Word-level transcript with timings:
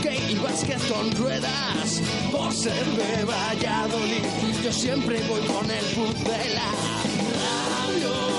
hockey 0.00 0.32
y 0.32 0.34
básquet 0.36 0.80
con 0.88 1.10
ruedas. 1.12 2.00
Por 2.30 2.52
ser 2.52 2.84
de 2.84 3.24
Valladolid, 3.24 4.24
yo 4.62 4.72
siempre 4.72 5.20
voy 5.28 5.40
con 5.42 5.70
el 5.70 5.84
pucela. 5.86 6.62
Radio 7.70 8.29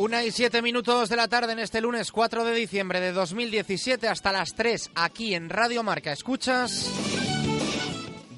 Una 0.00 0.24
y 0.24 0.30
siete 0.30 0.62
minutos 0.62 1.10
de 1.10 1.16
la 1.16 1.28
tarde 1.28 1.52
en 1.52 1.58
este 1.58 1.82
lunes 1.82 2.10
4 2.10 2.46
de 2.46 2.54
diciembre 2.54 3.00
de 3.00 3.12
2017 3.12 4.08
hasta 4.08 4.32
las 4.32 4.54
3 4.54 4.92
aquí 4.94 5.34
en 5.34 5.50
Radio 5.50 5.82
Marca. 5.82 6.10
Escuchas 6.10 6.90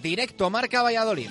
directo 0.03 0.51
Marca 0.51 0.83
Valladolid. 0.83 1.31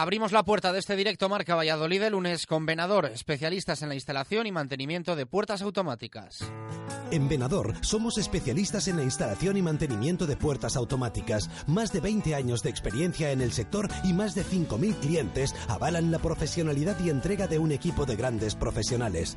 Abrimos 0.00 0.30
la 0.30 0.44
puerta 0.44 0.72
de 0.72 0.78
este 0.78 0.94
directo 0.94 1.28
Marca 1.28 1.56
Valladolid 1.56 2.00
el 2.02 2.12
lunes 2.12 2.46
con 2.46 2.66
Venador, 2.66 3.06
especialistas 3.06 3.82
en 3.82 3.88
la 3.88 3.96
instalación 3.96 4.46
y 4.46 4.52
mantenimiento 4.52 5.16
de 5.16 5.26
puertas 5.26 5.60
automáticas. 5.60 6.38
En 7.10 7.28
Venador 7.28 7.74
somos 7.80 8.16
especialistas 8.16 8.86
en 8.86 8.96
la 8.96 9.02
instalación 9.02 9.56
y 9.56 9.62
mantenimiento 9.62 10.28
de 10.28 10.36
puertas 10.36 10.76
automáticas. 10.76 11.50
Más 11.66 11.92
de 11.92 11.98
20 11.98 12.36
años 12.36 12.62
de 12.62 12.70
experiencia 12.70 13.32
en 13.32 13.40
el 13.40 13.50
sector 13.50 13.88
y 14.04 14.12
más 14.12 14.36
de 14.36 14.44
5.000 14.44 14.94
clientes 15.00 15.52
avalan 15.66 16.12
la 16.12 16.20
profesionalidad 16.20 16.96
y 17.00 17.10
entrega 17.10 17.48
de 17.48 17.58
un 17.58 17.72
equipo 17.72 18.06
de 18.06 18.14
grandes 18.14 18.54
profesionales. 18.54 19.36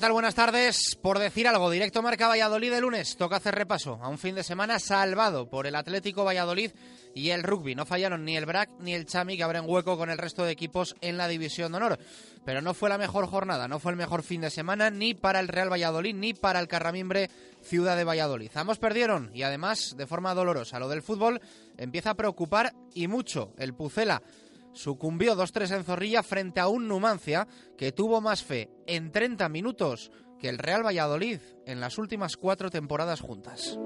¿Qué 0.00 0.06
tal? 0.06 0.12
Buenas 0.14 0.34
tardes. 0.34 0.96
Por 1.02 1.18
decir 1.18 1.46
algo, 1.46 1.68
directo 1.68 2.00
Marca 2.00 2.26
Valladolid 2.26 2.70
de 2.70 2.80
lunes. 2.80 3.18
Toca 3.18 3.36
hacer 3.36 3.54
repaso 3.54 3.98
a 4.00 4.08
un 4.08 4.16
fin 4.16 4.34
de 4.34 4.42
semana 4.42 4.78
salvado 4.78 5.50
por 5.50 5.66
el 5.66 5.76
Atlético 5.76 6.24
Valladolid 6.24 6.70
y 7.14 7.28
el 7.28 7.42
rugby. 7.42 7.74
No 7.74 7.84
fallaron 7.84 8.24
ni 8.24 8.34
el 8.34 8.46
BRAC 8.46 8.70
ni 8.78 8.94
el 8.94 9.04
Chami 9.04 9.36
que 9.36 9.42
abren 9.42 9.64
hueco 9.66 9.98
con 9.98 10.08
el 10.08 10.16
resto 10.16 10.42
de 10.42 10.52
equipos 10.52 10.96
en 11.02 11.18
la 11.18 11.28
División 11.28 11.72
de 11.72 11.76
Honor. 11.76 11.98
Pero 12.46 12.62
no 12.62 12.72
fue 12.72 12.88
la 12.88 12.96
mejor 12.96 13.26
jornada, 13.26 13.68
no 13.68 13.78
fue 13.78 13.92
el 13.92 13.98
mejor 13.98 14.22
fin 14.22 14.40
de 14.40 14.48
semana 14.48 14.88
ni 14.88 15.12
para 15.12 15.38
el 15.38 15.48
Real 15.48 15.70
Valladolid 15.70 16.14
ni 16.14 16.32
para 16.32 16.60
el 16.60 16.68
Carramimbre 16.68 17.28
Ciudad 17.60 17.94
de 17.94 18.04
Valladolid. 18.04 18.50
Ambos 18.54 18.78
perdieron 18.78 19.30
y 19.34 19.42
además 19.42 19.96
de 19.98 20.06
forma 20.06 20.32
dolorosa. 20.32 20.78
Lo 20.78 20.88
del 20.88 21.02
fútbol 21.02 21.42
empieza 21.76 22.12
a 22.12 22.16
preocupar 22.16 22.72
y 22.94 23.06
mucho. 23.06 23.52
El 23.58 23.74
Pucela 23.74 24.22
sucumbió 24.72 25.36
2-3 25.36 25.76
en 25.76 25.84
Zorrilla 25.84 26.22
frente 26.22 26.60
a 26.60 26.68
un 26.68 26.88
Numancia 26.88 27.46
que 27.76 27.92
tuvo 27.92 28.20
más 28.20 28.42
fe 28.42 28.70
en 28.86 29.12
30 29.12 29.48
minutos 29.48 30.10
que 30.38 30.48
el 30.48 30.58
Real 30.58 30.84
Valladolid 30.84 31.40
en 31.66 31.80
las 31.80 31.98
últimas 31.98 32.36
cuatro 32.36 32.70
temporadas 32.70 33.20
juntas. 33.20 33.78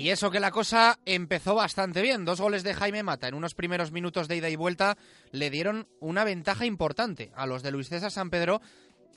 Y 0.00 0.08
eso 0.08 0.30
que 0.30 0.40
la 0.40 0.50
cosa 0.50 0.98
empezó 1.04 1.54
bastante 1.54 2.00
bien. 2.00 2.24
Dos 2.24 2.40
goles 2.40 2.62
de 2.62 2.72
Jaime 2.72 3.02
Mata 3.02 3.28
en 3.28 3.34
unos 3.34 3.54
primeros 3.54 3.92
minutos 3.92 4.28
de 4.28 4.36
ida 4.36 4.48
y 4.48 4.56
vuelta 4.56 4.96
le 5.30 5.50
dieron 5.50 5.88
una 6.00 6.24
ventaja 6.24 6.64
importante 6.64 7.30
a 7.36 7.44
los 7.44 7.62
de 7.62 7.70
Luis 7.70 7.90
César 7.90 8.10
San 8.10 8.30
Pedro 8.30 8.62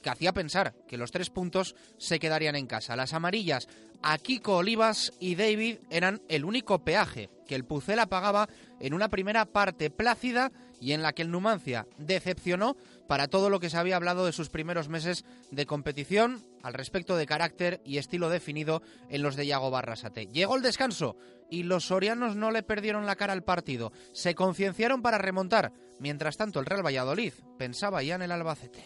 que 0.04 0.12
hacía 0.12 0.34
pensar 0.34 0.76
que 0.88 0.98
los 0.98 1.10
tres 1.10 1.32
puntos 1.32 1.76
se 1.98 2.20
quedarían 2.20 2.56
en 2.56 2.68
casa. 2.68 2.96
Las 2.96 3.14
amarillas 3.14 3.68
a 4.04 4.18
Kiko 4.20 4.58
Olivas 4.58 5.14
y 5.20 5.34
David 5.34 5.78
eran 5.90 6.22
el 6.28 6.46
único 6.46 6.84
peaje 6.84 7.32
que 7.48 7.56
el 7.56 7.66
Pucela 7.66 8.06
pagaba 8.06 8.48
en 8.80 8.94
una 8.94 9.10
primera 9.10 9.46
parte 9.46 9.90
plácida 9.90 10.52
y 10.80 10.92
en 10.92 11.02
la 11.02 11.14
que 11.14 11.22
el 11.24 11.32
Numancia 11.32 11.88
decepcionó 11.98 12.76
para 13.08 13.28
todo 13.28 13.50
lo 13.50 13.60
que 13.60 13.70
se 13.70 13.78
había 13.78 13.96
hablado 13.96 14.26
de 14.26 14.32
sus 14.32 14.50
primeros 14.50 14.90
meses 14.90 15.26
de 15.52 15.66
competición 15.66 16.46
al 16.62 16.74
respecto 16.74 17.18
de 17.18 17.26
carácter 17.26 17.82
y 17.84 17.98
estilo 17.98 18.30
definido 18.30 18.82
en 19.10 19.22
los 19.22 19.36
de 19.36 19.48
Yago 19.48 19.72
Barrasate. 19.72 20.28
Llegó 20.28 20.56
el 20.56 20.62
descanso 20.62 21.18
y 21.50 21.64
los 21.64 21.86
sorianos 21.86 22.36
no 22.36 22.52
le 22.52 22.64
perdieron 22.64 23.06
la 23.06 23.16
cara 23.16 23.34
al 23.34 23.44
partido. 23.44 23.92
Se 24.12 24.36
concienciaron 24.36 25.02
para 25.02 25.18
remontar. 25.18 25.74
Mientras 26.00 26.38
tanto, 26.38 26.60
el 26.60 26.66
Real 26.66 26.86
Valladolid 26.86 27.34
pensaba 27.58 28.02
ya 28.04 28.16
en 28.16 28.24
el 28.24 28.32
Albacete. 28.32 28.84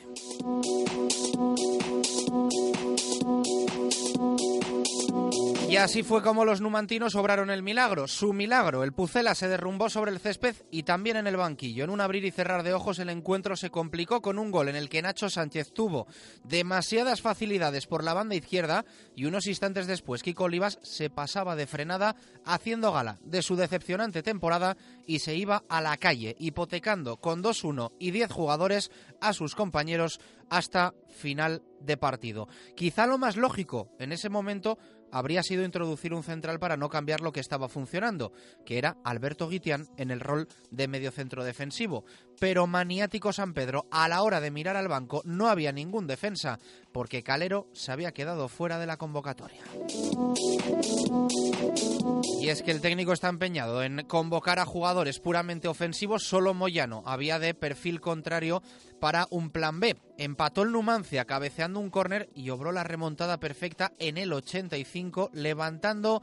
Y 5.77 5.79
así 5.79 6.01
fue 6.01 6.23
como 6.23 6.43
los 6.43 6.59
numantinos 6.59 7.13
obraron 7.13 7.51
el 7.51 7.61
milagro, 7.61 8.07
su 8.07 8.33
milagro. 8.33 8.83
El 8.83 8.93
Pucela 8.93 9.35
se 9.35 9.47
derrumbó 9.47 9.91
sobre 9.91 10.09
el 10.09 10.19
césped 10.19 10.55
y 10.71 10.81
también 10.81 11.17
en 11.17 11.27
el 11.27 11.37
banquillo. 11.37 11.83
En 11.83 11.91
un 11.91 12.01
abrir 12.01 12.25
y 12.25 12.31
cerrar 12.31 12.63
de 12.63 12.73
ojos 12.73 12.97
el 12.97 13.11
encuentro 13.11 13.55
se 13.55 13.69
complicó 13.69 14.19
con 14.19 14.39
un 14.39 14.49
gol 14.49 14.69
en 14.69 14.75
el 14.75 14.89
que 14.89 15.03
Nacho 15.03 15.29
Sánchez 15.29 15.73
tuvo 15.73 16.07
demasiadas 16.43 17.21
facilidades 17.21 17.85
por 17.85 18.03
la 18.03 18.15
banda 18.15 18.33
izquierda 18.33 18.85
y 19.15 19.25
unos 19.25 19.45
instantes 19.45 19.85
después 19.85 20.23
Kiko 20.23 20.45
Olivas 20.45 20.79
se 20.81 21.11
pasaba 21.11 21.55
de 21.55 21.67
frenada 21.67 22.15
haciendo 22.43 22.91
gala 22.91 23.19
de 23.21 23.43
su 23.43 23.55
decepcionante 23.55 24.23
temporada 24.23 24.77
y 25.05 25.19
se 25.19 25.35
iba 25.35 25.63
a 25.69 25.79
la 25.81 25.95
calle, 25.97 26.35
hipotecando 26.39 27.17
con 27.17 27.43
2-1 27.43 27.91
y 27.99 28.09
10 28.09 28.31
jugadores 28.31 28.89
a 29.21 29.31
sus 29.31 29.53
compañeros 29.53 30.19
hasta 30.49 30.95
final 31.07 31.61
de 31.81 31.97
partido. 31.97 32.47
Quizá 32.75 33.05
lo 33.05 33.17
más 33.17 33.37
lógico 33.37 33.89
en 33.99 34.11
ese 34.11 34.29
momento 34.29 34.77
habría 35.11 35.43
sido 35.43 35.63
introducir 35.63 36.13
un 36.13 36.23
central 36.23 36.59
para 36.59 36.77
no 36.77 36.89
cambiar 36.89 37.21
lo 37.21 37.31
que 37.31 37.39
estaba 37.39 37.69
funcionando, 37.69 38.31
que 38.65 38.77
era 38.77 38.97
Alberto 39.03 39.47
Guitián 39.47 39.87
en 39.97 40.11
el 40.11 40.19
rol 40.19 40.47
de 40.71 40.87
mediocentro 40.87 41.43
defensivo. 41.43 42.05
Pero 42.39 42.67
maniático 42.67 43.33
San 43.33 43.53
Pedro, 43.53 43.87
a 43.91 44.07
la 44.07 44.21
hora 44.21 44.39
de 44.39 44.51
mirar 44.51 44.75
al 44.75 44.87
banco 44.87 45.21
no 45.25 45.47
había 45.47 45.71
ningún 45.71 46.07
defensa, 46.07 46.59
porque 46.91 47.23
Calero 47.23 47.67
se 47.73 47.91
había 47.91 48.11
quedado 48.11 48.47
fuera 48.47 48.77
de 48.77 48.85
la 48.85 48.97
convocatoria. 48.97 49.61
Y 52.39 52.49
es 52.49 52.61
que 52.61 52.71
el 52.71 52.81
técnico 52.81 53.13
está 53.13 53.29
empeñado 53.29 53.83
en 53.83 54.05
convocar 54.05 54.59
a 54.59 54.65
jugadores 54.65 55.19
puramente 55.19 55.67
ofensivos, 55.67 56.23
solo 56.23 56.53
Moyano 56.53 57.03
había 57.05 57.39
de 57.39 57.53
perfil 57.53 57.99
contrario 57.99 58.61
para 58.99 59.27
un 59.31 59.49
plan 59.49 59.79
B. 59.79 59.97
Empató 60.17 60.61
el 60.61 60.71
Numancia 60.71 61.25
cabeceando 61.25 61.79
un 61.79 61.89
córner 61.89 62.29
y 62.35 62.49
obró 62.51 62.71
la 62.71 62.83
remontada 62.83 63.39
perfecta 63.39 63.93
en 63.99 64.17
el 64.17 64.31
85, 64.31 65.31
levantando 65.33 66.21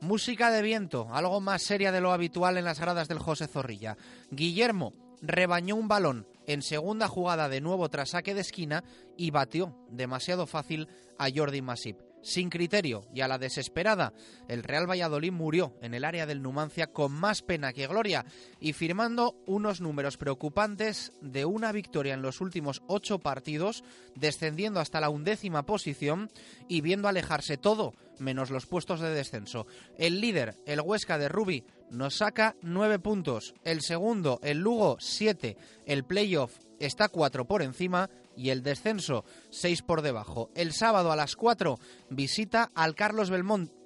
música 0.00 0.50
de 0.50 0.62
viento, 0.62 1.08
algo 1.12 1.40
más 1.40 1.62
seria 1.62 1.92
de 1.92 2.00
lo 2.00 2.12
habitual 2.12 2.58
en 2.58 2.64
las 2.64 2.80
gradas 2.80 3.08
del 3.08 3.20
José 3.20 3.46
Zorrilla. 3.46 3.96
Guillermo 4.30 4.92
rebañó 5.22 5.76
un 5.76 5.88
balón 5.88 6.26
en 6.46 6.62
segunda 6.62 7.08
jugada 7.08 7.48
de 7.48 7.60
nuevo 7.60 7.88
tras 7.88 8.10
saque 8.10 8.34
de 8.34 8.42
esquina 8.42 8.84
y 9.16 9.30
batió 9.30 9.74
demasiado 9.88 10.46
fácil 10.46 10.88
a 11.18 11.28
Jordi 11.34 11.62
Masip 11.62 12.11
sin 12.22 12.50
criterio 12.50 13.06
y 13.14 13.20
a 13.20 13.28
la 13.28 13.38
desesperada, 13.38 14.12
el 14.48 14.62
Real 14.62 14.88
Valladolid 14.88 15.32
murió 15.32 15.74
en 15.82 15.94
el 15.94 16.04
área 16.04 16.26
del 16.26 16.42
Numancia 16.42 16.86
con 16.86 17.12
más 17.12 17.42
pena 17.42 17.72
que 17.72 17.86
gloria 17.86 18.24
y 18.60 18.72
firmando 18.72 19.36
unos 19.46 19.80
números 19.80 20.16
preocupantes 20.16 21.12
de 21.20 21.44
una 21.44 21.72
victoria 21.72 22.14
en 22.14 22.22
los 22.22 22.40
últimos 22.40 22.82
ocho 22.86 23.18
partidos, 23.18 23.84
descendiendo 24.14 24.80
hasta 24.80 25.00
la 25.00 25.10
undécima 25.10 25.64
posición 25.64 26.30
y 26.68 26.80
viendo 26.80 27.08
alejarse 27.08 27.56
todo 27.56 27.94
menos 28.18 28.50
los 28.50 28.66
puestos 28.66 29.00
de 29.00 29.10
descenso. 29.10 29.66
El 29.98 30.20
líder, 30.20 30.54
el 30.66 30.80
Huesca 30.80 31.18
de 31.18 31.28
Rubi, 31.28 31.64
nos 31.90 32.16
saca 32.16 32.56
nueve 32.62 32.98
puntos. 32.98 33.54
El 33.64 33.82
segundo, 33.82 34.40
el 34.42 34.58
Lugo, 34.58 34.96
siete. 35.00 35.56
El 35.84 36.04
playoff 36.04 36.58
está 36.78 37.08
cuatro 37.08 37.46
por 37.46 37.62
encima 37.62 38.08
y 38.36 38.50
el 38.50 38.62
descenso 38.62 39.24
seis 39.50 39.82
por 39.82 40.02
debajo. 40.02 40.50
El 40.54 40.72
sábado 40.72 41.12
a 41.12 41.16
las 41.16 41.36
cuatro 41.36 41.78
visita 42.10 42.70
al 42.74 42.94
Carlos 42.94 43.30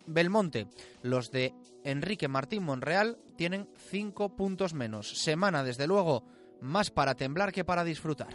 Belmonte. 0.07 0.67
Los 1.03 1.31
de 1.31 1.55
Enrique 1.85 2.29
Martín 2.29 2.65
Monreal 2.65 3.19
tienen 3.37 3.69
cinco 3.91 4.31
puntos 4.31 4.75
menos. 4.75 5.19
Semana, 5.19 5.65
desde 5.65 5.87
luego, 5.87 6.25
más 6.61 6.91
para 6.91 7.15
temblar 7.15 7.53
que 7.53 7.65
para 7.65 7.85
disfrutar. 7.85 8.35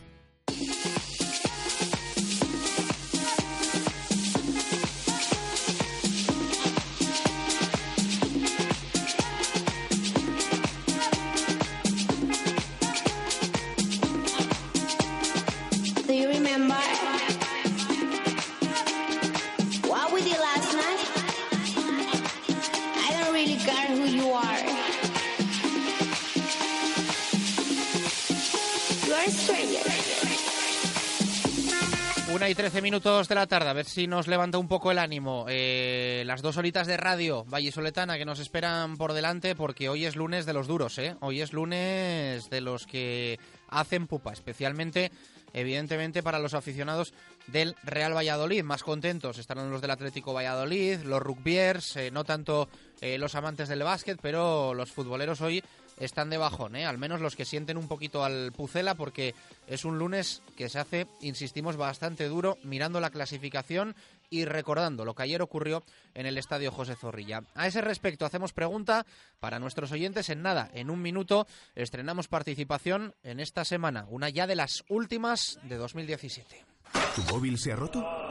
Minutos 32.91 33.29
de 33.29 33.35
la 33.35 33.47
tarde, 33.47 33.69
a 33.69 33.73
ver 33.73 33.85
si 33.85 34.05
nos 34.05 34.27
levanta 34.27 34.57
un 34.57 34.67
poco 34.67 34.91
el 34.91 34.99
ánimo. 34.99 35.45
Eh, 35.47 36.23
las 36.25 36.41
dos 36.41 36.57
horitas 36.57 36.87
de 36.87 36.97
radio 36.97 37.45
Vallisoletana 37.45 38.17
que 38.17 38.25
nos 38.25 38.39
esperan 38.39 38.97
por 38.97 39.13
delante, 39.13 39.55
porque 39.55 39.87
hoy 39.87 40.03
es 40.03 40.17
lunes 40.17 40.45
de 40.45 40.51
los 40.51 40.67
duros, 40.67 40.97
¿eh? 40.97 41.15
Hoy 41.21 41.39
es 41.39 41.53
lunes 41.53 42.49
de 42.49 42.59
los 42.59 42.85
que 42.85 43.39
hacen 43.69 44.07
pupa, 44.07 44.33
especialmente, 44.33 45.09
evidentemente, 45.53 46.21
para 46.21 46.37
los 46.37 46.53
aficionados 46.53 47.13
del 47.47 47.77
Real 47.83 48.13
Valladolid. 48.13 48.61
Más 48.61 48.83
contentos 48.83 49.37
estarán 49.37 49.71
los 49.71 49.79
del 49.79 49.91
Atlético 49.91 50.33
Valladolid, 50.33 50.99
los 51.03 51.21
rugbiers, 51.21 51.95
eh, 51.95 52.11
no 52.11 52.25
tanto 52.25 52.67
eh, 52.99 53.17
los 53.17 53.35
amantes 53.35 53.69
del 53.69 53.83
básquet, 53.83 54.19
pero 54.21 54.73
los 54.73 54.91
futboleros 54.91 55.39
hoy 55.39 55.63
están 56.01 56.29
de 56.29 56.37
bajón, 56.37 56.75
¿eh? 56.75 56.85
al 56.85 56.97
menos 56.97 57.21
los 57.21 57.35
que 57.35 57.45
sienten 57.45 57.77
un 57.77 57.87
poquito 57.87 58.25
al 58.25 58.51
Pucela, 58.51 58.95
porque 58.95 59.35
es 59.67 59.85
un 59.85 59.99
lunes 59.99 60.41
que 60.57 60.67
se 60.67 60.79
hace, 60.79 61.07
insistimos, 61.21 61.77
bastante 61.77 62.27
duro 62.27 62.57
mirando 62.63 62.99
la 62.99 63.11
clasificación 63.11 63.95
y 64.29 64.45
recordando 64.45 65.05
lo 65.05 65.13
que 65.13 65.23
ayer 65.23 65.41
ocurrió 65.41 65.83
en 66.15 66.25
el 66.25 66.37
estadio 66.37 66.71
José 66.71 66.95
Zorrilla. 66.95 67.43
A 67.53 67.67
ese 67.67 67.81
respecto, 67.81 68.25
hacemos 68.25 68.53
pregunta 68.53 69.05
para 69.39 69.59
nuestros 69.59 69.91
oyentes 69.91 70.29
en 70.29 70.41
nada. 70.41 70.69
En 70.73 70.89
un 70.89 71.01
minuto 71.01 71.45
estrenamos 71.75 72.27
participación 72.27 73.13
en 73.23 73.39
esta 73.39 73.63
semana, 73.63 74.05
una 74.09 74.29
ya 74.29 74.47
de 74.47 74.55
las 74.55 74.83
últimas 74.89 75.59
de 75.63 75.77
2017. 75.77 76.65
¿Tu 77.15 77.23
móvil 77.33 77.57
se 77.59 77.73
ha 77.73 77.75
roto? 77.75 78.30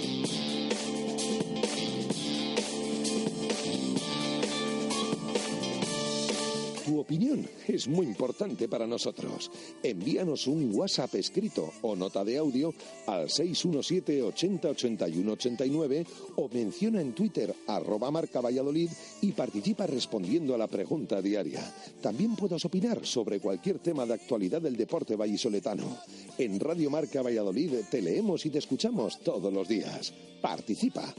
Tu 6.91 6.99
opinión 6.99 7.47
es 7.69 7.87
muy 7.87 8.05
importante 8.05 8.67
para 8.67 8.85
nosotros. 8.85 9.49
Envíanos 9.81 10.45
un 10.47 10.75
WhatsApp 10.75 11.15
escrito 11.15 11.71
o 11.83 11.95
nota 11.95 12.25
de 12.25 12.37
audio 12.37 12.73
al 13.07 13.29
617 13.29 14.21
80 14.21 14.67
81 14.67 15.31
89 15.31 16.05
o 16.35 16.49
menciona 16.49 16.99
en 16.99 17.13
Twitter 17.13 17.55
arroba 17.67 18.11
marca 18.11 18.41
Valladolid 18.41 18.89
y 19.21 19.31
participa 19.31 19.87
respondiendo 19.87 20.53
a 20.53 20.57
la 20.57 20.67
pregunta 20.67 21.21
diaria. 21.21 21.63
También 22.01 22.35
puedes 22.35 22.65
opinar 22.65 23.05
sobre 23.05 23.39
cualquier 23.39 23.79
tema 23.79 24.05
de 24.05 24.15
actualidad 24.15 24.61
del 24.61 24.75
deporte 24.75 25.15
vallisoletano. 25.15 25.97
En 26.37 26.59
Radio 26.59 26.89
Marca 26.89 27.21
Valladolid 27.21 27.71
te 27.89 28.01
leemos 28.01 28.45
y 28.45 28.49
te 28.49 28.59
escuchamos 28.59 29.21
todos 29.21 29.53
los 29.53 29.65
días. 29.65 30.11
Participa. 30.41 31.15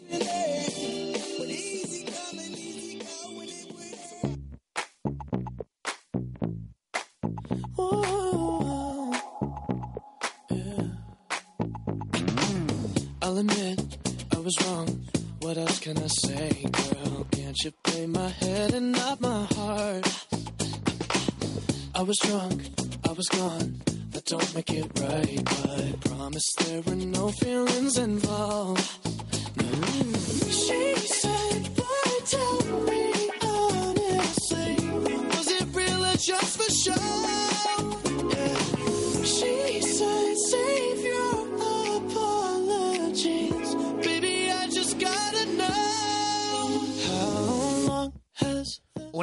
I'll 13.32 13.38
admit 13.38 13.80
I 14.36 14.40
was 14.40 14.54
wrong. 14.62 15.06
What 15.40 15.56
else 15.56 15.78
can 15.78 15.96
I 15.96 16.06
say, 16.06 16.66
girl? 16.70 17.26
Can't 17.30 17.56
you 17.64 17.70
play 17.82 18.06
my 18.06 18.28
head 18.28 18.74
and 18.74 18.92
not 18.92 19.22
my 19.22 19.46
heart? 19.54 20.06
I 21.94 22.02
was 22.02 22.18
drunk, 22.18 22.62
I 23.08 23.12
was 23.12 23.26
gone. 23.28 23.80
That 24.10 24.26
don't 24.26 24.54
make 24.54 24.68
it 24.68 24.84
right, 25.00 25.40
but 25.44 25.80
I 25.80 25.94
promise 26.10 26.46
there 26.66 26.82
were 26.82 26.94
no 26.94 27.30
feelings 27.30 27.96
involved. 27.96 28.86
No. 29.56 30.31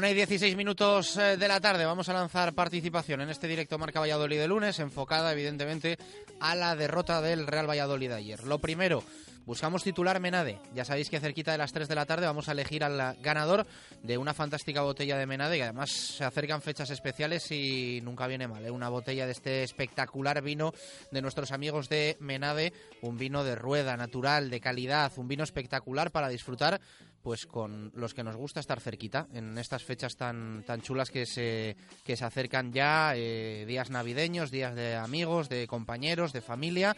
y 0.09 0.13
16 0.15 0.55
minutos 0.55 1.17
eh, 1.17 1.37
de 1.37 1.47
la 1.47 1.59
tarde 1.59 1.85
vamos 1.85 2.09
a 2.09 2.13
lanzar 2.13 2.53
participación 2.53 3.21
en 3.21 3.29
este 3.29 3.47
directo 3.47 3.77
Marca 3.77 3.99
Valladolid 3.99 4.39
de 4.39 4.47
lunes, 4.47 4.79
enfocada 4.79 5.31
evidentemente 5.31 5.97
a 6.39 6.55
la 6.55 6.75
derrota 6.75 7.21
del 7.21 7.45
Real 7.45 7.69
Valladolid 7.69 8.09
de 8.09 8.15
ayer. 8.15 8.43
Lo 8.43 8.57
primero, 8.57 9.03
buscamos 9.45 9.83
titular 9.83 10.19
Menade. 10.19 10.59
Ya 10.73 10.83
sabéis 10.83 11.09
que 11.11 11.19
cerquita 11.19 11.51
de 11.51 11.59
las 11.59 11.73
3 11.73 11.87
de 11.87 11.93
la 11.93 12.07
tarde 12.07 12.25
vamos 12.25 12.49
a 12.49 12.53
elegir 12.53 12.83
al 12.83 13.17
ganador 13.21 13.67
de 14.01 14.17
una 14.17 14.33
fantástica 14.33 14.81
botella 14.81 15.17
de 15.17 15.27
Menade, 15.27 15.61
además 15.61 15.91
se 15.91 16.23
acercan 16.23 16.61
fechas 16.61 16.89
especiales 16.89 17.51
y 17.51 17.99
nunca 18.01 18.25
viene 18.25 18.47
mal. 18.47 18.65
¿eh? 18.65 18.71
Una 18.71 18.89
botella 18.89 19.27
de 19.27 19.33
este 19.33 19.63
espectacular 19.63 20.41
vino 20.41 20.73
de 21.11 21.21
nuestros 21.21 21.51
amigos 21.51 21.87
de 21.87 22.17
Menade, 22.19 22.73
un 23.01 23.17
vino 23.17 23.43
de 23.43 23.55
rueda, 23.55 23.95
natural, 23.95 24.49
de 24.49 24.59
calidad, 24.59 25.11
un 25.17 25.27
vino 25.27 25.43
espectacular 25.43 26.09
para 26.09 26.29
disfrutar 26.29 26.81
pues 27.29 27.45
con 27.45 27.91
los 27.93 28.15
que 28.15 28.24
nos 28.24 28.36
gusta 28.36 28.59
estar 28.59 28.79
cerquita 28.81 29.27
en 29.36 29.55
estas 29.59 29.83
fechas 29.83 30.17
tan 30.17 30.63
tan 30.65 30.81
chulas 30.81 31.12
que 31.12 31.27
se 31.27 31.77
que 32.03 32.17
se 32.17 32.25
acercan 32.25 32.74
ya 32.74 33.13
eh, 33.15 33.65
días 33.67 33.91
navideños 33.91 34.50
días 34.50 34.74
de 34.74 34.95
amigos 34.95 35.48
de 35.48 35.67
compañeros 35.67 36.33
de 36.33 36.41
familia. 36.41 36.98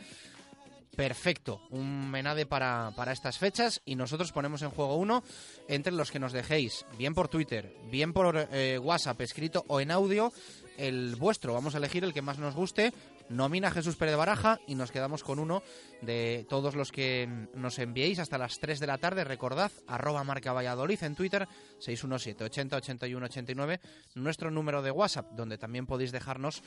Perfecto 0.96 1.60
un 1.72 2.10
menade 2.10 2.46
para, 2.46 2.94
para 2.96 3.12
estas 3.12 3.40
fechas 3.40 3.82
y 3.84 3.96
nosotros 3.96 4.32
ponemos 4.32 4.62
en 4.62 4.70
juego 4.70 4.96
uno 4.96 5.22
entre 5.68 5.92
los 5.92 6.12
que 6.12 6.20
nos 6.20 6.32
dejéis 6.32 6.86
bien 6.98 7.14
por 7.14 7.28
Twitter 7.28 7.76
bien 7.92 8.14
por 8.14 8.48
eh, 8.54 8.80
WhatsApp 8.80 9.20
escrito 9.20 9.66
o 9.68 9.82
en 9.82 9.92
audio 9.92 10.32
el 10.78 11.18
vuestro. 11.18 11.54
Vamos 11.54 11.76
a 11.76 11.78
elegir 11.78 12.06
el 12.06 12.14
que 12.14 12.22
más 12.22 12.40
nos 12.40 12.56
guste 12.56 12.94
nomina 13.32 13.72
Jesús 13.72 13.96
Pérez 13.96 14.16
Baraja 14.16 14.60
y 14.68 14.76
nos 14.76 14.92
quedamos 14.92 15.24
con 15.24 15.40
uno 15.40 15.64
de 16.02 16.46
todos 16.50 16.76
los 16.76 16.92
que 16.92 17.48
nos 17.56 17.80
enviéis 17.80 18.20
hasta 18.20 18.38
las 18.38 18.60
3 18.60 18.80
de 18.80 18.88
la 18.88 18.98
tarde. 18.98 19.24
Recordad, 19.24 19.72
arroba 19.88 20.24
marca 20.24 20.54
Valladolid 20.54 21.02
en 21.04 21.16
Twitter, 21.16 21.48
617 21.80 22.44
80 22.44 22.76
81 22.78 23.26
89, 23.26 23.80
nuestro 24.16 24.52
número 24.52 24.82
de 24.82 24.92
WhatsApp, 24.92 25.32
donde 25.32 25.58
también 25.58 25.86
podéis 25.88 26.12
dejarnos 26.12 26.62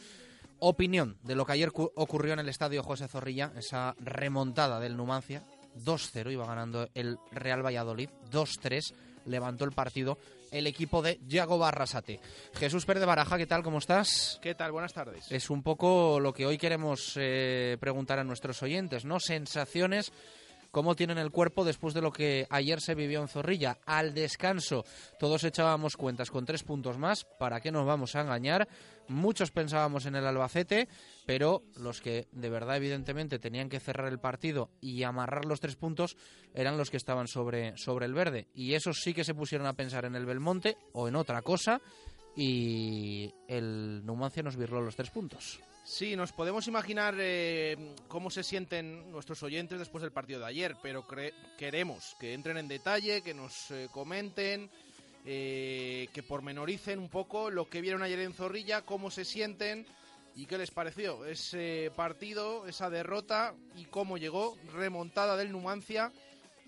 opinión 0.59 1.19
de 1.23 1.35
lo 1.35 1.45
que 1.45 1.53
ayer 1.53 1.73
cu- 1.73 1.91
ocurrió 1.97 2.33
en 2.33 2.39
el 2.41 2.49
estadio 2.49 2.83
José 2.83 3.09
Zorrilla, 3.09 3.53
esa 3.57 3.95
remontada 3.99 4.81
del 4.81 4.97
Numancia. 4.97 5.43
2-0 5.77 6.33
iba 6.33 6.47
ganando 6.47 6.89
el 6.95 7.19
Real 7.33 7.65
Valladolid, 7.67 8.09
2-3 8.31 8.95
levantó 9.27 9.65
el 9.65 9.73
partido 9.73 10.19
el 10.55 10.67
equipo 10.69 11.03
de 11.03 11.19
Yago 11.27 11.59
Barrasate. 11.59 12.21
Jesús 12.55 12.87
Pérez 12.87 13.01
de 13.01 13.07
Baraja, 13.07 13.37
¿qué 13.37 13.47
tal? 13.47 13.63
¿Cómo 13.65 13.79
estás? 13.79 14.39
¿Qué 14.41 14.55
tal? 14.55 14.71
Buenas 14.71 14.93
tardes. 14.93 15.31
Es 15.31 15.51
un 15.51 15.63
poco 15.63 16.21
lo 16.21 16.33
que 16.33 16.47
hoy 16.47 16.59
queremos 16.59 17.15
eh, 17.17 17.77
preguntar 17.81 18.21
a 18.21 18.25
nuestros 18.25 18.63
oyentes, 18.63 19.05
¿no? 19.05 19.19
Sensaciones, 19.19 20.13
cómo 20.75 20.97
tienen 20.97 21.19
el 21.19 21.31
cuerpo 21.31 21.65
después 21.65 21.95
de 21.95 22.03
lo 22.03 22.11
que 22.11 22.49
ayer 22.51 22.81
se 22.81 22.97
vivió 22.97 23.23
en 23.23 23.29
Zorrilla. 23.29 23.79
Al 23.87 24.13
descanso, 24.13 24.85
todos 25.21 25.45
echábamos 25.45 25.97
cuentas 25.97 26.33
con 26.33 26.45
tres 26.45 26.65
puntos 26.65 26.99
más, 26.99 27.25
¿para 27.39 27.61
qué 27.61 27.71
nos 27.71 27.87
vamos 27.87 28.17
a 28.17 28.23
engañar? 28.23 28.67
Muchos 29.07 29.53
pensábamos 29.53 30.05
en 30.07 30.17
el 30.17 30.27
Albacete, 30.27 30.89
pero 31.27 31.63
los 31.77 32.01
que 32.01 32.27
de 32.33 32.51
verdad, 32.51 32.77
evidentemente, 32.77 33.39
tenían 33.39 33.69
que 33.69 33.79
cerrar 33.79 34.09
el 34.09 34.19
partido 34.19 34.69
y 34.81 35.05
amarrar 35.05 35.45
los 35.45 35.61
tres 35.61 35.77
puntos 35.77 36.17
eran 36.55 36.77
los 36.77 36.91
que 36.91 36.97
estaban 36.97 37.29
sobre, 37.29 37.77
sobre 37.79 38.07
el 38.07 38.13
verde. 38.13 38.49
Y 38.53 38.75
esos 38.75 39.01
sí 39.01 39.15
que 39.15 39.23
se 39.23 39.35
pusieron 39.35 39.69
a 39.69 39.75
pensar 39.75 40.05
en 40.07 40.17
el 40.17 40.27
Belmonte 40.27 40.77
o 40.93 41.07
en 41.07 41.15
otra 41.15 41.41
cosa 41.43 41.81
y 42.35 43.33
el 43.47 44.05
Numancia 44.05 44.43
nos 44.43 44.57
virló 44.57 44.81
los 44.81 44.97
tres 44.97 45.11
puntos. 45.11 45.61
Sí, 45.87 46.17
nos 46.17 46.33
podemos 46.33 46.67
imaginar 46.67 47.15
eh, 47.19 47.77
cómo 48.09 48.31
se 48.31 48.43
sienten 48.43 49.13
nuestros 49.13 49.43
oyentes 49.43 49.79
después 49.79 50.01
del 50.01 50.13
partido 50.13 50.41
de 50.41 50.47
ayer, 50.47 50.77
pero 50.83 51.07
queremos 51.59 52.17
que 52.19 52.33
entren 52.33 52.57
en 52.57 52.69
detalle, 52.69 53.21
que 53.21 53.35
nos 53.35 53.71
eh, 53.71 53.89
comenten, 53.93 54.71
eh, 55.27 56.09
que 56.15 56.23
pormenoricen 56.23 56.99
un 56.99 57.11
poco 57.11 57.51
lo 57.51 57.69
que 57.69 57.83
vieron 57.83 58.03
ayer 58.03 58.19
en 58.21 58.33
Zorrilla, 58.33 58.81
cómo 58.81 59.11
se 59.11 59.27
sienten 59.27 59.87
y 60.35 60.47
qué 60.47 60.57
les 60.57 60.71
pareció 60.71 61.27
ese 61.27 61.93
partido, 61.95 62.67
esa 62.67 62.89
derrota 62.89 63.55
y 63.77 63.85
cómo 63.85 64.17
llegó, 64.17 64.57
remontada 64.73 65.37
del 65.37 65.53
Numancia. 65.53 66.11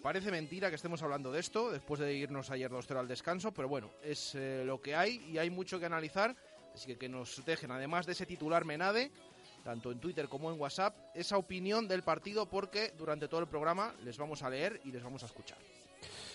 Parece 0.02 0.30
mentira 0.30 0.68
que 0.68 0.76
estemos 0.76 1.02
hablando 1.02 1.32
de 1.32 1.40
esto 1.40 1.72
después 1.72 2.00
de 2.00 2.12
irnos 2.12 2.50
ayer 2.50 2.70
2-0 2.70 2.98
al 2.98 3.08
descanso, 3.08 3.50
pero 3.52 3.66
bueno, 3.66 3.90
es 4.04 4.34
lo 4.34 4.82
que 4.82 4.94
hay 4.94 5.24
y 5.32 5.38
hay 5.38 5.48
mucho 5.48 5.80
que 5.80 5.86
analizar. 5.86 6.36
Así 6.76 6.88
que 6.88 6.98
que 6.98 7.08
nos 7.08 7.42
dejen, 7.46 7.70
además 7.70 8.04
de 8.04 8.12
ese 8.12 8.26
titular 8.26 8.66
Menade, 8.66 9.10
tanto 9.64 9.90
en 9.90 9.98
Twitter 9.98 10.28
como 10.28 10.52
en 10.52 10.60
WhatsApp, 10.60 10.94
esa 11.14 11.38
opinión 11.38 11.88
del 11.88 12.02
partido 12.02 12.50
porque 12.50 12.92
durante 12.98 13.28
todo 13.28 13.40
el 13.40 13.46
programa 13.46 13.94
les 14.04 14.18
vamos 14.18 14.42
a 14.42 14.50
leer 14.50 14.78
y 14.84 14.92
les 14.92 15.02
vamos 15.02 15.22
a 15.22 15.26
escuchar. 15.26 15.56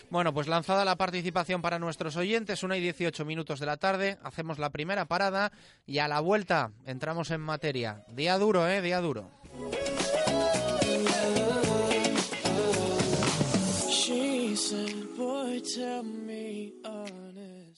Bueno, 0.09 0.33
pues 0.33 0.47
lanzada 0.47 0.83
la 0.83 0.95
participación 0.95 1.61
para 1.61 1.77
nuestros 1.77 2.17
oyentes, 2.17 2.63
una 2.63 2.75
y 2.75 2.81
18 2.81 3.23
minutos 3.23 3.59
de 3.59 3.67
la 3.67 3.77
tarde, 3.77 4.17
hacemos 4.23 4.57
la 4.57 4.71
primera 4.71 5.05
parada 5.05 5.51
y 5.85 5.99
a 5.99 6.07
la 6.07 6.19
vuelta 6.21 6.71
entramos 6.87 7.29
en 7.29 7.41
materia. 7.41 8.03
Día 8.07 8.39
duro, 8.39 8.67
¿eh? 8.67 8.81
Día 8.81 8.99
duro. 8.99 9.29
She 13.89 14.55
said, 14.55 15.05
boy, 15.15 15.61
tell 15.61 16.01
me 16.01 16.73
honest. 16.83 17.30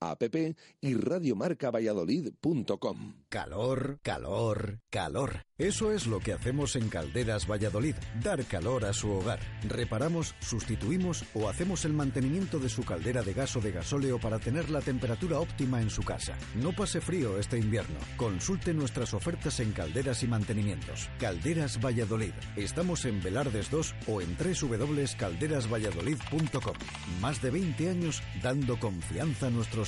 app 0.00 0.22
y 0.80 0.94
radiomarcavalladolid.com. 0.94 3.14
Calor, 3.28 3.98
calor, 4.02 4.80
calor. 4.90 5.44
Eso 5.58 5.92
es 5.92 6.06
lo 6.06 6.20
que 6.20 6.32
hacemos 6.32 6.76
en 6.76 6.88
Calderas 6.88 7.50
Valladolid, 7.50 7.96
dar 8.22 8.44
calor 8.44 8.84
a 8.84 8.92
su 8.92 9.10
hogar. 9.10 9.40
Reparamos, 9.68 10.36
sustituimos 10.38 11.24
o 11.34 11.48
hacemos 11.48 11.84
el 11.84 11.94
mantenimiento 11.94 12.60
de 12.60 12.68
su 12.68 12.84
caldera 12.84 13.22
de 13.22 13.34
gas 13.34 13.56
o 13.56 13.60
de 13.60 13.72
gasóleo 13.72 14.20
para 14.20 14.38
tener 14.38 14.70
la 14.70 14.80
temperatura 14.80 15.40
óptima 15.40 15.82
en 15.82 15.90
su 15.90 16.04
casa. 16.04 16.38
No 16.54 16.70
pase 16.72 17.00
frío 17.00 17.40
este 17.40 17.58
invierno. 17.58 17.98
Consulte 18.16 18.72
nuestras 18.72 19.14
ofertas 19.14 19.58
en 19.58 19.72
calderas 19.72 20.22
y 20.22 20.28
mantenimientos. 20.28 21.10
Calderas 21.18 21.84
Valladolid. 21.84 22.34
Estamos 22.54 23.04
en 23.04 23.20
Velardes 23.20 23.68
2 23.70 23.94
o 24.06 24.20
en 24.20 24.36
www.calderasvalladolid.com. 24.36 26.76
Más 27.20 27.42
de 27.42 27.50
20 27.50 27.90
años 27.90 28.22
dando 28.42 28.78
confianza 28.78 29.48
a 29.48 29.50
nuestros 29.50 29.87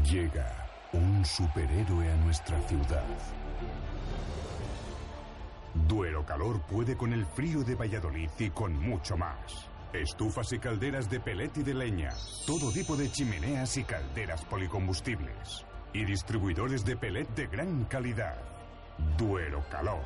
Llega 0.00 0.68
un 0.92 1.24
superhéroe 1.24 2.10
a 2.10 2.16
nuestra 2.16 2.60
ciudad. 2.62 3.04
Duero 5.86 6.26
Calor 6.26 6.60
puede 6.62 6.96
con 6.96 7.12
el 7.12 7.24
frío 7.26 7.62
de 7.62 7.74
Valladolid 7.74 8.30
y 8.38 8.50
con 8.50 8.78
mucho 8.78 9.16
más. 9.16 9.68
Estufas 9.92 10.52
y 10.52 10.58
calderas 10.58 11.10
de 11.10 11.20
pelet 11.20 11.58
y 11.58 11.62
de 11.62 11.74
leña. 11.74 12.10
Todo 12.46 12.72
tipo 12.72 12.96
de 12.96 13.12
chimeneas 13.12 13.76
y 13.76 13.84
calderas 13.84 14.44
policombustibles. 14.46 15.66
Y 15.92 16.04
distribuidores 16.04 16.84
de 16.84 16.96
pelet 16.96 17.28
de 17.34 17.46
gran 17.46 17.84
calidad. 17.84 18.38
Duero 19.18 19.62
Calor. 19.70 20.02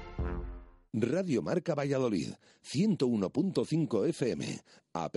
Radio 0.93 1.41
Marca 1.41 1.73
Valladolid, 1.73 2.33
101.5 2.65 4.09
FM, 4.09 4.59
app 4.91 5.15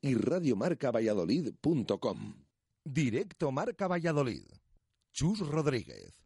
y 0.00 0.14
radiomarcavalladolid.com. 0.14 2.34
Directo 2.84 3.50
Marca 3.50 3.88
Valladolid. 3.88 4.44
Chus 5.12 5.40
Rodríguez. 5.40 6.22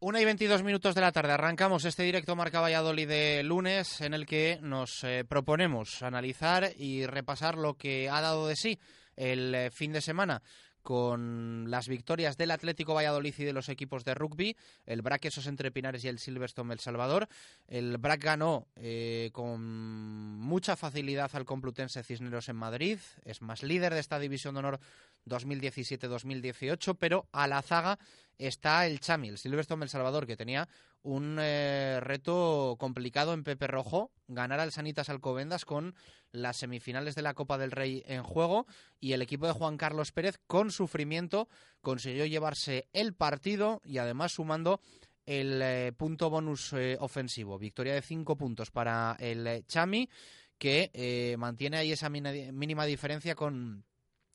Una 0.00 0.20
y 0.20 0.24
22 0.24 0.64
minutos 0.64 0.96
de 0.96 1.00
la 1.00 1.12
tarde. 1.12 1.30
Arrancamos 1.30 1.84
este 1.84 2.02
directo 2.02 2.34
Marca 2.34 2.60
Valladolid 2.60 3.06
de 3.06 3.44
lunes 3.44 4.00
en 4.00 4.14
el 4.14 4.26
que 4.26 4.58
nos 4.60 5.04
eh, 5.04 5.24
proponemos 5.24 6.02
analizar 6.02 6.72
y 6.76 7.06
repasar 7.06 7.56
lo 7.56 7.74
que 7.74 8.10
ha 8.10 8.20
dado 8.20 8.48
de 8.48 8.56
sí 8.56 8.80
el 9.14 9.54
eh, 9.54 9.70
fin 9.70 9.92
de 9.92 10.00
semana 10.00 10.42
con 10.82 11.70
las 11.70 11.88
victorias 11.88 12.36
del 12.36 12.50
Atlético 12.50 12.94
Valladolid 12.94 13.34
y 13.38 13.44
de 13.44 13.52
los 13.52 13.68
equipos 13.68 14.04
de 14.04 14.14
rugby, 14.14 14.56
el 14.84 15.02
BRAC 15.02 15.26
esos 15.26 15.46
entre 15.46 15.70
Pinares 15.70 16.04
y 16.04 16.08
el 16.08 16.18
Silverstone 16.18 16.72
El 16.72 16.80
Salvador. 16.80 17.28
El 17.68 17.98
BRAC 17.98 18.22
ganó 18.22 18.66
eh, 18.76 19.30
con 19.32 19.62
mucha 20.38 20.76
facilidad 20.76 21.30
al 21.34 21.44
Complutense 21.44 22.02
Cisneros 22.02 22.48
en 22.48 22.56
Madrid, 22.56 22.98
es 23.24 23.42
más 23.42 23.62
líder 23.62 23.94
de 23.94 24.00
esta 24.00 24.18
división 24.18 24.54
de 24.54 24.60
honor 24.60 24.80
2017-2018, 25.26 26.96
pero 26.98 27.26
a 27.32 27.46
la 27.46 27.62
zaga 27.62 27.98
está 28.38 28.86
el 28.86 29.00
Chami, 29.00 29.28
el 29.28 29.38
Silverstone 29.38 29.84
El 29.84 29.88
Salvador, 29.88 30.26
que 30.26 30.36
tenía 30.36 30.68
un 31.02 31.38
eh, 31.40 31.98
reto 32.00 32.76
complicado 32.78 33.34
en 33.34 33.42
Pepe 33.44 33.66
Rojo, 33.66 34.12
ganar 34.28 34.60
al 34.60 34.72
Sanitas 34.72 35.08
Alcobendas 35.08 35.64
con 35.64 35.94
las 36.30 36.58
semifinales 36.58 37.14
de 37.14 37.22
la 37.22 37.34
Copa 37.34 37.58
del 37.58 37.72
Rey 37.72 38.02
en 38.06 38.22
juego 38.22 38.66
y 39.00 39.12
el 39.12 39.22
equipo 39.22 39.46
de 39.46 39.52
Juan 39.52 39.76
Carlos 39.76 40.12
Pérez 40.12 40.38
con 40.46 40.70
sufrimiento 40.70 41.48
consiguió 41.80 42.24
llevarse 42.26 42.88
el 42.92 43.14
partido 43.14 43.82
y 43.84 43.98
además 43.98 44.32
sumando 44.32 44.80
el 45.26 45.60
eh, 45.62 45.92
punto 45.96 46.30
bonus 46.30 46.72
eh, 46.72 46.96
ofensivo. 47.00 47.58
Victoria 47.58 47.94
de 47.94 48.02
cinco 48.02 48.36
puntos 48.36 48.70
para 48.70 49.16
el 49.18 49.64
Chami 49.66 50.08
que 50.56 51.34
mantiene 51.36 51.78
ahí 51.78 51.90
esa 51.90 52.08
mínima 52.08 52.86
diferencia 52.86 53.34
con 53.34 53.84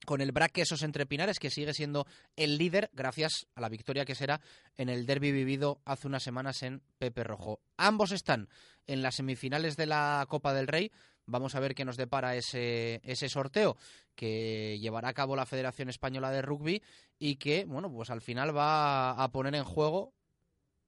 con 0.08 0.22
el 0.22 0.32
Braque 0.32 0.62
esos 0.62 0.84
entre 0.84 1.06
Pinares, 1.06 1.38
que 1.38 1.50
sigue 1.50 1.74
siendo 1.74 2.08
el 2.38 2.58
líder 2.58 2.90
gracias 2.94 3.46
a 3.56 3.60
la 3.60 3.68
victoria 3.68 4.06
que 4.06 4.16
será 4.16 4.40
en 4.78 4.88
el 4.88 5.06
derby 5.06 5.34
vivido 5.34 5.82
hace 5.84 6.08
unas 6.08 6.24
semanas 6.24 6.64
en 6.64 6.82
Pepe 6.98 7.26
Rojo. 7.26 7.60
Ambos 7.76 8.14
están 8.14 8.48
en 8.88 9.02
las 9.02 9.16
semifinales 9.16 9.76
de 9.76 9.86
la 9.86 10.26
Copa 10.30 10.54
del 10.54 10.68
Rey. 10.68 10.94
Vamos 11.26 11.56
a 11.56 11.60
ver 11.60 11.76
qué 11.76 11.84
nos 11.84 11.98
depara 11.98 12.38
ese, 12.38 13.02
ese 13.04 13.28
sorteo 13.28 13.76
que 14.16 14.80
llevará 14.80 15.10
a 15.10 15.14
cabo 15.14 15.36
la 15.36 15.46
Federación 15.46 15.90
Española 15.90 16.32
de 16.32 16.42
Rugby 16.42 16.82
y 17.20 17.36
que, 17.36 17.66
bueno, 17.66 17.92
pues 17.92 18.10
al 18.10 18.22
final 18.22 18.56
va 18.56 19.12
a 19.12 19.32
poner 19.34 19.56
en 19.56 19.66
juego 19.66 20.14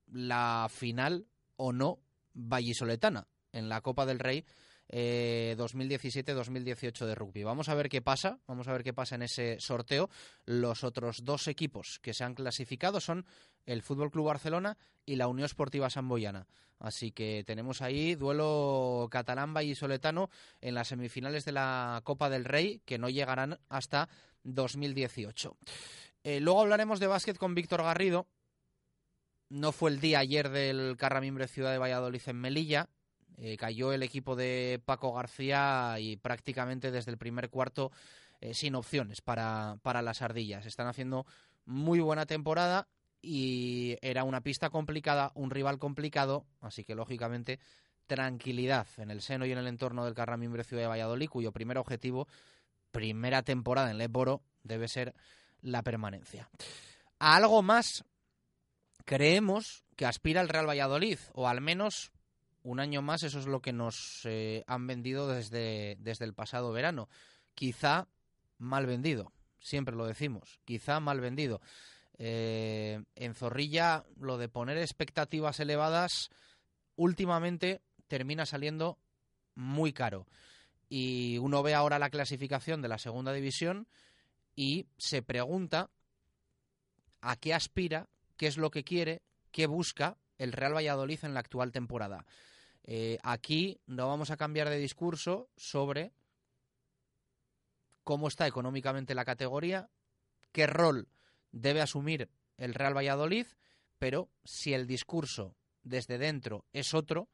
la 0.08 0.68
final 0.70 1.28
o 1.58 1.74
no 1.74 2.00
vallisoletana 2.34 3.28
en 3.52 3.68
la 3.68 3.82
Copa 3.82 4.06
del 4.06 4.20
Rey 4.20 4.46
2017-2018 4.92 7.02
eh, 7.02 7.06
de 7.06 7.16
rugby. 7.16 7.44
Vamos 7.44 7.70
a 7.70 7.76
ver 7.76 7.90
qué 7.90 8.02
pasa, 8.02 8.40
vamos 8.48 8.68
a 8.68 8.74
ver 8.74 8.84
qué 8.84 8.94
pasa 8.94 9.16
en 9.16 9.24
ese 9.24 9.60
sorteo. 9.60 10.10
Los 10.46 10.84
otros 10.84 11.24
dos 11.24 11.48
equipos 11.48 12.00
que 12.02 12.14
se 12.14 12.24
han 12.24 12.34
clasificado 12.34 13.00
son 13.00 13.26
el 13.66 13.84
Fútbol 13.84 14.12
Club 14.12 14.26
Barcelona 14.26 14.78
y 15.06 15.16
la 15.16 15.28
Unión 15.28 15.46
Esportiva 15.46 15.90
Samboyana. 15.90 16.48
Así 16.80 17.12
que 17.12 17.44
tenemos 17.46 17.82
ahí 17.82 18.16
duelo 18.16 19.08
catalán 19.12 19.54
y 19.62 19.76
soletano 19.76 20.30
en 20.62 20.76
las 20.76 20.88
semifinales 20.88 21.46
de 21.46 21.52
la 21.52 22.02
Copa 22.04 22.30
del 22.30 22.46
Rey 22.46 22.82
que 22.86 22.98
no 22.98 23.10
llegarán 23.10 23.60
hasta 23.68 24.10
2018. 24.44 25.58
Eh, 26.24 26.40
luego 26.40 26.62
hablaremos 26.62 27.00
de 27.00 27.08
básquet 27.08 27.38
con 27.38 27.54
Víctor 27.54 27.84
Garrido. 27.84 28.28
No 29.50 29.72
fue 29.72 29.90
el 29.90 30.00
día 30.00 30.20
ayer 30.20 30.50
del 30.50 30.96
Carramimbre 30.98 31.48
Ciudad 31.48 31.72
de 31.72 31.80
Valladolid 31.80 32.22
en 32.28 32.36
Melilla, 32.38 32.90
eh, 33.42 33.56
cayó 33.58 33.94
el 33.94 34.04
equipo 34.04 34.36
de 34.36 34.82
Paco 34.84 35.14
García 35.14 35.96
y 36.00 36.18
prácticamente 36.18 36.92
desde 36.92 37.12
el 37.12 37.18
primer 37.18 37.50
cuarto 37.50 37.92
eh, 38.42 38.54
sin 38.54 38.76
opciones 38.76 39.22
para, 39.22 39.78
para 39.82 40.02
las 40.02 40.22
ardillas. 40.22 40.66
Están 40.66 40.88
haciendo 40.88 41.26
muy 41.66 42.02
buena 42.02 42.26
temporada 42.26 42.88
y 43.22 43.98
era 44.02 44.24
una 44.24 44.42
pista 44.42 44.70
complicada, 44.70 45.32
un 45.36 45.52
rival 45.52 45.80
complicado, 45.80 46.46
así 46.62 46.84
que 46.84 46.96
lógicamente 46.96 47.60
tranquilidad 48.08 48.88
en 48.98 49.12
el 49.12 49.22
seno 49.22 49.46
y 49.46 49.52
en 49.52 49.58
el 49.58 49.68
entorno 49.68 50.04
del 50.04 50.16
Carramimbre 50.16 50.64
Ciudad 50.64 50.84
de 50.84 50.88
Valladolid, 50.88 51.30
cuyo 51.30 51.52
primer 51.52 51.78
objetivo, 51.78 52.28
primera 52.92 53.44
temporada 53.44 53.92
en 53.92 53.98
Leporo, 53.98 54.42
debe 54.64 54.88
ser 54.88 55.14
la 55.62 55.84
permanencia. 55.84 56.50
A 57.20 57.36
algo 57.36 57.62
más 57.62 58.04
creemos 59.06 59.86
que 59.96 60.06
aspira 60.06 60.42
el 60.42 60.50
Real 60.50 60.68
Valladolid, 60.68 61.20
o 61.34 61.48
al 61.48 61.62
menos 61.62 62.12
un 62.64 62.80
año 62.80 63.02
más, 63.02 63.24
eso 63.24 63.40
es 63.40 63.46
lo 63.46 63.62
que 63.62 63.74
nos 63.74 64.22
eh, 64.26 64.64
han 64.68 64.88
vendido 64.88 65.28
desde, 65.28 65.98
desde 66.00 66.26
el 66.26 66.34
pasado 66.34 66.72
verano. 66.72 67.10
Quizá 67.56 68.08
mal 68.58 68.86
vendido, 68.86 69.32
siempre 69.60 69.96
lo 69.96 70.06
decimos, 70.06 70.60
quizá 70.66 71.00
mal 71.00 71.22
vendido. 71.22 71.62
Eh, 72.18 73.02
en 73.16 73.34
Zorrilla 73.34 74.04
lo 74.18 74.38
de 74.38 74.50
poner 74.50 74.78
expectativas 74.78 75.60
elevadas 75.62 76.30
últimamente 76.98 77.82
termina 78.08 78.46
saliendo 78.46 79.00
muy 79.56 79.94
caro. 79.94 80.28
Y 80.90 81.38
uno 81.38 81.64
ve 81.64 81.76
ahora 81.76 82.00
la 82.00 82.10
clasificación 82.10 82.82
de 82.82 82.90
la 82.90 82.98
segunda 82.98 83.32
división 83.32 83.88
y 84.56 84.88
se 84.98 85.22
pregunta 85.22 85.90
a 87.22 87.36
qué 87.38 87.54
aspira, 87.54 88.10
qué 88.36 88.48
es 88.48 88.58
lo 88.58 88.72
que 88.72 88.84
quiere, 88.84 89.22
qué 89.52 89.68
busca 89.68 90.18
el 90.40 90.54
Real 90.54 90.76
Valladolid 90.76 91.20
en 91.24 91.36
la 91.36 91.42
actual 91.42 91.72
temporada. 91.72 92.26
Eh, 92.84 93.20
aquí 93.22 93.80
no 93.86 94.08
vamos 94.08 94.32
a 94.32 94.38
cambiar 94.38 94.70
de 94.70 94.78
discurso 94.78 95.52
sobre 95.56 96.12
cómo 98.04 98.28
está 98.28 98.48
económicamente 98.48 99.14
la 99.14 99.26
categoría, 99.26 99.92
qué 100.52 100.66
rol 100.66 101.08
debe 101.52 101.82
asumir 101.82 102.32
el 102.58 102.74
Real 102.74 102.98
Valladolid, 102.98 103.46
pero 104.00 104.32
si 104.44 104.74
el 104.74 104.88
discurso 104.88 105.56
desde 105.84 106.18
dentro 106.18 106.66
es 106.74 106.94
otro, 106.94 107.30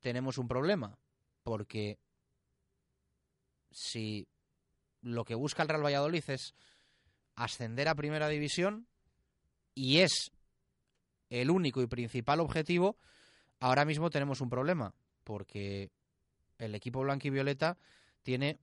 tenemos 0.00 0.38
un 0.38 0.48
problema, 0.48 0.98
porque 1.42 1.98
si 3.70 4.26
lo 5.02 5.24
que 5.24 5.34
busca 5.34 5.62
el 5.62 5.68
Real 5.68 5.84
Valladolid 5.84 6.24
es 6.28 6.54
ascender 7.34 7.88
a 7.88 7.94
Primera 7.94 8.28
División 8.28 8.86
y 9.74 9.98
es 9.98 10.32
el 11.40 11.50
único 11.50 11.82
y 11.82 11.86
principal 11.86 12.40
objetivo, 12.40 12.96
ahora 13.60 13.84
mismo 13.84 14.10
tenemos 14.10 14.40
un 14.40 14.50
problema, 14.50 14.94
porque 15.24 15.90
el 16.58 16.74
equipo 16.74 17.00
blanco 17.00 17.28
y 17.28 17.30
violeta 17.30 17.76
tiene 18.22 18.58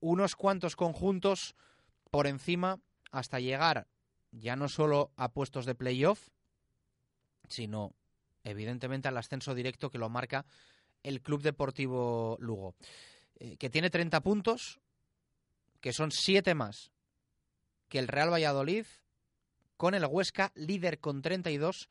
unos 0.00 0.34
cuantos 0.34 0.76
conjuntos 0.76 1.54
por 2.10 2.26
encima 2.26 2.80
hasta 3.12 3.40
llegar 3.40 3.86
ya 4.32 4.56
no 4.56 4.68
solo 4.68 5.12
a 5.16 5.32
puestos 5.32 5.66
de 5.66 5.74
playoff, 5.74 6.28
sino 7.48 7.94
evidentemente 8.44 9.08
al 9.08 9.16
ascenso 9.16 9.54
directo 9.54 9.90
que 9.90 9.98
lo 9.98 10.08
marca 10.08 10.46
el 11.02 11.20
Club 11.20 11.42
Deportivo 11.42 12.36
Lugo, 12.40 12.74
eh, 13.38 13.56
que 13.56 13.70
tiene 13.70 13.90
30 13.90 14.20
puntos, 14.20 14.80
que 15.80 15.92
son 15.92 16.12
7 16.12 16.54
más 16.54 16.92
que 17.88 17.98
el 17.98 18.08
Real 18.08 18.32
Valladolid, 18.32 18.86
con 19.80 19.94
el 19.94 20.04
Huesca 20.04 20.52
líder 20.56 21.00
con 21.00 21.22
32, 21.22 21.88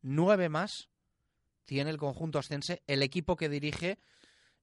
9 0.00 0.48
más 0.48 0.88
tiene 1.66 1.90
el 1.90 1.98
conjunto 1.98 2.38
ascense, 2.38 2.82
el 2.86 3.02
equipo 3.02 3.36
que 3.36 3.50
dirige 3.50 3.98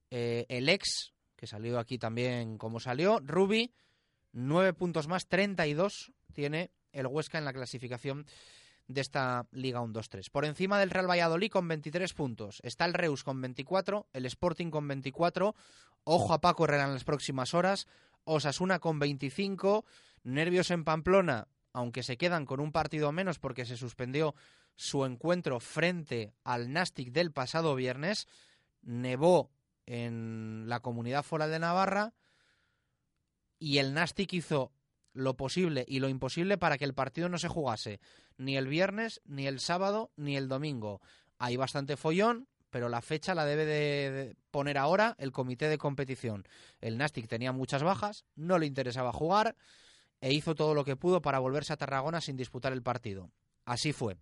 eh, 0.09 0.47
el 0.49 0.67
ex, 0.69 1.13
que 1.35 1.45
salió 1.45 1.77
aquí 1.77 1.99
también 1.99 2.57
como 2.57 2.79
salió, 2.79 3.19
Rubi, 3.19 3.75
9 4.31 4.73
puntos 4.73 5.07
más, 5.07 5.27
32 5.27 6.13
tiene 6.33 6.71
el 6.93 7.05
Huesca 7.05 7.37
en 7.37 7.45
la 7.45 7.53
clasificación 7.53 8.25
de 8.87 9.01
esta 9.01 9.45
Liga 9.51 9.79
1-2-3. 9.79 10.31
Por 10.31 10.43
encima 10.43 10.79
del 10.79 10.89
Real 10.89 11.07
Valladolid 11.07 11.51
con 11.51 11.67
23 11.67 12.11
puntos. 12.15 12.59
Está 12.63 12.85
el 12.85 12.95
Reus 12.95 13.23
con 13.23 13.39
24, 13.39 14.07
el 14.13 14.25
Sporting 14.25 14.71
con 14.71 14.87
24. 14.87 15.53
Ojo 16.05 16.33
a 16.33 16.41
Paco 16.41 16.63
Herrera 16.63 16.85
en 16.85 16.93
las 16.93 17.03
próximas 17.03 17.53
horas. 17.53 17.85
Osasuna 18.23 18.79
con 18.79 18.97
25. 18.97 19.85
Nervios 20.23 20.71
en 20.71 20.85
Pamplona, 20.85 21.47
aunque 21.73 22.03
se 22.03 22.17
quedan 22.17 22.45
con 22.45 22.59
un 22.59 22.71
partido 22.71 23.11
menos 23.11 23.39
porque 23.39 23.65
se 23.65 23.77
suspendió 23.77 24.35
su 24.75 25.05
encuentro 25.05 25.59
frente 25.59 26.33
al 26.43 26.71
Nastic 26.71 27.11
del 27.11 27.31
pasado 27.31 27.75
viernes. 27.75 28.27
Nevó 28.81 29.51
en 29.85 30.65
la 30.67 30.79
comunidad 30.79 31.23
foral 31.23 31.51
de 31.51 31.59
Navarra 31.59 32.13
y 33.59 33.79
el 33.79 33.93
Nastic 33.93 34.33
hizo 34.33 34.71
lo 35.13 35.35
posible 35.35 35.85
y 35.87 35.99
lo 35.99 36.09
imposible 36.09 36.57
para 36.57 36.77
que 36.77 36.85
el 36.85 36.93
partido 36.93 37.29
no 37.29 37.37
se 37.37 37.47
jugase 37.47 37.99
ni 38.37 38.57
el 38.57 38.67
viernes, 38.67 39.21
ni 39.25 39.47
el 39.47 39.59
sábado, 39.59 40.11
ni 40.15 40.37
el 40.37 40.47
domingo. 40.47 41.01
Hay 41.37 41.55
bastante 41.55 41.97
follón, 41.97 42.47
pero 42.69 42.89
la 42.89 43.01
fecha 43.01 43.35
la 43.35 43.45
debe 43.45 43.65
de 43.65 44.35
poner 44.49 44.77
ahora 44.77 45.15
el 45.19 45.31
comité 45.31 45.69
de 45.69 45.77
competición. 45.77 46.47
El 46.81 46.97
Nastic 46.97 47.27
tenía 47.27 47.51
muchas 47.51 47.83
bajas, 47.83 48.25
no 48.35 48.57
le 48.57 48.65
interesaba 48.65 49.13
jugar 49.13 49.55
e 50.23 50.31
hizo 50.31 50.55
todo 50.55 50.73
lo 50.73 50.85
que 50.85 50.95
pudo 50.95 51.21
para 51.21 51.39
volverse 51.39 51.73
a 51.73 51.77
Tarragona 51.77 52.21
sin 52.21 52.37
disputar 52.37 52.71
el 52.71 52.81
partido. 52.81 53.29
Así 53.65 53.91
fue. 53.91 54.15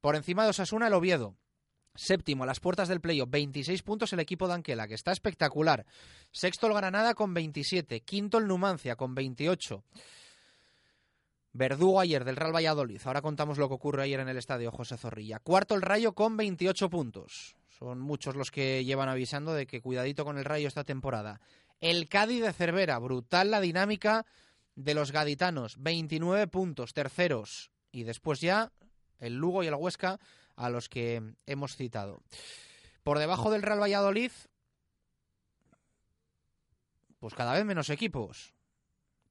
Por 0.00 0.14
encima 0.14 0.44
de 0.44 0.50
Osasuna, 0.50 0.86
el 0.86 0.94
Oviedo. 0.94 1.34
Séptimo, 1.96 2.44
a 2.44 2.46
las 2.46 2.60
puertas 2.60 2.88
del 2.88 3.00
playoff, 3.00 3.28
26 3.28 3.82
puntos 3.82 4.12
el 4.12 4.20
equipo 4.20 4.46
de 4.46 4.54
Anquela, 4.54 4.86
que 4.86 4.94
está 4.94 5.10
espectacular. 5.10 5.84
Sexto 6.30 6.68
el 6.68 6.74
Granada 6.74 7.14
con 7.14 7.34
27. 7.34 8.02
Quinto 8.02 8.38
el 8.38 8.46
Numancia 8.46 8.94
con 8.94 9.16
28. 9.16 9.82
Verdugo 11.52 11.98
ayer 11.98 12.24
del 12.24 12.36
Real 12.36 12.54
Valladolid. 12.54 13.00
Ahora 13.04 13.20
contamos 13.20 13.58
lo 13.58 13.66
que 13.66 13.74
ocurre 13.74 14.04
ayer 14.04 14.20
en 14.20 14.28
el 14.28 14.36
estadio 14.36 14.70
José 14.70 14.96
Zorrilla. 14.96 15.40
Cuarto 15.40 15.74
el 15.74 15.82
Rayo 15.82 16.12
con 16.14 16.36
28 16.36 16.88
puntos. 16.88 17.56
Son 17.76 17.98
muchos 17.98 18.36
los 18.36 18.52
que 18.52 18.84
llevan 18.84 19.08
avisando 19.08 19.54
de 19.54 19.66
que 19.66 19.80
cuidadito 19.80 20.24
con 20.24 20.38
el 20.38 20.44
Rayo 20.44 20.68
esta 20.68 20.84
temporada. 20.84 21.40
El 21.80 22.08
Cádiz 22.08 22.42
de 22.42 22.52
Cervera, 22.52 23.00
brutal 23.00 23.50
la 23.50 23.60
dinámica 23.60 24.24
de 24.74 24.94
los 24.94 25.12
gaditanos. 25.12 25.76
29 25.78 26.46
puntos, 26.48 26.92
terceros. 26.92 27.70
Y 27.90 28.04
después 28.04 28.40
ya 28.40 28.72
el 29.18 29.36
Lugo 29.36 29.62
y 29.62 29.66
el 29.66 29.74
Huesca 29.74 30.18
a 30.56 30.70
los 30.70 30.88
que 30.88 31.34
hemos 31.46 31.76
citado. 31.76 32.22
Por 33.02 33.18
debajo 33.18 33.50
del 33.50 33.62
Real 33.62 33.80
Valladolid, 33.80 34.30
pues 37.18 37.34
cada 37.34 37.54
vez 37.54 37.64
menos 37.64 37.90
equipos. 37.90 38.54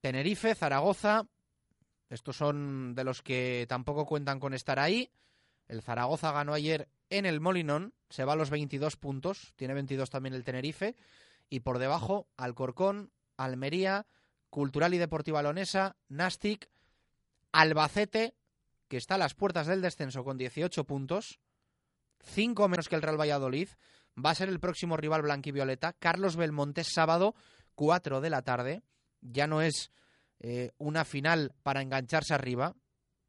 Tenerife, 0.02 0.56
Zaragoza, 0.56 1.28
estos 2.10 2.36
son 2.36 2.96
de 2.96 3.04
los 3.04 3.22
que 3.22 3.66
tampoco 3.70 4.06
cuentan 4.06 4.40
con 4.40 4.54
estar 4.54 4.80
ahí. 4.80 5.12
El 5.68 5.82
Zaragoza 5.82 6.32
ganó 6.32 6.54
ayer 6.54 6.90
en 7.10 7.26
el 7.26 7.40
Molinón, 7.40 7.94
se 8.10 8.26
va 8.26 8.34
a 8.34 8.36
los 8.36 8.50
22 8.50 8.98
puntos, 8.98 9.54
tiene 9.56 9.74
22 9.74 10.10
también 10.10 10.34
el 10.34 10.44
Tenerife. 10.44 10.96
Y 11.50 11.62
por 11.62 11.80
debajo, 11.80 12.28
Alcorcón, 12.38 13.12
Almería, 13.38 14.06
Cultural 14.52 14.94
y 14.94 14.98
Deportiva 15.00 15.42
Lonesa, 15.42 15.96
Nastic, 16.10 16.70
Albacete, 17.54 18.36
que 18.88 18.98
está 18.98 19.16
a 19.16 19.18
las 19.18 19.34
puertas 19.34 19.66
del 19.66 19.82
descenso 19.82 20.24
con 20.24 20.38
18 20.38 20.84
puntos, 20.84 21.40
5 22.20 22.68
menos 22.68 22.90
que 22.90 22.96
el 22.96 23.02
Real 23.02 23.20
Valladolid. 23.20 23.70
Va 24.24 24.32
a 24.32 24.36
ser 24.36 24.50
el 24.50 24.60
próximo 24.60 24.98
rival 24.98 25.22
blanquivioleta. 25.22 25.94
Carlos 25.94 26.36
Belmonte, 26.36 26.84
sábado, 26.84 27.34
4 27.76 28.20
de 28.20 28.30
la 28.30 28.42
tarde. 28.42 28.84
Ya 29.22 29.48
no 29.48 29.62
es 29.62 29.90
eh, 30.42 30.72
una 30.78 31.06
final 31.06 31.54
para 31.64 31.82
engancharse 31.82 32.34
arriba, 32.34 32.76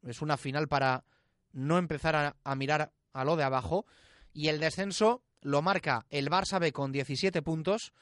es 0.05 0.21
una 0.21 0.35
final 0.35 0.67
para 0.67 1.05
no 1.53 1.77
empezar 1.77 2.15
a, 2.17 2.35
a, 2.43 2.55
mirar 2.55 2.91
a 3.13 3.23
lo 3.23 3.37
de 3.37 3.43
abajo. 3.43 3.85
Y 4.33 4.49
el 4.49 4.59
descenso 4.59 5.23
lo 5.39 5.61
marca 5.61 6.05
el 6.09 6.29
Barça 6.29 6.59
B 6.59 6.73
con 6.73 6.91
17 6.91 7.41
puntos, 7.41 7.93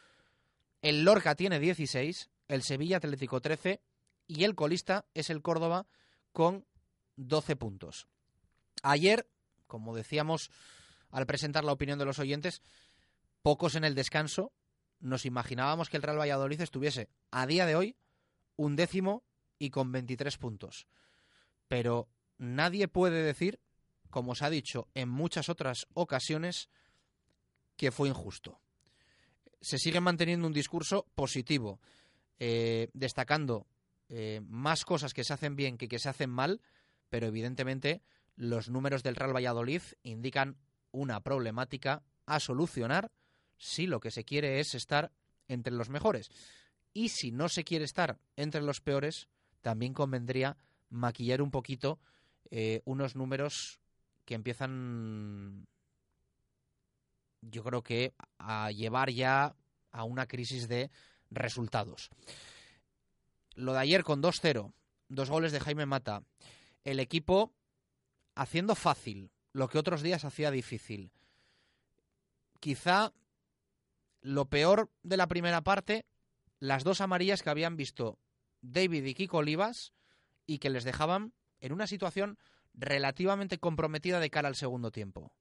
el 0.82 1.04
Lorca 1.04 1.36
tiene 1.36 1.60
16, 1.60 2.31
el 2.52 2.64
Sevilla 2.64 2.98
Atlético 2.98 3.40
13 3.40 3.82
y 4.28 4.44
el 4.44 4.56
colista 4.56 5.06
es 5.14 5.30
el 5.30 5.42
Córdoba 5.42 5.88
con 6.34 6.66
12 7.16 7.56
puntos. 7.56 8.08
Ayer, 8.84 9.28
como 9.68 9.96
decíamos 9.96 10.52
al 11.12 11.26
presentar 11.26 11.64
la 11.64 11.72
opinión 11.72 11.98
de 11.98 12.06
los 12.06 12.20
oyentes, 12.20 12.62
pocos 13.42 13.76
en 13.76 13.86
el 13.86 13.96
descanso, 13.96 14.52
nos 15.00 15.26
imaginábamos 15.26 15.90
que 15.90 15.96
el 15.98 16.04
Real 16.04 16.20
Valladolid 16.20 16.60
estuviese 16.60 17.10
a 17.32 17.48
día 17.48 17.66
de 17.66 17.76
hoy 17.76 17.96
un 18.58 18.76
décimo 18.76 19.24
y 19.58 19.70
con 19.70 19.92
23 19.94 20.38
puntos. 20.38 20.88
Pero 21.70 22.10
nadie 22.38 22.90
puede 22.90 23.24
decir, 23.24 23.62
como 24.10 24.36
se 24.36 24.46
ha 24.46 24.50
dicho 24.50 24.90
en 24.94 25.08
muchas 25.08 25.48
otras 25.48 25.88
ocasiones, 25.94 26.70
que 27.78 27.92
fue 27.92 28.10
injusto. 28.10 28.60
Se 29.62 29.78
sigue 29.78 30.02
manteniendo 30.02 30.48
un 30.48 30.54
discurso 30.54 31.08
positivo, 31.16 31.80
eh, 32.44 32.90
destacando 32.94 33.68
eh, 34.10 34.42
más 34.48 34.84
cosas 34.84 35.14
que 35.14 35.24
se 35.24 35.32
hacen 35.32 35.56
bien 35.56 35.78
que 35.78 35.88
que 35.88 36.00
se 36.00 36.10
hacen 36.10 36.32
mal, 36.32 36.60
pero 37.08 37.28
evidentemente 37.28 38.02
los 38.36 38.68
números 38.68 39.04
del 39.04 39.16
Real 39.16 39.36
Valladolid 39.36 39.84
indican 40.02 40.58
una 40.90 41.22
problemática 41.22 42.02
a 42.26 42.40
solucionar 42.40 43.12
si 43.58 43.86
lo 43.86 44.00
que 44.00 44.10
se 44.10 44.26
quiere 44.26 44.60
es 44.60 44.74
estar 44.74 45.12
entre 45.48 45.72
los 45.72 45.90
mejores. 45.92 46.32
Y 46.96 47.10
si 47.10 47.32
no 47.32 47.48
se 47.48 47.64
quiere 47.64 47.86
estar 47.86 48.18
entre 48.36 48.64
los 48.64 48.82
peores, 48.82 49.28
también 49.62 49.94
convendría 49.94 50.58
maquillar 50.90 51.44
un 51.44 51.52
poquito 51.52 52.00
eh, 52.50 52.82
unos 52.86 53.16
números 53.16 53.80
que 54.26 54.34
empiezan, 54.34 55.68
yo 57.42 57.64
creo 57.64 57.84
que, 57.84 58.16
a 58.40 58.72
llevar 58.72 59.12
ya 59.12 59.56
a 59.92 60.04
una 60.06 60.26
crisis 60.26 60.68
de 60.68 60.90
resultados. 61.32 62.10
Lo 63.56 63.74
de 63.74 63.80
ayer 63.80 64.04
con 64.04 64.22
2-0 64.22 64.74
dos 65.12 65.30
goles 65.30 65.52
de 65.52 65.60
Jaime 65.60 65.86
Mata. 65.86 66.24
El 66.84 67.00
equipo 67.00 67.54
haciendo 68.34 68.76
fácil 68.76 69.32
lo 69.52 69.68
que 69.68 69.78
otros 69.78 70.02
días 70.02 70.24
hacía 70.26 70.52
difícil. 70.52 71.12
Quizá 72.60 73.14
lo 74.22 74.46
peor 74.46 74.90
de 75.04 75.18
la 75.18 75.28
primera 75.28 75.62
parte, 75.62 76.06
las 76.60 76.84
dos 76.84 77.02
amarillas 77.02 77.44
que 77.44 77.50
habían 77.50 77.76
visto 77.76 78.20
David 78.62 79.04
y 79.04 79.14
Kiko 79.14 79.38
Olivas 79.38 79.94
y 80.48 80.60
que 80.60 80.70
les 80.70 80.84
dejaban 80.84 81.34
en 81.60 81.74
una 81.74 81.88
situación 81.88 82.38
relativamente 82.74 83.58
comprometida 83.58 84.20
de 84.20 84.30
cara 84.30 84.48
al 84.48 84.56
segundo 84.56 84.92
tiempo. 84.92 85.34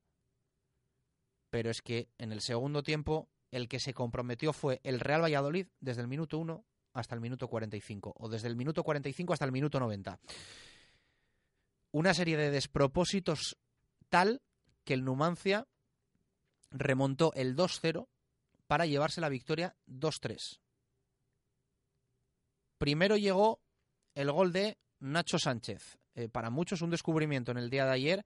Pero 1.51 1.71
es 1.71 1.81
que 1.81 2.09
en 2.19 2.33
el 2.33 2.41
segundo 2.41 2.83
tiempo 2.83 3.29
el 3.51 3.69
que 3.69 3.81
se 3.81 3.95
comprometió 3.95 4.53
fue 4.53 4.81
el 4.85 5.01
Real 5.01 5.23
Valladolid 5.23 5.67
desde 5.81 6.03
el 6.03 6.09
minuto 6.09 6.39
1 6.39 6.65
hasta 6.93 7.15
el 7.15 7.21
minuto 7.21 7.49
45 7.49 8.15
o 8.17 8.29
desde 8.29 8.49
el 8.49 8.57
minuto 8.57 8.83
45 8.83 9.33
hasta 9.33 9.45
el 9.45 9.53
minuto 9.53 9.79
90. 9.79 10.19
Una 11.93 12.15
serie 12.15 12.37
de 12.37 12.51
despropósitos 12.51 13.59
tal 14.09 14.43
que 14.85 14.95
el 14.95 15.05
Numancia 15.05 15.67
remontó 16.71 17.33
el 17.35 17.57
2-0 17.57 18.09
para 18.67 18.87
llevarse 18.87 19.21
la 19.21 19.29
victoria 19.29 19.77
2-3. 19.89 20.61
Primero 22.79 23.17
llegó 23.17 23.61
el 24.15 24.31
gol 24.31 24.53
de 24.53 24.79
Nacho 25.01 25.39
Sánchez. 25.39 25.99
Eh, 26.15 26.29
para 26.29 26.51
muchos 26.51 26.83
un 26.83 26.91
descubrimiento 26.91 27.53
en 27.53 27.59
el 27.59 27.71
día 27.71 27.85
de 27.85 27.93
ayer, 27.93 28.25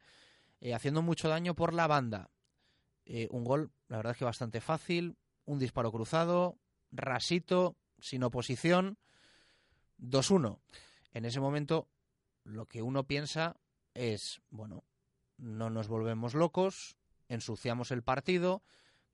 eh, 0.60 0.74
haciendo 0.74 1.02
mucho 1.02 1.28
daño 1.28 1.54
por 1.54 1.74
la 1.74 1.87
banda. 1.87 2.30
Eh, 3.06 3.28
un 3.30 3.44
gol, 3.44 3.70
la 3.88 3.98
verdad 3.98 4.12
es 4.12 4.18
que 4.18 4.24
bastante 4.24 4.60
fácil, 4.60 5.16
un 5.44 5.58
disparo 5.58 5.92
cruzado, 5.92 6.58
rasito, 6.90 7.76
sin 7.98 8.22
oposición, 8.22 8.98
2-1. 9.98 10.58
En 11.12 11.24
ese 11.24 11.40
momento 11.40 11.88
lo 12.44 12.66
que 12.66 12.82
uno 12.82 13.06
piensa 13.06 13.56
es, 13.94 14.42
bueno, 14.50 14.84
no 15.36 15.70
nos 15.70 15.88
volvemos 15.88 16.34
locos, 16.34 16.96
ensuciamos 17.28 17.90
el 17.90 18.02
partido, 18.02 18.62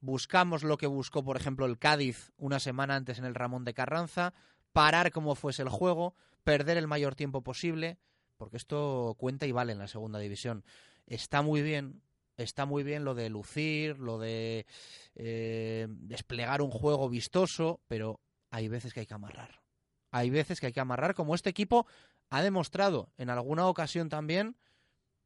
buscamos 0.01 0.63
lo 0.63 0.77
que 0.77 0.87
buscó, 0.87 1.25
por 1.25 1.37
ejemplo, 1.37 1.67
el 1.67 1.79
Cádiz 1.79 2.33
una 2.37 2.61
semana 2.61 2.97
antes 2.97 3.19
en 3.19 3.25
el 3.25 3.35
Ramón 3.35 3.65
de 3.65 3.75
Carranza, 3.75 4.35
parar 4.73 5.13
como 5.13 5.35
fuese 5.35 5.63
el 5.63 5.69
juego, 5.69 6.15
perder 6.45 6.77
el 6.77 6.87
mayor 6.87 7.15
tiempo 7.15 7.43
posible, 7.43 7.99
porque 8.37 8.57
esto 8.57 9.15
cuenta 9.19 9.47
y 9.47 9.53
vale 9.53 9.73
en 9.73 9.79
la 9.79 9.89
segunda 9.89 10.19
división. 10.19 10.65
Está 11.07 11.43
muy 11.43 11.63
bien, 11.63 12.03
está 12.45 12.67
muy 12.67 12.83
bien 12.83 13.05
lo 13.05 13.15
de 13.15 13.31
lucir, 13.31 13.99
lo 13.99 14.19
de 14.19 14.67
eh, 15.15 15.87
desplegar 15.89 16.63
un 16.63 16.71
juego 16.71 17.09
vistoso, 17.09 17.81
pero 17.89 18.21
hay 18.51 18.69
veces 18.69 18.93
que 18.93 19.01
hay 19.01 19.07
que 19.07 19.15
amarrar. 19.15 19.61
Hay 20.11 20.31
veces 20.31 20.61
que 20.61 20.67
hay 20.67 20.73
que 20.73 20.81
amarrar, 20.81 21.15
como 21.15 21.35
este 21.35 21.51
equipo 21.51 21.87
ha 22.31 22.43
demostrado 22.43 23.13
en 23.19 23.31
alguna 23.31 23.67
ocasión 23.67 24.09
también. 24.09 24.57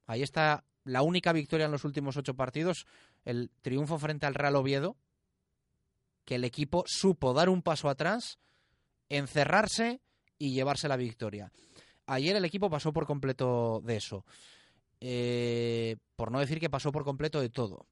Ahí 0.07 0.22
está 0.22 0.64
la 0.85 1.03
única 1.03 1.33
victoria 1.33 1.66
en 1.66 1.72
los 1.72 1.85
últimos 1.85 2.16
ocho 2.16 2.35
partidos, 2.35 2.87
el 3.24 3.50
triunfo 3.62 3.98
frente 3.98 4.27
al 4.27 4.35
Real 4.35 4.57
Oviedo, 4.57 4.96
que 6.24 6.37
el 6.37 6.44
equipo 6.44 6.85
supo 6.87 7.33
dar 7.33 7.48
un 7.48 7.62
paso 7.62 7.88
atrás, 7.88 8.38
encerrarse 9.09 10.00
y 10.38 10.53
llevarse 10.53 10.88
la 10.88 10.96
victoria. 10.96 11.50
Ayer 12.07 12.37
el 12.37 12.44
equipo 12.44 12.68
pasó 12.68 12.92
por 12.92 13.07
completo 13.07 13.81
de 13.85 13.96
eso. 13.96 14.24
Eh, 15.07 15.99
por 16.17 16.33
no 16.33 16.40
decir 16.40 16.59
que 16.59 16.71
pasó 16.71 16.90
por 16.90 17.05
completo 17.05 17.38
de 17.43 17.51
todo. 17.51 17.87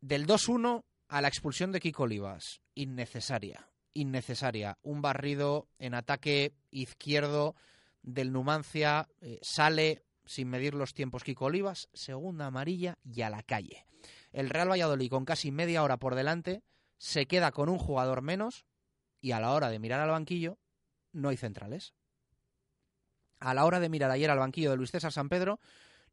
Del 0.00 0.26
2-1 0.26 0.82
a 1.06 1.22
la 1.22 1.28
expulsión 1.28 1.70
de 1.70 1.78
Kiko 1.78 2.02
Olivas, 2.02 2.60
innecesaria, 2.74 3.70
innecesaria. 3.94 4.78
Un 4.82 5.00
barrido 5.00 5.68
en 5.78 5.94
ataque 5.94 6.54
izquierdo 6.72 7.54
del 8.02 8.32
Numancia, 8.32 9.08
eh, 9.20 9.38
sale 9.42 10.02
sin 10.24 10.48
medir 10.48 10.74
los 10.74 10.92
tiempos 10.92 11.22
Kiko 11.22 11.44
Olivas, 11.44 11.88
segunda 11.92 12.46
amarilla 12.46 12.98
y 13.04 13.22
a 13.22 13.30
la 13.30 13.44
calle. 13.44 13.86
El 14.32 14.50
Real 14.50 14.72
Valladolid 14.72 15.10
con 15.10 15.24
casi 15.24 15.52
media 15.52 15.84
hora 15.84 15.98
por 15.98 16.16
delante 16.16 16.64
se 16.96 17.26
queda 17.26 17.52
con 17.52 17.68
un 17.68 17.78
jugador 17.78 18.22
menos 18.22 18.66
y 19.20 19.30
a 19.30 19.38
la 19.38 19.52
hora 19.52 19.70
de 19.70 19.78
mirar 19.78 20.00
al 20.00 20.10
banquillo 20.10 20.58
no 21.12 21.28
hay 21.28 21.36
centrales. 21.36 21.94
A 23.38 23.54
la 23.54 23.64
hora 23.64 23.78
de 23.78 23.88
mirar 23.88 24.10
ayer 24.10 24.32
al 24.32 24.40
banquillo 24.40 24.70
de 24.70 24.76
Luis 24.78 24.90
César 24.90 25.12
San 25.12 25.28
Pedro 25.28 25.60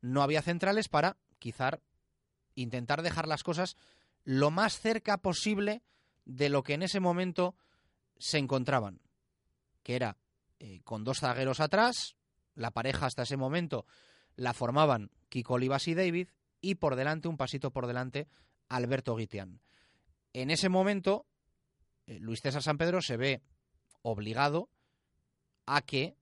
no 0.05 0.21
había 0.21 0.43
centrales 0.43 0.87
para 0.87 1.17
quizá 1.39 1.79
intentar 2.53 3.01
dejar 3.01 3.27
las 3.27 3.43
cosas 3.43 3.75
lo 4.23 4.51
más 4.51 4.79
cerca 4.79 5.17
posible 5.17 5.81
de 6.25 6.49
lo 6.49 6.63
que 6.63 6.75
en 6.75 6.83
ese 6.83 6.99
momento 6.99 7.55
se 8.17 8.37
encontraban, 8.37 9.01
que 9.83 9.95
era 9.95 10.17
eh, 10.59 10.81
con 10.83 11.03
dos 11.03 11.19
zagueros 11.19 11.59
atrás, 11.59 12.15
la 12.53 12.71
pareja 12.71 13.07
hasta 13.07 13.23
ese 13.23 13.35
momento 13.35 13.85
la 14.35 14.53
formaban 14.53 15.11
Kiko 15.29 15.55
Olivas 15.55 15.87
y 15.87 15.95
David, 15.95 16.29
y 16.61 16.75
por 16.75 16.95
delante, 16.95 17.27
un 17.27 17.37
pasito 17.37 17.71
por 17.71 17.87
delante, 17.87 18.27
Alberto 18.69 19.15
Guitián. 19.15 19.59
En 20.33 20.51
ese 20.51 20.69
momento, 20.69 21.25
eh, 22.05 22.19
Luis 22.19 22.41
César 22.41 22.61
San 22.61 22.77
Pedro 22.77 23.01
se 23.01 23.17
ve 23.17 23.41
obligado 24.01 24.69
a 25.65 25.81
que 25.81 26.15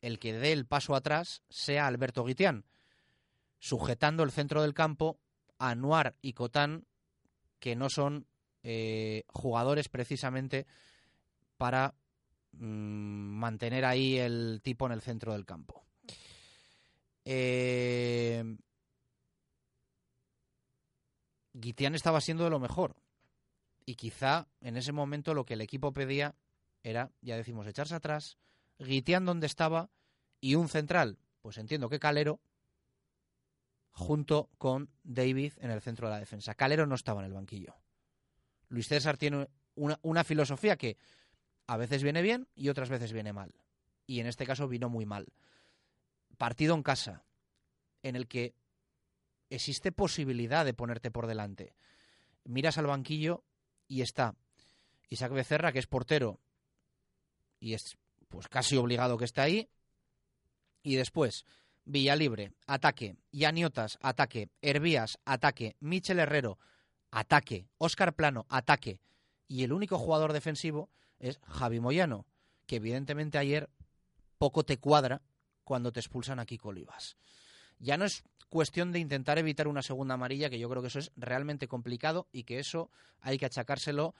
el 0.00 0.18
que 0.18 0.32
dé 0.32 0.52
el 0.52 0.66
paso 0.66 0.94
atrás 0.94 1.42
sea 1.48 1.86
Alberto 1.86 2.24
Guitián, 2.24 2.64
sujetando 3.64 4.24
el 4.24 4.30
centro 4.30 4.60
del 4.60 4.74
campo 4.74 5.18
a 5.56 5.70
Anuar 5.70 6.16
y 6.20 6.34
Cotán, 6.34 6.84
que 7.58 7.74
no 7.74 7.88
son 7.88 8.26
eh, 8.62 9.24
jugadores 9.28 9.88
precisamente 9.88 10.66
para 11.56 11.94
mm, 12.52 12.58
mantener 12.66 13.86
ahí 13.86 14.18
el 14.18 14.60
tipo 14.62 14.84
en 14.84 14.92
el 14.92 15.00
centro 15.00 15.32
del 15.32 15.46
campo. 15.46 15.82
Eh, 17.24 18.44
estaba 21.94 22.20
siendo 22.20 22.44
de 22.44 22.50
lo 22.50 22.60
mejor. 22.60 22.94
Y 23.86 23.94
quizá 23.94 24.46
en 24.60 24.76
ese 24.76 24.92
momento 24.92 25.32
lo 25.32 25.46
que 25.46 25.54
el 25.54 25.62
equipo 25.62 25.94
pedía 25.94 26.34
era, 26.82 27.12
ya 27.22 27.34
decimos, 27.36 27.66
echarse 27.66 27.94
atrás, 27.94 28.36
Guitián 28.78 29.24
donde 29.24 29.46
estaba 29.46 29.88
y 30.38 30.54
un 30.54 30.68
central, 30.68 31.16
pues 31.40 31.56
entiendo 31.56 31.88
que 31.88 31.98
Calero, 31.98 32.40
junto 33.94 34.50
con 34.58 34.90
David 35.04 35.54
en 35.60 35.70
el 35.70 35.80
centro 35.80 36.08
de 36.08 36.14
la 36.14 36.20
defensa. 36.20 36.54
Calero 36.54 36.86
no 36.86 36.96
estaba 36.96 37.20
en 37.20 37.26
el 37.26 37.32
banquillo. 37.32 37.76
Luis 38.68 38.88
César 38.88 39.16
tiene 39.16 39.48
una, 39.76 39.98
una 40.02 40.24
filosofía 40.24 40.76
que 40.76 40.98
a 41.66 41.76
veces 41.76 42.02
viene 42.02 42.20
bien 42.20 42.48
y 42.54 42.68
otras 42.68 42.90
veces 42.90 43.12
viene 43.12 43.32
mal. 43.32 43.54
Y 44.06 44.20
en 44.20 44.26
este 44.26 44.46
caso 44.46 44.68
vino 44.68 44.88
muy 44.88 45.06
mal. 45.06 45.32
Partido 46.36 46.74
en 46.74 46.82
casa, 46.82 47.24
en 48.02 48.16
el 48.16 48.26
que 48.26 48.54
existe 49.48 49.92
posibilidad 49.92 50.64
de 50.64 50.74
ponerte 50.74 51.10
por 51.10 51.26
delante. 51.26 51.76
Miras 52.44 52.76
al 52.76 52.86
banquillo 52.86 53.44
y 53.86 54.02
está 54.02 54.34
Isaac 55.08 55.32
Becerra, 55.32 55.72
que 55.72 55.78
es 55.78 55.86
portero, 55.86 56.40
y 57.60 57.74
es 57.74 57.96
pues 58.28 58.48
casi 58.48 58.76
obligado 58.76 59.16
que 59.16 59.24
esté 59.24 59.40
ahí. 59.40 59.70
Y 60.82 60.96
después, 60.96 61.46
Villalibre, 61.84 62.52
ataque. 62.66 63.16
Yaniotas, 63.32 63.98
ataque. 64.00 64.48
Hervías, 64.62 65.18
ataque. 65.24 65.76
Michel 65.80 66.18
Herrero, 66.18 66.58
ataque. 67.10 67.66
Óscar 67.78 68.14
Plano, 68.14 68.46
ataque. 68.48 69.00
Y 69.48 69.64
el 69.64 69.72
único 69.72 69.98
jugador 69.98 70.32
defensivo 70.32 70.90
es 71.18 71.38
Javi 71.46 71.80
Moyano, 71.80 72.26
que 72.66 72.76
evidentemente 72.76 73.38
ayer 73.38 73.68
poco 74.38 74.64
te 74.64 74.78
cuadra 74.78 75.22
cuando 75.64 75.92
te 75.92 76.00
expulsan 76.00 76.38
a 76.38 76.46
Kiko 76.46 76.68
Olivas. 76.68 77.16
Ya 77.78 77.96
no 77.96 78.04
es 78.04 78.24
cuestión 78.48 78.92
de 78.92 78.98
intentar 78.98 79.38
evitar 79.38 79.68
una 79.68 79.82
segunda 79.82 80.14
amarilla, 80.14 80.48
que 80.48 80.58
yo 80.58 80.68
creo 80.68 80.80
que 80.82 80.88
eso 80.88 80.98
es 80.98 81.12
realmente 81.16 81.68
complicado 81.68 82.28
y 82.32 82.44
que 82.44 82.58
eso 82.58 82.90
hay 83.20 83.38
que 83.38 83.46
achacárselo 83.46 84.14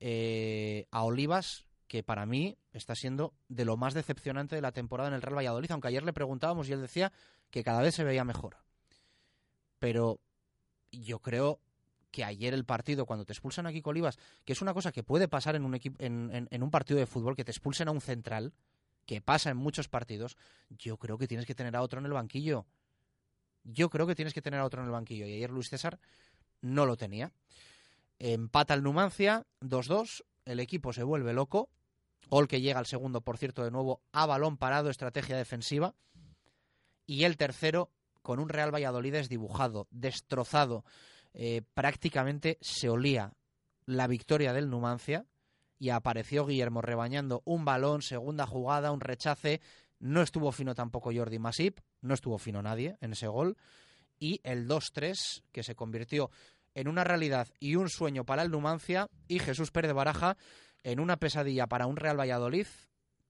eh, 0.00 0.86
a 0.90 1.04
Olivas, 1.04 1.66
que 1.92 2.02
para 2.02 2.24
mí 2.24 2.56
está 2.72 2.94
siendo 2.94 3.34
de 3.50 3.66
lo 3.66 3.76
más 3.76 3.92
decepcionante 3.92 4.56
de 4.56 4.62
la 4.62 4.72
temporada 4.72 5.10
en 5.10 5.14
el 5.14 5.20
Real 5.20 5.36
Valladolid, 5.36 5.70
aunque 5.72 5.88
ayer 5.88 6.02
le 6.02 6.14
preguntábamos 6.14 6.66
y 6.66 6.72
él 6.72 6.80
decía 6.80 7.12
que 7.50 7.62
cada 7.62 7.82
vez 7.82 7.94
se 7.94 8.02
veía 8.02 8.24
mejor. 8.24 8.56
Pero 9.78 10.18
yo 10.90 11.18
creo 11.18 11.60
que 12.10 12.24
ayer 12.24 12.54
el 12.54 12.64
partido, 12.64 13.04
cuando 13.04 13.26
te 13.26 13.34
expulsan 13.34 13.66
a 13.66 13.72
Kiko 13.72 13.90
Olivas, 13.90 14.18
que 14.46 14.54
es 14.54 14.62
una 14.62 14.72
cosa 14.72 14.90
que 14.90 15.02
puede 15.02 15.28
pasar 15.28 15.54
en 15.54 15.66
un, 15.66 15.78
en, 15.98 16.48
en 16.50 16.62
un 16.62 16.70
partido 16.70 16.98
de 16.98 17.04
fútbol, 17.04 17.36
que 17.36 17.44
te 17.44 17.50
expulsen 17.50 17.88
a 17.88 17.90
un 17.90 18.00
central, 18.00 18.54
que 19.04 19.20
pasa 19.20 19.50
en 19.50 19.58
muchos 19.58 19.88
partidos, 19.88 20.38
yo 20.70 20.96
creo 20.96 21.18
que 21.18 21.28
tienes 21.28 21.44
que 21.44 21.54
tener 21.54 21.76
a 21.76 21.82
otro 21.82 22.00
en 22.00 22.06
el 22.06 22.12
banquillo. 22.14 22.64
Yo 23.64 23.90
creo 23.90 24.06
que 24.06 24.14
tienes 24.14 24.32
que 24.32 24.40
tener 24.40 24.60
a 24.60 24.64
otro 24.64 24.80
en 24.80 24.86
el 24.86 24.92
banquillo. 24.92 25.26
Y 25.26 25.34
ayer 25.34 25.50
Luis 25.50 25.68
César 25.68 26.00
no 26.62 26.86
lo 26.86 26.96
tenía. 26.96 27.32
Empata 28.18 28.72
el 28.72 28.82
Numancia, 28.82 29.44
2-2. 29.60 30.24
El 30.46 30.58
equipo 30.58 30.94
se 30.94 31.02
vuelve 31.02 31.34
loco. 31.34 31.68
Gol 32.32 32.48
que 32.48 32.62
llega 32.62 32.78
al 32.78 32.86
segundo, 32.86 33.20
por 33.20 33.36
cierto, 33.36 33.62
de 33.62 33.70
nuevo 33.70 34.00
a 34.10 34.24
balón 34.24 34.56
parado, 34.56 34.88
estrategia 34.88 35.36
defensiva. 35.36 35.94
Y 37.04 37.24
el 37.24 37.36
tercero 37.36 37.90
con 38.22 38.38
un 38.38 38.48
Real 38.48 38.74
Valladolid 38.74 39.12
desdibujado, 39.12 39.86
destrozado. 39.90 40.86
Eh, 41.34 41.60
prácticamente 41.74 42.56
se 42.62 42.88
olía 42.88 43.34
la 43.84 44.06
victoria 44.06 44.54
del 44.54 44.70
Numancia 44.70 45.26
y 45.78 45.90
apareció 45.90 46.46
Guillermo 46.46 46.80
rebañando 46.80 47.42
un 47.44 47.66
balón, 47.66 48.00
segunda 48.00 48.46
jugada, 48.46 48.92
un 48.92 49.00
rechace, 49.00 49.60
No 49.98 50.22
estuvo 50.22 50.52
fino 50.52 50.74
tampoco 50.74 51.12
Jordi 51.14 51.38
Masip, 51.38 51.80
no 52.00 52.14
estuvo 52.14 52.38
fino 52.38 52.62
nadie 52.62 52.96
en 53.02 53.12
ese 53.12 53.26
gol. 53.26 53.58
Y 54.18 54.40
el 54.42 54.66
2-3, 54.66 55.42
que 55.52 55.62
se 55.62 55.74
convirtió 55.74 56.30
en 56.74 56.88
una 56.88 57.04
realidad 57.04 57.48
y 57.60 57.76
un 57.76 57.90
sueño 57.90 58.24
para 58.24 58.40
el 58.40 58.50
Numancia 58.50 59.10
y 59.28 59.38
Jesús 59.38 59.70
Pérez 59.70 59.92
Baraja 59.92 60.38
en 60.84 61.00
una 61.00 61.18
pesadilla 61.18 61.66
para 61.66 61.86
un 61.86 61.96
Real 61.96 62.18
Valladolid 62.18 62.66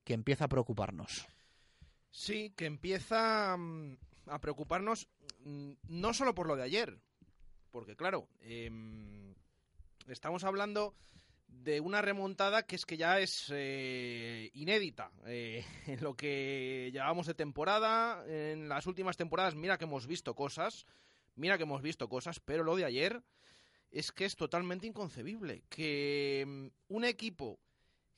que 0.04 0.14
empieza 0.14 0.44
a 0.46 0.48
preocuparnos. 0.48 1.26
Sí, 2.10 2.52
que 2.56 2.66
empieza 2.66 3.56
mm, 3.56 3.96
a 4.26 4.40
preocuparnos 4.40 5.08
mm, 5.44 5.72
no 5.88 6.14
solo 6.14 6.34
por 6.34 6.46
lo 6.46 6.56
de 6.56 6.62
ayer, 6.62 6.98
porque 7.70 7.96
claro, 7.96 8.28
em, 8.40 9.34
estamos 10.08 10.44
hablando 10.44 10.94
de 11.46 11.80
una 11.80 12.02
remontada 12.02 12.64
que 12.64 12.76
es 12.76 12.86
que 12.86 12.96
ya 12.96 13.20
es 13.20 13.46
eh, 13.50 14.50
inédita 14.54 15.10
eh, 15.26 15.64
en 15.86 16.02
lo 16.02 16.14
que 16.14 16.90
llevamos 16.92 17.26
de 17.26 17.34
temporada. 17.34 18.24
En 18.26 18.68
las 18.68 18.86
últimas 18.86 19.16
temporadas, 19.16 19.54
mira 19.54 19.78
que 19.78 19.84
hemos 19.84 20.06
visto 20.06 20.34
cosas, 20.34 20.86
mira 21.34 21.56
que 21.56 21.64
hemos 21.64 21.82
visto 21.82 22.08
cosas, 22.08 22.40
pero 22.40 22.64
lo 22.64 22.76
de 22.76 22.84
ayer 22.84 23.22
es 23.92 24.10
que 24.10 24.24
es 24.24 24.34
totalmente 24.34 24.86
inconcebible 24.86 25.62
que 25.68 26.44
mm, 26.46 26.94
un 26.94 27.04
equipo 27.04 27.60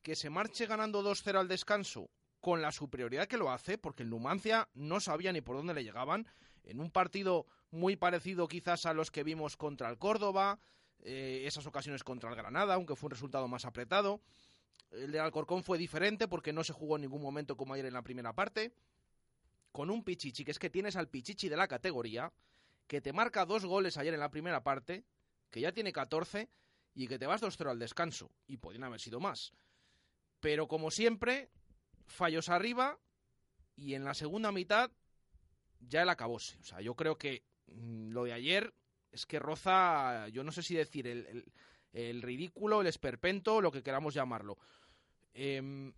que 0.02 0.14
se 0.14 0.30
marche 0.30 0.66
ganando 0.66 1.02
2-0 1.02 1.38
al 1.38 1.48
descanso 1.48 2.10
con 2.40 2.62
la 2.62 2.72
superioridad 2.72 3.26
que 3.26 3.38
lo 3.38 3.50
hace, 3.50 3.78
porque 3.78 4.02
el 4.02 4.10
Numancia 4.10 4.68
no 4.74 5.00
sabía 5.00 5.32
ni 5.32 5.40
por 5.40 5.56
dónde 5.56 5.74
le 5.74 5.82
llegaban, 5.82 6.26
en 6.62 6.80
un 6.80 6.90
partido 6.90 7.46
muy 7.70 7.96
parecido 7.96 8.46
quizás 8.46 8.87
a 8.87 8.94
los 8.94 9.10
que 9.10 9.24
vimos 9.24 9.56
contra 9.56 9.88
el 9.88 9.98
Córdoba, 9.98 10.60
eh, 11.02 11.44
esas 11.46 11.66
ocasiones 11.66 12.04
contra 12.04 12.30
el 12.30 12.37
Granada, 12.37 12.74
aunque 12.74 12.96
fue 12.96 13.08
un 13.08 13.12
resultado 13.12 13.48
más 13.48 13.64
apretado. 13.64 14.20
El 14.90 15.10
de 15.10 15.20
Alcorcón 15.20 15.64
fue 15.64 15.78
diferente 15.78 16.28
porque 16.28 16.52
no 16.52 16.62
se 16.62 16.72
jugó 16.72 16.96
en 16.96 17.02
ningún 17.02 17.22
momento 17.22 17.56
como 17.56 17.74
ayer 17.74 17.87
en 17.87 17.94
la 17.94 18.02
primera 18.02 18.34
parte. 18.34 18.72
Con 19.72 19.90
un 19.90 20.04
Pichichi, 20.04 20.44
que 20.44 20.52
es 20.52 20.58
que 20.58 20.70
tienes 20.70 20.96
al 20.96 21.08
Pichichi 21.08 21.48
de 21.48 21.56
la 21.56 21.66
categoría, 21.66 22.32
que 22.87 23.00
te 23.00 23.12
marca 23.12 23.44
dos 23.44 23.64
goles 23.64 23.96
ayer 23.96 24.14
en 24.14 24.20
la 24.20 24.30
primera 24.30 24.62
parte, 24.62 25.04
que 25.54 25.60
ya 25.60 25.70
tiene 25.70 25.92
14 25.92 26.50
y 26.96 27.06
que 27.06 27.16
te 27.16 27.28
vas 27.28 27.40
2-0 27.40 27.70
al 27.70 27.78
descanso. 27.78 28.28
Y 28.48 28.56
podrían 28.56 28.82
haber 28.82 29.00
sido 29.00 29.20
más. 29.20 29.52
Pero 30.40 30.66
como 30.66 30.90
siempre, 30.90 31.48
fallos 32.08 32.48
arriba 32.48 32.98
y 33.76 33.94
en 33.94 34.02
la 34.02 34.14
segunda 34.14 34.50
mitad 34.50 34.90
ya 35.78 36.02
el 36.02 36.08
acabóse. 36.08 36.58
O 36.58 36.64
sea, 36.64 36.80
yo 36.80 36.96
creo 36.96 37.18
que 37.18 37.44
mm, 37.68 38.10
lo 38.10 38.24
de 38.24 38.32
ayer 38.32 38.74
es 39.12 39.26
que 39.26 39.38
roza, 39.38 40.26
yo 40.30 40.42
no 40.42 40.50
sé 40.50 40.64
si 40.64 40.74
decir 40.74 41.06
el, 41.06 41.44
el, 41.92 42.20
ridículo, 42.20 42.80
el 42.80 42.88
esperpento, 42.88 43.60
lo 43.60 43.70
que 43.70 43.84
queramos 43.84 44.12
llamarlo. 44.12 44.58
Em, 45.34 45.94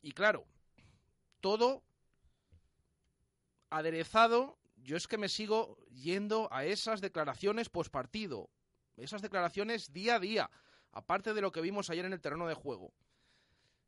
y 0.00 0.12
claro, 0.12 0.46
todo 1.40 1.82
aderezado, 3.68 4.60
yo 4.76 4.96
es 4.96 5.08
que 5.08 5.18
me 5.18 5.28
sigo 5.28 5.76
yendo 5.88 6.48
a 6.52 6.64
esas 6.66 7.00
declaraciones 7.00 7.68
post 7.68 7.90
partido, 7.90 8.48
esas 8.96 9.22
declaraciones 9.22 9.92
día 9.92 10.16
a 10.16 10.20
día, 10.20 10.50
aparte 10.92 11.34
de 11.34 11.40
lo 11.40 11.52
que 11.52 11.60
vimos 11.60 11.90
ayer 11.90 12.04
en 12.04 12.12
el 12.12 12.20
terreno 12.20 12.46
de 12.46 12.54
juego 12.54 12.92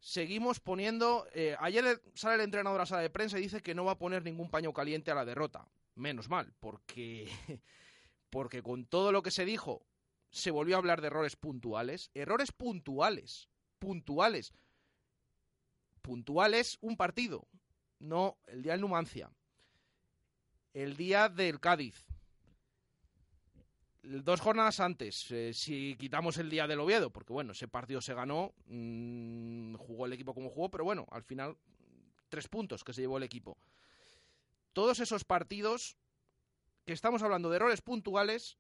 seguimos 0.05 0.61
poniendo... 0.61 1.27
Eh, 1.33 1.57
ayer 1.59 2.03
sale 2.15 2.35
el 2.35 2.43
entrenador 2.43 2.79
a 2.79 2.83
la 2.83 2.87
sala 2.87 3.01
de 3.01 3.09
prensa 3.09 3.39
y 3.39 3.43
dice 3.43 3.63
que 3.63 3.75
no 3.75 3.87
va 3.87 3.93
a 3.93 3.99
poner 3.99 4.23
ningún 4.23 4.51
paño 4.51 4.73
caliente 4.75 5.11
a 5.11 5.15
la 5.15 5.25
derrota. 5.25 5.67
Menos 5.95 6.29
mal, 6.29 6.53
porque, 6.61 7.27
porque 8.31 8.63
con 8.63 8.85
todo 8.85 9.13
lo 9.13 9.23
que 9.23 9.31
se 9.31 9.47
dijo 9.47 9.87
se 10.31 10.51
volvió 10.51 10.77
a 10.77 10.79
hablar 10.79 11.01
de 11.01 11.07
errores 11.07 11.37
puntuales. 11.37 12.11
Errores 12.13 12.53
puntuales. 12.53 13.49
Puntuales. 13.79 14.53
Puntuales 16.03 16.77
un 16.83 16.99
partido. 16.99 17.49
No 17.99 18.37
el 18.47 18.63
día 18.63 18.73
del 18.73 18.83
Numancia. 18.83 19.31
El 20.75 20.99
día 20.99 21.31
del 21.31 21.61
Cádiz 21.61 22.05
dos 24.05 24.41
jornadas 24.41 24.81
antes, 24.81 25.31
eh, 25.31 25.53
si 25.55 25.97
quitamos 25.97 26.37
el 26.39 26.51
día 26.51 26.67
del 26.67 26.81
Oviedo, 26.81 27.11
porque 27.11 27.33
bueno, 27.33 27.53
ese 27.53 27.69
partido 27.69 28.01
se 28.01 28.15
ganó, 28.15 28.55
mm, 28.67 29.75
jugó 29.77 30.07
el 30.07 30.13
equipo 30.13 30.35
como 30.35 30.51
jugó, 30.51 30.71
pero 30.71 30.85
bueno, 30.85 31.07
al 31.11 31.23
final 31.23 31.57
tres 32.29 32.49
puntos 32.49 32.85
que 32.85 32.93
se 32.93 33.01
llevó 33.01 33.17
el 33.17 33.23
equipo. 33.23 33.57
Todos 34.73 35.01
esos 35.01 35.25
partidos 35.25 35.97
que 36.85 36.93
estamos 36.93 37.23
hablando 37.23 37.49
de 37.49 37.57
errores 37.57 37.81
puntuales 37.81 38.59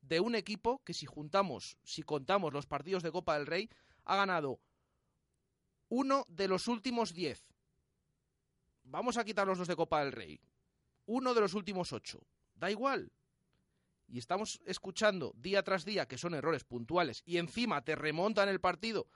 de 0.00 0.20
un 0.20 0.34
equipo 0.34 0.82
que 0.84 0.94
si 0.94 1.06
juntamos, 1.06 1.76
si 1.82 2.02
contamos 2.02 2.52
los 2.52 2.66
partidos 2.66 3.02
de 3.02 3.12
Copa 3.12 3.36
del 3.36 3.46
Rey, 3.46 3.70
ha 4.04 4.16
ganado 4.16 4.60
uno 5.88 6.24
de 6.28 6.48
los 6.48 6.68
últimos 6.68 7.12
diez. 7.12 7.44
Vamos 8.84 9.16
a 9.16 9.24
quitar 9.24 9.46
los 9.46 9.58
dos 9.58 9.68
de 9.68 9.76
Copa 9.76 10.04
del 10.04 10.12
Rey. 10.12 10.40
Uno 11.06 11.34
de 11.34 11.40
los 11.40 11.54
últimos 11.54 11.92
ocho. 11.92 12.20
Da 12.54 12.70
igual, 12.70 13.12
y 14.12 14.18
estamos 14.18 14.60
escuchando 14.66 15.32
día 15.36 15.62
tras 15.62 15.86
día 15.86 16.06
que 16.06 16.18
son 16.18 16.34
errores 16.34 16.64
puntuales 16.64 17.22
y 17.24 17.38
encima 17.38 17.82
te 17.82 17.96
remontan 17.96 18.50
el 18.50 18.60
partido 18.60 19.08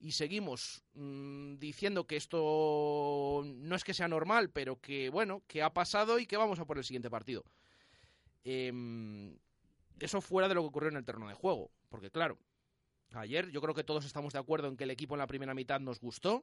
y 0.00 0.12
seguimos 0.12 0.82
mm, 0.94 1.56
diciendo 1.58 2.06
que 2.06 2.16
esto 2.16 3.42
no 3.44 3.76
es 3.76 3.84
que 3.84 3.92
sea 3.92 4.08
normal, 4.08 4.50
pero 4.50 4.80
que 4.80 5.10
bueno, 5.10 5.42
que 5.46 5.62
ha 5.62 5.74
pasado 5.74 6.18
y 6.18 6.26
que 6.26 6.38
vamos 6.38 6.58
a 6.58 6.64
por 6.64 6.78
el 6.78 6.84
siguiente 6.84 7.10
partido. 7.10 7.44
Em, 8.42 9.36
eso 10.00 10.22
fuera 10.22 10.48
de 10.48 10.54
lo 10.54 10.62
que 10.62 10.68
ocurrió 10.68 10.88
en 10.88 10.96
el 10.96 11.04
terreno 11.04 11.28
de 11.28 11.34
juego, 11.34 11.70
porque 11.90 12.10
claro, 12.10 12.38
ayer 13.12 13.50
yo 13.50 13.60
creo 13.60 13.74
que 13.74 13.84
todos 13.84 14.06
estamos 14.06 14.32
de 14.32 14.38
acuerdo 14.38 14.66
en 14.66 14.78
que 14.78 14.84
el 14.84 14.90
equipo 14.90 15.14
en 15.14 15.20
la 15.20 15.26
primera 15.26 15.54
mitad 15.54 15.78
nos 15.78 16.00
gustó 16.00 16.42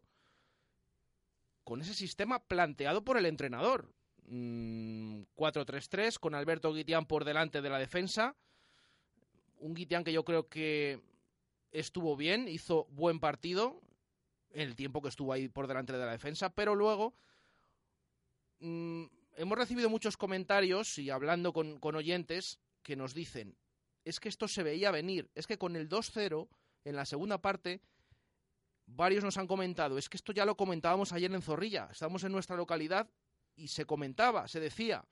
con 1.63 1.81
ese 1.81 1.95
sistema 1.95 2.37
planteado 2.37 3.03
por 3.03 3.17
el 3.17 3.25
entrenador. 3.25 3.91
4-3-3 4.29 6.15
mm, 6.15 6.19
con 6.19 6.35
Alberto 6.35 6.73
Guitián 6.73 7.05
por 7.05 7.25
delante 7.25 7.61
de 7.61 7.69
la 7.69 7.79
defensa. 7.79 8.35
Un 9.57 9.73
Guitián 9.73 10.03
que 10.03 10.13
yo 10.13 10.23
creo 10.23 10.47
que 10.47 11.01
estuvo 11.71 12.15
bien, 12.15 12.47
hizo 12.47 12.85
buen 12.91 13.19
partido 13.19 13.81
el 14.51 14.75
tiempo 14.75 15.01
que 15.01 15.09
estuvo 15.09 15.33
ahí 15.33 15.47
por 15.47 15.67
delante 15.67 15.93
de 15.93 15.99
la 15.99 16.11
defensa, 16.11 16.49
pero 16.49 16.73
luego 16.75 17.13
mm, 18.59 19.05
hemos 19.35 19.57
recibido 19.57 19.89
muchos 19.89 20.17
comentarios 20.17 20.97
y 20.97 21.09
hablando 21.09 21.53
con 21.53 21.95
oyentes 21.95 22.59
que 22.81 22.95
nos 22.95 23.13
dicen, 23.13 23.55
es 24.05 24.19
que 24.19 24.29
esto 24.29 24.47
se 24.47 24.63
veía 24.63 24.91
venir, 24.91 25.29
es 25.35 25.47
que 25.47 25.57
con 25.57 25.75
el 25.75 25.89
2-0 25.89 26.47
en 26.85 26.95
la 26.95 27.05
segunda 27.05 27.41
parte 27.41 27.81
varios 28.85 29.23
nos 29.23 29.37
han 29.37 29.47
comentado, 29.47 29.97
es 29.97 30.09
que 30.09 30.17
esto 30.17 30.33
ya 30.33 30.45
lo 30.45 30.57
comentábamos 30.57 31.13
ayer 31.13 31.31
en 31.31 31.41
Zorrilla, 31.41 31.89
estamos 31.91 32.23
en 32.23 32.31
nuestra 32.31 32.55
localidad 32.55 33.07
y 33.59 33.67
se 33.67 33.85
comentaba, 33.85 34.47
se 34.47 34.59
decía, 34.59 35.05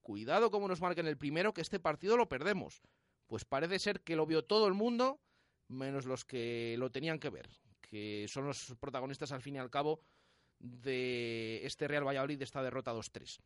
cuidado 0.00 0.50
como 0.50 0.68
nos 0.68 0.80
marquen 0.80 1.06
el 1.06 1.18
primero, 1.18 1.52
que 1.52 1.60
este 1.60 1.78
partido 1.78 2.16
lo 2.16 2.28
perdemos. 2.28 2.82
Pues 3.26 3.44
parece 3.44 3.78
ser 3.78 4.00
que 4.00 4.16
lo 4.16 4.26
vio 4.26 4.44
todo 4.44 4.66
el 4.66 4.74
mundo, 4.74 5.20
menos 5.68 6.06
los 6.06 6.24
que 6.24 6.74
lo 6.78 6.90
tenían 6.90 7.18
que 7.18 7.30
ver, 7.30 7.48
que 7.80 8.26
son 8.28 8.46
los 8.46 8.74
protagonistas 8.80 9.32
al 9.32 9.42
fin 9.42 9.56
y 9.56 9.58
al 9.58 9.70
cabo 9.70 10.00
de 10.58 11.64
este 11.64 11.86
Real 11.86 12.06
Valladolid, 12.06 12.38
de 12.38 12.44
esta 12.44 12.62
derrota 12.62 12.92
2-3. 12.92 13.40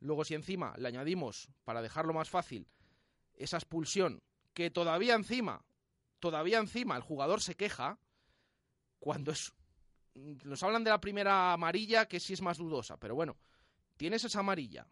Luego 0.00 0.24
si 0.24 0.34
encima 0.34 0.74
le 0.76 0.88
añadimos, 0.88 1.48
para 1.64 1.82
dejarlo 1.82 2.12
más 2.12 2.30
fácil, 2.30 2.66
esa 3.34 3.58
expulsión, 3.58 4.22
que 4.54 4.70
todavía 4.70 5.14
encima, 5.14 5.64
todavía 6.18 6.58
encima 6.58 6.96
el 6.96 7.02
jugador 7.02 7.40
se 7.42 7.54
queja, 7.54 7.98
cuando 8.98 9.32
es... 9.32 9.52
Nos 10.14 10.62
hablan 10.64 10.82
de 10.82 10.90
la 10.90 11.00
primera 11.00 11.52
amarilla, 11.52 12.06
que 12.06 12.18
sí 12.18 12.32
es 12.32 12.42
más 12.42 12.58
dudosa, 12.58 12.96
pero 12.96 13.14
bueno, 13.14 13.36
tienes 14.00 14.24
esa 14.24 14.40
amarilla, 14.40 14.86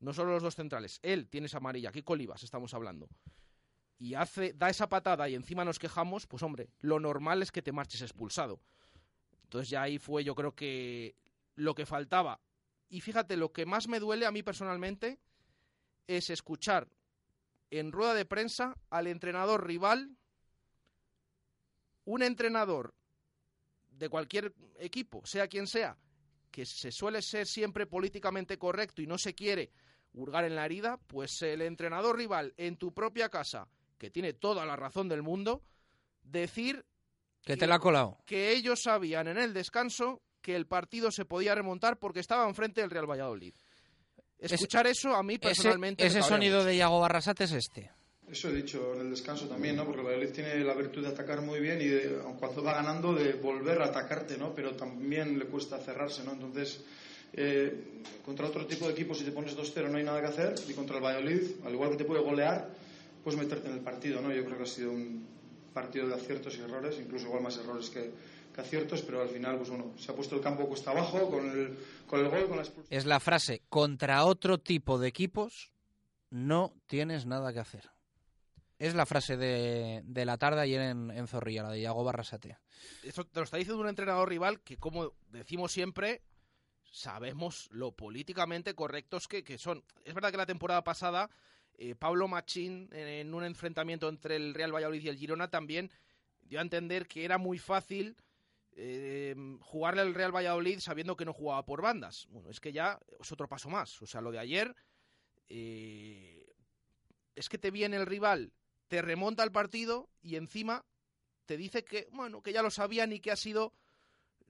no 0.00 0.12
solo 0.12 0.32
los 0.32 0.42
dos 0.42 0.56
centrales, 0.56 0.98
él 1.04 1.28
tiene 1.28 1.46
esa 1.46 1.58
amarilla, 1.58 1.90
aquí 1.90 2.02
Colibas 2.02 2.42
estamos 2.42 2.74
hablando, 2.74 3.08
y 3.96 4.14
hace, 4.14 4.54
da 4.54 4.68
esa 4.68 4.88
patada 4.88 5.28
y 5.28 5.36
encima 5.36 5.64
nos 5.64 5.78
quejamos, 5.78 6.26
pues 6.26 6.42
hombre, 6.42 6.68
lo 6.80 6.98
normal 6.98 7.42
es 7.42 7.52
que 7.52 7.62
te 7.62 7.70
marches 7.70 8.02
expulsado. 8.02 8.60
Entonces 9.44 9.70
ya 9.70 9.82
ahí 9.82 9.98
fue 9.98 10.24
yo 10.24 10.34
creo 10.34 10.52
que 10.52 11.14
lo 11.54 11.76
que 11.76 11.86
faltaba. 11.86 12.40
Y 12.88 13.02
fíjate, 13.02 13.36
lo 13.36 13.52
que 13.52 13.66
más 13.66 13.86
me 13.86 14.00
duele 14.00 14.26
a 14.26 14.32
mí 14.32 14.42
personalmente 14.42 15.20
es 16.08 16.28
escuchar 16.28 16.88
en 17.70 17.92
rueda 17.92 18.14
de 18.14 18.24
prensa 18.24 18.76
al 18.90 19.06
entrenador 19.06 19.64
rival, 19.64 20.16
un 22.04 22.24
entrenador 22.24 22.96
de 23.90 24.08
cualquier 24.08 24.52
equipo, 24.80 25.24
sea 25.24 25.46
quien 25.46 25.68
sea, 25.68 25.96
que 26.54 26.64
se 26.64 26.92
suele 26.92 27.20
ser 27.20 27.48
siempre 27.48 27.84
políticamente 27.84 28.58
correcto 28.58 29.02
y 29.02 29.08
no 29.08 29.18
se 29.18 29.34
quiere 29.34 29.72
hurgar 30.12 30.44
en 30.44 30.54
la 30.54 30.64
herida, 30.64 31.00
pues 31.08 31.42
el 31.42 31.62
entrenador 31.62 32.16
rival 32.16 32.54
en 32.56 32.76
tu 32.76 32.94
propia 32.94 33.28
casa, 33.28 33.66
que 33.98 34.08
tiene 34.08 34.34
toda 34.34 34.64
la 34.64 34.76
razón 34.76 35.08
del 35.08 35.24
mundo, 35.24 35.64
decir 36.22 36.86
que, 37.42 37.56
te 37.56 37.66
la 37.66 37.74
ha 37.74 37.78
colado. 37.80 38.18
Que 38.24 38.52
ellos 38.52 38.82
sabían 38.84 39.26
en 39.26 39.36
el 39.36 39.52
descanso 39.52 40.22
que 40.40 40.54
el 40.54 40.68
partido 40.68 41.10
se 41.10 41.24
podía 41.24 41.56
remontar 41.56 41.98
porque 41.98 42.20
estaba 42.20 42.48
enfrente 42.48 42.82
del 42.82 42.90
Real 42.90 43.10
Valladolid. 43.10 43.54
Escuchar 44.38 44.86
eso 44.86 45.12
a 45.12 45.24
mí 45.24 45.38
personalmente. 45.38 46.06
Ese, 46.06 46.22
sonido 46.22 46.64
de 46.64 46.76
Iago 46.76 47.00
Barrasate 47.00 47.44
es 47.44 47.52
este. 47.52 47.90
Eso 48.30 48.48
he 48.48 48.54
dicho 48.54 48.94
en 48.94 49.02
el 49.02 49.10
descanso 49.10 49.46
también, 49.46 49.76
¿no? 49.76 49.84
Porque 49.84 50.00
el 50.00 50.06
Valladolid 50.06 50.32
tiene 50.32 50.64
la 50.64 50.74
virtud 50.74 51.02
de 51.02 51.08
atacar 51.08 51.42
muy 51.42 51.60
bien 51.60 51.80
y 51.80 51.88
de, 51.88 52.18
cuando 52.38 52.62
va 52.62 52.74
ganando 52.74 53.14
de 53.14 53.34
volver 53.34 53.82
a 53.82 53.86
atacarte, 53.86 54.38
¿no? 54.38 54.54
Pero 54.54 54.74
también 54.74 55.38
le 55.38 55.44
cuesta 55.44 55.78
cerrarse, 55.78 56.24
¿no? 56.24 56.32
Entonces, 56.32 56.80
eh, 57.34 58.02
contra 58.24 58.46
otro 58.46 58.66
tipo 58.66 58.86
de 58.86 58.92
equipos, 58.92 59.18
si 59.18 59.24
te 59.24 59.32
pones 59.32 59.56
2-0 59.56 59.90
no 59.90 59.98
hay 59.98 60.04
nada 60.04 60.20
que 60.20 60.28
hacer. 60.28 60.54
Y 60.68 60.72
contra 60.72 60.96
el 60.96 61.04
Valladolid, 61.04 61.42
al 61.64 61.72
igual 61.74 61.90
que 61.90 61.96
te 61.96 62.04
puede 62.04 62.22
golear, 62.22 62.70
puedes 63.22 63.38
meterte 63.38 63.68
en 63.68 63.74
el 63.74 63.80
partido, 63.80 64.20
¿no? 64.20 64.32
Yo 64.32 64.44
creo 64.44 64.56
que 64.56 64.62
ha 64.62 64.66
sido 64.66 64.90
un 64.90 65.26
partido 65.74 66.08
de 66.08 66.14
aciertos 66.14 66.56
y 66.56 66.60
errores, 66.60 66.98
incluso 66.98 67.26
igual 67.26 67.42
más 67.42 67.58
errores 67.58 67.90
que, 67.90 68.10
que 68.54 68.60
aciertos, 68.60 69.02
pero 69.02 69.20
al 69.20 69.28
final, 69.28 69.56
pues 69.56 69.68
bueno, 69.68 69.92
se 69.98 70.12
ha 70.12 70.14
puesto 70.14 70.36
el 70.36 70.40
campo 70.40 70.66
cuesta 70.66 70.92
abajo 70.92 71.28
con 71.28 71.50
el, 71.50 71.76
con 72.06 72.20
el 72.20 72.28
gol, 72.28 72.48
con 72.48 72.56
la 72.56 72.62
expulsión. 72.62 72.96
Es 72.96 73.04
la 73.04 73.20
frase, 73.20 73.62
contra 73.68 74.24
otro 74.24 74.58
tipo 74.58 74.98
de 74.98 75.08
equipos 75.08 75.72
no 76.30 76.72
tienes 76.86 77.26
nada 77.26 77.52
que 77.52 77.60
hacer. 77.60 77.93
Es 78.78 78.94
la 78.94 79.06
frase 79.06 79.36
de, 79.36 80.02
de 80.04 80.24
la 80.24 80.36
tarde 80.36 80.60
ayer 80.60 80.80
en, 80.80 81.10
en, 81.10 81.26
Zorrilla, 81.28 81.62
la 81.62 81.70
de 81.70 81.80
Iago 81.80 82.02
Barrasate. 82.02 82.58
Esto 83.02 83.24
te 83.24 83.40
lo 83.40 83.44
está 83.44 83.56
diciendo 83.56 83.80
un 83.80 83.88
entrenador 83.88 84.28
rival 84.28 84.60
que, 84.62 84.76
como 84.76 85.12
decimos 85.28 85.72
siempre, 85.72 86.22
sabemos 86.90 87.68
lo 87.70 87.92
políticamente 87.92 88.74
correctos 88.74 89.28
que, 89.28 89.44
que 89.44 89.58
son. 89.58 89.84
Es 90.04 90.14
verdad 90.14 90.32
que 90.32 90.36
la 90.36 90.46
temporada 90.46 90.82
pasada, 90.82 91.30
eh, 91.76 91.94
Pablo 91.94 92.26
Machín, 92.28 92.88
en 92.92 93.32
un 93.32 93.44
enfrentamiento 93.44 94.08
entre 94.08 94.36
el 94.36 94.54
Real 94.54 94.74
Valladolid 94.74 95.02
y 95.02 95.08
el 95.08 95.16
Girona, 95.16 95.48
también 95.48 95.90
dio 96.42 96.58
a 96.58 96.62
entender 96.62 97.06
que 97.06 97.24
era 97.24 97.38
muy 97.38 97.58
fácil 97.58 98.16
eh, 98.76 99.36
jugarle 99.60 100.02
al 100.02 100.14
Real 100.14 100.34
Valladolid 100.34 100.80
sabiendo 100.80 101.16
que 101.16 101.24
no 101.24 101.32
jugaba 101.32 101.64
por 101.64 101.80
bandas. 101.80 102.26
Bueno, 102.30 102.50
es 102.50 102.60
que 102.60 102.72
ya 102.72 102.98
es 103.20 103.30
otro 103.30 103.48
paso 103.48 103.68
más. 103.68 104.02
O 104.02 104.06
sea, 104.06 104.20
lo 104.20 104.32
de 104.32 104.38
ayer 104.40 104.74
eh, 105.48 106.44
es 107.34 107.48
que 107.48 107.58
te 107.58 107.70
viene 107.70 107.96
el 107.96 108.06
rival, 108.06 108.52
te 108.94 109.02
remonta 109.02 109.42
el 109.42 109.50
partido 109.50 110.08
y 110.22 110.36
encima 110.36 110.84
te 111.46 111.56
dice 111.56 111.84
que, 111.84 112.06
bueno, 112.12 112.44
que 112.44 112.52
ya 112.52 112.62
lo 112.62 112.70
sabían 112.70 113.12
y 113.12 113.18
que 113.18 113.32
ha 113.32 113.36
sido 113.36 113.74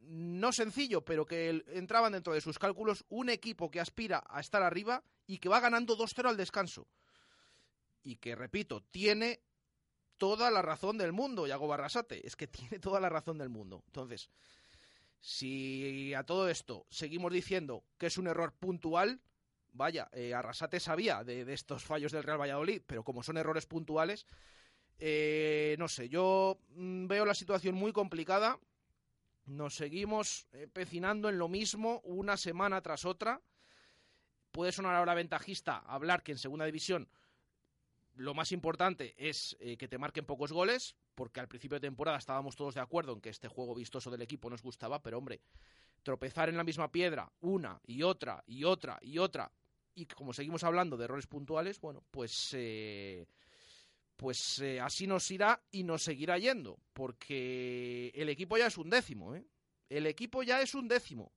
no 0.01 0.53
sencillo, 0.53 1.03
pero 1.03 1.25
que 1.25 1.65
entraban 1.69 2.13
dentro 2.13 2.35
de 2.35 2.43
sus 2.43 2.59
cálculos 2.59 3.07
un 3.09 3.31
equipo 3.31 3.71
que 3.71 3.81
aspira 3.81 4.23
a 4.29 4.41
estar 4.41 4.63
arriba 4.63 5.03
y 5.27 5.39
que 5.39 5.49
va 5.49 5.61
ganando 5.61 5.97
2-0 5.97 6.29
al 6.29 6.37
descanso. 6.37 6.87
Y 8.03 8.17
que, 8.17 8.35
repito, 8.35 8.83
tiene 8.83 9.41
toda 10.19 10.51
la 10.51 10.61
razón 10.61 10.99
del 10.99 11.15
mundo, 11.15 11.47
Yago 11.47 11.67
Barrasate. 11.67 12.27
Es 12.27 12.37
que 12.37 12.47
tiene 12.47 12.79
toda 12.81 13.01
la 13.01 13.09
razón 13.09 13.39
del 13.39 13.49
mundo. 13.49 13.83
Entonces, 13.87 14.29
si 15.21 16.13
a 16.13 16.25
todo 16.25 16.51
esto 16.51 16.85
seguimos 16.91 17.33
diciendo 17.33 17.83
que 17.97 18.09
es 18.09 18.19
un 18.19 18.27
error 18.27 18.53
puntual, 18.53 19.23
vaya, 19.75 20.09
eh, 20.13 20.33
Arrasate 20.33 20.81
sabía 20.81 21.23
de, 21.23 21.53
estos 21.53 21.85
fallos 21.85 22.13
del 22.13 22.23
Real 22.23 22.41
Valladolid, 22.41 22.83
pero 22.87 23.05
como 23.05 23.23
son 23.23 23.37
errores 23.37 23.67
puntuales, 23.67 24.27
eh, 24.99 25.77
no 25.79 25.89
sé, 25.89 26.09
yo 26.09 26.59
mm, 26.71 27.07
veo 27.07 27.27
la 27.27 27.35
situación 27.35 27.75
muy 27.75 27.93
complicada. 27.93 28.59
Nos 29.47 29.75
seguimos 29.75 30.47
empecinando 30.53 31.29
en 31.29 31.39
lo 31.39 31.49
mismo 31.49 32.01
una 32.05 32.37
semana 32.37 32.81
tras 32.81 33.05
otra. 33.05 33.43
Puede 34.53 34.73
sonar 34.73 34.95
ahora 34.95 35.15
ventajista 35.15 35.79
hablar 35.79 36.23
que 36.23 36.33
en 36.33 36.39
segunda 36.39 36.65
división 36.65 37.09
lo 38.17 38.35
más 38.35 38.53
importante 38.53 39.15
es 39.19 39.57
eh, 39.61 39.77
que 39.77 39.89
te 39.89 39.99
marquen 39.99 40.25
pocos 40.25 40.53
goles, 40.53 40.97
porque 41.15 41.41
al 41.41 41.49
principio 41.49 41.77
de 41.77 41.89
temporada 41.89 42.19
estábamos 42.19 42.57
todos 42.57 42.75
de 42.75 42.81
acuerdo 42.81 43.13
en 43.13 43.21
que 43.21 43.31
este 43.31 43.49
juego 43.49 43.75
vistoso 43.75 44.11
del 44.11 44.23
equipo 44.23 44.49
nos 44.49 44.63
gustaba, 44.63 45.03
pero 45.03 45.19
hombre, 45.19 45.41
tropezar 46.03 46.49
en 46.49 46.57
la 46.57 46.65
misma 46.65 46.93
piedra 46.93 47.33
una 47.41 47.81
y 47.85 48.03
otra 48.03 48.45
y 48.47 48.65
otra 48.65 48.99
y 49.03 49.19
otra, 49.19 49.51
y 49.95 50.07
como 50.07 50.33
seguimos 50.33 50.65
hablando 50.65 50.97
de 50.97 51.05
errores 51.05 51.27
puntuales, 51.27 51.81
bueno, 51.81 52.03
pues, 52.11 52.51
eh, 52.53 53.27
pues 54.17 54.59
eh, 54.61 54.81
así 54.81 55.07
nos 55.07 55.31
irá 55.31 55.63
y 55.71 55.85
nos 55.85 56.03
seguirá 56.03 56.39
yendo, 56.39 56.79
porque 56.93 58.11
el 58.15 58.29
equipo 58.29 58.57
ya 58.57 58.67
es 58.67 58.79
un 58.79 58.91
décimo, 58.91 59.35
¿eh? 59.35 59.45
El 59.89 60.07
equipo 60.07 60.43
ya 60.43 60.61
es 60.61 60.75
un 60.75 60.89
décimo. 60.89 61.33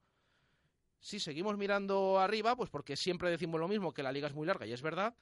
Si 1.00 1.20
seguimos 1.20 1.58
mirando 1.58 2.20
arriba, 2.20 2.56
pues 2.56 2.70
porque 2.70 2.96
siempre 2.96 3.30
decimos 3.30 3.60
lo 3.60 3.68
mismo, 3.68 3.94
que 3.94 4.04
la 4.04 4.12
liga 4.12 4.28
es 4.28 4.34
muy 4.34 4.48
larga, 4.48 4.66
y 4.66 4.74
es 4.74 4.82
verdad, 4.82 5.16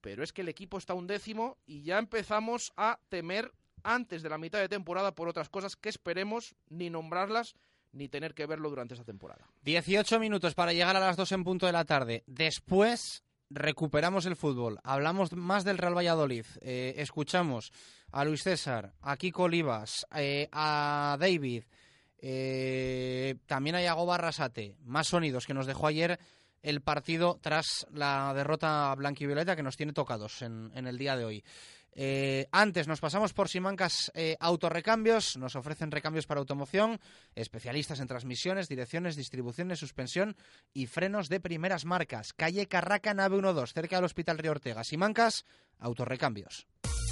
pero 0.00 0.22
es 0.24 0.32
que 0.32 0.42
el 0.42 0.48
equipo 0.48 0.78
está 0.78 0.94
un 0.94 1.06
décimo 1.06 1.58
y 1.66 1.82
ya 1.82 1.98
empezamos 1.98 2.72
a 2.76 2.98
temer 3.08 3.52
antes 3.82 4.22
de 4.22 4.28
la 4.28 4.38
mitad 4.38 4.58
de 4.58 4.68
temporada 4.68 5.14
por 5.14 5.28
otras 5.28 5.48
cosas 5.48 5.76
que 5.76 5.88
esperemos 5.88 6.54
ni 6.68 6.90
nombrarlas 6.90 7.54
ni 7.92 8.08
tener 8.08 8.34
que 8.34 8.46
verlo 8.46 8.70
durante 8.70 8.94
esa 8.94 9.04
temporada. 9.04 9.46
18 9.62 10.18
minutos 10.18 10.54
para 10.54 10.72
llegar 10.72 10.96
a 10.96 11.00
las 11.00 11.16
2 11.16 11.32
en 11.32 11.44
punto 11.44 11.66
de 11.66 11.72
la 11.72 11.84
tarde. 11.84 12.24
Después 12.26 13.24
recuperamos 13.50 14.26
el 14.26 14.36
fútbol. 14.36 14.78
Hablamos 14.84 15.32
más 15.32 15.64
del 15.64 15.78
Real 15.78 15.96
Valladolid. 15.96 16.46
Eh, 16.60 16.94
escuchamos 16.98 17.72
a 18.12 18.24
Luis 18.24 18.42
César, 18.42 18.94
a 19.02 19.16
Kiko 19.16 19.44
Olivas, 19.44 20.06
eh, 20.14 20.48
a 20.52 21.16
David, 21.18 21.64
eh, 22.18 23.36
también 23.46 23.76
a 23.76 23.82
Iago 23.82 24.06
Barrasate. 24.06 24.76
Más 24.82 25.08
sonidos 25.08 25.46
que 25.46 25.54
nos 25.54 25.66
dejó 25.66 25.88
ayer 25.88 26.18
el 26.62 26.82
partido 26.82 27.38
tras 27.40 27.86
la 27.92 28.32
derrota 28.34 28.94
blanquivioleta 28.94 29.56
que 29.56 29.62
nos 29.62 29.76
tiene 29.76 29.92
tocados 29.92 30.42
en, 30.42 30.70
en 30.74 30.86
el 30.86 30.98
día 30.98 31.16
de 31.16 31.24
hoy. 31.24 31.44
Eh, 31.94 32.48
antes 32.52 32.86
nos 32.86 33.00
pasamos 33.00 33.32
por 33.32 33.48
Simancas 33.48 34.12
eh, 34.14 34.36
Autorrecambios, 34.40 35.36
nos 35.36 35.56
ofrecen 35.56 35.90
recambios 35.90 36.26
para 36.26 36.40
automoción, 36.40 37.00
especialistas 37.34 38.00
en 38.00 38.06
transmisiones, 38.06 38.68
direcciones, 38.68 39.16
distribuciones, 39.16 39.78
suspensión 39.78 40.36
y 40.72 40.86
frenos 40.86 41.28
de 41.28 41.40
primeras 41.40 41.84
marcas. 41.84 42.32
Calle 42.32 42.66
Carraca, 42.66 43.14
nave 43.14 43.40
12, 43.40 43.72
cerca 43.72 43.96
del 43.96 44.04
Hospital 44.04 44.38
Río 44.38 44.52
Ortega. 44.52 44.84
Simancas 44.84 45.44
Autorrecambios. 45.78 46.66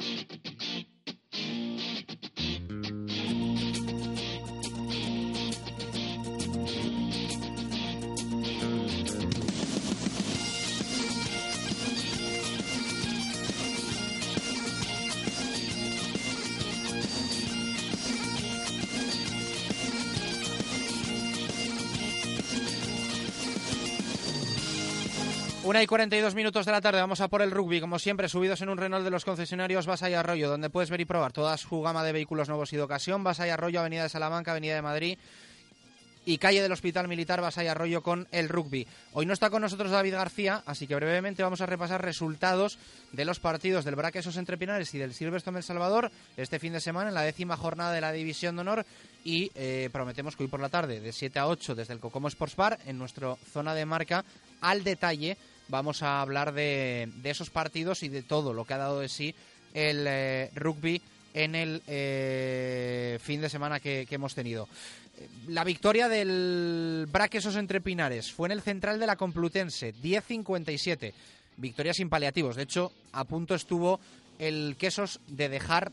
Thank 0.00 0.78
you. 0.78 0.89
Una 25.62 25.82
y 25.82 25.86
42 25.86 26.34
minutos 26.34 26.64
de 26.64 26.72
la 26.72 26.80
tarde, 26.80 27.00
vamos 27.00 27.20
a 27.20 27.28
por 27.28 27.42
el 27.42 27.50
rugby, 27.50 27.82
como 27.82 27.98
siempre, 27.98 28.30
subidos 28.30 28.62
en 28.62 28.70
un 28.70 28.78
Renault 28.78 29.04
de 29.04 29.10
los 29.10 29.26
concesionarios 29.26 29.84
Basay 29.84 30.14
Arroyo, 30.14 30.48
donde 30.48 30.70
puedes 30.70 30.88
ver 30.88 31.02
y 31.02 31.04
probar 31.04 31.32
toda 31.32 31.54
su 31.58 31.82
gama 31.82 32.02
de 32.02 32.12
vehículos 32.12 32.48
nuevos 32.48 32.72
y 32.72 32.76
de 32.76 32.82
ocasión. 32.82 33.22
Basay 33.22 33.50
Arroyo, 33.50 33.80
Avenida 33.80 34.04
de 34.04 34.08
Salamanca, 34.08 34.52
Avenida 34.52 34.74
de 34.74 34.82
Madrid 34.82 35.18
y 36.24 36.38
calle 36.38 36.62
del 36.62 36.72
Hospital 36.72 37.08
Militar 37.08 37.40
Basay 37.40 37.66
Arroyo 37.68 38.02
con 38.02 38.26
el 38.30 38.48
rugby. 38.48 38.86
Hoy 39.12 39.26
no 39.26 39.32
está 39.32 39.50
con 39.50 39.62
nosotros 39.62 39.90
David 39.90 40.14
García, 40.14 40.62
así 40.66 40.86
que 40.86 40.94
brevemente 40.94 41.42
vamos 41.42 41.60
a 41.60 41.66
repasar 41.66 42.02
resultados 42.02 42.78
de 43.12 43.24
los 43.24 43.40
partidos 43.40 43.84
del 43.84 43.96
Braquesos 43.96 44.36
Entre 44.36 44.56
Pinares 44.56 44.94
y 44.94 44.98
del 44.98 45.14
Silverstone 45.14 45.56
del 45.56 45.64
Salvador 45.64 46.10
este 46.36 46.58
fin 46.58 46.72
de 46.72 46.80
semana 46.80 47.08
en 47.08 47.14
la 47.14 47.22
décima 47.22 47.56
jornada 47.56 47.92
de 47.92 48.00
la 48.00 48.12
División 48.12 48.54
de 48.56 48.60
Honor 48.60 48.86
y 49.24 49.50
eh, 49.54 49.88
prometemos 49.92 50.36
que 50.36 50.44
hoy 50.44 50.48
por 50.48 50.60
la 50.60 50.68
tarde 50.68 51.00
de 51.00 51.12
7 51.12 51.38
a 51.38 51.46
8 51.46 51.74
desde 51.74 51.94
el 51.94 52.00
Cocomo 52.00 52.28
Sports 52.28 52.56
Bar 52.56 52.78
en 52.86 52.98
nuestra 52.98 53.34
zona 53.52 53.74
de 53.74 53.86
marca 53.86 54.24
al 54.60 54.84
detalle 54.84 55.36
vamos 55.70 56.02
a 56.02 56.20
hablar 56.20 56.52
de, 56.52 57.08
de, 57.22 57.30
esos 57.30 57.50
partidos 57.50 58.02
y 58.02 58.08
de 58.08 58.22
todo 58.22 58.52
lo 58.52 58.64
que 58.64 58.74
ha 58.74 58.78
dado 58.78 59.00
de 59.00 59.08
sí 59.08 59.34
el 59.72 60.04
eh, 60.06 60.50
rugby 60.54 61.00
en 61.32 61.54
el 61.54 61.82
eh, 61.86 63.18
fin 63.22 63.40
de 63.40 63.48
semana 63.48 63.80
que, 63.80 64.06
que, 64.08 64.16
hemos 64.16 64.34
tenido. 64.34 64.68
La 65.48 65.64
victoria 65.64 66.08
del 66.08 67.06
Braquesos 67.10 67.56
entre 67.56 67.80
Pinares 67.80 68.32
fue 68.32 68.48
en 68.48 68.52
el 68.52 68.62
central 68.62 68.98
de 68.98 69.06
la 69.06 69.16
Complutense, 69.16 69.94
10-57. 69.94 71.12
Victoria 71.56 71.94
sin 71.94 72.08
paliativos. 72.08 72.56
De 72.56 72.62
hecho, 72.62 72.90
a 73.12 73.24
punto 73.24 73.54
estuvo 73.54 74.00
el 74.38 74.76
Quesos 74.78 75.20
de 75.28 75.48
dejar 75.48 75.92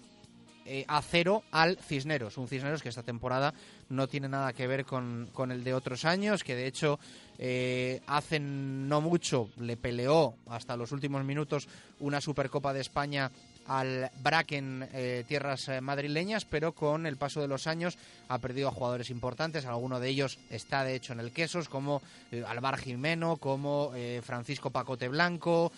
eh, 0.69 0.83
a 0.87 1.01
cero 1.01 1.43
al 1.51 1.77
Cisneros. 1.77 2.37
Un 2.37 2.49
Cisneros 2.49 2.81
que 2.81 2.89
esta 2.89 3.03
temporada 3.03 3.53
no 3.89 4.07
tiene 4.07 4.27
nada 4.27 4.51
que 4.51 4.67
ver 4.67 4.85
con, 4.85 5.29
con 5.31 5.51
el 5.51 5.63
de 5.63 5.73
otros 5.73 6.03
años, 6.03 6.43
que 6.43 6.55
de 6.55 6.67
hecho 6.67 6.99
eh, 7.39 8.01
hace 8.05 8.39
no 8.39 8.99
mucho 8.99 9.49
le 9.59 9.77
peleó 9.77 10.35
hasta 10.47 10.75
los 10.75 10.91
últimos 10.91 11.23
minutos 11.23 11.69
una 11.99 12.19
Supercopa 12.19 12.73
de 12.73 12.81
España 12.81 13.31
al 13.67 14.09
BRAC 14.21 14.53
en 14.53 14.87
eh, 14.93 15.23
tierras 15.27 15.67
eh, 15.67 15.81
madrileñas, 15.81 16.45
pero 16.45 16.71
con 16.71 17.05
el 17.05 17.17
paso 17.17 17.41
de 17.41 17.47
los 17.47 17.67
años 17.67 17.97
ha 18.29 18.39
perdido 18.39 18.69
a 18.69 18.71
jugadores 18.71 19.09
importantes. 19.09 19.65
Alguno 19.65 19.99
de 19.99 20.09
ellos 20.09 20.39
está, 20.49 20.83
de 20.83 20.95
hecho, 20.95 21.13
en 21.13 21.19
el 21.19 21.31
Quesos, 21.31 21.69
como 21.69 22.01
eh, 22.31 22.43
Alvar 22.47 22.77
Jimeno, 22.77 23.37
como 23.37 23.91
Francisco 24.23 24.69
Pacote 24.69 25.07
Blanco, 25.07 25.71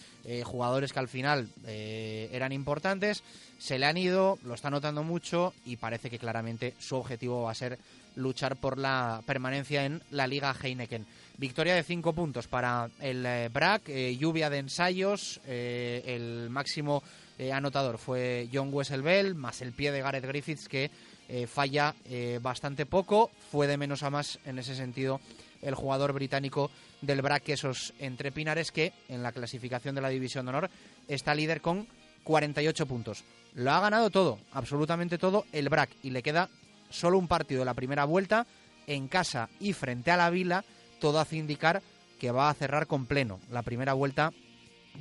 jugadores 0.44 0.94
que 0.94 1.00
al 1.00 1.08
final 1.08 1.50
eran 1.66 2.52
importantes. 2.52 3.24
Se 3.58 3.80
le 3.80 3.86
han 3.86 3.98
ido, 3.98 4.38
lo 4.44 4.54
está 4.54 4.70
notando 4.70 5.04
mucho 5.04 5.54
y 5.66 5.78
parece 5.78 6.10
que 6.10 6.20
claramente 6.20 6.76
su 6.80 6.96
objetivo 6.96 7.44
va 7.44 7.52
a 7.52 7.56
ser 7.56 7.78
luchar 8.16 8.58
por 8.58 8.78
la 8.78 9.22
permanencia 9.26 9.86
en 9.86 10.02
la 10.12 10.28
Liga 10.28 10.56
Heineken. 10.62 11.06
Victoria 11.38 11.76
de 11.76 11.84
cinco 11.84 12.14
puntos 12.14 12.48
para 12.48 12.90
el 13.00 13.50
BRAC, 13.50 13.90
lluvia 14.18 14.50
de 14.50 14.58
ensayos, 14.60 15.40
el 15.46 16.50
máximo 16.50 17.04
eh, 17.40 17.54
anotador 17.54 17.98
fue 17.98 18.50
John 18.54 18.70
Wesselbell, 18.72 19.34
más 19.34 19.62
el 19.62 19.72
pie 19.72 19.94
de 19.94 20.02
Gareth 20.02 20.26
Griffiths 20.26 20.68
que 20.68 20.92
eh, 21.30 21.48
falla 21.48 21.96
eh, 22.06 22.38
bastante 22.42 22.86
poco, 22.86 23.32
fue 23.50 23.66
de 23.66 23.78
menos 23.78 24.04
a 24.04 24.10
más 24.10 24.40
en 24.46 24.60
ese 24.60 24.76
sentido 24.76 25.22
el 25.62 25.74
jugador 25.74 26.12
británico 26.12 26.70
del 27.02 27.22
BRAC 27.22 27.44
Quesos 27.44 27.94
entre 28.00 28.34
Pinares 28.34 28.72
que 28.72 28.92
en 29.08 29.24
la 29.24 29.32
clasificación 29.32 29.96
de 29.96 30.02
la 30.02 30.10
División 30.10 30.46
de 30.46 30.50
Honor 30.50 30.70
está 31.08 31.34
líder 31.34 31.62
con 31.62 31.88
48 32.24 32.86
puntos. 32.86 33.24
Lo 33.56 33.72
ha 33.72 33.80
ganado 33.80 34.10
todo, 34.10 34.38
absolutamente 34.52 35.18
todo 35.18 35.46
el 35.54 35.70
BRAC 35.70 35.92
y 36.04 36.10
le 36.10 36.22
queda 36.22 36.50
solo 36.90 37.18
un 37.18 37.30
partido 37.30 37.60
de 37.60 37.66
la 37.66 37.74
primera 37.74 38.04
vuelta 38.04 38.48
en 38.86 39.08
casa 39.08 39.50
y 39.62 39.72
frente 39.72 40.12
a 40.12 40.18
la 40.18 40.30
Vila, 40.30 40.66
todo 41.00 41.20
hace 41.22 41.38
indicar 41.38 41.82
que 42.20 42.32
va 42.32 42.50
a 42.50 42.54
cerrar 42.54 42.86
con 42.86 43.06
pleno 43.06 43.40
la 43.50 43.64
primera 43.64 43.94
vuelta 43.94 44.34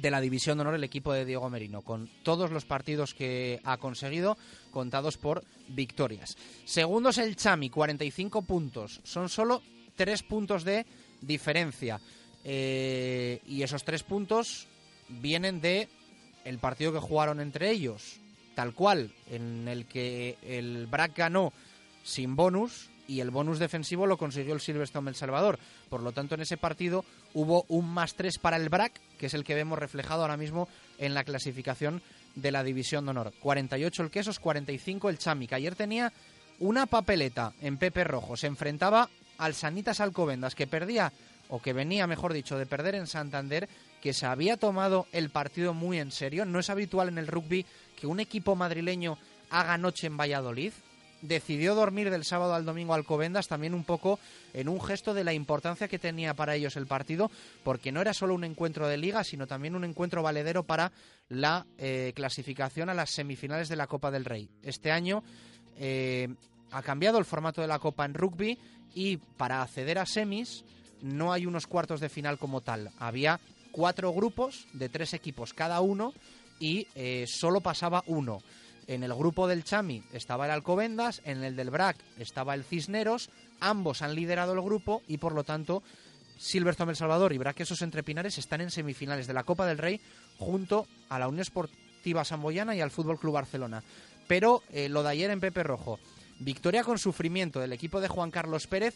de 0.00 0.10
la 0.10 0.20
División 0.20 0.58
de 0.58 0.62
Honor 0.62 0.74
el 0.74 0.84
equipo 0.84 1.12
de 1.12 1.24
Diego 1.24 1.50
Merino, 1.50 1.82
con 1.82 2.08
todos 2.22 2.50
los 2.50 2.64
partidos 2.64 3.14
que 3.14 3.60
ha 3.64 3.76
conseguido 3.78 4.36
contados 4.70 5.16
por 5.18 5.44
victorias. 5.68 6.36
Segundos 6.64 7.18
el 7.18 7.36
Chami, 7.36 7.70
45 7.70 8.42
puntos. 8.42 9.00
Son 9.04 9.28
solo 9.28 9.62
tres 9.96 10.22
puntos 10.22 10.64
de 10.64 10.86
diferencia. 11.20 12.00
Eh, 12.44 13.40
y 13.46 13.62
esos 13.62 13.84
tres 13.84 14.02
puntos 14.02 14.66
vienen 15.08 15.60
de 15.60 15.88
el 16.44 16.58
partido 16.58 16.92
que 16.92 17.00
jugaron 17.00 17.40
entre 17.40 17.70
ellos, 17.70 18.20
tal 18.54 18.74
cual, 18.74 19.12
en 19.30 19.68
el 19.68 19.86
que 19.86 20.38
el 20.42 20.86
BRAC 20.86 21.16
ganó 21.16 21.52
sin 22.04 22.36
bonus 22.36 22.88
y 23.08 23.20
el 23.20 23.30
bonus 23.30 23.58
defensivo 23.58 24.06
lo 24.06 24.18
consiguió 24.18 24.54
el 24.54 24.60
Silverstone 24.60 25.08
El 25.08 25.16
Salvador. 25.16 25.58
Por 25.88 26.02
lo 26.02 26.12
tanto, 26.12 26.36
en 26.36 26.42
ese 26.42 26.58
partido 26.58 27.04
hubo 27.34 27.64
un 27.68 27.88
más 27.88 28.14
tres 28.14 28.38
para 28.38 28.56
el 28.56 28.68
BRAC, 28.68 29.00
que 29.18 29.26
es 29.26 29.34
el 29.34 29.42
que 29.42 29.56
vemos 29.56 29.78
reflejado 29.78 30.22
ahora 30.22 30.36
mismo 30.36 30.68
en 30.98 31.14
la 31.14 31.24
clasificación 31.24 32.02
de 32.36 32.52
la 32.52 32.62
División 32.62 33.04
de 33.04 33.10
Honor. 33.10 33.32
48 33.40 34.02
el 34.04 34.10
Quesos, 34.10 34.38
45 34.38 35.08
el 35.08 35.18
Chami, 35.18 35.48
que 35.48 35.54
ayer 35.56 35.74
tenía 35.74 36.12
una 36.60 36.86
papeleta 36.86 37.54
en 37.62 37.78
Pepe 37.78 38.04
Rojo. 38.04 38.36
Se 38.36 38.46
enfrentaba 38.46 39.08
al 39.38 39.54
Sanitas 39.54 40.00
Alcobendas, 40.00 40.54
que 40.54 40.66
perdía, 40.66 41.12
o 41.48 41.62
que 41.62 41.72
venía, 41.72 42.06
mejor 42.06 42.32
dicho, 42.32 42.58
de 42.58 42.66
perder 42.66 42.94
en 42.94 43.06
Santander, 43.06 43.68
que 44.02 44.12
se 44.12 44.26
había 44.26 44.56
tomado 44.56 45.06
el 45.12 45.30
partido 45.30 45.72
muy 45.74 45.98
en 45.98 46.12
serio. 46.12 46.44
No 46.44 46.58
es 46.58 46.70
habitual 46.70 47.08
en 47.08 47.18
el 47.18 47.26
rugby 47.26 47.64
que 47.98 48.06
un 48.06 48.20
equipo 48.20 48.54
madrileño 48.54 49.18
haga 49.50 49.78
noche 49.78 50.06
en 50.06 50.16
Valladolid. 50.16 50.72
Decidió 51.20 51.74
dormir 51.74 52.10
del 52.10 52.24
sábado 52.24 52.54
al 52.54 52.64
domingo 52.64 52.94
Alcobendas 52.94 53.48
también 53.48 53.74
un 53.74 53.84
poco 53.84 54.20
en 54.54 54.68
un 54.68 54.80
gesto 54.80 55.14
de 55.14 55.24
la 55.24 55.32
importancia 55.32 55.88
que 55.88 55.98
tenía 55.98 56.34
para 56.34 56.54
ellos 56.54 56.76
el 56.76 56.86
partido, 56.86 57.30
porque 57.64 57.90
no 57.90 58.00
era 58.00 58.14
solo 58.14 58.34
un 58.34 58.44
encuentro 58.44 58.86
de 58.86 58.96
liga, 58.96 59.24
sino 59.24 59.46
también 59.46 59.74
un 59.74 59.84
encuentro 59.84 60.22
valedero 60.22 60.62
para 60.62 60.92
la 61.28 61.66
eh, 61.78 62.12
clasificación 62.14 62.88
a 62.88 62.94
las 62.94 63.10
semifinales 63.10 63.68
de 63.68 63.76
la 63.76 63.88
Copa 63.88 64.10
del 64.10 64.24
Rey. 64.24 64.48
Este 64.62 64.92
año 64.92 65.24
eh, 65.78 66.28
ha 66.70 66.82
cambiado 66.82 67.18
el 67.18 67.24
formato 67.24 67.60
de 67.60 67.68
la 67.68 67.78
Copa 67.78 68.04
en 68.04 68.14
rugby 68.14 68.58
y 68.94 69.16
para 69.16 69.62
acceder 69.62 69.98
a 69.98 70.06
semis 70.06 70.64
no 71.02 71.32
hay 71.32 71.46
unos 71.46 71.66
cuartos 71.66 72.00
de 72.00 72.08
final 72.08 72.38
como 72.38 72.60
tal. 72.60 72.90
Había 72.98 73.40
cuatro 73.72 74.12
grupos 74.12 74.66
de 74.72 74.88
tres 74.88 75.14
equipos 75.14 75.52
cada 75.52 75.80
uno 75.80 76.12
y 76.58 76.86
eh, 76.94 77.24
solo 77.26 77.60
pasaba 77.60 78.02
uno. 78.06 78.40
En 78.88 79.04
el 79.04 79.14
grupo 79.14 79.46
del 79.46 79.64
Chami 79.64 80.02
estaba 80.14 80.46
el 80.46 80.50
Alcobendas, 80.50 81.20
en 81.26 81.44
el 81.44 81.56
del 81.56 81.68
BRAC 81.68 81.98
estaba 82.18 82.54
el 82.54 82.64
Cisneros, 82.64 83.28
ambos 83.60 84.00
han 84.00 84.14
liderado 84.14 84.54
el 84.54 84.62
grupo 84.62 85.02
y 85.06 85.18
por 85.18 85.34
lo 85.34 85.44
tanto 85.44 85.82
Silverstone 86.38 86.92
El 86.92 86.96
Salvador 86.96 87.34
y 87.34 87.38
BRAC 87.38 87.60
esos 87.60 87.82
entre 87.82 88.02
Pinares 88.02 88.38
están 88.38 88.62
en 88.62 88.70
semifinales 88.70 89.26
de 89.26 89.34
la 89.34 89.44
Copa 89.44 89.66
del 89.66 89.76
Rey 89.76 90.00
junto 90.38 90.86
a 91.10 91.18
la 91.18 91.28
Unión 91.28 91.42
Esportiva 91.42 92.24
Samboyana 92.24 92.74
y 92.74 92.80
al 92.80 92.90
Fútbol 92.90 93.20
Club 93.20 93.34
Barcelona. 93.34 93.84
Pero 94.26 94.62
eh, 94.72 94.88
lo 94.88 95.02
de 95.02 95.10
ayer 95.10 95.30
en 95.30 95.40
Pepe 95.40 95.62
Rojo, 95.62 95.98
victoria 96.38 96.82
con 96.82 96.98
sufrimiento 96.98 97.60
del 97.60 97.74
equipo 97.74 98.00
de 98.00 98.08
Juan 98.08 98.30
Carlos 98.30 98.66
Pérez 98.68 98.94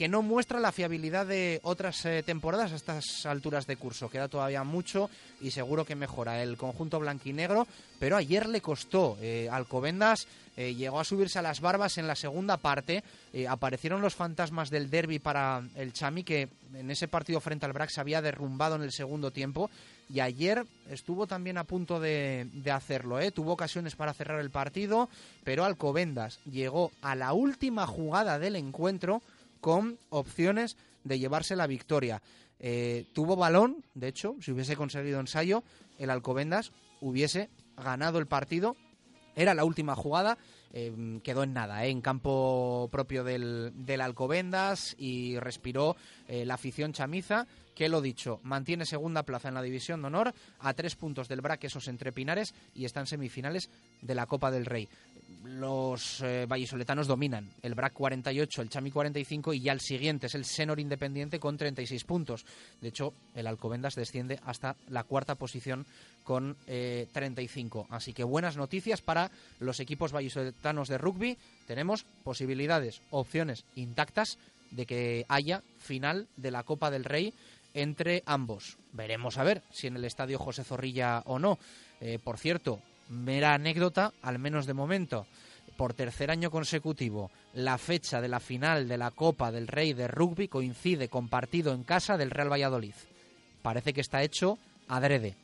que 0.00 0.08
no 0.08 0.22
muestra 0.22 0.60
la 0.60 0.72
fiabilidad 0.72 1.26
de 1.26 1.60
otras 1.62 2.06
eh, 2.06 2.22
temporadas 2.24 2.72
a 2.72 2.76
estas 2.76 3.26
alturas 3.26 3.66
de 3.66 3.76
curso. 3.76 4.08
Queda 4.08 4.28
todavía 4.28 4.64
mucho 4.64 5.10
y 5.42 5.50
seguro 5.50 5.84
que 5.84 5.94
mejora 5.94 6.42
el 6.42 6.56
conjunto 6.56 6.98
blanquinegro, 6.98 7.66
pero 7.98 8.16
ayer 8.16 8.48
le 8.48 8.62
costó. 8.62 9.18
Eh, 9.20 9.50
Alcobendas 9.52 10.26
eh, 10.56 10.74
llegó 10.74 11.00
a 11.00 11.04
subirse 11.04 11.38
a 11.38 11.42
las 11.42 11.60
barbas 11.60 11.98
en 11.98 12.06
la 12.06 12.16
segunda 12.16 12.56
parte. 12.56 13.04
Aparecieron 13.46 14.00
los 14.00 14.14
fantasmas 14.14 14.70
del 14.70 14.88
derby 14.88 15.18
para 15.18 15.62
el 15.76 15.92
Chami, 15.92 16.24
que 16.24 16.48
en 16.74 16.90
ese 16.90 17.06
partido 17.06 17.38
frente 17.38 17.66
al 17.66 17.74
Brax 17.74 17.92
se 17.92 18.00
había 18.00 18.22
derrumbado 18.22 18.76
en 18.76 18.82
el 18.82 18.92
segundo 18.92 19.30
tiempo. 19.30 19.68
Y 20.08 20.20
ayer 20.20 20.64
estuvo 20.88 21.26
también 21.26 21.58
a 21.58 21.64
punto 21.64 22.00
de, 22.00 22.48
de 22.54 22.70
hacerlo. 22.70 23.18
Tuvo 23.32 23.52
ocasiones 23.52 23.96
para 23.96 24.14
cerrar 24.14 24.40
el 24.40 24.48
partido, 24.48 25.10
pero 25.44 25.66
Alcobendas 25.66 26.40
llegó 26.50 26.90
a 27.02 27.14
la 27.14 27.34
última 27.34 27.86
jugada 27.86 28.38
del 28.38 28.56
encuentro 28.56 29.20
con 29.60 29.98
opciones 30.08 30.76
de 31.04 31.18
llevarse 31.18 31.56
la 31.56 31.66
victoria. 31.66 32.22
Eh, 32.58 33.06
tuvo 33.14 33.36
balón, 33.36 33.84
de 33.94 34.08
hecho, 34.08 34.36
si 34.40 34.52
hubiese 34.52 34.76
conseguido 34.76 35.20
ensayo, 35.20 35.64
el 35.98 36.10
Alcobendas 36.10 36.72
hubiese 37.00 37.48
ganado 37.76 38.18
el 38.18 38.26
partido. 38.26 38.76
Era 39.36 39.54
la 39.54 39.64
última 39.64 39.94
jugada, 39.94 40.36
eh, 40.72 41.20
quedó 41.22 41.44
en 41.44 41.52
nada, 41.52 41.84
eh, 41.84 41.90
en 41.90 42.00
campo 42.00 42.88
propio 42.90 43.24
del, 43.24 43.72
del 43.74 44.00
Alcobendas 44.00 44.94
y 44.98 45.38
respiró 45.38 45.96
eh, 46.28 46.44
la 46.44 46.54
afición 46.54 46.92
chamiza, 46.92 47.46
que 47.74 47.88
lo 47.88 48.00
dicho, 48.02 48.40
mantiene 48.42 48.84
segunda 48.84 49.22
plaza 49.22 49.48
en 49.48 49.54
la 49.54 49.62
división 49.62 50.02
de 50.02 50.08
honor 50.08 50.34
a 50.58 50.74
tres 50.74 50.96
puntos 50.96 51.28
del 51.28 51.40
BRAC, 51.40 51.64
esos 51.64 51.88
entre 51.88 52.12
Pinares, 52.12 52.54
y 52.74 52.84
están 52.84 53.06
semifinales 53.06 53.70
de 54.02 54.14
la 54.14 54.26
Copa 54.26 54.50
del 54.50 54.66
Rey 54.66 54.88
los 55.44 56.20
eh, 56.22 56.46
vallisoletanos 56.48 57.06
dominan. 57.06 57.50
El 57.62 57.74
BRAC 57.74 57.92
48, 57.92 58.62
el 58.62 58.68
Chami 58.68 58.90
45 58.90 59.54
y 59.54 59.60
ya 59.60 59.72
el 59.72 59.80
siguiente 59.80 60.26
es 60.26 60.34
el 60.34 60.44
Senor 60.44 60.80
Independiente 60.80 61.40
con 61.40 61.56
36 61.56 62.04
puntos. 62.04 62.44
De 62.80 62.88
hecho, 62.88 63.12
el 63.34 63.46
Alcobendas 63.46 63.94
desciende 63.94 64.40
hasta 64.44 64.76
la 64.88 65.04
cuarta 65.04 65.34
posición 65.34 65.86
con 66.24 66.56
eh, 66.66 67.08
35. 67.12 67.86
Así 67.90 68.12
que 68.12 68.24
buenas 68.24 68.56
noticias 68.56 69.00
para 69.00 69.30
los 69.58 69.80
equipos 69.80 70.12
vallisoletanos 70.12 70.88
de 70.88 70.98
rugby. 70.98 71.38
Tenemos 71.66 72.04
posibilidades, 72.24 73.00
opciones 73.10 73.64
intactas 73.76 74.38
de 74.70 74.86
que 74.86 75.26
haya 75.28 75.62
final 75.78 76.28
de 76.36 76.50
la 76.50 76.62
Copa 76.62 76.90
del 76.90 77.04
Rey 77.04 77.34
entre 77.74 78.22
ambos. 78.26 78.76
Veremos 78.92 79.38
a 79.38 79.44
ver 79.44 79.62
si 79.70 79.86
en 79.86 79.96
el 79.96 80.04
estadio 80.04 80.38
José 80.38 80.64
Zorrilla 80.64 81.22
o 81.26 81.38
no. 81.38 81.58
Eh, 82.00 82.18
por 82.22 82.38
cierto, 82.38 82.80
mera 83.10 83.54
anécdota, 83.54 84.12
al 84.22 84.38
menos 84.38 84.66
de 84.66 84.74
momento, 84.74 85.26
por 85.76 85.94
tercer 85.94 86.30
año 86.30 86.50
consecutivo, 86.50 87.30
la 87.54 87.78
fecha 87.78 88.20
de 88.20 88.28
la 88.28 88.40
final 88.40 88.88
de 88.88 88.98
la 88.98 89.10
Copa 89.10 89.50
del 89.50 89.66
Rey 89.66 89.92
de 89.92 90.08
Rugby 90.08 90.48
coincide 90.48 91.08
con 91.08 91.28
partido 91.28 91.72
en 91.72 91.84
casa 91.84 92.16
del 92.16 92.30
Real 92.30 92.52
Valladolid. 92.52 92.94
Parece 93.62 93.92
que 93.92 94.00
está 94.00 94.22
hecho 94.22 94.58
adrede. 94.88 95.36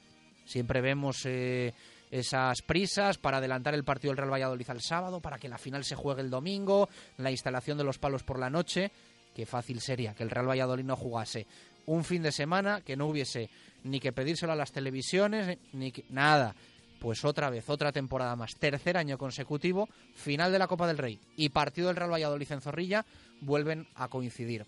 Siempre 0.45 0.81
vemos 0.81 1.25
eh, 1.25 1.73
esas 2.11 2.63
prisas 2.63 3.19
para 3.19 3.39
adelantar 3.39 3.75
el 3.75 3.85
partido 3.85 4.13
del 4.13 4.19
Real 4.19 4.33
Valladolid 4.33 4.71
al 4.71 4.81
sábado, 4.81 5.21
para 5.21 5.39
que 5.39 5.49
la 5.49 5.59
final 5.59 5.85
se 5.85 5.97
juegue 5.97 6.23
el 6.23 6.31
domingo, 6.31 6.89
la 7.19 7.31
instalación 7.31 7.79
de 7.79 7.85
los 7.85 7.99
palos 7.99 8.23
por 8.23 8.39
la 8.39 8.51
noche. 8.51 8.91
Qué 9.35 9.47
fácil 9.47 9.81
sería 9.81 10.15
que 10.15 10.23
el 10.23 10.31
Real 10.31 10.49
Valladolid 10.49 10.85
no 10.85 10.97
jugase 10.97 11.47
un 11.87 12.05
fin 12.05 12.23
de 12.23 12.33
semana, 12.33 12.81
que 12.81 12.97
no 12.97 13.07
hubiese 13.07 13.49
ni 13.85 14.01
que 14.01 14.13
pedírselo 14.13 14.53
a 14.53 14.57
las 14.57 14.73
televisiones, 14.73 15.59
ni 15.73 15.93
que, 15.93 16.05
nada 16.11 16.55
pues 16.99 17.25
otra 17.25 17.51
vez, 17.51 17.69
otra 17.69 17.93
temporada 17.93 18.37
más, 18.37 18.57
tercer 18.57 18.97
año 18.97 19.19
consecutivo, 19.19 19.89
final 20.15 20.53
de 20.53 20.59
la 20.59 20.67
Copa 20.67 20.87
del 20.87 20.99
Rey 20.99 21.19
y 21.37 21.49
partido 21.51 21.89
del 21.89 21.97
Real 21.97 22.13
Valladolid 22.13 22.53
en 22.53 22.61
Zorrilla 22.61 23.05
vuelven 23.41 23.87
a 23.95 24.09
coincidir. 24.09 24.67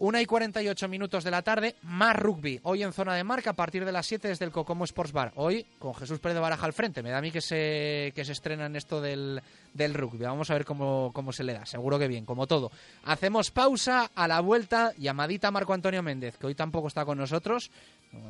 Una 0.00 0.22
y 0.22 0.26
48 0.26 0.86
minutos 0.86 1.24
de 1.24 1.32
la 1.32 1.42
tarde, 1.42 1.74
más 1.82 2.14
rugby. 2.14 2.60
Hoy 2.62 2.84
en 2.84 2.92
zona 2.92 3.16
de 3.16 3.24
marca, 3.24 3.50
a 3.50 3.54
partir 3.54 3.84
de 3.84 3.90
las 3.90 4.06
7 4.06 4.28
desde 4.28 4.44
el 4.44 4.52
Cocomo 4.52 4.84
Sports 4.84 5.10
Bar. 5.10 5.32
Hoy 5.34 5.66
con 5.80 5.92
Jesús 5.92 6.20
Pérez 6.20 6.36
de 6.36 6.40
Baraja 6.40 6.66
al 6.66 6.72
frente. 6.72 7.02
Me 7.02 7.10
da 7.10 7.18
a 7.18 7.20
mí 7.20 7.32
que 7.32 7.40
se, 7.40 8.12
que 8.14 8.24
se 8.24 8.30
estrena 8.30 8.66
en 8.66 8.76
esto 8.76 9.00
del, 9.00 9.42
del 9.74 9.94
rugby. 9.94 10.18
Vamos 10.18 10.50
a 10.50 10.54
ver 10.54 10.64
cómo, 10.64 11.10
cómo 11.12 11.32
se 11.32 11.42
le 11.42 11.52
da. 11.52 11.66
Seguro 11.66 11.98
que 11.98 12.06
bien, 12.06 12.24
como 12.24 12.46
todo. 12.46 12.70
Hacemos 13.06 13.50
pausa 13.50 14.12
a 14.14 14.28
la 14.28 14.38
vuelta. 14.38 14.92
Llamadita 14.98 15.48
a 15.48 15.50
Marco 15.50 15.72
Antonio 15.72 16.00
Méndez, 16.00 16.36
que 16.38 16.46
hoy 16.46 16.54
tampoco 16.54 16.86
está 16.86 17.04
con 17.04 17.18
nosotros. 17.18 17.72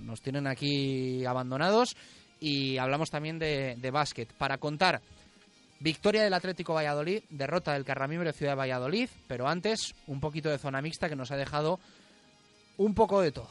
Nos 0.01 0.23
tienen 0.23 0.47
aquí 0.47 1.27
abandonados. 1.27 1.97
Y 2.41 2.79
hablamos 2.79 3.11
también 3.11 3.39
de, 3.39 3.77
de 3.77 3.91
básquet. 3.91 4.33
Para 4.35 4.59
contar 4.59 5.01
Victoria 5.81 6.23
del 6.23 6.35
Atlético 6.35 6.75
Valladolid, 6.75 7.23
derrota 7.31 7.73
del 7.73 7.85
Carramimbre 7.85 8.33
Ciudad 8.33 8.53
de 8.53 8.57
Valladolid, 8.57 9.09
pero 9.27 9.49
antes 9.49 9.95
un 10.07 10.21
poquito 10.21 10.49
de 10.49 10.59
zona 10.59 10.83
mixta 10.83 11.09
que 11.09 11.17
nos 11.17 11.31
ha 11.31 11.37
dejado 11.37 11.79
un 12.77 12.95
poco 12.95 13.21
de 13.21 13.33
todo. 13.33 13.51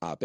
app 0.00 0.22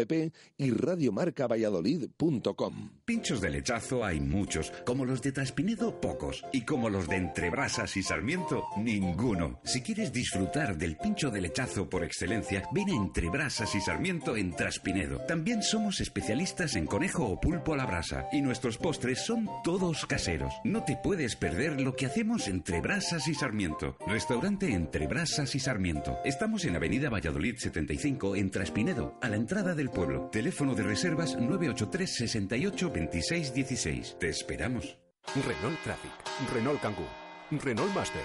y 0.56 0.70
radiomarcavalladolid.com. 0.70 2.90
Pinchos 3.04 3.40
de 3.40 3.50
lechazo 3.50 4.04
hay 4.04 4.20
muchos, 4.20 4.72
como 4.84 5.04
los 5.04 5.22
de 5.22 5.32
Traspinedo 5.32 6.00
pocos 6.00 6.44
y 6.52 6.62
como 6.62 6.90
los 6.90 7.08
de 7.08 7.16
Entrebrasas 7.16 7.96
y 7.96 8.02
Sarmiento 8.02 8.64
ninguno. 8.76 9.60
Si 9.64 9.82
quieres 9.82 10.12
disfrutar 10.12 10.76
del 10.76 10.96
pincho 10.96 11.30
de 11.30 11.40
lechazo 11.40 11.88
por 11.88 12.04
excelencia, 12.04 12.68
ven 12.72 12.90
a 12.90 12.96
Entrebrasas 12.96 13.74
y 13.74 13.80
Sarmiento 13.80 14.36
en 14.36 14.54
Traspinedo. 14.54 15.20
También 15.26 15.62
somos 15.62 16.00
especialistas 16.00 16.76
en 16.76 16.86
conejo 16.86 17.26
o 17.26 17.40
pulpo 17.40 17.74
a 17.74 17.76
la 17.76 17.86
brasa 17.86 18.26
y 18.32 18.42
nuestros 18.42 18.78
postres 18.78 19.20
son 19.20 19.48
todos 19.62 20.06
caseros. 20.06 20.52
No 20.64 20.84
te 20.84 20.96
puedes 20.96 21.36
perder 21.36 21.80
lo 21.80 21.96
que 21.96 22.06
hacemos 22.06 22.48
entre 22.48 22.80
Brasas 22.80 23.28
y 23.28 23.34
Sarmiento. 23.34 23.96
Restaurante 24.06 24.72
Entre 24.72 25.06
Brasas 25.06 25.54
y 25.54 25.60
Sarmiento. 25.60 26.18
Estamos 26.24 26.64
en 26.64 26.76
Avenida 26.76 27.10
Valladolid 27.10 27.56
75 27.56 28.36
en 28.36 28.50
Traspinedo, 28.50 29.18
a 29.22 29.28
la 29.28 29.36
entrada 29.36 29.63
del 29.72 29.88
pueblo. 29.88 30.28
Teléfono 30.30 30.74
de 30.74 30.82
reservas 30.82 31.36
983 31.36 32.16
68 32.16 32.90
26 32.90 33.54
16. 33.54 34.16
Te 34.18 34.28
esperamos. 34.28 34.98
Renault 35.46 35.80
Traffic, 35.82 36.12
Renault 36.52 36.80
Kangoo, 36.82 37.08
Renault 37.50 37.94
Master. 37.94 38.20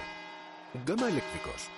Gama 0.85 1.07
eléctricos. 1.07 1.69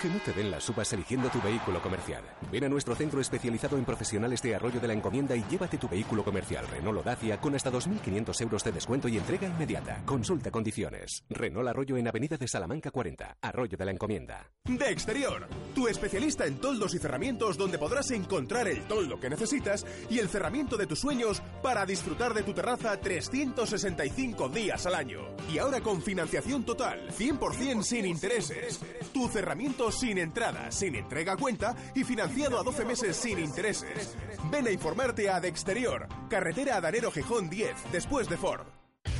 Que 0.00 0.08
no 0.08 0.18
te 0.20 0.32
den 0.32 0.50
las 0.50 0.68
uvas 0.68 0.92
eligiendo 0.92 1.28
tu 1.28 1.40
vehículo 1.42 1.82
comercial. 1.82 2.22
Ven 2.52 2.64
a 2.64 2.68
nuestro 2.68 2.94
centro 2.94 3.20
especializado 3.20 3.76
en 3.76 3.84
profesionales 3.84 4.40
de 4.42 4.54
arroyo 4.54 4.78
de 4.78 4.86
la 4.86 4.94
encomienda 4.94 5.34
y 5.34 5.44
llévate 5.50 5.76
tu 5.76 5.88
vehículo 5.88 6.24
comercial 6.24 6.68
Renault 6.68 7.04
Dacia 7.04 7.40
con 7.40 7.54
hasta 7.56 7.72
2.500 7.72 8.40
euros 8.42 8.62
de 8.62 8.72
descuento 8.72 9.08
y 9.08 9.18
entrega 9.18 9.48
inmediata. 9.48 10.02
Consulta 10.04 10.50
condiciones. 10.50 11.24
Renault 11.28 11.68
Arroyo 11.68 11.96
en 11.96 12.06
Avenida 12.06 12.36
de 12.36 12.46
Salamanca 12.46 12.92
40, 12.92 13.38
Arroyo 13.40 13.76
de 13.76 13.84
la 13.84 13.90
Encomienda. 13.90 14.50
De 14.64 14.90
Exterior, 14.90 15.48
tu 15.74 15.88
especialista 15.88 16.46
en 16.46 16.58
toldos 16.58 16.94
y 16.94 16.98
cerramientos 16.98 17.56
donde 17.56 17.78
podrás 17.78 18.10
encontrar 18.12 18.68
el 18.68 18.82
toldo 18.86 19.18
que 19.18 19.30
necesitas 19.30 19.84
y 20.08 20.20
el 20.20 20.28
cerramiento 20.28 20.76
de 20.76 20.86
tus 20.86 21.00
sueños 21.00 21.42
para 21.62 21.84
disfrutar 21.86 22.34
de 22.34 22.44
tu 22.44 22.52
terraza 22.52 23.00
365 23.00 24.48
días 24.48 24.86
al 24.86 24.94
año. 24.94 25.22
Y 25.52 25.58
ahora 25.58 25.80
con 25.80 26.02
financiación 26.02 26.64
total, 26.64 27.08
100% 27.10 27.82
sin 27.82 28.06
intereses. 28.06 28.80
Tu 29.12 29.26
cerramiento 29.28 29.67
sin 29.90 30.18
entrada, 30.18 30.70
sin 30.70 30.94
entrega 30.94 31.32
a 31.32 31.36
cuenta 31.36 31.76
y 31.94 32.04
financiado 32.04 32.58
a 32.58 32.62
12 32.62 32.84
meses 32.84 33.16
sin 33.16 33.38
intereses. 33.38 34.16
Ven 34.50 34.66
a 34.66 34.70
informarte 34.70 35.28
a 35.30 35.40
De 35.40 35.48
Exterior, 35.48 36.08
carretera 36.28 36.76
Adanero 36.76 37.10
Gijón 37.10 37.48
10, 37.48 37.92
después 37.92 38.28
de 38.28 38.36
Ford. 38.36 38.77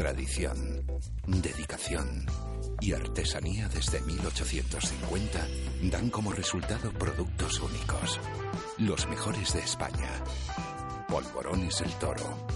Tradición, 0.00 0.56
dedicación 1.26 2.24
y 2.80 2.94
artesanía 2.94 3.68
desde 3.68 4.00
1850 4.00 5.46
dan 5.92 6.08
como 6.08 6.32
resultado 6.32 6.90
productos 6.92 7.60
únicos. 7.60 8.18
Los 8.78 9.06
mejores 9.10 9.52
de 9.52 9.60
España. 9.60 10.24
Polvorones 11.06 11.82
el 11.82 11.92
Toro. 11.98 12.46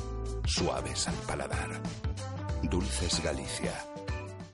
Suaves 0.47 1.07
al 1.07 1.17
paladar. 1.27 1.83
Dulces 2.63 3.23
Galicia. 3.23 3.75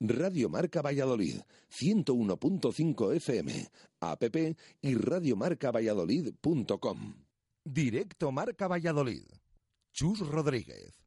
Radio 0.01 0.49
Marca 0.49 0.82
Valladolid, 0.82 1.43
101.5 1.70 3.14
FM, 3.14 3.68
app 4.01 4.24
y 4.82 4.95
radiomarcavalladolid.com. 4.97 7.14
Directo 7.64 8.32
Marca 8.32 8.66
Valladolid. 8.66 9.22
Chus 9.93 10.26
Rodríguez. 10.26 10.99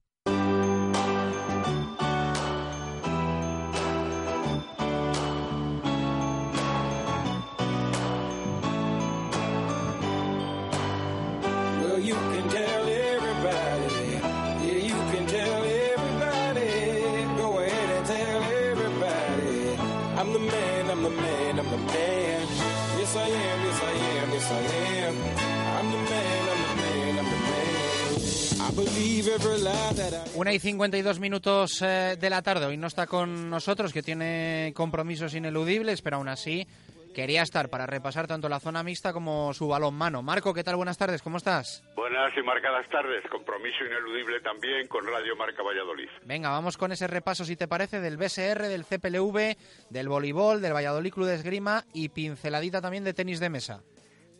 Una 30.36 30.52
y 30.52 30.60
52 30.60 31.20
minutos 31.22 31.82
eh, 31.82 32.18
de 32.20 32.30
la 32.30 32.42
tarde. 32.42 32.66
Hoy 32.66 32.76
no 32.76 32.88
está 32.88 33.08
con 33.08 33.50
nosotros, 33.50 33.94
que 33.94 34.04
tiene 34.04 34.74
compromisos 34.76 35.34
ineludibles, 35.34 36.02
pero 36.02 36.18
aún 36.18 36.28
así 36.28 36.68
quería 37.16 37.42
estar 37.42 37.70
para 37.70 37.86
repasar 37.86 38.28
tanto 38.28 38.50
la 38.50 38.60
zona 38.60 38.84
mixta 38.84 39.14
como 39.14 39.54
su 39.54 39.70
balón 39.70 39.94
mano. 39.94 40.22
Marco, 40.22 40.54
¿qué 40.54 40.62
tal? 40.62 40.76
Buenas 40.76 40.98
tardes, 40.98 41.22
¿cómo 41.22 41.38
estás? 41.38 41.86
Buenas 41.96 42.36
y 42.36 42.42
marcadas 42.42 42.90
tardes. 42.90 43.24
Compromiso 43.32 43.86
ineludible 43.86 44.42
también 44.42 44.88
con 44.90 45.06
Radio 45.08 45.38
Marca 45.38 45.64
Valladolid. 45.64 46.10
Venga, 46.26 46.50
vamos 46.50 46.76
con 46.78 46.92
ese 46.92 47.08
repaso, 47.08 47.46
si 47.46 47.56
te 47.56 47.70
parece, 47.70 48.02
del 48.02 48.18
BSR, 48.18 48.68
del 48.68 48.84
CPLV, 48.84 49.56
del 49.90 50.10
voleibol, 50.10 50.62
del 50.62 50.74
Valladolid 50.74 51.14
Club 51.14 51.28
de 51.28 51.36
Esgrima 51.36 51.86
y 51.94 52.10
pinceladita 52.10 52.82
también 52.82 53.06
de 53.06 53.14
tenis 53.14 53.40
de 53.40 53.50
mesa. 53.50 53.84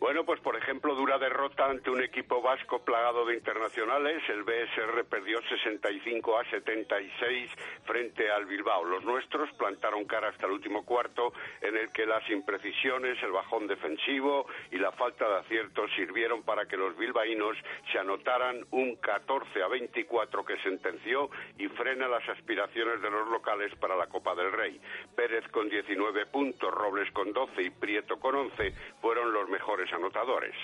Bueno, 0.04 0.22
pues 0.26 0.38
por 0.40 0.54
ejemplo, 0.54 0.94
dura 0.94 1.16
derrota 1.16 1.64
ante 1.64 1.88
un 1.88 2.02
equipo 2.02 2.42
vasco 2.42 2.84
plagado 2.84 3.24
de 3.24 3.36
internacionales. 3.36 4.22
El 4.28 4.42
BSR 4.42 5.02
perdió 5.08 5.40
65 5.48 6.38
a 6.38 6.44
76 6.50 7.50
frente 7.86 8.30
al 8.30 8.44
Bilbao. 8.44 8.84
Los 8.84 9.02
nuestros 9.04 9.50
plantaron 9.54 10.04
cara 10.04 10.28
hasta 10.28 10.44
el 10.44 10.52
último 10.52 10.84
cuarto, 10.84 11.32
en 11.62 11.78
el 11.78 11.90
que 11.90 12.04
las 12.04 12.28
imprecisiones, 12.28 13.16
el 13.22 13.32
bajón 13.32 13.66
defensivo 13.66 14.46
y 14.70 14.76
la 14.76 14.92
falta 14.92 15.26
de 15.26 15.36
acierto 15.38 15.88
sirvieron 15.96 16.42
para 16.42 16.66
que 16.66 16.76
los 16.76 16.94
bilbaínos 16.98 17.56
se 17.90 17.98
anotaran 17.98 18.66
un 18.72 18.96
14 18.96 19.62
a 19.62 19.68
24 19.68 20.44
que 20.44 20.58
sentenció 20.58 21.30
y 21.56 21.68
frena 21.68 22.08
las 22.08 22.28
aspiraciones 22.28 23.00
de 23.00 23.10
los 23.10 23.26
locales 23.28 23.74
para 23.76 23.96
la 23.96 24.08
Copa 24.08 24.34
del 24.34 24.52
Rey. 24.52 24.78
Pérez 25.16 25.48
con 25.48 25.70
19 25.70 26.26
puntos, 26.26 26.74
Robles 26.74 27.10
con 27.12 27.32
12 27.32 27.62
y 27.62 27.70
Prieto 27.70 28.20
con 28.20 28.34
11 28.34 28.74
fueron 29.00 29.32
los 29.32 29.48
mejores 29.48 29.93
anotadores. 29.94 30.54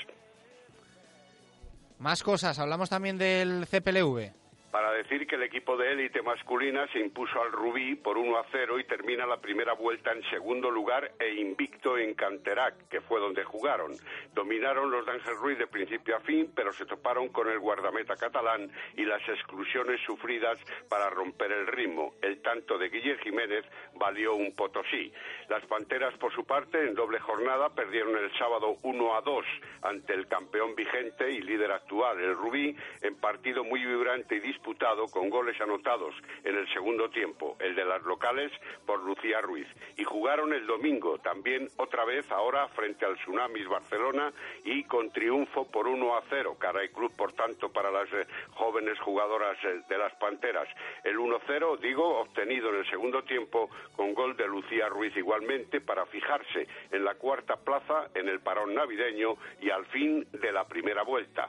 Más 1.98 2.22
cosas, 2.22 2.58
hablamos 2.58 2.88
también 2.88 3.18
del 3.18 3.66
CPLV 3.66 4.39
para 4.70 4.92
decir 4.92 5.26
que 5.26 5.34
el 5.34 5.42
equipo 5.42 5.76
de 5.76 5.92
élite 5.92 6.22
masculina 6.22 6.86
se 6.92 7.00
impuso 7.00 7.42
al 7.42 7.52
Rubí 7.52 7.96
por 7.96 8.16
1 8.16 8.38
a 8.38 8.46
0 8.50 8.78
y 8.78 8.84
termina 8.84 9.26
la 9.26 9.40
primera 9.40 9.74
vuelta 9.74 10.12
en 10.12 10.22
segundo 10.30 10.70
lugar 10.70 11.12
e 11.18 11.34
invicto 11.34 11.98
en 11.98 12.14
Canterac, 12.14 12.88
que 12.88 13.00
fue 13.00 13.20
donde 13.20 13.44
jugaron. 13.44 13.92
Dominaron 14.32 14.90
los 14.90 15.04
de 15.06 15.12
Ángel 15.12 15.36
Ruiz 15.36 15.58
de 15.58 15.66
principio 15.66 16.16
a 16.16 16.20
fin, 16.20 16.50
pero 16.54 16.72
se 16.72 16.86
toparon 16.86 17.28
con 17.28 17.48
el 17.48 17.58
guardameta 17.58 18.16
catalán 18.16 18.70
y 18.96 19.04
las 19.04 19.22
exclusiones 19.28 20.00
sufridas 20.06 20.58
para 20.88 21.10
romper 21.10 21.52
el 21.52 21.66
ritmo. 21.66 22.14
El 22.22 22.40
tanto 22.40 22.78
de 22.78 22.88
Guillermo 22.88 23.10
Jiménez 23.22 23.64
valió 23.94 24.34
un 24.34 24.54
potosí. 24.54 25.12
Las 25.48 25.64
Panteras, 25.66 26.14
por 26.18 26.32
su 26.32 26.44
parte, 26.44 26.86
en 26.86 26.94
doble 26.94 27.18
jornada 27.18 27.70
perdieron 27.70 28.16
el 28.16 28.32
sábado 28.38 28.76
1 28.82 29.16
a 29.16 29.20
2 29.20 29.44
ante 29.82 30.14
el 30.14 30.28
campeón 30.28 30.74
vigente 30.74 31.30
y 31.30 31.40
líder 31.40 31.72
actual, 31.72 32.20
el 32.20 32.36
Rubí, 32.36 32.76
en 33.02 33.16
partido 33.16 33.64
muy 33.64 33.84
vibrante 33.84 34.36
y 34.36 34.40
disputado 34.60 35.06
con 35.08 35.30
goles 35.30 35.58
anotados 35.58 36.14
en 36.44 36.54
el 36.54 36.70
segundo 36.74 37.08
tiempo, 37.08 37.56
el 37.60 37.74
de 37.74 37.82
las 37.82 38.02
locales 38.02 38.52
por 38.84 39.02
Lucía 39.02 39.40
Ruiz. 39.40 39.66
Y 39.96 40.04
jugaron 40.04 40.52
el 40.52 40.66
domingo 40.66 41.18
también 41.18 41.68
otra 41.78 42.04
vez 42.04 42.30
ahora 42.30 42.68
frente 42.68 43.06
al 43.06 43.16
Tsunamis 43.16 43.66
Barcelona 43.66 44.30
y 44.64 44.84
con 44.84 45.10
triunfo 45.12 45.66
por 45.66 45.86
1 45.86 46.14
a 46.14 46.22
0. 46.28 46.56
Cara 46.58 46.84
y 46.84 46.90
club, 46.90 47.10
por 47.16 47.32
tanto, 47.32 47.72
para 47.72 47.90
las 47.90 48.12
eh, 48.12 48.26
jóvenes 48.50 48.98
jugadoras 49.00 49.56
eh, 49.64 49.80
de 49.88 49.96
las 49.96 50.12
Panteras. 50.16 50.68
El 51.04 51.16
1-0, 51.16 51.78
digo, 51.78 52.20
obtenido 52.20 52.68
en 52.68 52.80
el 52.80 52.90
segundo 52.90 53.22
tiempo 53.24 53.70
con 53.96 54.12
gol 54.12 54.36
de 54.36 54.46
Lucía 54.46 54.90
Ruiz 54.90 55.16
igualmente 55.16 55.80
para 55.80 56.04
fijarse 56.04 56.68
en 56.90 57.02
la 57.02 57.14
cuarta 57.14 57.56
plaza 57.56 58.10
en 58.14 58.28
el 58.28 58.40
parón 58.40 58.74
navideño 58.74 59.36
y 59.62 59.70
al 59.70 59.86
fin 59.86 60.26
de 60.32 60.52
la 60.52 60.68
primera 60.68 61.02
vuelta. 61.02 61.48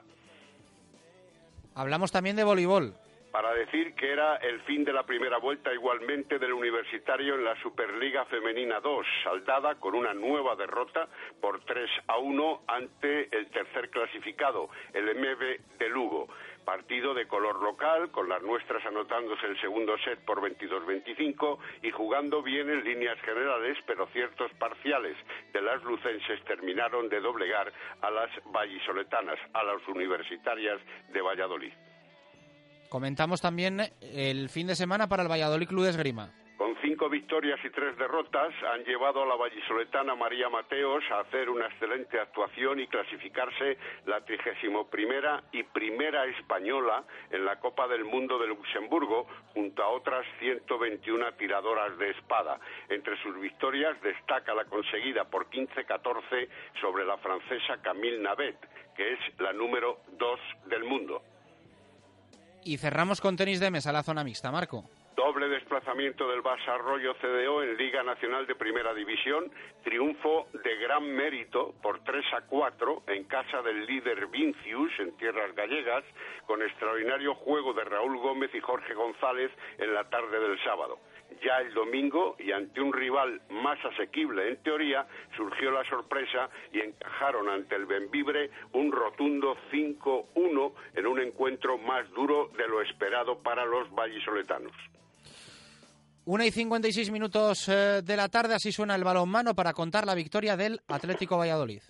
Hablamos 1.75 2.11
también 2.11 2.35
de 2.35 2.43
voleibol 2.43 2.95
para 3.31 3.53
decir 3.53 3.95
que 3.95 4.11
era 4.11 4.35
el 4.37 4.59
fin 4.61 4.83
de 4.83 4.93
la 4.93 5.03
primera 5.03 5.37
vuelta 5.37 5.73
igualmente 5.73 6.37
del 6.37 6.53
universitario 6.53 7.35
en 7.35 7.45
la 7.45 7.55
Superliga 7.61 8.25
Femenina 8.25 8.79
2, 8.79 9.05
saldada 9.23 9.75
con 9.75 9.95
una 9.95 10.13
nueva 10.13 10.55
derrota 10.55 11.07
por 11.39 11.63
3 11.63 11.89
a 12.07 12.17
1 12.17 12.61
ante 12.67 13.35
el 13.35 13.47
tercer 13.47 13.89
clasificado, 13.89 14.69
el 14.93 15.15
MB 15.15 15.77
de 15.79 15.89
Lugo. 15.89 16.27
Partido 16.65 17.15
de 17.15 17.27
color 17.27 17.61
local, 17.61 18.11
con 18.11 18.29
las 18.29 18.41
nuestras 18.43 18.85
anotándose 18.85 19.47
el 19.47 19.59
segundo 19.59 19.97
set 19.99 20.19
por 20.25 20.41
22-25 20.41 21.57
y 21.81 21.91
jugando 21.91 22.43
bien 22.43 22.69
en 22.69 22.83
líneas 22.83 23.19
generales, 23.21 23.77
pero 23.87 24.05
ciertos 24.07 24.51
parciales 24.59 25.17
de 25.53 25.61
las 25.61 25.81
lucenses 25.83 26.43
terminaron 26.45 27.09
de 27.09 27.19
doblegar 27.19 27.71
a 28.01 28.11
las 28.11 28.29
vallisoletanas, 28.45 29.39
a 29.53 29.63
las 29.63 29.87
universitarias 29.87 30.79
de 31.11 31.21
Valladolid. 31.21 31.73
Comentamos 32.91 33.39
también 33.39 33.79
el 34.01 34.49
fin 34.49 34.67
de 34.67 34.75
semana 34.75 35.07
para 35.07 35.23
el 35.23 35.31
Valladolid 35.31 35.65
Club 35.65 35.85
de 35.85 35.91
Esgrima. 35.91 36.29
Con 36.57 36.75
cinco 36.81 37.07
victorias 37.07 37.57
y 37.63 37.69
tres 37.69 37.97
derrotas 37.97 38.53
han 38.73 38.83
llevado 38.83 39.23
a 39.23 39.25
la 39.25 39.37
vallisoletana 39.37 40.13
María 40.13 40.49
Mateos 40.49 41.01
a 41.09 41.21
hacer 41.21 41.49
una 41.49 41.67
excelente 41.67 42.19
actuación 42.19 42.81
y 42.81 42.87
clasificarse 42.87 43.77
la 44.07 44.19
trigésimo 44.25 44.89
primera 44.89 45.41
y 45.53 45.63
primera 45.63 46.25
española 46.25 47.05
en 47.29 47.45
la 47.45 47.61
Copa 47.61 47.87
del 47.87 48.03
Mundo 48.03 48.37
de 48.37 48.47
Luxemburgo 48.47 49.25
junto 49.53 49.83
a 49.83 49.87
otras 49.87 50.25
121 50.39 51.31
tiradoras 51.35 51.97
de 51.97 52.09
espada. 52.09 52.59
Entre 52.89 53.15
sus 53.23 53.39
victorias 53.39 53.95
destaca 54.01 54.53
la 54.53 54.65
conseguida 54.65 55.23
por 55.23 55.49
15-14 55.49 56.49
sobre 56.81 57.05
la 57.05 57.17
francesa 57.19 57.81
Camille 57.81 58.19
Navet, 58.19 58.57
que 58.97 59.13
es 59.13 59.19
la 59.39 59.53
número 59.53 60.01
dos 60.19 60.41
del 60.65 60.83
mundo. 60.83 61.23
Y 62.63 62.77
cerramos 62.77 63.21
con 63.21 63.35
tenis 63.35 63.59
de 63.59 63.71
mesa 63.71 63.91
la 63.91 64.03
zona 64.03 64.23
mixta, 64.23 64.51
Marco. 64.51 64.83
Doble 65.15 65.49
desplazamiento 65.49 66.27
del 66.29 66.41
Barça 66.41 66.77
CDO 67.21 67.63
en 67.63 67.77
Liga 67.77 68.01
Nacional 68.03 68.47
de 68.47 68.55
Primera 68.55 68.93
División. 68.93 69.51
Triunfo 69.83 70.47
de 70.53 70.75
gran 70.77 71.03
mérito 71.15 71.73
por 71.81 72.03
3 72.03 72.25
a 72.37 72.41
4 72.41 73.03
en 73.07 73.23
casa 73.25 73.61
del 73.61 73.85
líder 73.85 74.27
Vincius 74.27 74.91
en 74.99 75.15
tierras 75.17 75.53
gallegas, 75.55 76.03
con 76.45 76.61
extraordinario 76.61 77.35
juego 77.35 77.73
de 77.73 77.83
Raúl 77.83 78.17
Gómez 78.17 78.51
y 78.53 78.61
Jorge 78.61 78.93
González 78.93 79.51
en 79.77 79.93
la 79.93 80.09
tarde 80.09 80.39
del 80.39 80.63
sábado 80.63 80.99
ya 81.43 81.57
el 81.59 81.73
domingo 81.73 82.35
y 82.39 82.51
ante 82.51 82.81
un 82.81 82.93
rival 82.93 83.41
más 83.49 83.77
asequible 83.85 84.49
en 84.49 84.57
teoría, 84.63 85.05
surgió 85.35 85.71
la 85.71 85.83
sorpresa 85.89 86.49
y 86.71 86.79
encajaron 86.79 87.49
ante 87.49 87.75
el 87.75 87.85
Benvibre 87.85 88.49
un 88.73 88.91
rotundo 88.91 89.55
5-1 89.71 90.73
en 90.95 91.07
un 91.07 91.19
encuentro 91.19 91.77
más 91.77 92.09
duro 92.11 92.49
de 92.57 92.67
lo 92.67 92.81
esperado 92.81 93.39
para 93.39 93.65
los 93.65 93.89
vallisoletanos. 93.91 94.73
Una 96.25 96.45
y 96.45 96.51
56 96.51 97.11
minutos 97.11 97.67
eh, 97.67 98.01
de 98.03 98.15
la 98.15 98.29
tarde, 98.29 98.53
así 98.53 98.71
suena 98.71 98.95
el 98.95 99.03
balonmano 99.03 99.55
para 99.55 99.73
contar 99.73 100.05
la 100.05 100.13
victoria 100.13 100.55
del 100.55 100.79
Atlético 100.87 101.37
Valladolid. 101.37 101.81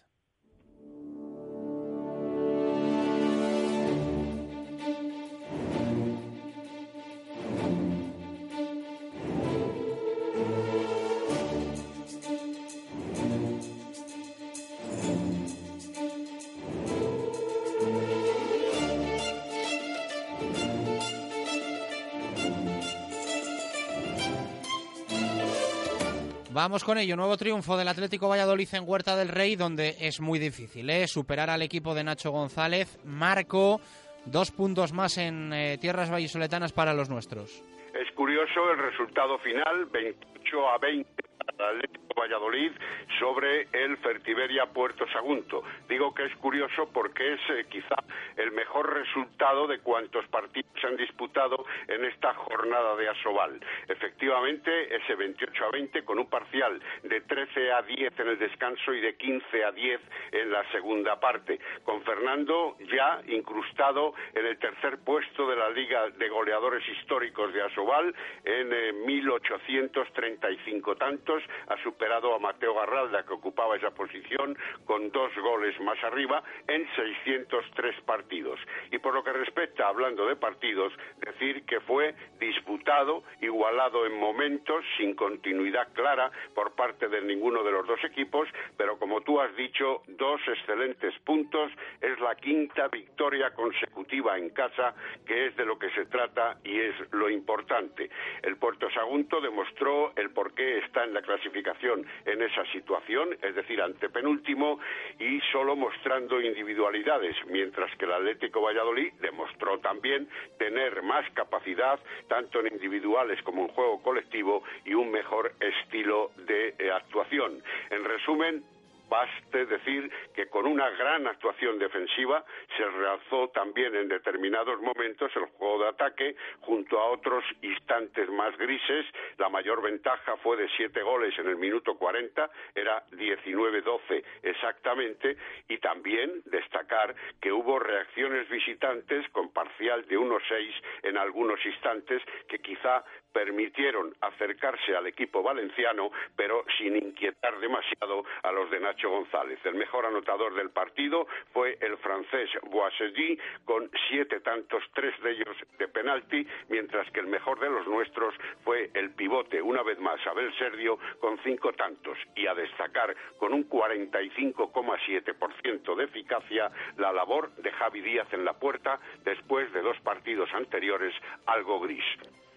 Vamos 26.63 26.83
con 26.83 26.99
ello, 26.99 27.15
nuevo 27.15 27.37
triunfo 27.37 27.75
del 27.75 27.87
Atlético 27.87 28.29
Valladolid 28.29 28.67
en 28.73 28.83
Huerta 28.87 29.15
del 29.15 29.29
Rey, 29.29 29.55
donde 29.55 29.95
es 29.99 30.21
muy 30.21 30.37
difícil 30.37 30.87
¿eh? 30.91 31.07
superar 31.07 31.49
al 31.49 31.63
equipo 31.63 31.95
de 31.95 32.03
Nacho 32.03 32.29
González. 32.29 32.99
Marco, 33.03 33.81
dos 34.27 34.51
puntos 34.51 34.93
más 34.93 35.17
en 35.17 35.51
eh, 35.53 35.79
tierras 35.81 36.11
vallisoletanas 36.11 36.71
para 36.71 36.93
los 36.93 37.09
nuestros. 37.09 37.63
Es 37.99 38.11
curioso 38.13 38.73
el 38.73 38.77
resultado 38.77 39.39
final, 39.39 39.87
28 39.87 40.69
a 40.69 40.77
20 40.77 41.09
para 41.09 41.27
el 41.27 41.30
Atlético 41.47 42.01
Valladolid 42.15 42.71
sobre 43.19 43.67
el 43.71 43.97
Fertiberia 43.97 44.65
Puerto 44.67 45.07
Sagunto. 45.11 45.63
Digo 45.87 46.13
que 46.13 46.25
es 46.25 46.35
curioso 46.37 46.89
porque 46.93 47.33
es 47.33 47.39
eh, 47.49 47.65
quizá 47.69 47.95
el 48.37 48.51
mejor 48.51 48.93
resultado 48.93 49.67
de 49.67 49.79
cuantos 49.79 50.27
partidos 50.27 50.71
se 50.79 50.87
han 50.87 50.97
disputado 50.97 51.65
en 51.87 52.05
esta 52.05 52.33
jornada 52.33 52.95
de 52.95 53.09
Asobal. 53.09 53.59
Efectivamente, 53.87 54.95
ese 54.95 55.15
28 55.15 55.65
a 55.65 55.71
20 55.71 56.03
con 56.03 56.19
un 56.19 56.29
parcial 56.29 56.81
de 57.03 57.21
13 57.21 57.71
a 57.71 57.81
10 57.81 58.19
en 58.19 58.27
el 58.27 58.39
descanso 58.39 58.93
y 58.93 59.01
de 59.01 59.15
15 59.15 59.63
a 59.63 59.71
10 59.71 60.01
en 60.31 60.51
la 60.51 60.63
segunda 60.71 61.19
parte, 61.19 61.59
con 61.83 62.01
Fernando 62.03 62.77
ya 62.91 63.21
incrustado 63.27 64.13
en 64.33 64.45
el 64.45 64.57
tercer 64.57 64.99
puesto 64.99 65.47
de 65.47 65.55
la 65.55 65.69
Liga 65.69 66.09
de 66.09 66.29
Goleadores 66.29 66.87
Históricos 66.87 67.53
de 67.53 67.61
Asobal 67.61 68.13
en 68.43 69.05
1835 69.05 70.91
eh, 70.91 70.95
tantos, 71.31 71.43
a 71.67 71.77
superado 71.83 72.33
a 72.35 72.39
Mateo 72.39 72.75
Garralda 72.75 73.23
que 73.23 73.33
ocupaba 73.33 73.75
esa 73.75 73.91
posición 73.91 74.57
con 74.85 75.11
dos 75.11 75.31
goles 75.35 75.79
más 75.81 76.01
arriba 76.03 76.43
en 76.67 76.87
603 76.95 78.01
partidos. 78.01 78.59
Y 78.91 78.97
por 78.97 79.13
lo 79.13 79.23
que 79.23 79.33
respecta, 79.33 79.87
hablando 79.87 80.25
de 80.27 80.35
partidos, 80.35 80.93
decir 81.17 81.63
que 81.65 81.79
fue 81.81 82.13
disputado, 82.39 83.23
igualado 83.41 84.05
en 84.05 84.17
momentos, 84.17 84.83
sin 84.97 85.15
continuidad 85.15 85.91
clara 85.93 86.31
por 86.53 86.73
parte 86.73 87.07
de 87.07 87.21
ninguno 87.21 87.63
de 87.63 87.71
los 87.71 87.87
dos 87.87 88.03
equipos, 88.03 88.47
pero 88.77 88.97
como 88.97 89.21
tú 89.21 89.39
has 89.39 89.55
dicho, 89.55 90.01
dos 90.07 90.41
excelentes 90.47 91.17
puntos, 91.19 91.71
es 92.01 92.19
la 92.19 92.35
quinta 92.35 92.87
victoria 92.87 93.53
consecutiva 93.53 94.37
en 94.37 94.49
casa, 94.49 94.93
que 95.25 95.47
es 95.47 95.55
de 95.55 95.65
lo 95.65 95.77
que 95.77 95.89
se 95.91 96.05
trata 96.05 96.57
y 96.63 96.79
es 96.79 96.95
lo 97.11 97.29
importante. 97.29 98.09
El 98.43 98.57
Puerto 98.57 98.89
Sagunto 98.91 99.39
demostró 99.39 100.13
el 100.15 100.31
por 100.31 100.53
qué 100.53 100.79
está 100.79 101.03
en 101.03 101.13
la 101.13 101.20
la 101.21 101.27
clasificación 101.27 102.05
en 102.25 102.41
esa 102.41 102.65
situación, 102.71 103.29
es 103.41 103.55
decir, 103.55 103.81
ante 103.81 104.09
penúltimo 104.09 104.79
y 105.19 105.39
solo 105.51 105.75
mostrando 105.75 106.41
individualidades, 106.41 107.35
mientras 107.47 107.95
que 107.97 108.05
el 108.05 108.13
Atlético 108.13 108.61
Valladolid 108.61 109.13
demostró 109.21 109.79
también 109.79 110.27
tener 110.57 111.03
más 111.03 111.29
capacidad, 111.31 111.99
tanto 112.27 112.59
en 112.59 112.73
individuales 112.73 113.41
como 113.43 113.63
en 113.63 113.67
juego 113.69 114.01
colectivo, 114.01 114.63
y 114.85 114.93
un 114.93 115.11
mejor 115.11 115.53
estilo 115.59 116.31
de 116.47 116.73
eh, 116.79 116.91
actuación. 116.91 117.61
En 117.89 118.03
resumen, 118.03 118.63
Baste 119.11 119.65
decir 119.65 120.09
que 120.33 120.47
con 120.47 120.65
una 120.65 120.89
gran 120.91 121.27
actuación 121.27 121.77
defensiva 121.77 122.45
se 122.77 122.85
realzó 122.85 123.49
también 123.49 123.93
en 123.93 124.07
determinados 124.07 124.81
momentos 124.81 125.29
el 125.35 125.47
juego 125.57 125.83
de 125.83 125.89
ataque 125.89 126.35
junto 126.61 126.97
a 126.97 127.07
otros 127.07 127.43
instantes 127.61 128.29
más 128.29 128.57
grises. 128.57 129.05
La 129.37 129.49
mayor 129.49 129.81
ventaja 129.81 130.37
fue 130.37 130.55
de 130.55 130.69
siete 130.77 131.01
goles 131.01 131.37
en 131.37 131.49
el 131.49 131.57
minuto 131.57 131.97
40, 131.97 132.49
era 132.73 133.03
19-12 133.11 134.23
exactamente, 134.43 135.35
y 135.67 135.77
también 135.79 136.41
destacar 136.45 137.13
que 137.41 137.51
hubo 137.51 137.79
reacciones 137.79 138.47
visitantes 138.47 139.27
con 139.33 139.51
parcial 139.51 140.07
de 140.07 140.17
1-6 140.17 140.73
en 141.03 141.17
algunos 141.17 141.59
instantes 141.65 142.23
que 142.47 142.59
quizá 142.59 143.03
permitieron 143.33 144.15
acercarse 144.21 144.95
al 144.95 145.07
equipo 145.07 145.43
valenciano, 145.43 146.11
pero 146.35 146.63
sin 146.77 146.95
inquietar 146.95 147.59
demasiado 147.59 148.23
a 148.43 148.51
los 148.51 148.69
de 148.69 148.79
Nacho 148.79 149.09
González. 149.09 149.59
El 149.63 149.73
mejor 149.75 150.05
anotador 150.05 150.53
del 150.53 150.69
partido 150.69 151.27
fue 151.53 151.77
el 151.81 151.97
francés 151.97 152.49
Boissedy, 152.63 153.37
con 153.65 153.89
siete 154.09 154.39
tantos, 154.41 154.83
tres 154.93 155.19
de 155.21 155.31
ellos 155.31 155.57
de 155.77 155.87
penalti, 155.87 156.45
mientras 156.69 157.09
que 157.11 157.19
el 157.19 157.27
mejor 157.27 157.59
de 157.59 157.69
los 157.69 157.87
nuestros 157.87 158.33
fue 158.63 158.89
el 158.93 159.11
pivote, 159.11 159.61
una 159.61 159.83
vez 159.83 159.99
más, 159.99 160.25
Abel 160.27 160.53
Serdio, 160.57 160.97
con 161.19 161.37
cinco 161.43 161.73
tantos. 161.73 162.17
Y 162.35 162.47
a 162.47 162.53
destacar, 162.53 163.13
con 163.37 163.53
un 163.53 163.69
45,7% 163.69 165.95
de 165.95 166.03
eficacia, 166.03 166.71
la 166.97 167.11
labor 167.11 167.51
de 167.55 167.71
Javi 167.71 168.01
Díaz 168.01 168.31
en 168.33 168.45
la 168.45 168.53
puerta 168.53 168.99
después 169.23 169.73
de 169.73 169.81
dos 169.81 169.99
partidos 170.01 170.53
anteriores 170.53 171.15
algo 171.45 171.79
gris. 171.79 172.03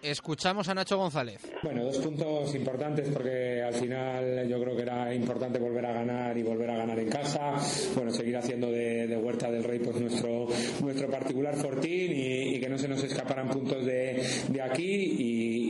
Escuchamos 0.05 0.69
a 0.69 0.75
Nacho 0.75 0.97
González. 0.99 1.41
Bueno, 1.63 1.85
dos 1.85 1.97
puntos 1.97 2.53
importantes 2.53 3.09
porque 3.11 3.63
al 3.63 3.73
final 3.73 4.47
yo 4.47 4.61
creo 4.61 4.75
que 4.75 4.83
era 4.83 5.11
importante 5.11 5.57
volver 5.57 5.83
a 5.83 5.93
ganar 5.93 6.37
y 6.37 6.43
volver 6.43 6.69
a 6.69 6.77
ganar 6.77 6.99
en 6.99 7.09
casa. 7.09 7.55
Bueno, 7.95 8.11
seguir 8.11 8.37
haciendo 8.37 8.69
de, 8.69 9.17
Huerta 9.17 9.49
del 9.49 9.63
Rey 9.63 9.79
pues 9.79 9.99
nuestro 9.99 10.45
nuestro 10.81 11.09
particular 11.09 11.55
fortín 11.55 12.11
y, 12.13 12.59
que 12.59 12.69
no 12.69 12.77
se 12.77 12.87
nos 12.87 13.03
escaparan 13.03 13.49
puntos 13.49 13.83
de, 13.83 14.21
aquí 14.61 15.15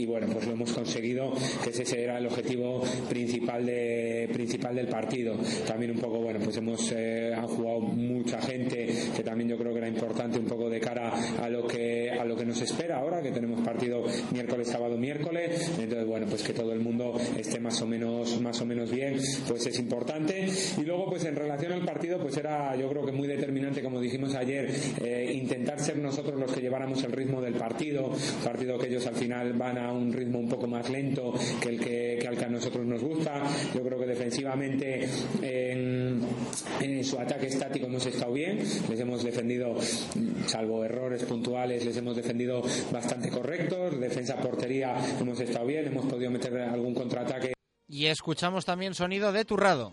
y, 0.01 0.05
bueno, 0.05 0.27
pues 0.31 0.45
lo 0.45 0.53
hemos 0.53 0.71
conseguido, 0.73 1.33
que 1.63 1.69
ese 1.69 2.03
era 2.03 2.17
el 2.17 2.25
objetivo 2.25 2.81
principal 3.07 3.65
de 3.65 4.29
principal 4.33 4.75
del 4.75 4.87
partido. 4.87 5.37
También 5.65 5.91
un 5.91 5.99
poco, 5.99 6.19
bueno, 6.19 6.39
pues 6.43 6.57
hemos 6.57 6.91
eh, 6.93 7.33
jugado 7.47 7.79
mucha 7.79 8.41
gente 8.41 8.87
que 9.15 9.23
también 9.23 9.49
yo 9.49 9.57
creo 9.57 9.71
que 9.71 9.79
era 9.79 9.87
importante 9.87 10.37
un 10.39 10.45
poco 10.45 10.69
de 10.69 10.81
cara 10.81 11.13
a 11.41 11.49
lo 11.49 11.65
que 11.65 12.11
a 12.11 12.25
lo 12.25 12.35
que 12.35 12.45
nos 12.45 12.61
espera 12.61 12.99
ahora, 12.99 13.21
que 13.21 13.31
tenemos 13.31 13.61
partido 13.61 14.03
miércoles, 14.31 14.67
sábado, 14.67 14.97
miércoles. 14.97 15.71
Entonces, 15.79 16.05
bueno, 16.05 16.25
pues 16.27 16.43
que 16.43 16.53
todo 16.53 16.71
el 16.73 16.79
mundo 16.79 17.19
esté 17.37 17.59
más 17.59 17.81
o 17.81 17.87
menos, 17.87 18.39
más 18.41 18.59
o 18.61 18.65
menos 18.65 18.91
bien, 18.91 19.19
pues 19.47 19.65
es 19.65 19.79
importante. 19.79 20.47
Y 20.77 20.81
luego, 20.81 21.09
pues 21.09 21.25
en 21.25 21.35
relación 21.35 21.73
al 21.73 21.85
partido, 21.85 22.19
pues 22.19 22.37
era 22.37 22.75
yo 22.75 22.89
creo 22.89 23.05
que 23.05 23.11
muy 23.11 23.27
determinante, 23.27 23.81
como 23.81 23.99
dijimos 23.99 24.35
ayer, 24.35 24.69
eh, 25.03 25.31
intentar 25.33 25.79
ser 25.79 25.97
nosotros 25.97 26.39
los 26.39 26.51
que 26.51 26.61
lleváramos 26.61 27.03
el 27.03 27.11
ritmo 27.11 27.41
del 27.41 27.55
partido, 27.55 28.11
partido 28.43 28.77
que 28.77 28.87
ellos 28.87 29.05
al 29.07 29.15
final 29.15 29.53
van 29.53 29.77
a 29.77 29.91
un 29.91 30.11
ritmo 30.11 30.39
un 30.39 30.49
poco 30.49 30.67
más 30.67 30.89
lento 30.89 31.33
que 31.61 31.69
el 31.69 31.79
que, 31.79 32.27
al 32.27 32.37
que 32.37 32.45
a 32.45 32.49
nosotros 32.49 32.85
nos 32.85 33.01
gusta. 33.01 33.43
Yo 33.73 33.81
creo 33.81 33.99
que 33.99 34.05
defensivamente 34.05 35.07
en, 35.41 36.19
en 36.81 37.03
su 37.03 37.19
ataque 37.19 37.47
estático 37.47 37.87
hemos 37.87 38.05
estado 38.05 38.33
bien, 38.33 38.59
les 38.89 38.99
hemos 38.99 39.23
defendido, 39.23 39.75
salvo 40.47 40.83
errores 40.83 41.23
puntuales, 41.23 41.85
les 41.85 41.97
hemos 41.97 42.15
defendido 42.15 42.61
bastante 42.91 43.29
correctos 43.29 43.99
defensa 44.15 44.37
portería 44.37 44.95
hemos 45.19 45.37
estado 45.41 45.65
bien, 45.65 45.87
hemos 45.87 46.05
podido 46.05 46.31
meter 46.31 46.57
algún 46.57 46.93
contraataque. 46.93 47.53
Y 47.89 48.05
escuchamos 48.05 48.63
también 48.63 48.93
sonido 48.93 49.33
de 49.33 49.43
Turrado. 49.43 49.91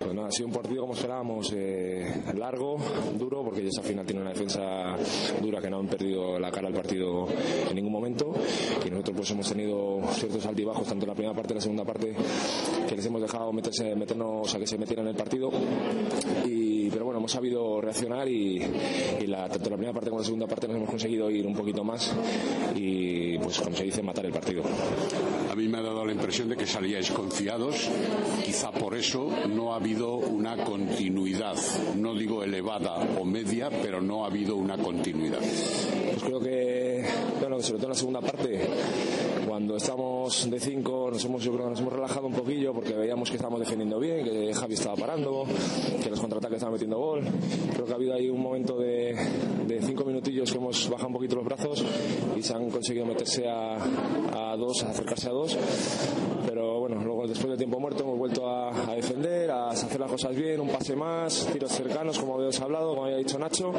Pues 0.00 0.16
ha 0.16 0.30
sido 0.32 0.48
un 0.48 0.54
partido 0.54 0.80
como 0.80 0.94
esperábamos, 0.94 1.52
eh, 1.54 2.24
largo, 2.34 2.78
duro, 3.16 3.44
porque 3.44 3.60
ellos 3.60 3.78
al 3.78 3.84
final 3.84 4.06
tienen 4.06 4.22
una 4.22 4.32
defensa 4.32 4.96
dura 5.40 5.60
que 5.60 5.70
no 5.70 5.78
han 5.78 5.86
perdido 5.86 6.38
la 6.40 6.50
cara 6.50 6.68
al 6.68 6.74
partido 6.74 7.28
en 7.68 7.76
ningún 7.76 7.92
momento. 7.92 8.32
Y 8.84 8.90
nosotros 8.90 9.16
pues 9.18 9.30
hemos 9.30 9.48
tenido 9.48 10.00
ciertos 10.14 10.44
altibajos, 10.46 10.88
tanto 10.88 11.04
en 11.04 11.08
la 11.10 11.14
primera 11.14 11.34
parte 11.34 11.52
como 11.52 11.52
en 11.52 11.56
la 11.58 11.60
segunda 11.60 11.84
parte, 11.84 12.16
que 12.88 12.96
les 12.96 13.06
hemos 13.06 13.20
dejado 13.20 13.52
meterse, 13.52 13.94
meternos 13.94 14.52
a 14.52 14.58
que 14.58 14.66
se 14.66 14.78
metieran 14.78 15.06
en 15.06 15.10
el 15.10 15.16
partido. 15.16 15.50
Y, 16.46 16.69
pero 16.90 17.04
bueno, 17.04 17.18
hemos 17.18 17.32
sabido 17.32 17.80
reaccionar 17.80 18.28
y, 18.28 18.58
la, 19.26 19.48
tanto 19.48 19.70
la 19.70 19.76
primera 19.76 19.92
parte 19.92 20.10
como 20.10 20.20
la 20.20 20.24
segunda 20.24 20.46
parte 20.46 20.66
nos 20.66 20.76
hemos 20.76 20.90
conseguido 20.90 21.30
ir 21.30 21.46
un 21.46 21.54
poquito 21.54 21.84
más 21.84 22.12
y 22.74 23.38
pues 23.38 23.60
como 23.60 23.76
se 23.76 23.84
dice, 23.84 24.02
matar 24.02 24.26
el 24.26 24.32
partido. 24.32 24.62
A 25.50 25.54
mí 25.54 25.68
me 25.68 25.78
ha 25.78 25.82
dado 25.82 26.04
la 26.04 26.12
impresión 26.12 26.48
de 26.48 26.56
que 26.56 26.66
salíais 26.66 27.10
confiados, 27.10 27.88
quizá 28.44 28.70
por 28.70 28.94
eso 28.94 29.30
no 29.48 29.72
ha 29.72 29.76
habido 29.76 30.14
una 30.14 30.56
continuidad, 30.64 31.56
no 31.96 32.14
digo 32.14 32.42
elevada 32.42 32.96
o 33.20 33.24
media, 33.24 33.68
pero 33.70 34.00
no 34.00 34.24
ha 34.24 34.28
habido 34.28 34.56
una 34.56 34.76
continuidad. 34.78 35.40
Pues 35.40 36.22
creo 36.22 36.40
que, 36.40 37.04
bueno, 37.40 37.60
sobre 37.60 37.78
todo 37.78 37.86
en 37.86 37.90
la 37.90 37.94
segunda 37.94 38.20
parte, 38.20 38.68
cuando 39.60 39.76
estamos 39.76 40.50
de 40.50 40.58
cinco, 40.58 41.10
nos 41.12 41.22
hemos, 41.22 41.44
yo 41.44 41.52
creo 41.52 41.64
que 41.64 41.70
nos 41.72 41.80
hemos 41.80 41.92
relajado 41.92 42.26
un 42.26 42.32
poquillo 42.32 42.72
porque 42.72 42.94
veíamos 42.94 43.28
que 43.28 43.36
estábamos 43.36 43.60
defendiendo 43.60 43.98
bien, 43.98 44.24
que 44.24 44.54
Javi 44.54 44.72
estaba 44.72 44.96
parando, 44.96 45.44
que 46.02 46.08
los 46.08 46.18
contraataques 46.18 46.56
estaban 46.56 46.72
metiendo 46.72 46.96
gol. 46.96 47.20
Creo 47.74 47.84
que 47.84 47.92
ha 47.92 47.96
habido 47.96 48.14
ahí 48.14 48.30
un 48.30 48.40
momento 48.40 48.78
de, 48.78 49.14
de 49.66 49.82
cinco 49.82 50.06
minutillos 50.06 50.50
que 50.50 50.56
hemos 50.56 50.88
bajado 50.88 51.08
un 51.08 51.12
poquito 51.12 51.36
los 51.36 51.44
brazos 51.44 51.84
y 52.34 52.42
se 52.42 52.54
han 52.54 52.70
conseguido 52.70 53.04
meterse 53.04 53.46
a, 53.50 53.74
a 53.74 54.56
dos, 54.56 54.82
acercarse 54.82 55.28
a 55.28 55.32
dos. 55.32 55.58
Pero 56.46 56.80
bueno, 56.80 57.04
luego 57.04 57.26
después 57.26 57.50
del 57.50 57.58
tiempo 57.58 57.78
muerto 57.78 58.02
hemos 58.02 58.16
vuelto 58.16 58.48
a, 58.48 58.90
a 58.90 58.94
defender, 58.94 59.50
a 59.50 59.68
hacer 59.68 60.00
las 60.00 60.10
cosas 60.10 60.34
bien, 60.34 60.58
un 60.62 60.68
pase 60.68 60.96
más, 60.96 61.46
tiros 61.52 61.70
cercanos, 61.70 62.18
como 62.18 62.36
habíamos 62.36 62.58
hablado, 62.62 62.88
como 62.88 63.04
había 63.04 63.18
dicho 63.18 63.38
Nacho, 63.38 63.72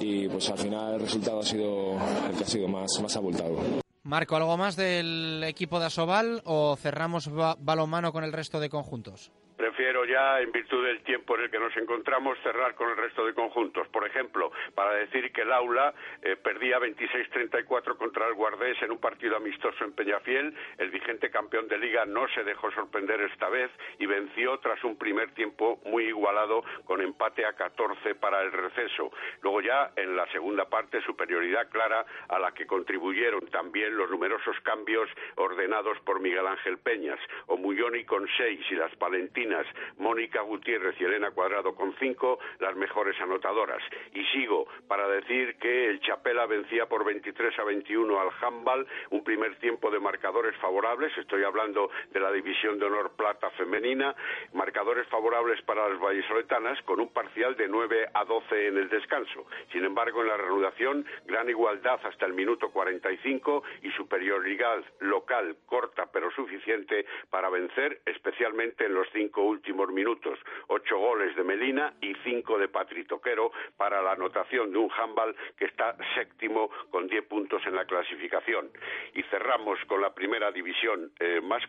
y 0.00 0.26
pues 0.26 0.50
al 0.50 0.58
final 0.58 0.94
el 0.94 1.00
resultado 1.00 1.38
ha 1.38 1.44
sido 1.44 1.92
el 2.28 2.36
que 2.36 2.42
ha 2.42 2.48
sido 2.48 2.66
más, 2.66 2.90
más 3.00 3.16
abultado. 3.16 3.81
Marco, 4.04 4.34
¿algo 4.34 4.56
más 4.56 4.74
del 4.74 5.44
equipo 5.46 5.78
de 5.78 5.86
Asobal 5.86 6.42
o 6.44 6.76
cerramos 6.76 7.30
balonmano 7.30 8.12
con 8.12 8.24
el 8.24 8.32
resto 8.32 8.58
de 8.58 8.68
conjuntos? 8.68 9.30
Prefiero 9.62 10.04
ya, 10.04 10.40
en 10.40 10.50
virtud 10.50 10.84
del 10.84 11.04
tiempo 11.04 11.36
en 11.36 11.44
el 11.44 11.50
que 11.52 11.60
nos 11.60 11.76
encontramos, 11.76 12.36
cerrar 12.42 12.74
con 12.74 12.90
el 12.90 12.96
resto 12.96 13.24
de 13.24 13.32
conjuntos. 13.32 13.86
Por 13.90 14.04
ejemplo, 14.04 14.50
para 14.74 14.92
decir 14.94 15.30
que 15.30 15.42
el 15.42 15.52
Aula 15.52 15.94
eh, 16.20 16.34
perdía 16.34 16.80
26-34 16.80 17.96
contra 17.96 18.26
el 18.26 18.34
Guardés 18.34 18.82
en 18.82 18.90
un 18.90 18.98
partido 18.98 19.36
amistoso 19.36 19.84
en 19.84 19.92
Peñafiel. 19.92 20.52
El 20.78 20.90
vigente 20.90 21.30
campeón 21.30 21.68
de 21.68 21.78
liga 21.78 22.04
no 22.04 22.26
se 22.34 22.42
dejó 22.42 22.72
sorprender 22.72 23.20
esta 23.20 23.48
vez 23.50 23.70
y 24.00 24.06
venció 24.06 24.58
tras 24.58 24.82
un 24.82 24.98
primer 24.98 25.32
tiempo 25.34 25.80
muy 25.84 26.06
igualado 26.06 26.64
con 26.84 27.00
empate 27.00 27.46
a 27.46 27.52
14 27.52 28.16
para 28.16 28.42
el 28.42 28.50
receso. 28.50 29.12
Luego 29.42 29.60
ya 29.60 29.92
en 29.94 30.16
la 30.16 30.26
segunda 30.32 30.64
parte 30.64 31.00
superioridad 31.02 31.70
clara 31.70 32.04
a 32.28 32.40
la 32.40 32.50
que 32.50 32.66
contribuyeron 32.66 33.46
también 33.46 33.96
los 33.96 34.10
numerosos 34.10 34.58
cambios 34.64 35.08
ordenados 35.36 36.00
por 36.00 36.18
Miguel 36.18 36.48
Ángel 36.48 36.78
Peñas. 36.78 37.20
Omuyoni 37.46 38.04
con 38.04 38.26
seis 38.36 38.60
y 38.68 38.74
las 38.74 38.92
Palentinas 38.96 39.51
Mónica 39.98 40.40
Gutiérrez 40.42 40.94
y 41.00 41.04
Elena 41.04 41.30
Cuadrado 41.30 41.74
con 41.74 41.94
cinco, 41.98 42.38
las 42.60 42.76
mejores 42.76 43.20
anotadoras. 43.20 43.82
Y 44.14 44.24
sigo 44.26 44.66
para 44.88 45.08
decir 45.08 45.56
que 45.56 45.88
el 45.88 46.00
Chapela 46.00 46.46
vencía 46.46 46.86
por 46.86 47.04
23 47.04 47.58
a 47.58 47.64
21 47.64 48.20
al 48.20 48.30
Handball, 48.40 48.86
un 49.10 49.24
primer 49.24 49.56
tiempo 49.56 49.90
de 49.90 50.00
marcadores 50.00 50.56
favorables, 50.56 51.16
estoy 51.16 51.44
hablando 51.44 51.90
de 52.10 52.20
la 52.20 52.32
división 52.32 52.78
de 52.78 52.86
honor 52.86 53.12
plata 53.16 53.50
femenina, 53.50 54.14
marcadores 54.52 55.06
favorables 55.08 55.60
para 55.62 55.88
las 55.88 55.98
vallisoletanas 55.98 56.80
con 56.82 57.00
un 57.00 57.12
parcial 57.12 57.56
de 57.56 57.68
9 57.68 58.08
a 58.14 58.24
12 58.24 58.68
en 58.68 58.78
el 58.78 58.88
descanso. 58.88 59.46
Sin 59.70 59.84
embargo, 59.84 60.22
en 60.22 60.28
la 60.28 60.36
reanudación, 60.36 61.06
gran 61.26 61.48
igualdad 61.48 62.00
hasta 62.04 62.26
el 62.26 62.32
minuto 62.32 62.70
45 62.70 63.62
y 63.82 63.90
superioridad 63.92 64.82
local 65.00 65.56
corta 65.66 66.06
pero 66.12 66.30
suficiente 66.32 67.06
para 67.30 67.50
vencer, 67.50 68.00
especialmente 68.06 68.86
en 68.86 68.94
los 68.94 69.08
cinco 69.12 69.41
últimos 69.44 69.88
minutos, 69.90 70.38
ocho 70.68 70.98
goles 70.98 71.34
de 71.36 71.44
Melina 71.44 71.94
y 72.00 72.14
cinco 72.24 72.58
de 72.58 72.68
Patri 72.68 73.04
Toquero 73.04 73.52
para 73.76 74.02
la 74.02 74.12
anotación 74.12 74.72
de 74.72 74.78
un 74.78 74.90
handball 74.90 75.34
que 75.56 75.66
está 75.66 75.96
séptimo 76.14 76.70
con 76.90 77.06
diez 77.06 77.24
puntos 77.26 77.62
en 77.66 77.74
la 77.74 77.84
clasificación. 77.84 78.70
Y 79.14 79.22
cerramos 79.24 79.78
con 79.86 80.00
la 80.00 80.14
primera 80.14 80.50
división 80.50 81.12
eh, 81.20 81.40
más 81.40 81.62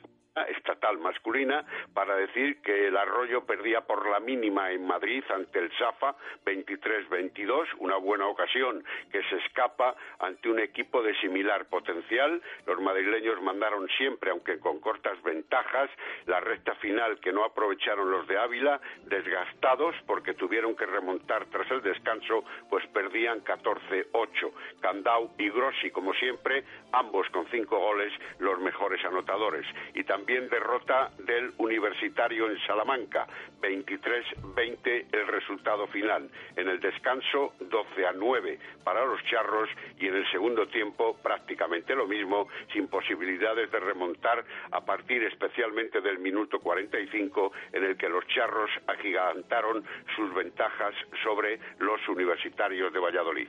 estatal 0.49 0.97
masculina 0.97 1.65
para 1.93 2.15
decir 2.15 2.61
que 2.61 2.87
el 2.87 2.97
Arroyo 2.97 3.45
perdía 3.45 3.81
por 3.81 4.09
la 4.09 4.19
mínima 4.19 4.71
en 4.71 4.85
Madrid 4.85 5.23
ante 5.29 5.59
el 5.59 5.71
Safa 5.77 6.15
23-22, 6.45 7.67
una 7.79 7.97
buena 7.97 8.27
ocasión 8.27 8.83
que 9.11 9.21
se 9.23 9.35
escapa 9.37 9.95
ante 10.19 10.49
un 10.49 10.59
equipo 10.59 11.03
de 11.03 11.15
similar 11.19 11.65
potencial. 11.67 12.41
Los 12.65 12.79
madrileños 12.81 13.41
mandaron 13.41 13.87
siempre, 13.97 14.31
aunque 14.31 14.59
con 14.59 14.79
cortas 14.79 15.21
ventajas, 15.23 15.89
la 16.25 16.39
recta 16.39 16.75
final 16.75 17.19
que 17.19 17.31
no 17.31 17.43
aprovecharon 17.53 18.09
los 18.09 18.27
de 18.27 18.37
Ávila, 18.37 18.81
desgastados 19.05 19.95
porque 20.07 20.33
tuvieron 20.33 20.75
que 20.75 20.87
remontar 20.87 21.45
tras 21.45 21.69
el 21.69 21.81
descanso, 21.83 22.43
pues 22.69 22.85
perdían 22.87 23.43
14-8. 23.43 24.51
Candau 24.81 25.31
y 25.37 25.49
Grossi, 25.49 25.91
como 25.91 26.13
siempre, 26.15 26.63
ambos 26.91 27.29
con 27.29 27.45
cinco 27.51 27.79
goles, 27.79 28.11
los 28.39 28.59
mejores 28.59 29.03
anotadores. 29.05 29.65
Y 29.93 30.03
también 30.03 30.49
derrota 30.49 31.11
del 31.19 31.53
Universitario 31.57 32.49
en 32.49 32.59
Salamanca, 32.65 33.27
23-20 33.61 35.05
el 35.11 35.27
resultado 35.27 35.87
final. 35.87 36.29
En 36.55 36.67
el 36.67 36.79
descanso, 36.79 37.53
12 37.59 38.07
a 38.07 38.13
9 38.13 38.59
para 38.83 39.05
los 39.05 39.23
charros 39.25 39.69
y 39.99 40.07
en 40.07 40.15
el 40.15 40.31
segundo 40.31 40.67
tiempo 40.67 41.17
prácticamente 41.21 41.95
lo 41.95 42.07
mismo, 42.07 42.47
sin 42.73 42.87
posibilidades 42.87 43.71
de 43.71 43.79
remontar 43.79 44.43
a 44.71 44.81
partir 44.81 45.23
especialmente 45.23 46.01
del 46.01 46.19
minuto 46.19 46.59
45 46.59 47.42
en 47.71 47.83
el 47.83 47.97
que 47.97 48.09
los 48.09 48.25
charros 48.27 48.69
agigantaron 48.87 49.83
sus 50.15 50.33
ventajas 50.33 50.93
sobre 51.23 51.59
los 51.79 51.99
universitarios 52.07 52.93
de 52.93 52.99
Valladolid. 52.99 53.47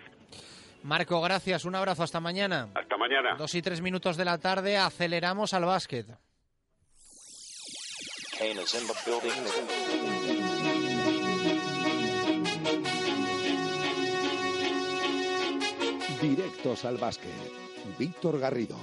Marco, 0.85 1.21
gracias. 1.23 1.65
Un 1.65 1.75
abrazo. 1.75 2.03
Hasta 2.03 2.21
mañana. 2.21 2.69
Hasta 2.75 2.97
mañana. 2.97 3.37
Dos 3.37 3.55
y 3.55 3.63
tres 3.63 3.81
minutos 3.81 4.17
de 4.17 4.25
la 4.25 4.39
tarde. 4.39 4.77
Aceleramos 4.77 5.55
al 5.55 5.65
básquet. 5.65 6.07
Directos 16.21 16.85
al 16.85 16.99
básquet. 16.99 17.31
Víctor 17.99 18.39
Garrido. 18.39 18.77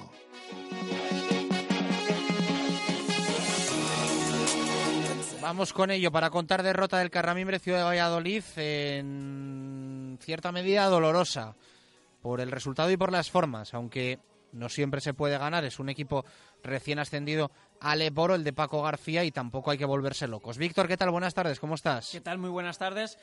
Vamos 5.42 5.74
con 5.74 5.90
ello 5.90 6.12
para 6.12 6.30
contar 6.30 6.62
derrota 6.62 7.00
del 7.00 7.10
Carramimbre 7.10 7.58
Ciudad 7.58 7.80
de 7.80 7.84
Valladolid 7.84 8.44
en 8.58 10.20
cierta 10.22 10.52
medida 10.52 10.86
dolorosa 10.86 11.56
por 12.22 12.42
el 12.42 12.52
resultado 12.52 12.92
y 12.92 12.98
por 12.98 13.12
las 13.12 13.32
formas, 13.32 13.74
aunque 13.74 14.20
no 14.52 14.70
siempre 14.70 15.02
se 15.02 15.16
puede 15.16 15.40
ganar. 15.40 15.66
Es 15.66 15.80
un 15.80 15.90
equipo 15.90 16.26
recién 16.64 17.00
ascendido 17.00 17.50
al 17.80 18.04
Eboro, 18.04 18.36
el 18.36 18.44
de 18.44 18.54
Paco 18.54 18.84
García, 18.84 19.24
y 19.24 19.32
tampoco 19.32 19.72
hay 19.72 19.80
que 19.80 19.86
volverse 19.86 20.28
locos. 20.28 20.60
Víctor, 20.60 20.88
¿qué 20.88 20.96
tal? 20.96 21.10
Buenas 21.10 21.34
tardes, 21.34 21.60
¿cómo 21.60 21.74
estás? 21.74 22.12
¿Qué 22.12 22.22
tal? 22.22 22.38
Muy 22.38 22.52
buenas 22.52 22.78
tardes. 22.78 23.18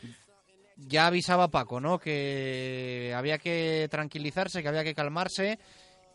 Ya 0.77 1.07
avisaba 1.07 1.49
Paco, 1.49 1.81
¿no? 1.81 2.01
Que 2.01 3.15
había 3.17 3.39
que 3.39 3.87
tranquilizarse, 3.91 4.61
que 4.61 4.69
había 4.69 4.83
que 4.85 4.95
calmarse 4.95 5.61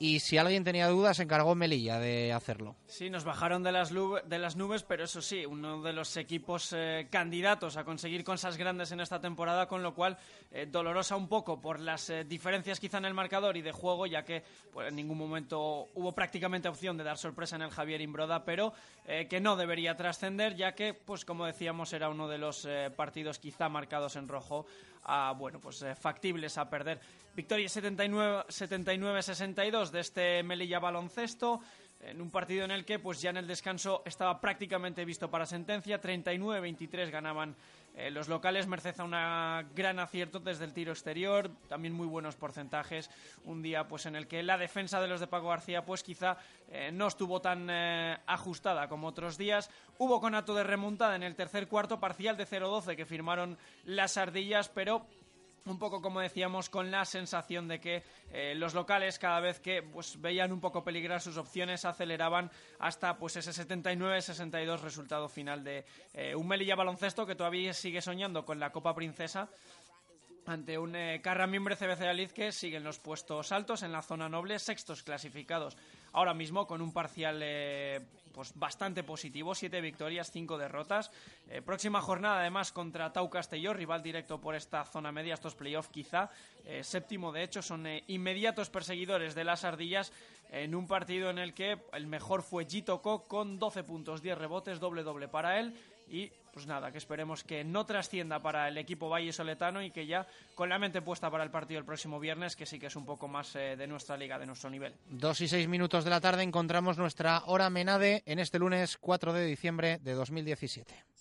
y 0.03 0.19
si 0.19 0.37
alguien 0.37 0.65
tenía 0.65 0.89
dudas, 0.89 1.15
se 1.15 1.23
encargó 1.23 1.55
Melilla 1.55 1.97
de 1.97 2.33
hacerlo. 2.33 2.75
Sí, 2.87 3.09
nos 3.09 3.23
bajaron 3.23 3.63
de 3.63 3.71
las, 3.71 3.93
nubes, 3.93 4.83
pero 4.83 5.05
eso 5.05 5.21
sí, 5.21 5.45
uno 5.45 5.81
de 5.81 5.93
los 5.93 6.17
equipos 6.17 6.73
eh, 6.75 7.07
candidatos 7.09 7.77
a 7.77 7.85
conseguir 7.85 8.25
cosas 8.25 8.57
grandes 8.57 8.91
en 8.91 8.99
esta 8.99 9.21
temporada, 9.21 9.65
con 9.69 9.81
lo 9.81 9.95
cual 9.95 10.17
eh, 10.51 10.67
dolorosa 10.69 11.15
un 11.15 11.29
poco 11.29 11.61
por 11.61 11.79
las 11.79 12.09
eh, 12.09 12.25
diferencias 12.25 12.81
quizá 12.81 12.97
en 12.97 13.05
el 13.05 13.13
marcador 13.13 13.55
y 13.55 13.61
de 13.61 13.71
juego, 13.71 14.05
ya 14.05 14.25
que 14.25 14.43
pues, 14.73 14.89
en 14.89 14.97
ningún 14.97 15.17
momento 15.17 15.87
hubo 15.93 16.11
prácticamente 16.11 16.67
opción 16.67 16.97
de 16.97 17.05
dar 17.05 17.17
sorpresa 17.17 17.55
en 17.55 17.61
el 17.61 17.71
Javier 17.71 18.01
Imbroda, 18.01 18.43
pero 18.43 18.73
que 19.05 19.41
no 19.41 19.57
debería 19.57 19.97
trascender, 19.97 20.55
ya 20.55 20.75
que, 20.75 20.93
pues 20.93 21.25
como 21.25 21.45
decíamos, 21.45 21.91
era 21.91 22.07
uno 22.07 22.29
de 22.29 22.37
los 22.37 22.67
partidos 22.95 23.37
quizá 23.37 23.67
marcados 23.67 24.15
en 24.15 24.29
rojo 24.29 24.65
bueno, 25.37 25.59
pues 25.59 25.85
factibles 25.99 26.57
a 26.57 26.69
perder. 26.69 27.01
Victoria 27.35 27.67
79-62 27.67 29.89
de 29.89 29.99
este 29.99 30.43
Melilla 30.43 30.79
baloncesto 30.79 31.59
en 32.01 32.21
un 32.21 32.29
partido 32.29 32.63
en 32.65 32.71
el 32.71 32.85
que 32.85 32.99
pues 32.99 33.21
ya 33.21 33.29
en 33.29 33.37
el 33.37 33.47
descanso 33.47 34.03
estaba 34.05 34.39
prácticamente 34.39 35.05
visto 35.05 35.31
para 35.31 35.45
sentencia 35.45 36.01
39-23 36.01 37.09
ganaban 37.09 37.55
eh, 37.95 38.09
los 38.09 38.27
locales 38.27 38.65
merced 38.65 38.99
a 38.99 39.03
un 39.03 39.75
gran 39.75 39.99
acierto 39.99 40.39
desde 40.39 40.65
el 40.65 40.73
tiro 40.73 40.91
exterior 40.91 41.51
también 41.67 41.93
muy 41.93 42.07
buenos 42.07 42.35
porcentajes. 42.35 43.09
Un 43.45 43.61
día 43.61 43.87
pues 43.87 44.05
en 44.07 44.15
el 44.15 44.27
que 44.27 44.41
la 44.41 44.57
defensa 44.57 44.99
de 44.99 45.07
los 45.07 45.19
de 45.19 45.27
Paco 45.27 45.49
García 45.49 45.85
pues 45.85 46.01
quizá 46.01 46.37
eh, 46.69 46.91
no 46.91 47.07
estuvo 47.07 47.39
tan 47.39 47.67
eh, 47.69 48.17
ajustada 48.25 48.87
como 48.87 49.07
otros 49.07 49.37
días. 49.37 49.69
Hubo 49.99 50.19
conato 50.19 50.55
de 50.55 50.63
remontada 50.63 51.15
en 51.15 51.23
el 51.23 51.35
tercer 51.35 51.67
cuarto 51.67 51.99
parcial 51.99 52.35
de 52.35 52.47
0-12 52.47 52.95
que 52.95 53.05
firmaron 53.05 53.57
las 53.85 54.17
ardillas 54.17 54.69
pero 54.69 55.05
un 55.65 55.79
poco 55.79 56.01
como 56.01 56.19
decíamos 56.19 56.69
con 56.69 56.91
la 56.91 57.05
sensación 57.05 57.67
de 57.67 57.79
que 57.79 58.03
eh, 58.31 58.53
los 58.55 58.73
locales 58.73 59.19
cada 59.19 59.39
vez 59.39 59.59
que 59.59 59.81
pues, 59.81 60.19
veían 60.19 60.51
un 60.51 60.59
poco 60.59 60.83
peligrar 60.83 61.21
sus 61.21 61.37
opciones 61.37 61.85
aceleraban 61.85 62.51
hasta 62.79 63.17
pues 63.17 63.35
ese 63.37 63.51
79-62 63.51 64.81
resultado 64.81 65.29
final 65.29 65.63
de 65.63 65.85
eh, 66.13 66.35
un 66.35 66.47
Melilla 66.47 66.75
baloncesto 66.75 67.25
que 67.25 67.35
todavía 67.35 67.73
sigue 67.73 68.01
soñando 68.01 68.45
con 68.45 68.59
la 68.59 68.71
Copa 68.71 68.93
Princesa 68.93 69.49
ante 70.45 70.77
un 70.77 70.95
eh, 70.95 71.21
CBC 71.21 72.01
Aliz 72.01 72.33
que 72.33 72.51
siguen 72.51 72.83
los 72.83 72.99
puestos 72.99 73.51
altos 73.51 73.83
en 73.83 73.91
la 73.91 74.01
zona 74.01 74.27
noble, 74.27 74.59
sextos 74.59 75.03
clasificados 75.03 75.77
ahora 76.13 76.33
mismo 76.33 76.65
con 76.65 76.81
un 76.81 76.93
parcial 76.93 77.43
pues 78.33 78.51
bastante 78.55 79.03
positivo, 79.03 79.55
siete 79.55 79.79
victorias, 79.79 80.31
cinco 80.31 80.57
derrotas. 80.57 81.11
Eh, 81.47 81.61
próxima 81.61 82.01
jornada 82.01 82.39
además 82.39 82.71
contra 82.71 83.13
Tau 83.13 83.29
Castelló, 83.29 83.73
rival 83.73 84.01
directo 84.01 84.41
por 84.41 84.55
esta 84.55 84.83
zona 84.83 85.11
media, 85.11 85.35
estos 85.35 85.55
playoffs 85.55 85.89
quizá. 85.89 86.29
Eh, 86.65 86.83
séptimo 86.83 87.31
de 87.31 87.43
hecho, 87.43 87.61
son 87.61 87.85
eh, 87.87 88.03
inmediatos 88.07 88.69
perseguidores 88.69 89.35
de 89.35 89.43
las 89.43 89.63
ardillas 89.63 90.11
en 90.51 90.75
un 90.75 90.87
partido 90.87 91.29
en 91.29 91.37
el 91.37 91.53
que 91.53 91.79
el 91.93 92.07
mejor 92.07 92.43
fue 92.43 92.65
Gito 92.65 93.01
con 93.01 93.59
12 93.59 93.83
puntos, 93.83 94.21
10 94.21 94.37
rebotes, 94.37 94.79
doble 94.79 95.03
doble 95.03 95.27
para 95.27 95.59
él 95.59 95.73
y 96.09 96.31
pues 96.53 96.67
nada, 96.67 96.91
que 96.91 96.99
esperemos 96.99 97.43
que 97.43 97.63
no 97.63 97.85
trascienda 97.85 98.39
para 98.39 98.67
el 98.67 98.77
equipo 98.77 99.09
Valle 99.09 99.33
Soletano 99.33 99.81
y 99.81 99.89
que 99.89 100.05
ya 100.05 100.27
con 100.53 100.69
la 100.69 100.77
mente 100.77 101.01
puesta 101.01 101.31
para 101.31 101.43
el 101.43 101.49
partido 101.49 101.79
el 101.79 101.85
próximo 101.85 102.19
viernes, 102.19 102.55
que 102.55 102.67
sí 102.67 102.79
que 102.79 102.87
es 102.87 102.95
un 102.95 103.05
poco 103.05 103.27
más 103.27 103.55
eh, 103.55 103.75
de 103.75 103.87
nuestra 103.87 104.15
liga, 104.15 104.37
de 104.37 104.45
nuestro 104.45 104.69
nivel. 104.69 104.93
Dos 105.09 105.41
y 105.41 105.47
seis 105.47 105.67
minutos 105.67 106.03
de 106.03 106.11
la 106.11 106.21
tarde 106.21 106.43
encontramos 106.43 106.97
nuestra 106.97 107.43
hora 107.47 107.69
menade 107.69 108.21
en 108.25 108.37
este 108.37 108.59
lunes 108.59 108.97
4 108.97 109.33
de 109.33 109.45
diciembre 109.45 109.99
de 109.99 110.13
2017. 110.13 111.12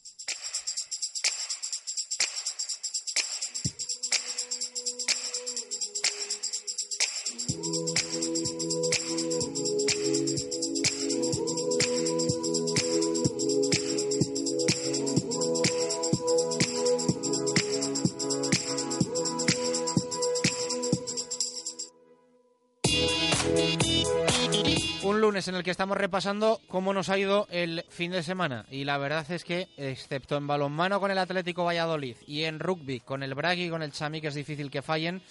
En 25.48 25.54
el 25.54 25.62
que 25.62 25.70
estamos 25.70 25.96
repasando 25.96 26.60
cómo 26.68 26.92
nos 26.92 27.08
ha 27.08 27.18
ido 27.18 27.46
el 27.50 27.84
fin 27.88 28.10
de 28.12 28.22
semana. 28.22 28.66
Y 28.70 28.84
la 28.84 28.98
verdad 28.98 29.30
es 29.30 29.44
que, 29.44 29.68
excepto 29.76 30.36
en 30.36 30.46
balonmano 30.46 31.00
con 31.00 31.10
el 31.10 31.18
Atlético 31.18 31.64
Valladolid 31.64 32.16
y 32.26 32.44
en 32.44 32.58
rugby 32.58 33.00
con 33.00 33.22
el 33.22 33.34
Bragg 33.34 33.58
y 33.58 33.70
con 33.70 33.82
el 33.82 33.92
Chami, 33.92 34.20
que 34.20 34.28
es 34.28 34.34
difícil 34.34 34.70
que 34.70 34.82
fallen, 34.82 35.22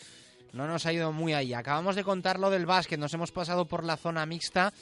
no 0.53 0.67
nos 0.67 0.85
ha 0.85 0.93
ido 0.93 1.11
muy 1.11 1.33
allá. 1.33 1.59
Acabamos 1.59 1.95
de 1.95 2.03
contar 2.03 2.39
lo 2.39 2.49
del 2.49 2.65
básquet, 2.65 2.99
nos 2.99 3.13
hemos 3.13 3.31
pasado 3.31 3.65
por 3.65 3.83
la 3.83 3.97
zona 3.97 4.25
mixta 4.25 4.73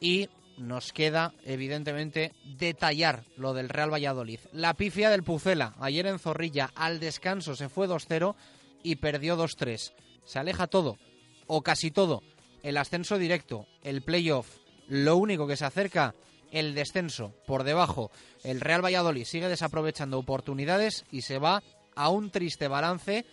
y 0.00 0.28
nos 0.58 0.92
queda, 0.92 1.32
evidentemente, 1.44 2.32
detallar 2.44 3.24
lo 3.36 3.54
del 3.54 3.68
Real 3.68 3.92
Valladolid. 3.92 4.40
La 4.52 4.74
pifia 4.74 5.10
del 5.10 5.22
Pucela, 5.22 5.74
ayer 5.80 6.06
en 6.06 6.18
Zorrilla, 6.18 6.70
al 6.74 7.00
descanso 7.00 7.56
se 7.56 7.68
fue 7.68 7.88
2-0 7.88 8.34
y 8.82 8.96
perdió 8.96 9.36
2-3. 9.36 9.92
Se 10.24 10.38
aleja 10.38 10.66
todo, 10.66 10.98
o 11.46 11.62
casi 11.62 11.90
todo, 11.90 12.22
el 12.62 12.76
ascenso 12.76 13.18
directo, 13.18 13.66
el 13.82 14.02
playoff, 14.02 14.58
lo 14.88 15.16
único 15.16 15.46
que 15.46 15.56
se 15.56 15.64
acerca, 15.64 16.14
el 16.50 16.74
descenso. 16.74 17.34
Por 17.46 17.64
debajo, 17.64 18.10
el 18.44 18.60
Real 18.60 18.84
Valladolid 18.84 19.24
sigue 19.24 19.48
desaprovechando 19.48 20.18
oportunidades 20.18 21.04
y 21.10 21.22
se 21.22 21.38
va 21.38 21.62
a 21.94 22.08
un 22.08 22.30
triste 22.30 22.68
balance 22.68 23.24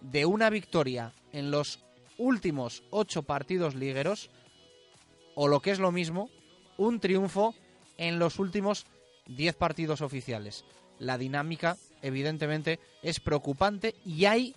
de 0.00 0.26
una 0.26 0.50
victoria 0.50 1.12
en 1.32 1.50
los 1.50 1.80
últimos 2.18 2.82
ocho 2.90 3.22
partidos 3.22 3.74
ligueros, 3.74 4.30
o 5.34 5.48
lo 5.48 5.60
que 5.60 5.70
es 5.70 5.78
lo 5.78 5.92
mismo, 5.92 6.30
un 6.78 7.00
triunfo 7.00 7.54
en 7.98 8.18
los 8.18 8.38
últimos 8.38 8.86
diez 9.26 9.54
partidos 9.54 10.00
oficiales. 10.00 10.64
La 10.98 11.18
dinámica, 11.18 11.76
evidentemente, 12.02 12.80
es 13.02 13.20
preocupante 13.20 13.94
y 14.04 14.24
hay 14.24 14.54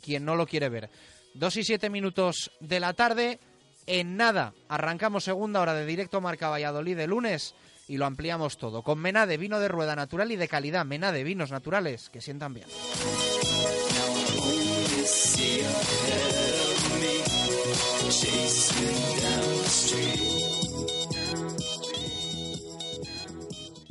quien 0.00 0.24
no 0.24 0.36
lo 0.36 0.46
quiere 0.46 0.68
ver. 0.68 0.90
Dos 1.34 1.56
y 1.56 1.64
siete 1.64 1.90
minutos 1.90 2.50
de 2.60 2.80
la 2.80 2.92
tarde. 2.92 3.40
En 3.86 4.16
nada, 4.16 4.54
arrancamos 4.68 5.24
segunda 5.24 5.60
hora 5.60 5.74
de 5.74 5.86
directo 5.86 6.20
Marca 6.20 6.48
Valladolid 6.48 6.96
de 6.96 7.06
lunes 7.06 7.54
y 7.88 7.96
lo 7.96 8.06
ampliamos 8.06 8.58
todo. 8.58 8.82
Con 8.82 9.00
Mena 9.00 9.26
de 9.26 9.36
vino 9.36 9.60
de 9.60 9.68
rueda 9.68 9.96
natural 9.96 10.32
y 10.32 10.36
de 10.36 10.48
calidad. 10.48 10.84
Mena 10.84 11.12
de 11.12 11.24
vinos 11.24 11.50
naturales 11.50 12.10
que 12.10 12.20
sientan 12.20 12.54
bien. 12.54 12.66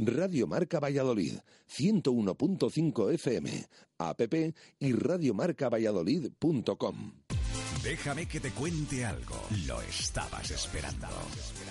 Radio 0.04 0.48
Marca 0.48 0.80
Valladolid, 0.80 1.36
101.5 1.70 3.14
FM, 3.14 3.68
app 4.00 4.22
y 4.80 4.94
radiomarcavalladolid.com. 4.94 7.12
Déjame 7.84 8.28
que 8.28 8.40
te 8.40 8.52
cuente 8.52 9.06
algo. 9.06 9.44
Lo 9.66 9.82
estabas 9.82 10.52
esperando. 10.52 11.08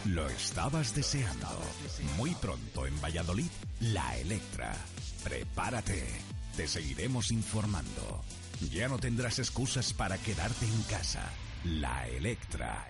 Lo 0.06 0.28
estabas 0.28 0.94
deseando. 0.94 1.46
Muy 2.16 2.34
pronto 2.34 2.86
en 2.86 3.00
Valladolid, 3.00 3.50
la 3.80 4.16
Electra. 4.18 4.74
Prepárate. 5.22 6.04
Te 6.56 6.66
seguiremos 6.66 7.30
informando. 7.30 8.24
Ya 8.72 8.88
no 8.88 8.98
tendrás 8.98 9.38
excusas 9.38 9.92
para 9.92 10.18
quedarte 10.18 10.66
en 10.66 10.82
casa. 10.82 11.22
La 11.64 12.08
Electra. 12.08 12.89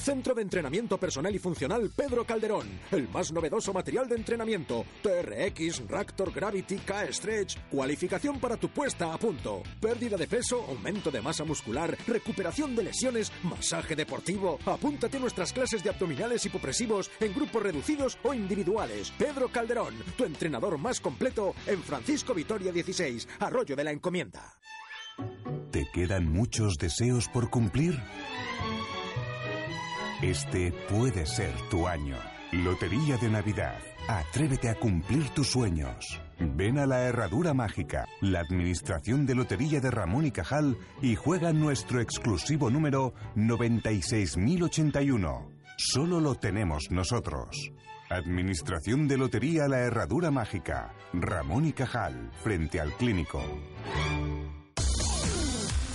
Centro 0.00 0.34
de 0.34 0.42
Entrenamiento 0.42 0.98
Personal 0.98 1.34
y 1.34 1.38
Funcional 1.38 1.90
Pedro 1.94 2.24
Calderón. 2.24 2.66
El 2.90 3.08
más 3.08 3.30
novedoso 3.32 3.72
material 3.74 4.08
de 4.08 4.16
entrenamiento. 4.16 4.86
TRX, 5.02 5.86
Raptor 5.88 6.32
Gravity, 6.32 6.78
K-Stretch. 6.78 7.58
Cualificación 7.70 8.40
para 8.40 8.56
tu 8.56 8.70
puesta 8.70 9.12
a 9.12 9.18
punto. 9.18 9.62
Pérdida 9.78 10.16
de 10.16 10.26
peso, 10.26 10.64
aumento 10.66 11.10
de 11.10 11.20
masa 11.20 11.44
muscular, 11.44 11.96
recuperación 12.06 12.74
de 12.74 12.84
lesiones, 12.84 13.30
masaje 13.42 13.94
deportivo. 13.94 14.58
Apúntate 14.64 15.18
a 15.18 15.20
nuestras 15.20 15.52
clases 15.52 15.84
de 15.84 15.90
abdominales 15.90 16.46
hipopresivos 16.46 17.10
en 17.20 17.34
grupos 17.34 17.62
reducidos 17.62 18.18
o 18.22 18.32
individuales. 18.32 19.12
Pedro 19.18 19.48
Calderón, 19.48 19.94
tu 20.16 20.24
entrenador 20.24 20.78
más 20.78 20.98
completo 20.98 21.54
en 21.66 21.82
Francisco 21.82 22.32
Vitoria 22.32 22.72
16, 22.72 23.28
Arroyo 23.40 23.76
de 23.76 23.84
la 23.84 23.92
Encomienda. 23.92 24.54
¿Te 25.70 25.86
quedan 25.92 26.32
muchos 26.32 26.78
deseos 26.78 27.28
por 27.28 27.50
cumplir? 27.50 28.00
Este 30.22 30.72
puede 30.90 31.24
ser 31.24 31.54
tu 31.70 31.88
año. 31.88 32.14
Lotería 32.52 33.16
de 33.16 33.30
Navidad. 33.30 33.78
Atrévete 34.06 34.68
a 34.68 34.74
cumplir 34.74 35.30
tus 35.30 35.48
sueños. 35.48 36.20
Ven 36.38 36.78
a 36.78 36.84
la 36.84 37.04
Herradura 37.04 37.54
Mágica, 37.54 38.06
la 38.20 38.40
Administración 38.40 39.24
de 39.24 39.34
Lotería 39.34 39.80
de 39.80 39.90
Ramón 39.90 40.26
y 40.26 40.30
Cajal 40.30 40.76
y 41.00 41.14
juega 41.14 41.54
nuestro 41.54 42.02
exclusivo 42.02 42.68
número 42.68 43.14
96081. 43.34 45.52
Solo 45.78 46.20
lo 46.20 46.34
tenemos 46.34 46.90
nosotros. 46.90 47.72
Administración 48.10 49.08
de 49.08 49.16
Lotería 49.16 49.68
La 49.68 49.80
Herradura 49.80 50.30
Mágica. 50.30 50.92
Ramón 51.14 51.64
y 51.64 51.72
Cajal, 51.72 52.30
frente 52.42 52.78
al 52.78 52.92
clínico. 52.92 53.42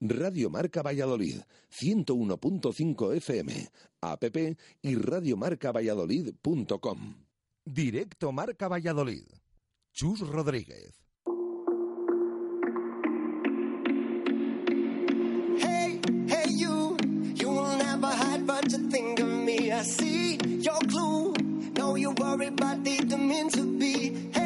Radio 0.00 0.48
Marca 0.48 0.82
Valladolid, 0.82 1.42
101.5 1.70 3.12
FM, 3.16 3.68
app 4.00 4.24
y 4.82 4.94
radiomarcavalladolid.com. 4.94 7.14
Directo 7.64 8.32
Marca 8.32 8.68
Valladolid. 8.68 9.24
Chus 9.92 10.20
Rodríguez. 10.20 10.94
Hey, 15.58 16.00
hey, 16.28 16.44
you, 16.48 16.96
you 17.34 17.48
will 17.50 17.76
never 17.76 18.06
hide, 18.06 18.46
but 18.46 18.70
you 18.72 18.88
think 18.88 19.20
of 19.20 19.28
me. 19.28 19.70
I 19.70 19.82
see 19.82 20.38
your 20.62 20.78
clue. 20.88 21.34
No, 21.76 21.96
you 21.96 22.12
worry, 22.12 22.48
but 22.50 22.82
didn't 22.82 23.28
mean 23.28 23.50
to 23.50 23.62
be. 23.78 24.30
Hey, 24.32 24.39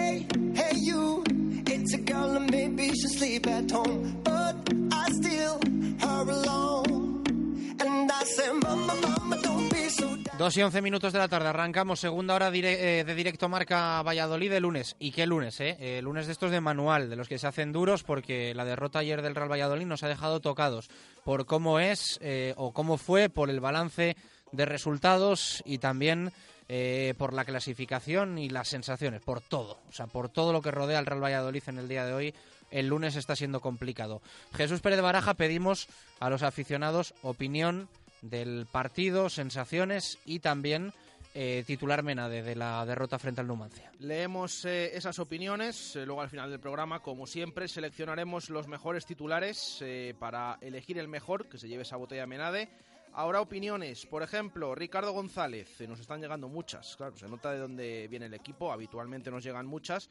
a 1.94 1.98
girl 1.98 2.36
and 2.36 2.50
maybe 2.50 2.88
she 2.88 3.08
sleep 3.08 3.46
at 3.46 3.70
home, 3.70 4.20
but 4.24 4.56
I 4.92 5.10
still 5.12 5.60
her 6.00 6.28
alone. 6.28 7.22
And 7.80 8.10
I 8.10 8.24
say, 8.24 8.52
mama, 8.52 8.94
mama, 9.00 9.36
don't 9.42 9.68
be 9.70 9.88
so. 9.88 10.16
2 10.36 10.56
y 10.56 10.62
11 10.62 10.82
minutos 10.82 11.12
de 11.12 11.20
la 11.20 11.28
tarde, 11.28 11.48
arrancamos 11.48 12.00
segunda 12.00 12.34
hora 12.34 12.50
eh, 12.52 13.04
de 13.06 13.14
directo 13.14 13.48
marca 13.48 14.02
Valladolid 14.02 14.50
de 14.50 14.60
lunes. 14.60 14.96
¿Y 14.98 15.12
qué 15.12 15.26
lunes, 15.26 15.60
eh? 15.60 15.76
Eh, 15.78 16.02
Lunes 16.02 16.26
de 16.26 16.32
estos 16.32 16.50
de 16.50 16.60
manual, 16.60 17.08
de 17.08 17.16
los 17.16 17.28
que 17.28 17.38
se 17.38 17.46
hacen 17.46 17.72
duros 17.72 18.02
porque 18.02 18.52
la 18.54 18.64
derrota 18.64 18.98
ayer 18.98 19.22
del 19.22 19.36
Real 19.36 19.50
Valladolid 19.50 19.86
nos 19.86 20.02
ha 20.02 20.08
dejado 20.08 20.40
tocados 20.40 20.90
por 21.22 21.46
cómo 21.46 21.78
es 21.78 22.18
eh, 22.20 22.54
o 22.56 22.72
cómo 22.72 22.98
fue, 22.98 23.28
por 23.28 23.48
el 23.48 23.60
balance 23.60 24.16
de 24.50 24.64
resultados 24.64 25.62
y 25.64 25.78
también 25.78 26.32
eh, 26.68 27.12
por 27.18 27.34
la 27.34 27.44
clasificación 27.44 28.38
y 28.38 28.48
las 28.48 28.68
sensaciones, 28.68 29.20
por 29.20 29.42
todo. 29.42 29.78
O 29.88 29.92
sea, 29.92 30.06
por 30.06 30.30
todo 30.30 30.52
lo 30.52 30.62
que 30.62 30.70
rodea 30.70 30.98
al 30.98 31.04
Real 31.04 31.22
Valladolid 31.22 31.62
en 31.66 31.78
el 31.78 31.88
día 31.88 32.06
de 32.06 32.14
hoy. 32.14 32.34
El 32.70 32.88
lunes 32.88 33.16
está 33.16 33.36
siendo 33.36 33.60
complicado. 33.60 34.22
Jesús 34.54 34.80
Pérez 34.80 35.02
Baraja, 35.02 35.34
pedimos 35.34 35.88
a 36.20 36.30
los 36.30 36.42
aficionados 36.42 37.14
opinión 37.22 37.88
del 38.22 38.66
partido, 38.72 39.28
sensaciones 39.28 40.18
y 40.24 40.38
también 40.38 40.94
eh, 41.34 41.64
titular 41.66 42.02
Menade 42.02 42.42
de 42.42 42.56
la 42.56 42.86
derrota 42.86 43.18
frente 43.18 43.42
al 43.42 43.46
Numancia. 43.46 43.92
Leemos 43.98 44.64
eh, 44.64 44.96
esas 44.96 45.18
opiniones, 45.18 45.94
luego 45.96 46.22
al 46.22 46.30
final 46.30 46.50
del 46.50 46.60
programa, 46.60 47.00
como 47.00 47.26
siempre, 47.26 47.68
seleccionaremos 47.68 48.48
los 48.48 48.68
mejores 48.68 49.04
titulares 49.04 49.84
para 50.18 50.56
elegir 50.62 50.98
el 50.98 51.08
mejor, 51.08 51.46
que 51.48 51.58
se 51.58 51.68
lleve 51.68 51.82
esa 51.82 51.96
botella 51.96 52.26
Menade. 52.26 52.70
Ahora 53.16 53.40
opiniones, 53.40 54.06
por 54.06 54.24
ejemplo, 54.24 54.74
Ricardo 54.74 55.12
González, 55.12 55.80
nos 55.88 56.00
están 56.00 56.20
llegando 56.20 56.48
muchas, 56.48 56.96
claro, 56.96 57.16
se 57.16 57.28
nota 57.28 57.52
de 57.52 57.60
dónde 57.60 58.08
viene 58.08 58.26
el 58.26 58.34
equipo, 58.34 58.72
habitualmente 58.72 59.30
nos 59.30 59.44
llegan 59.44 59.66
muchas, 59.66 60.10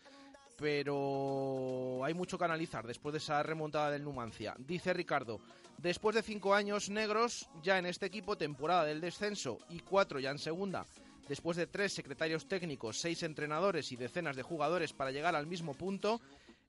pero 0.55 1.99
hay 2.05 2.13
mucho 2.13 2.37
que 2.37 2.45
analizar 2.45 2.87
después 2.87 3.11
de 3.11 3.17
esa 3.17 3.43
remontada 3.43 3.91
del 3.91 4.05
Numancia. 4.05 4.55
Dice 4.57 4.93
Ricardo, 4.93 5.41
después 5.77 6.15
de 6.15 6.23
cinco 6.23 6.53
años 6.55 6.89
negros, 6.89 7.49
ya 7.61 7.77
en 7.77 7.87
este 7.87 8.05
equipo, 8.05 8.37
temporada 8.37 8.85
del 8.85 9.01
descenso 9.01 9.57
y 9.69 9.79
cuatro 9.79 10.21
ya 10.21 10.31
en 10.31 10.39
segunda, 10.39 10.85
después 11.27 11.57
de 11.57 11.67
tres 11.67 11.91
secretarios 11.91 12.47
técnicos, 12.47 13.01
seis 13.01 13.21
entrenadores 13.23 13.91
y 13.91 13.97
decenas 13.97 14.37
de 14.37 14.43
jugadores 14.43 14.93
para 14.93 15.11
llegar 15.11 15.35
al 15.35 15.45
mismo 15.47 15.73
punto, 15.73 16.21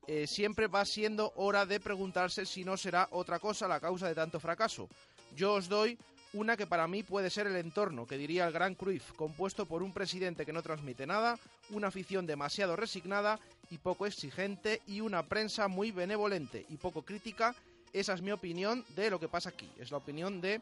eh, 0.09 0.27
siempre 0.27 0.67
va 0.67 0.85
siendo 0.85 1.33
hora 1.37 1.65
de 1.65 1.79
preguntarse 1.79 2.45
si 2.45 2.65
no 2.65 2.77
será 2.77 3.07
otra 3.13 3.39
cosa 3.39 3.69
la 3.69 3.79
causa 3.79 4.09
de 4.09 4.17
tanto 4.17 4.41
fracaso. 4.41 4.89
Yo 5.37 5.55
os 5.55 5.69
doy 5.69 5.97
una 6.35 6.57
que 6.57 6.67
para 6.67 6.87
mí 6.87 7.03
puede 7.03 7.31
ser 7.31 7.47
el 7.47 7.57
entorno, 7.57 8.07
que 8.07 8.19
diría 8.19 8.47
el 8.47 8.53
gran 8.53 8.75
Cruyff, 8.75 9.13
compuesto 9.13 9.67
por 9.67 9.83
un 9.83 9.93
presidente 9.93 10.45
que 10.45 10.53
no 10.53 10.63
transmite 10.63 11.07
nada, 11.07 11.39
una 11.71 11.89
afición 11.89 12.27
demasiado 12.27 12.77
resignada 12.77 13.39
y 13.71 13.79
poco 13.79 14.07
exigente 14.07 14.83
y 14.87 15.01
una 15.01 15.23
prensa 15.25 15.69
muy 15.69 15.93
benevolente 15.93 16.67
y 16.69 16.77
poco 16.77 17.03
crítica. 17.03 17.55
Esa 17.93 18.15
es 18.15 18.23
mi 18.23 18.33
opinión 18.33 18.85
de 18.97 19.11
lo 19.11 19.21
que 19.21 19.29
pasa 19.29 19.51
aquí. 19.51 19.71
Es 19.79 19.93
la 19.93 19.99
opinión 19.99 20.41
de, 20.41 20.61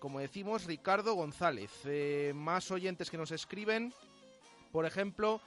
como 0.00 0.18
decimos, 0.18 0.64
Ricardo 0.64 1.14
González. 1.14 1.70
Eh, 1.84 2.32
más 2.34 2.70
oyentes 2.72 3.08
que 3.08 3.16
nos 3.16 3.30
escriben, 3.30 3.94
por 4.72 4.84
ejemplo, 4.84 5.40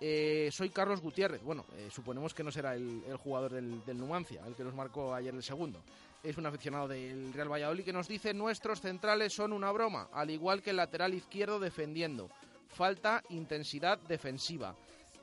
eh, 0.00 0.50
soy 0.52 0.70
Carlos 0.70 1.00
Gutiérrez. 1.00 1.40
Bueno, 1.44 1.64
eh, 1.76 1.88
suponemos 1.92 2.34
que 2.34 2.42
no 2.42 2.50
será 2.50 2.74
el, 2.74 3.16
jugador 3.22 3.52
del, 3.52 3.84
del 3.84 3.98
Numancia, 3.98 4.42
el 4.44 4.56
que 4.56 4.64
nos 4.64 4.74
marcó 4.74 5.14
ayer 5.14 5.32
el 5.32 5.44
segundo. 5.44 5.80
Es 6.22 6.36
un 6.36 6.46
aficionado 6.46 6.88
del 6.88 7.32
Real 7.32 7.50
Valladolid 7.50 7.84
que 7.84 7.92
nos 7.92 8.08
dice 8.08 8.32
nuestros 8.32 8.80
centrales 8.80 9.32
son 9.32 9.52
una 9.52 9.72
broma, 9.72 10.08
al 10.12 10.30
igual 10.30 10.62
que 10.62 10.70
el 10.70 10.76
lateral 10.76 11.14
izquierdo 11.14 11.58
defendiendo. 11.58 12.30
Falta 12.68 13.22
intensidad 13.30 13.98
defensiva. 13.98 14.74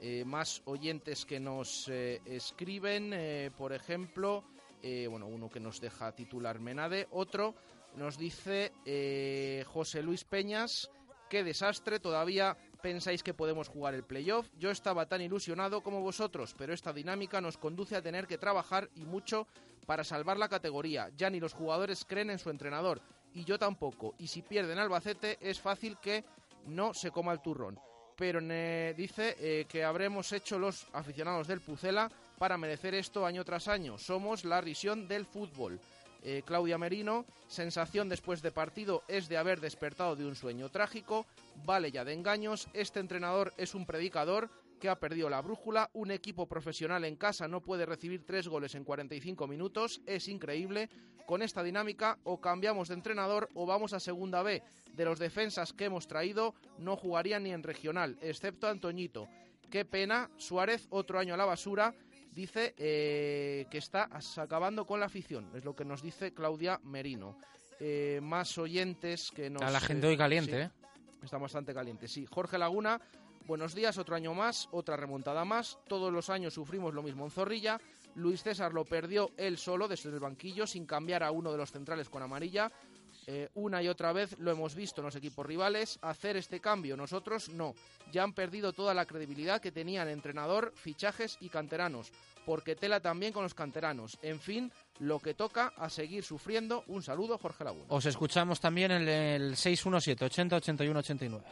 Eh, 0.02 0.24
más 0.26 0.62
oyentes 0.66 1.26
que 1.26 1.40
nos 1.40 1.88
eh, 1.90 2.22
escriben, 2.26 3.12
eh, 3.14 3.52
por 3.58 3.74
ejemplo, 3.74 4.44
bueno, 4.82 5.28
uno 5.28 5.50
que 5.50 5.60
nos 5.60 5.82
deja 5.82 6.14
titular 6.14 6.60
Menade, 6.62 7.10
otro 7.12 7.54
nos 7.98 8.18
dice 8.18 8.72
José 9.66 10.02
Luis 10.02 10.24
Peñas, 10.24 10.90
qué 11.30 11.44
desastre, 11.44 12.00
todavía 12.00 12.56
pensáis 12.82 13.24
que 13.24 13.34
podemos 13.34 13.68
jugar 13.68 13.94
el 13.94 14.04
playoff. 14.04 14.48
Yo 14.58 14.72
estaba 14.72 15.06
tan 15.08 15.22
ilusionado 15.22 15.82
como 15.82 16.02
vosotros, 16.02 16.56
pero 16.58 16.74
esta 16.74 16.94
dinámica 16.94 17.42
nos 17.42 17.58
conduce 17.58 17.96
a 17.96 18.02
tener 18.02 18.28
que 18.28 18.38
trabajar 18.38 18.90
y 18.96 19.06
mucho 19.06 19.48
para 19.86 20.04
salvar 20.04 20.38
la 20.38 20.50
categoría. 20.50 21.10
Ya 21.18 21.30
ni 21.30 21.40
los 21.40 21.54
jugadores 21.54 22.06
creen 22.06 22.30
en 22.30 22.40
su 22.40 22.50
entrenador 22.50 23.02
y 23.34 23.44
yo 23.44 23.58
tampoco. 23.58 24.16
Y 24.18 24.28
si 24.28 24.42
pierden 24.42 24.80
Albacete 24.80 25.38
es 25.42 25.60
fácil 25.60 25.98
que 25.98 26.24
no 26.68 26.94
se 26.94 27.12
coma 27.12 27.34
el 27.34 27.42
turrón. 27.42 27.80
Pero 28.16 28.42
dice 28.94 29.36
eh, 29.40 29.66
que 29.70 29.84
habremos 29.84 30.34
hecho 30.34 30.60
los 30.60 30.88
aficionados 30.92 31.48
del 31.48 31.62
Pucela 31.62 32.12
para 32.38 32.58
merecer 32.58 32.94
esto 32.94 33.26
año 33.26 33.46
tras 33.46 33.68
año. 33.68 33.98
Somos 33.98 34.44
la 34.44 34.60
risión 34.60 35.08
del 35.08 35.26
fútbol. 35.26 35.80
Eh, 36.22 36.44
Claudia 36.46 36.78
Merino, 36.78 37.26
sensación 37.48 38.10
después 38.10 38.42
de 38.42 38.52
partido 38.52 39.04
es 39.08 39.30
de 39.30 39.38
haber 39.38 39.62
despertado 39.62 40.16
de 40.16 40.26
un 40.26 40.36
sueño 40.36 40.70
trágico, 40.70 41.26
vale 41.66 41.92
ya 41.92 42.04
de 42.04 42.14
engaños, 42.14 42.68
este 42.74 43.00
entrenador 43.00 43.54
es 43.58 43.74
un 43.74 43.86
predicador 43.86 44.50
que 44.80 44.90
ha 44.90 45.00
perdido 45.00 45.30
la 45.30 45.42
brújula, 45.42 45.90
un 45.94 46.12
equipo 46.12 46.48
profesional 46.48 47.04
en 47.06 47.16
casa 47.16 47.48
no 47.48 47.62
puede 47.62 47.86
recibir 47.86 48.26
tres 48.26 48.48
goles 48.48 48.76
en 48.76 48.84
45 48.84 49.48
minutos, 49.48 50.02
es 50.06 50.28
increíble, 50.28 50.90
con 51.26 51.42
esta 51.42 51.62
dinámica 51.62 52.18
o 52.24 52.42
cambiamos 52.42 52.88
de 52.88 52.96
entrenador 52.96 53.50
o 53.54 53.66
vamos 53.66 53.94
a 53.94 54.00
segunda 54.00 54.42
B, 54.42 54.64
de 54.94 55.06
los 55.06 55.20
defensas 55.20 55.74
que 55.74 55.86
hemos 55.86 56.08
traído 56.08 56.56
no 56.80 56.96
jugarían 56.96 57.44
ni 57.44 57.52
en 57.52 57.64
regional, 57.64 58.18
excepto 58.22 58.68
Antoñito. 58.68 59.28
Qué 59.70 59.86
pena, 59.86 60.32
Suárez 60.38 60.88
otro 60.90 61.20
año 61.20 61.36
a 61.36 61.38
la 61.38 61.46
basura, 61.46 61.94
dice 62.40 62.74
eh, 62.78 63.66
que 63.70 63.78
está 63.78 64.10
acabando 64.38 64.86
con 64.86 65.02
la 65.02 65.08
afición, 65.08 65.52
es 65.54 65.66
lo 65.66 65.76
que 65.76 65.84
nos 65.84 66.02
dice 66.02 66.34
Claudia 66.34 66.80
Merino. 66.84 67.38
Eh, 67.82 68.20
más 68.22 68.58
oyentes 68.58 69.32
que 69.32 69.50
nos... 69.50 69.62
A 69.62 69.70
la 69.70 69.80
gente 69.80 70.08
hoy 70.08 70.18
caliente, 70.18 70.62
¿eh? 70.64 70.72
Está 71.24 71.38
bastante 71.38 71.74
caliente, 71.74 72.08
sí. 72.08 72.26
Jorge 72.26 72.58
Laguna, 72.58 73.00
buenos 73.46 73.76
días, 73.76 73.98
otro 73.98 74.16
año 74.16 74.34
más, 74.34 74.70
otra 74.72 74.96
remontada 74.96 75.44
más. 75.44 75.80
Todos 75.88 76.14
los 76.14 76.30
años 76.30 76.54
sufrimos 76.54 76.94
lo 76.94 77.04
mismo 77.04 77.26
en 77.26 77.32
Zorrilla. 77.32 77.80
Luis 78.16 78.42
César 78.42 78.74
lo 78.74 78.86
perdió 78.86 79.32
él 79.38 79.58
solo 79.58 79.88
desde 79.88 80.10
el 80.10 80.20
banquillo 80.20 80.66
sin 80.66 80.86
cambiar 80.86 81.24
a 81.24 81.32
uno 81.32 81.52
de 81.52 81.58
los 81.58 81.72
centrales 81.72 82.10
con 82.10 82.24
amarilla. 82.24 82.72
Eh, 83.32 83.48
una 83.54 83.84
y 83.84 83.88
otra 83.88 84.12
vez 84.12 84.40
lo 84.40 84.50
hemos 84.50 84.74
visto 84.74 85.02
en 85.02 85.06
los 85.06 85.16
equipos 85.16 85.46
rivales 85.46 86.00
hacer 86.02 86.36
este 86.36 86.60
cambio. 86.60 86.98
Nosotros 86.98 87.50
no. 87.50 87.76
Ya 88.12 88.24
han 88.24 88.34
perdido 88.34 88.74
toda 88.74 88.96
la 88.96 89.06
credibilidad 89.06 89.62
que 89.62 89.72
tenían 89.72 90.10
entrenador, 90.10 90.74
fichajes 90.76 91.38
y 91.40 91.50
canteranos. 91.50 92.12
Porque 92.44 92.76
tela 92.76 93.02
también 93.02 93.32
con 93.32 93.44
los 93.44 93.54
canteranos. 93.54 94.18
En 94.24 94.40
fin, 94.40 94.72
lo 94.98 95.20
que 95.20 95.36
toca 95.36 95.72
a 95.78 95.92
seguir 95.92 96.24
sufriendo. 96.24 96.84
Un 96.88 97.04
saludo, 97.04 97.38
Jorge 97.38 97.66
Laguna. 97.66 97.86
Os 97.90 98.08
escuchamos 98.08 98.60
también 98.60 98.90
en 98.90 99.08
el 99.08 99.56
617 99.56 100.26
80 100.26 100.56
81 100.56 101.00
89. 101.00 101.46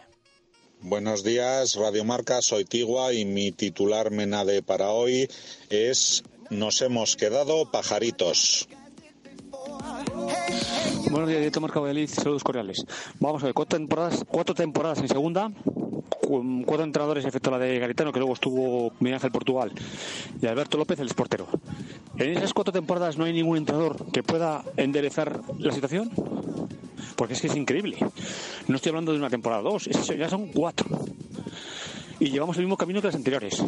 Buenos 0.81 1.23
días, 1.23 1.75
Radio 1.75 2.03
Marca, 2.03 2.41
soy 2.41 2.65
Tigua 2.65 3.13
y 3.13 3.25
mi 3.25 3.51
titular 3.51 4.09
menade 4.09 4.63
para 4.63 4.89
hoy 4.89 5.29
es 5.69 6.23
Nos 6.49 6.81
hemos 6.81 7.15
quedado 7.15 7.69
pajaritos. 7.69 8.67
Buenos 11.09 11.29
días, 11.29 11.39
directo 11.39 11.61
Marca 11.61 11.79
saludos 12.07 12.43
cordiales. 12.43 12.85
Vamos 13.19 13.41
a 13.43 13.45
ver, 13.45 13.53
cuatro 13.53 13.77
temporadas, 13.77 14.25
cuatro 14.27 14.55
temporadas 14.55 14.99
en 14.99 15.07
segunda, 15.07 15.51
cuatro 16.65 16.83
entrenadores, 16.83 17.25
excepto 17.25 17.51
la 17.51 17.59
de 17.59 17.79
Garitano, 17.79 18.11
que 18.11 18.19
luego 18.19 18.33
estuvo 18.33 18.91
Miguel 18.99 19.15
Ángel 19.15 19.31
Portugal, 19.31 19.71
y 20.41 20.45
Alberto 20.45 20.77
López, 20.77 20.99
el 20.99 21.07
esportero. 21.07 21.47
¿En 22.17 22.31
esas 22.31 22.53
cuatro 22.53 22.73
temporadas 22.73 23.17
no 23.17 23.25
hay 23.25 23.33
ningún 23.33 23.57
entrenador 23.57 24.11
que 24.11 24.23
pueda 24.23 24.63
enderezar 24.75 25.41
la 25.59 25.71
situación? 25.71 26.11
Porque 27.15 27.33
es 27.33 27.41
que 27.41 27.47
es 27.47 27.55
increíble. 27.55 27.97
No 28.67 28.75
estoy 28.75 28.89
hablando 28.89 29.11
de 29.11 29.19
una 29.19 29.29
temporada 29.29 29.61
dos, 29.61 29.85
ya 29.85 30.29
son 30.29 30.47
cuatro 30.47 30.87
y 32.19 32.29
llevamos 32.29 32.57
el 32.57 32.63
mismo 32.63 32.77
camino 32.77 33.01
que 33.01 33.07
las 33.07 33.15
anteriores. 33.15 33.63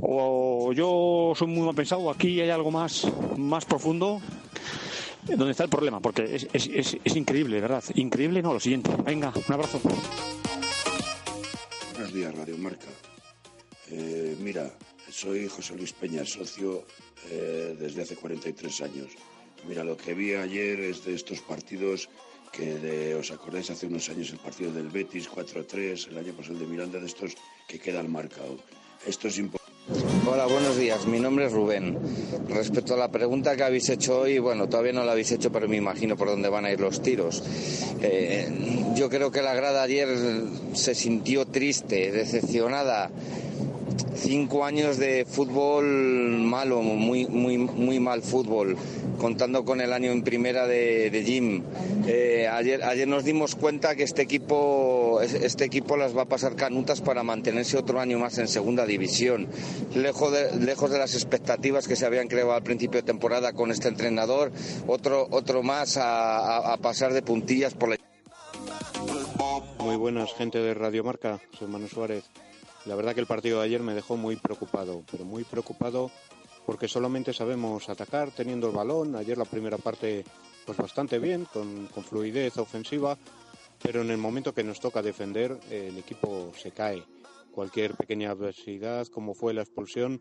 O 0.00 0.72
yo 0.72 1.32
soy 1.34 1.48
muy 1.48 1.64
mal 1.64 1.74
pensado, 1.74 2.10
aquí 2.10 2.40
hay 2.40 2.50
algo 2.50 2.70
más, 2.70 3.06
más 3.36 3.64
profundo 3.64 4.20
donde 5.26 5.52
está 5.52 5.64
el 5.64 5.70
problema, 5.70 6.00
porque 6.00 6.34
es, 6.34 6.48
es, 6.52 6.96
es, 7.02 7.16
increíble, 7.16 7.60
¿verdad? 7.60 7.82
Increíble, 7.94 8.42
no, 8.42 8.52
lo 8.52 8.60
siguiente. 8.60 8.90
Venga, 9.04 9.32
un 9.34 9.54
abrazo. 9.54 9.80
Buenos 11.92 12.12
días, 12.12 12.34
Radio 12.34 12.58
Marca. 12.58 12.88
Eh, 13.90 14.36
mira, 14.40 14.70
soy 15.10 15.48
José 15.48 15.76
Luis 15.76 15.92
Peña, 15.92 16.24
socio 16.24 16.84
eh, 17.30 17.76
desde 17.78 18.02
hace 18.02 18.16
43 18.16 18.82
años. 18.82 19.08
Mira, 19.66 19.84
lo 19.84 19.96
que 19.96 20.14
vi 20.14 20.34
ayer 20.34 20.80
es 20.80 21.04
de 21.04 21.14
estos 21.14 21.40
partidos 21.40 22.08
que 22.52 23.14
os 23.14 23.30
acordáis 23.30 23.70
hace 23.70 23.86
unos 23.86 24.08
años 24.08 24.30
el 24.30 24.38
partido 24.38 24.70
del 24.72 24.88
Betis 24.88 25.28
4-3, 25.28 26.08
el 26.08 26.18
año 26.18 26.32
pasado 26.34 26.54
el 26.54 26.60
de 26.60 26.66
Miranda, 26.66 27.00
de 27.00 27.06
estos 27.06 27.34
que 27.66 27.80
quedan 27.80 28.12
marcados. 28.12 28.60
Esto 29.06 29.28
es 29.28 29.38
importante. 29.38 29.63
Hola, 30.26 30.46
buenos 30.46 30.78
días. 30.78 31.06
Mi 31.06 31.20
nombre 31.20 31.46
es 31.46 31.52
Rubén. 31.52 31.98
Respecto 32.48 32.94
a 32.94 32.96
la 32.96 33.08
pregunta 33.08 33.56
que 33.56 33.62
habéis 33.62 33.90
hecho 33.90 34.20
hoy, 34.20 34.38
bueno, 34.38 34.68
todavía 34.68 34.94
no 34.94 35.04
la 35.04 35.12
habéis 35.12 35.32
hecho, 35.32 35.52
pero 35.52 35.68
me 35.68 35.76
imagino 35.76 36.16
por 36.16 36.28
dónde 36.28 36.48
van 36.48 36.64
a 36.64 36.72
ir 36.72 36.80
los 36.80 37.02
tiros. 37.02 37.42
Eh, 38.00 38.48
yo 38.94 39.10
creo 39.10 39.30
que 39.30 39.42
la 39.42 39.54
grada 39.54 39.82
ayer 39.82 40.08
se 40.72 40.94
sintió 40.94 41.44
triste, 41.44 42.10
decepcionada 42.10 43.10
cinco 44.14 44.64
años 44.64 44.98
de 44.98 45.24
fútbol 45.24 45.84
malo, 45.84 46.82
muy, 46.82 47.26
muy, 47.26 47.58
muy 47.58 48.00
mal 48.00 48.22
fútbol, 48.22 48.76
contando 49.18 49.64
con 49.64 49.80
el 49.80 49.92
año 49.92 50.10
en 50.10 50.22
primera 50.22 50.66
de, 50.66 51.22
Jim. 51.24 51.62
Eh, 52.06 52.48
ayer, 52.50 52.82
ayer 52.84 53.08
nos 53.08 53.24
dimos 53.24 53.54
cuenta 53.54 53.94
que 53.94 54.02
este 54.02 54.22
equipo, 54.22 55.20
este 55.22 55.64
equipo 55.64 55.96
las 55.96 56.16
va 56.16 56.22
a 56.22 56.26
pasar 56.26 56.56
canutas 56.56 57.00
para 57.00 57.22
mantenerse 57.22 57.76
otro 57.76 58.00
año 58.00 58.18
más 58.18 58.38
en 58.38 58.48
segunda 58.48 58.86
división. 58.86 59.48
Lejos 59.94 60.32
de, 60.32 60.60
lejos 60.60 60.90
de 60.90 60.98
las 60.98 61.14
expectativas 61.14 61.88
que 61.88 61.96
se 61.96 62.06
habían 62.06 62.28
creado 62.28 62.52
al 62.52 62.62
principio 62.62 63.00
de 63.00 63.06
temporada 63.06 63.52
con 63.52 63.70
este 63.70 63.88
entrenador, 63.88 64.52
otro, 64.86 65.26
otro 65.30 65.62
más 65.62 65.96
a, 65.96 66.72
a 66.72 66.76
pasar 66.78 67.12
de 67.12 67.22
puntillas 67.22 67.74
por 67.74 67.90
la. 67.90 67.96
Muy 69.78 69.96
buenas, 69.96 70.32
gente 70.32 70.58
de 70.58 70.72
Radio 70.72 71.04
Marca. 71.04 71.40
Soy 71.58 71.68
Manu 71.68 71.88
Suárez. 71.88 72.24
La 72.86 72.94
verdad 72.94 73.14
que 73.14 73.20
el 73.20 73.26
partido 73.26 73.60
de 73.60 73.66
ayer 73.66 73.82
me 73.82 73.94
dejó 73.94 74.16
muy 74.16 74.36
preocupado, 74.36 75.02
pero 75.10 75.24
muy 75.24 75.44
preocupado 75.44 76.10
porque 76.66 76.88
solamente 76.88 77.32
sabemos 77.32 77.88
atacar 77.88 78.30
teniendo 78.30 78.68
el 78.68 78.74
balón. 78.74 79.16
Ayer 79.16 79.38
la 79.38 79.44
primera 79.44 79.78
parte 79.78 80.24
pues 80.66 80.78
bastante 80.78 81.18
bien, 81.18 81.46
con, 81.46 81.88
fluidez 81.88 82.56
ofensiva, 82.56 83.18
pero 83.82 84.02
en 84.02 84.10
el 84.10 84.18
momento 84.18 84.54
que 84.54 84.64
nos 84.64 84.80
toca 84.80 85.02
defender 85.02 85.58
el 85.70 85.98
equipo 85.98 86.52
se 86.56 86.72
cae. 86.72 87.04
Cualquier 87.52 87.94
pequeña 87.94 88.30
adversidad, 88.30 89.06
como 89.08 89.34
fue 89.34 89.54
la 89.54 89.62
expulsión, 89.62 90.20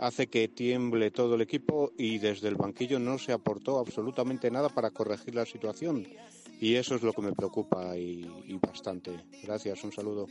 hace 0.00 0.28
que 0.28 0.48
tiemble 0.48 1.10
todo 1.10 1.34
el 1.34 1.42
equipo 1.42 1.92
y 1.96 2.18
desde 2.18 2.48
el 2.48 2.56
banquillo 2.56 2.98
no 2.98 3.18
se 3.18 3.32
aportó 3.32 3.78
absolutamente 3.78 4.50
nada 4.50 4.70
para 4.70 4.90
corregir 4.90 5.34
la 5.34 5.44
situación. 5.44 6.08
Y 6.58 6.74
eso 6.76 6.94
es 6.94 7.02
lo 7.02 7.12
que 7.12 7.22
me 7.22 7.32
preocupa 7.32 7.96
y, 7.96 8.26
bastante. 8.60 9.12
Gracias, 9.42 9.84
un 9.84 9.92
saludo. 9.92 10.26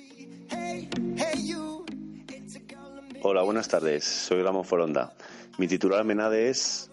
Hola, 3.21 3.43
buenas 3.43 3.67
tardes. 3.67 4.03
Soy 4.03 4.41
Ramón 4.41 4.65
Foronda. 4.65 5.15
Mi 5.57 5.67
titular 5.67 6.03
menade 6.03 6.49
es 6.49 6.89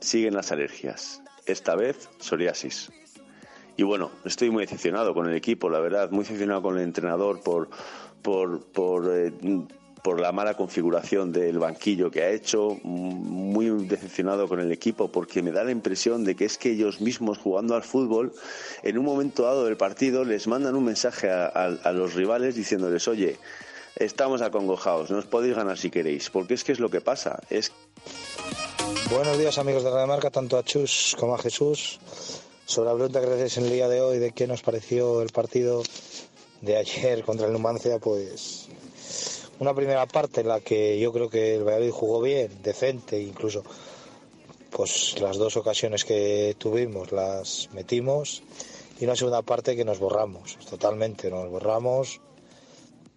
Siguen 0.00 0.34
las 0.34 0.52
alergias. 0.52 1.22
Esta 1.46 1.76
vez 1.76 2.08
psoriasis. 2.18 2.90
Y 3.76 3.82
bueno, 3.82 4.10
estoy 4.24 4.50
muy 4.50 4.64
decepcionado 4.64 5.14
con 5.14 5.26
el 5.28 5.34
equipo, 5.34 5.68
la 5.68 5.80
verdad, 5.80 6.10
muy 6.10 6.20
decepcionado 6.20 6.62
con 6.62 6.76
el 6.76 6.84
entrenador 6.84 7.42
por, 7.42 7.70
por, 8.22 8.64
por 8.66 9.10
eh, 9.14 9.32
por 10.04 10.20
la 10.20 10.32
mala 10.32 10.54
configuración 10.54 11.32
del 11.32 11.58
banquillo 11.58 12.10
que 12.10 12.22
ha 12.22 12.28
hecho, 12.28 12.76
muy 12.82 13.86
decepcionado 13.86 14.46
con 14.46 14.60
el 14.60 14.70
equipo 14.70 15.08
porque 15.08 15.42
me 15.42 15.50
da 15.50 15.64
la 15.64 15.70
impresión 15.70 16.24
de 16.24 16.36
que 16.36 16.44
es 16.44 16.58
que 16.58 16.72
ellos 16.72 17.00
mismos 17.00 17.38
jugando 17.38 17.74
al 17.74 17.82
fútbol, 17.82 18.34
en 18.82 18.98
un 18.98 19.06
momento 19.06 19.44
dado 19.44 19.64
del 19.64 19.78
partido, 19.78 20.22
les 20.22 20.46
mandan 20.46 20.74
un 20.74 20.84
mensaje 20.84 21.30
a, 21.30 21.92
los 21.94 22.12
rivales 22.12 22.54
diciéndoles, 22.54 23.08
oye, 23.08 23.38
estamos 23.96 24.42
acongojados, 24.42 25.10
no 25.10 25.16
os 25.16 25.24
podéis 25.24 25.56
ganar 25.56 25.78
si 25.78 25.88
queréis, 25.90 26.28
porque 26.28 26.52
es 26.52 26.64
que 26.64 26.72
es 26.72 26.80
lo 26.80 26.90
que 26.90 27.00
pasa. 27.00 27.40
Es... 27.48 27.72
Buenos 29.10 29.38
días 29.38 29.56
amigos 29.56 29.84
de 29.84 29.90
Radio 29.90 30.06
Marca, 30.06 30.28
tanto 30.28 30.58
a 30.58 30.64
Chus 30.64 31.16
como 31.18 31.34
a 31.34 31.38
Jesús. 31.38 31.98
Sobre 32.66 32.90
la 32.90 32.94
pregunta 32.94 33.22
que 33.22 33.32
hacéis 33.32 33.56
en 33.56 33.64
el 33.64 33.70
día 33.70 33.88
de 33.88 34.02
hoy 34.02 34.18
de 34.18 34.32
qué 34.32 34.46
nos 34.46 34.60
pareció 34.60 35.22
el 35.22 35.30
partido 35.30 35.82
de 36.60 36.76
ayer 36.76 37.24
contra 37.24 37.46
el 37.46 37.54
Numancia, 37.54 37.98
pues 37.98 38.63
una 39.58 39.74
primera 39.74 40.06
parte 40.06 40.40
en 40.40 40.48
la 40.48 40.60
que 40.60 40.98
yo 40.98 41.12
creo 41.12 41.28
que 41.28 41.56
el 41.56 41.64
Valladolid 41.64 41.90
jugó 41.90 42.20
bien, 42.20 42.62
decente, 42.62 43.20
incluso 43.20 43.62
pues 44.70 45.20
las 45.20 45.36
dos 45.36 45.56
ocasiones 45.56 46.04
que 46.04 46.56
tuvimos 46.58 47.12
las 47.12 47.68
metimos 47.72 48.42
y 48.98 49.04
una 49.04 49.14
segunda 49.14 49.42
parte 49.42 49.76
que 49.76 49.84
nos 49.84 50.00
borramos, 50.00 50.58
totalmente, 50.68 51.30
nos 51.30 51.48
borramos 51.48 52.20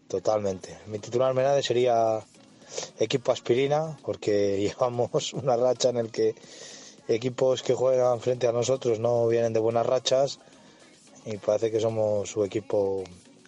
totalmente. 0.08 0.78
Mi 0.88 1.00
titular 1.00 1.34
Menade 1.34 1.64
sería 1.64 2.24
equipo 3.00 3.32
aspirina 3.32 3.98
porque 4.04 4.58
llevamos 4.60 5.34
una 5.34 5.56
racha 5.58 5.90
en 5.90 5.98
el 5.98 6.12
que 6.12 6.36
equipos 7.08 7.64
que 7.64 7.74
juegan 7.74 8.20
frente 8.20 8.48
a 8.48 8.52
nosotros 8.52 9.00
no 9.00 9.28
vienen 9.28 9.54
de 9.54 9.60
buenas 9.60 9.86
rachas 9.86 10.40
y 11.26 11.38
parece 11.38 11.72
que 11.72 11.80
somos 11.80 12.30
su 12.30 12.44
equipo 12.44 13.04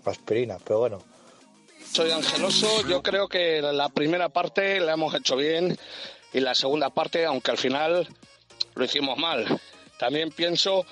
aspirina, 0.05 0.57
pero 0.63 0.79
bueno. 0.79 1.08
Soy 1.91 2.11
Angeloso, 2.11 2.87
yo 2.87 3.01
creo 3.01 3.27
que 3.27 3.61
la 3.61 3.89
primera 3.89 4.29
parte 4.29 4.79
la 4.79 4.93
hemos 4.93 5.13
hecho 5.15 5.35
bien 5.35 5.77
y 6.31 6.39
la 6.39 6.53
segunda 6.53 6.91
parte, 6.91 7.25
aunque 7.25 7.51
al 7.51 7.57
final 7.57 8.07
lo 8.75 8.85
hicimos 8.85 9.17
mal. 9.17 9.59
También 9.97 10.29
pienso 10.31 10.85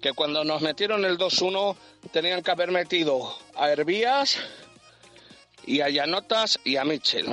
que 0.00 0.12
cuando 0.12 0.42
nos 0.42 0.62
metieron 0.62 1.04
el 1.04 1.18
2-1 1.18 1.76
tenían 2.10 2.42
que 2.42 2.50
haber 2.50 2.70
metido 2.70 3.36
a 3.54 3.70
Hervías 3.70 4.38
y 5.66 5.82
a 5.82 5.90
Llanotas 5.90 6.58
y 6.64 6.76
a 6.76 6.84
Mitchell. 6.84 7.26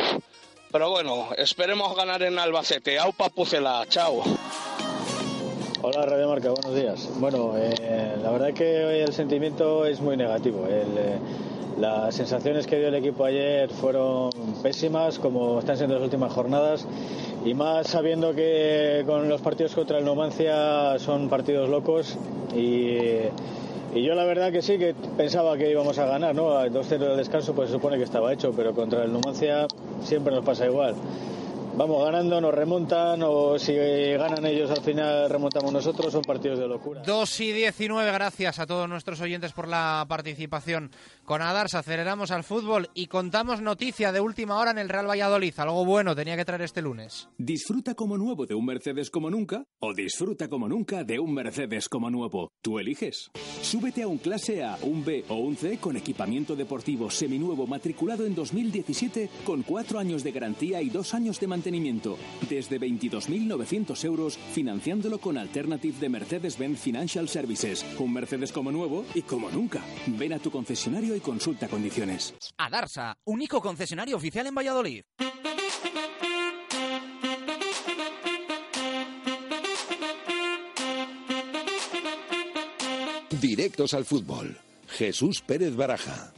Pero 0.72 0.90
bueno, 0.90 1.30
esperemos 1.38 1.96
ganar 1.96 2.22
en 2.24 2.38
Albacete. 2.38 3.00
Aupa 3.00 3.30
Pucela, 3.30 3.86
chao. 3.88 4.22
Hola 5.82 6.06
Radio 6.06 6.28
Marca, 6.28 6.50
buenos 6.50 6.76
días. 6.76 7.10
Bueno, 7.16 7.56
eh, 7.58 8.16
la 8.22 8.32
verdad 8.32 8.54
que 8.54 8.86
hoy 8.86 9.00
el 9.00 9.14
sentimiento 9.14 9.86
es 9.86 10.00
muy 10.00 10.16
negativo. 10.16 10.68
Eh, 10.70 11.18
las 11.82 12.14
sensaciones 12.14 12.68
que 12.68 12.78
dio 12.78 12.90
el 12.90 12.96
equipo 12.96 13.26
ayer 13.26 13.68
fueron 13.70 14.30
pésimas, 14.62 15.18
como 15.18 15.58
están 15.58 15.78
siendo 15.78 15.96
las 15.96 16.04
últimas 16.04 16.32
jornadas, 16.32 16.86
y 17.44 17.56
más 17.56 17.88
sabiendo 17.88 18.36
que 18.36 19.04
con 19.08 19.28
los 19.28 19.42
partidos 19.42 19.74
contra 19.74 19.98
el 19.98 20.06
Numancia 20.06 21.00
son 21.00 21.28
partidos 21.28 21.70
locos 21.70 22.18
y, 22.56 22.98
yo 23.96 24.16
la 24.16 24.24
verdad 24.24 24.54
que 24.54 24.62
sí 24.62 24.78
que 24.78 24.94
pensaba 25.18 25.58
que 25.58 25.70
íbamos 25.70 25.98
a 25.98 26.06
ganar, 26.06 26.34
¿no? 26.34 26.52
A 26.52 26.68
2-0 26.68 26.98
del 26.98 27.18
descanso 27.18 27.54
pues 27.54 27.68
se 27.70 27.76
supone 27.76 27.98
que 27.98 28.04
estaba 28.04 28.32
hecho, 28.32 28.54
pero 28.56 28.74
contra 28.74 29.04
el 29.04 29.12
Numancia 29.12 29.68
siempre 30.04 30.34
nos 30.34 30.46
pasa 30.46 30.68
igual 30.68 30.96
vamos 31.76 32.04
ganando, 32.04 32.42
nos 32.42 32.54
remontan 32.54 33.22
o 33.24 33.58
si 33.58 33.74
ganan 33.74 34.46
ellos 34.46 34.70
al 34.70 34.82
final 34.84 35.30
remontamos 35.30 35.72
nosotros, 35.72 36.12
son 36.12 36.22
partidos 36.22 36.60
de 36.60 36.68
locura. 36.68 37.02
2 37.06 37.40
y 37.40 37.52
19, 37.52 38.12
gracias 38.12 38.60
a 38.60 38.68
todos 38.68 38.88
nuestros 38.90 39.22
oyentes 39.22 39.54
por 39.54 39.68
la 39.68 40.06
participación. 40.08 40.92
Con 41.26 41.42
Adars 41.42 41.76
aceleramos 41.76 42.32
al 42.32 42.44
fútbol 42.44 42.90
y 42.94 43.08
contamos 43.08 43.62
noticia 43.62 44.12
de 44.12 44.20
última 44.20 44.58
hora 44.58 44.72
en 44.72 44.78
el 44.80 44.90
Real 44.90 45.10
Valladolid. 45.10 45.54
Algo 45.58 45.86
bueno 45.86 46.16
tenía 46.16 46.36
que 46.36 46.46
traer 46.46 46.64
este 46.64 46.82
lunes. 46.82 47.30
Disfruta 47.38 47.96
como 47.96 48.18
nuevo 48.18 48.46
de 48.46 48.56
un 48.56 48.66
Mercedes 48.66 49.10
como 49.10 49.30
nunca 49.30 49.64
o 49.80 49.94
disfruta 49.94 50.48
como 50.48 50.68
nunca 50.68 51.04
de 51.04 51.20
un 51.20 51.34
Mercedes 51.34 51.88
como 51.90 52.10
nuevo. 52.10 52.52
Tú 52.62 52.80
eliges. 52.80 53.32
Súbete 53.62 54.04
a 54.04 54.08
un 54.08 54.18
clase 54.18 54.64
A, 54.64 54.78
un 54.84 55.06
B 55.06 55.26
o 55.30 55.36
un 55.36 55.56
C 55.56 55.78
con 55.78 55.96
equipamiento 55.96 56.56
deportivo 56.56 57.10
seminuevo 57.10 57.66
matriculado 57.68 58.26
en 58.26 58.36
2017 58.36 59.30
con 59.46 59.64
cuatro 59.64 60.00
años 60.00 60.24
de 60.24 60.32
garantía 60.32 60.82
y 60.82 60.90
dos 60.90 61.14
años 61.14 61.40
de 61.40 61.48
mantenimiento 61.48 61.61
mantenimiento 61.62 62.18
desde 62.50 62.80
22.900 62.80 64.04
euros 64.06 64.40
financiándolo 64.52 65.20
con 65.20 65.38
Alternative 65.38 65.96
de 66.00 66.10
Mercedes-Benz 66.10 66.80
Financial 66.80 67.30
Services. 67.30 67.86
Un 68.00 68.14
Mercedes 68.14 68.52
como 68.52 68.72
nuevo 68.72 69.06
y 69.14 69.22
como 69.22 69.52
nunca. 69.52 69.84
Ven 70.08 70.34
a 70.34 70.40
tu 70.40 70.50
concesionario 70.50 71.16
y 71.16 71.20
consulta 71.20 71.68
condiciones. 71.68 72.34
Adarsa, 72.58 73.16
único 73.26 73.62
concesionario 73.62 74.18
oficial 74.18 74.48
en 74.48 74.56
Valladolid. 74.56 75.04
Directos 83.40 83.94
al 83.94 84.06
fútbol. 84.06 84.58
Jesús 84.88 85.42
Pérez 85.42 85.76
Baraja. 85.76 86.34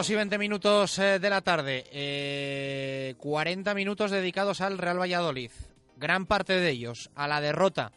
Dos 0.00 0.08
y 0.08 0.14
veinte 0.14 0.38
minutos 0.38 0.98
eh, 0.98 1.18
de 1.18 1.28
la 1.28 1.42
tarde, 1.42 1.84
eh, 1.92 3.14
40 3.18 3.74
minutos 3.74 4.10
dedicados 4.10 4.62
al 4.62 4.78
Real 4.78 4.98
Valladolid. 4.98 5.50
Gran 5.98 6.24
parte 6.24 6.54
de 6.54 6.70
ellos 6.70 7.10
a 7.14 7.28
la 7.28 7.42
derrota 7.42 7.92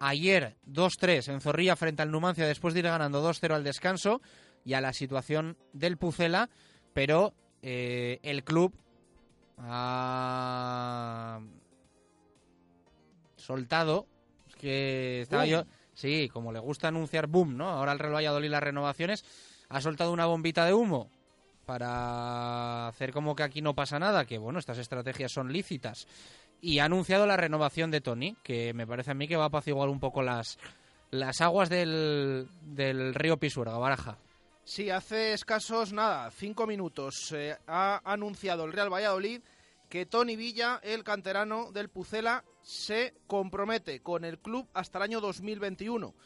ayer 0.00 0.56
2-3 0.66 1.28
en 1.28 1.40
Zorrilla 1.40 1.76
frente 1.76 2.02
al 2.02 2.10
Numancia 2.10 2.48
después 2.48 2.74
de 2.74 2.80
ir 2.80 2.86
ganando 2.86 3.22
2-0 3.22 3.54
al 3.54 3.62
descanso 3.62 4.20
y 4.64 4.72
a 4.72 4.80
la 4.80 4.92
situación 4.92 5.56
del 5.72 5.98
Pucela, 5.98 6.50
pero 6.94 7.32
eh, 7.62 8.18
el 8.24 8.42
club 8.42 8.74
ha 9.56 11.38
soltado 13.36 14.08
que 14.58 15.20
estaba 15.20 15.46
yo, 15.46 15.62
sí, 15.94 16.28
como 16.32 16.50
le 16.50 16.58
gusta 16.58 16.88
anunciar 16.88 17.28
boom, 17.28 17.56
¿no? 17.56 17.68
Ahora 17.68 17.92
el 17.92 18.00
Real 18.00 18.16
Valladolid 18.16 18.50
las 18.50 18.64
renovaciones 18.64 19.24
ha 19.68 19.80
soltado 19.80 20.12
una 20.12 20.26
bombita 20.26 20.66
de 20.66 20.74
humo 20.74 21.08
para 21.70 22.88
hacer 22.88 23.12
como 23.12 23.36
que 23.36 23.44
aquí 23.44 23.62
no 23.62 23.76
pasa 23.76 24.00
nada, 24.00 24.24
que 24.24 24.38
bueno, 24.38 24.58
estas 24.58 24.78
estrategias 24.78 25.30
son 25.30 25.52
lícitas. 25.52 26.08
Y 26.60 26.80
ha 26.80 26.86
anunciado 26.86 27.28
la 27.28 27.36
renovación 27.36 27.92
de 27.92 28.00
Tony, 28.00 28.36
que 28.42 28.74
me 28.74 28.88
parece 28.88 29.12
a 29.12 29.14
mí 29.14 29.28
que 29.28 29.36
va 29.36 29.44
a 29.44 29.46
apaciguar 29.46 29.88
un 29.88 30.00
poco 30.00 30.20
las, 30.20 30.58
las 31.12 31.40
aguas 31.40 31.68
del, 31.68 32.48
del 32.60 33.14
río 33.14 33.36
Pisuerga, 33.36 33.78
Baraja. 33.78 34.18
Sí, 34.64 34.90
hace 34.90 35.32
escasos, 35.32 35.92
nada, 35.92 36.32
cinco 36.32 36.66
minutos, 36.66 37.30
eh, 37.36 37.56
ha 37.68 38.00
anunciado 38.04 38.64
el 38.64 38.72
Real 38.72 38.92
Valladolid 38.92 39.40
que 39.88 40.06
Tony 40.06 40.34
Villa, 40.34 40.80
el 40.82 41.04
canterano 41.04 41.70
del 41.70 41.88
Pucela, 41.88 42.44
se 42.62 43.14
compromete 43.28 44.00
con 44.02 44.24
el 44.24 44.40
club 44.40 44.68
hasta 44.74 44.98
el 44.98 45.04
año 45.04 45.20
2021. 45.20 46.16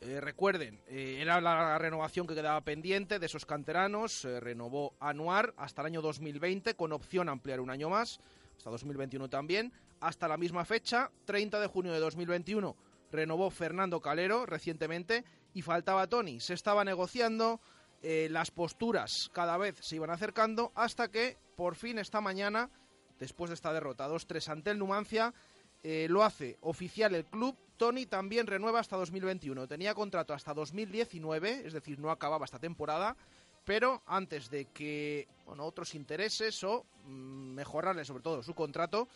Eh, 0.00 0.20
recuerden, 0.20 0.80
eh, 0.88 1.18
era 1.20 1.40
la 1.40 1.78
renovación 1.78 2.26
que 2.26 2.34
quedaba 2.34 2.60
pendiente 2.60 3.18
de 3.18 3.26
esos 3.26 3.46
canteranos. 3.46 4.24
renovó 4.40 4.94
Anuar 5.00 5.54
hasta 5.56 5.82
el 5.82 5.86
año 5.86 6.02
2020 6.02 6.74
con 6.74 6.92
opción 6.92 7.28
a 7.28 7.32
ampliar 7.32 7.60
un 7.60 7.70
año 7.70 7.88
más, 7.88 8.20
hasta 8.56 8.70
2021 8.70 9.28
también. 9.28 9.72
Hasta 10.00 10.28
la 10.28 10.36
misma 10.36 10.64
fecha, 10.64 11.10
30 11.24 11.58
de 11.58 11.66
junio 11.66 11.92
de 11.92 12.00
2021, 12.00 12.76
renovó 13.10 13.50
Fernando 13.50 14.00
Calero 14.00 14.44
recientemente 14.44 15.24
y 15.54 15.62
faltaba 15.62 16.06
Tony. 16.06 16.40
Se 16.40 16.52
estaba 16.52 16.84
negociando, 16.84 17.60
eh, 18.02 18.28
las 18.30 18.50
posturas 18.50 19.30
cada 19.32 19.56
vez 19.56 19.76
se 19.80 19.96
iban 19.96 20.10
acercando 20.10 20.72
hasta 20.74 21.10
que 21.10 21.38
por 21.56 21.76
fin 21.76 21.98
esta 21.98 22.20
mañana, 22.20 22.70
después 23.18 23.48
de 23.48 23.54
esta 23.54 23.72
derrota 23.72 24.06
2-3 24.06 24.48
ante 24.50 24.70
el 24.70 24.78
Numancia, 24.78 25.32
lo 25.82 26.24
hace 26.24 26.56
oficial 26.62 27.14
el 27.14 27.24
club 27.24 27.56
Tony 27.76 28.06
también 28.06 28.46
renueva 28.46 28.80
hasta 28.80 28.96
2021. 28.96 29.66
Tenía 29.66 29.94
contrato 29.94 30.34
hasta 30.34 30.54
2019, 30.54 31.62
es 31.66 31.72
decir, 31.72 31.98
no 31.98 32.10
acababa 32.10 32.44
esta 32.44 32.58
temporada, 32.58 33.16
pero 33.64 34.02
antes 34.06 34.50
de 34.50 34.66
que 34.66 35.28
bueno, 35.44 35.64
otros 35.64 35.94
intereses 35.94 36.62
o 36.64 36.86
mm, 37.04 37.54
mejorarle 37.54 38.04
sobre 38.04 38.22
todo 38.22 38.42
su 38.42 38.54
contrato, 38.54 39.08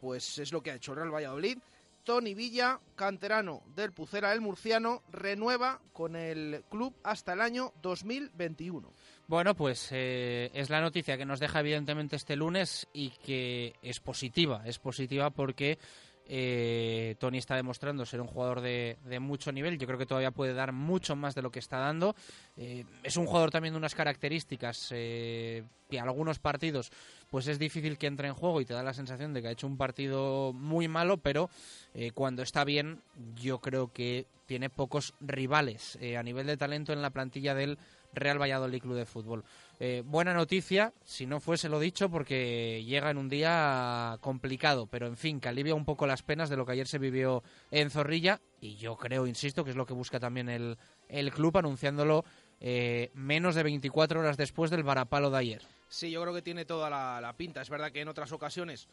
pues 0.00 0.38
es 0.38 0.52
lo 0.52 0.62
que 0.62 0.70
ha 0.70 0.76
hecho 0.76 0.94
Real 0.94 1.14
Valladolid. 1.14 1.58
Tony 2.04 2.34
Villa, 2.34 2.78
canterano 2.94 3.64
del 3.74 3.90
Pucera 3.90 4.32
el 4.32 4.40
Murciano, 4.40 5.02
renueva 5.10 5.80
con 5.92 6.14
el 6.14 6.62
club 6.70 6.94
hasta 7.02 7.32
el 7.32 7.40
año 7.40 7.72
2021. 7.82 8.92
Bueno, 9.26 9.56
pues 9.56 9.88
eh, 9.90 10.52
es 10.54 10.70
la 10.70 10.80
noticia 10.80 11.18
que 11.18 11.26
nos 11.26 11.40
deja 11.40 11.58
evidentemente 11.58 12.14
este 12.14 12.36
lunes 12.36 12.86
y 12.92 13.10
que 13.10 13.74
es 13.82 13.98
positiva, 13.98 14.62
es 14.64 14.78
positiva 14.78 15.30
porque 15.30 15.80
eh, 16.28 17.14
Tony 17.18 17.38
está 17.38 17.54
demostrando 17.54 18.04
ser 18.04 18.20
un 18.20 18.26
jugador 18.26 18.60
de, 18.60 18.96
mucho 19.20 19.52
nivel. 19.52 19.78
Yo 19.78 19.86
creo 19.86 19.98
que 19.98 20.06
todavía 20.06 20.30
puede 20.30 20.54
dar 20.54 20.72
mucho 20.72 21.16
más 21.16 21.34
de 21.34 21.42
lo 21.42 21.50
que 21.50 21.58
está 21.58 21.78
dando. 21.78 22.14
Eh, 22.56 22.84
es 23.02 23.16
un 23.16 23.26
jugador 23.26 23.50
también 23.50 23.74
de 23.74 23.78
unas 23.78 23.94
características 23.94 24.88
eh, 24.90 25.62
que 25.88 26.00
algunos 26.00 26.38
partidos 26.38 26.90
pues 27.30 27.46
es 27.48 27.58
difícil 27.58 27.98
que 27.98 28.06
entre 28.06 28.28
en 28.28 28.34
juego 28.34 28.60
y 28.60 28.64
te 28.64 28.74
da 28.74 28.82
la 28.82 28.94
sensación 28.94 29.32
de 29.32 29.42
que 29.42 29.48
ha 29.48 29.52
hecho 29.52 29.66
un 29.66 29.76
partido 29.76 30.52
muy 30.52 30.88
malo, 30.88 31.18
pero 31.18 31.50
eh, 31.94 32.10
cuando 32.12 32.42
está 32.42 32.64
bien 32.64 33.00
yo 33.34 33.58
creo 33.60 33.92
que 33.92 34.26
tiene 34.46 34.70
pocos 34.70 35.12
rivales 35.20 35.98
a 36.16 36.22
nivel 36.22 36.46
de 36.46 36.56
talento 36.56 36.92
en 36.92 37.02
la 37.02 37.10
plantilla 37.10 37.54
del 37.54 37.78
Real 38.12 38.40
Valladolid 38.40 38.80
Club 38.80 38.94
de 38.94 39.06
Fútbol. 39.06 39.44
Eh, 39.78 40.02
buena 40.06 40.32
noticia, 40.32 40.94
si 41.04 41.26
no 41.26 41.38
fuese 41.38 41.68
lo 41.68 41.78
dicho, 41.78 42.08
porque 42.08 42.82
llega 42.84 43.10
en 43.10 43.18
un 43.18 43.28
día 43.28 44.16
complicado, 44.22 44.86
pero 44.86 45.06
en 45.06 45.18
fin, 45.18 45.38
que 45.38 45.48
alivia 45.48 45.74
un 45.74 45.84
poco 45.84 46.06
las 46.06 46.22
penas 46.22 46.48
de 46.48 46.56
lo 46.56 46.64
que 46.64 46.72
ayer 46.72 46.86
se 46.86 46.98
vivió 46.98 47.42
en 47.70 47.90
Zorrilla 47.90 48.40
y 48.58 48.76
yo 48.76 48.96
creo, 48.96 49.26
insisto, 49.26 49.64
que 49.64 49.70
es 49.70 49.76
lo 49.76 49.84
que 49.84 49.92
busca 49.92 50.18
también 50.18 50.48
el, 50.48 50.78
el 51.10 51.30
club 51.30 51.58
anunciándolo 51.58 52.24
eh, 52.58 53.10
menos 53.12 53.54
de 53.54 53.64
24 53.64 54.20
horas 54.20 54.38
después 54.38 54.70
del 54.70 54.82
varapalo 54.82 55.30
de 55.30 55.38
ayer. 55.38 55.62
Sí, 55.90 56.10
yo 56.10 56.22
creo 56.22 56.32
que 56.32 56.42
tiene 56.42 56.64
toda 56.64 56.88
la, 56.88 57.34
pinta. 57.36 57.60
Es 57.60 57.68
verdad 57.68 57.92
que 57.92 58.00
en 58.00 58.08
otras 58.08 58.32
ocasiones 58.32 58.88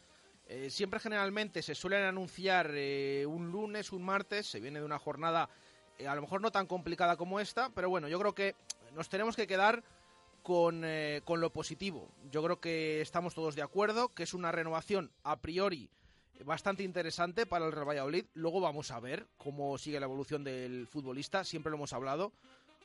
eh, 0.48 0.68
siempre 0.68 1.00
generalmente 1.00 1.62
se 1.62 1.74
suelen 1.74 2.04
anunciar 2.04 2.68
un 3.26 3.50
lunes, 3.50 3.90
un 3.90 4.04
martes, 4.04 4.46
se 4.46 4.60
viene 4.60 4.80
de 4.80 4.84
una 4.84 4.98
jornada 4.98 5.48
a 6.06 6.14
lo 6.14 6.22
mejor 6.22 6.40
no 6.40 6.50
tan 6.50 6.66
complicada 6.66 7.16
como 7.16 7.38
esta, 7.38 7.70
pero 7.70 7.88
bueno, 7.88 8.08
yo 8.08 8.18
creo 8.18 8.34
que 8.34 8.56
nos 8.94 9.08
tenemos 9.08 9.36
que 9.36 9.46
quedar 9.46 9.82
con, 10.44 10.84
con 11.24 11.40
lo 11.40 11.50
positivo. 11.50 12.08
Yo 12.30 12.44
creo 12.44 12.60
que 12.60 13.00
estamos 13.00 13.34
todos 13.34 13.56
de 13.56 13.62
acuerdo, 13.62 14.14
que 14.14 14.22
es 14.22 14.34
una 14.34 14.52
renovación 14.52 15.10
a 15.24 15.40
priori 15.40 15.88
bastante 16.44 16.82
interesante 16.82 17.46
para 17.46 17.66
el 17.66 17.72
Real 17.72 17.88
Valladolid. 17.88 18.26
Luego 18.34 18.60
vamos 18.60 18.90
a 18.90 19.00
ver 19.00 19.26
cómo 19.38 19.78
sigue 19.78 20.00
la 20.00 20.06
evolución 20.06 20.44
del 20.44 20.86
futbolista, 20.86 21.44
siempre 21.44 21.70
lo 21.70 21.76
hemos 21.76 21.92
hablado 21.92 22.32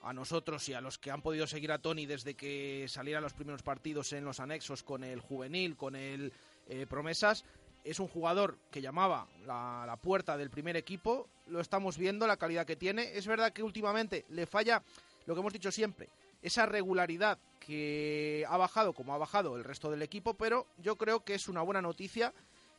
a 0.02 0.14
nosotros 0.14 0.68
y 0.70 0.74
a 0.74 0.82
los 0.82 0.98
que 0.98 1.12
han 1.12 1.22
podido 1.22 1.46
seguir 1.46 1.72
a 1.74 1.80
Tony 1.80 2.06
desde 2.06 2.36
que 2.36 2.86
saliera 2.88 3.20
los 3.20 3.34
primeros 3.34 3.64
partidos 3.64 4.14
en 4.14 4.24
los 4.24 4.40
anexos 4.40 4.84
con 4.84 5.04
el 5.04 5.20
juvenil, 5.20 5.76
con 5.76 5.96
el 5.96 6.32
eh, 6.70 6.86
promesas. 6.90 7.44
Es 7.84 8.00
un 8.00 8.08
jugador 8.08 8.58
que 8.72 8.82
llamaba 8.82 9.28
la, 9.46 9.84
la, 9.86 9.98
puerta 9.98 10.38
del 10.38 10.50
primer 10.50 10.78
equipo, 10.78 11.28
lo 11.48 11.60
estamos 11.60 11.98
viendo, 11.98 12.28
la 12.28 12.38
calidad 12.38 12.66
que 12.66 12.76
tiene. 12.76 13.18
Es 13.18 13.28
verdad 13.28 13.52
que 13.52 13.64
últimamente 13.64 14.26
le 14.30 14.46
falla 14.46 14.84
lo 15.26 15.34
que 15.34 15.40
hemos 15.42 15.54
dicho 15.54 15.72
siempre, 15.72 16.10
esa 16.42 16.66
regularidad 16.66 17.40
que 17.60 18.46
ha 18.48 18.58
bajado 18.58 18.94
como 18.94 19.14
ha 19.14 19.18
bajado 19.18 19.58
el 19.58 19.64
resto 19.64 19.92
del 19.92 20.02
equipo, 20.02 20.34
pero 20.34 20.66
yo 20.78 20.98
creo 20.98 21.24
que 21.24 21.36
es 21.36 21.48
una 21.48 21.62
buena 21.62 21.82
noticia 21.82 22.34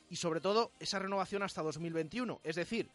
y 0.08 0.16
sobre 0.16 0.40
todo 0.40 0.72
esa 0.80 0.98
renovación 0.98 1.42
hasta 1.42 1.62
2021. 1.62 2.40
Es 2.42 2.56
decir, 2.56 2.88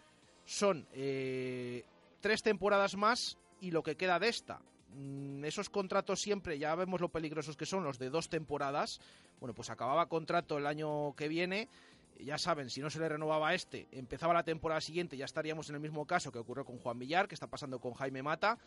son 0.46 0.88
eh, 0.94 1.84
tres 2.20 2.44
temporadas 2.44 2.96
más 2.96 3.38
y 3.62 3.72
lo 3.72 3.84
que 3.84 3.96
queda 3.96 4.20
de 4.20 4.28
esta. 4.28 4.60
Mm, 4.96 5.44
esos 5.46 5.70
contratos 5.70 6.22
siempre, 6.22 6.58
ya 6.58 6.76
vemos 6.76 7.02
lo 7.02 7.10
peligrosos 7.10 7.58
que 7.58 7.66
son 7.66 7.84
los 7.84 8.00
de 8.00 8.10
dos 8.10 8.30
temporadas. 8.30 9.00
Bueno, 9.40 9.54
pues 9.54 9.70
acababa 9.70 10.08
contrato 10.08 10.58
el 10.58 10.68
año 10.68 11.16
que 11.16 11.28
viene. 11.28 11.70
Ya 12.20 12.38
saben, 12.38 12.70
si 12.70 12.82
no 12.82 12.90
se 12.90 13.00
le 13.00 13.10
renovaba 13.10 13.54
este, 13.54 13.88
empezaba 13.92 14.34
la 14.34 14.44
temporada 14.44 14.82
siguiente, 14.82 15.18
ya 15.18 15.26
estaríamos 15.26 15.70
en 15.70 15.76
el 15.76 15.82
mismo 15.82 16.06
caso 16.06 16.32
que 16.32 16.40
ocurrió 16.40 16.66
con 16.66 16.80
Juan 16.80 17.00
Villar, 17.00 17.28
que 17.28 17.36
está 17.36 17.48
pasando 17.48 17.80
con 17.80 17.94
Jaime 17.94 18.24
Mata, 18.24 18.58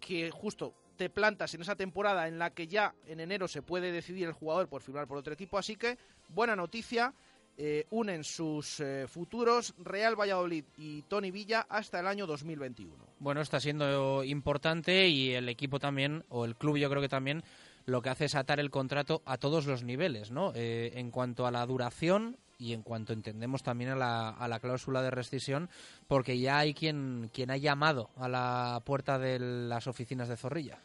que 0.00 0.30
justo 0.30 0.74
te 0.96 1.10
plantas 1.10 1.54
en 1.54 1.60
esa 1.60 1.76
temporada 1.76 2.26
en 2.28 2.38
la 2.38 2.50
que 2.50 2.66
ya 2.66 2.94
en 3.06 3.20
enero 3.20 3.48
se 3.48 3.62
puede 3.62 3.92
decidir 3.92 4.26
el 4.26 4.32
jugador 4.32 4.68
por 4.68 4.82
firmar 4.82 5.06
por 5.06 5.18
otro 5.18 5.32
equipo. 5.32 5.58
Así 5.58 5.76
que, 5.76 5.98
buena 6.28 6.56
noticia. 6.56 7.14
Eh, 7.58 7.86
unen 7.88 8.22
sus 8.22 8.80
eh, 8.80 9.06
futuros 9.08 9.74
Real 9.78 10.14
Valladolid 10.14 10.64
y 10.76 11.00
Tony 11.02 11.30
Villa 11.30 11.64
hasta 11.70 11.98
el 12.00 12.06
año 12.06 12.26
2021. 12.26 12.94
Bueno, 13.18 13.40
está 13.40 13.60
siendo 13.60 14.22
importante 14.24 15.08
y 15.08 15.32
el 15.32 15.48
equipo 15.48 15.78
también, 15.78 16.22
o 16.28 16.44
el 16.44 16.54
club 16.54 16.76
yo 16.76 16.90
creo 16.90 17.00
que 17.00 17.08
también, 17.08 17.42
lo 17.86 18.02
que 18.02 18.10
hace 18.10 18.26
es 18.26 18.34
atar 18.34 18.60
el 18.60 18.70
contrato 18.70 19.22
a 19.24 19.38
todos 19.38 19.64
los 19.64 19.84
niveles, 19.84 20.30
¿no? 20.30 20.52
Eh, 20.54 20.92
en 20.96 21.10
cuanto 21.10 21.46
a 21.46 21.50
la 21.50 21.64
duración 21.64 22.36
y 22.58 22.72
en 22.72 22.82
cuanto 22.82 23.12
entendemos 23.12 23.62
también 23.62 23.90
a 23.90 23.96
la, 23.96 24.30
a 24.30 24.48
la 24.48 24.60
cláusula 24.60 25.02
de 25.02 25.10
rescisión, 25.10 25.68
porque 26.06 26.38
ya 26.38 26.58
hay 26.58 26.74
quien, 26.74 27.30
quien 27.32 27.50
ha 27.50 27.56
llamado 27.56 28.10
a 28.16 28.28
la 28.28 28.82
puerta 28.84 29.18
de 29.18 29.38
las 29.38 29.86
oficinas 29.86 30.28
de 30.28 30.36
Zorrilla 30.36 30.78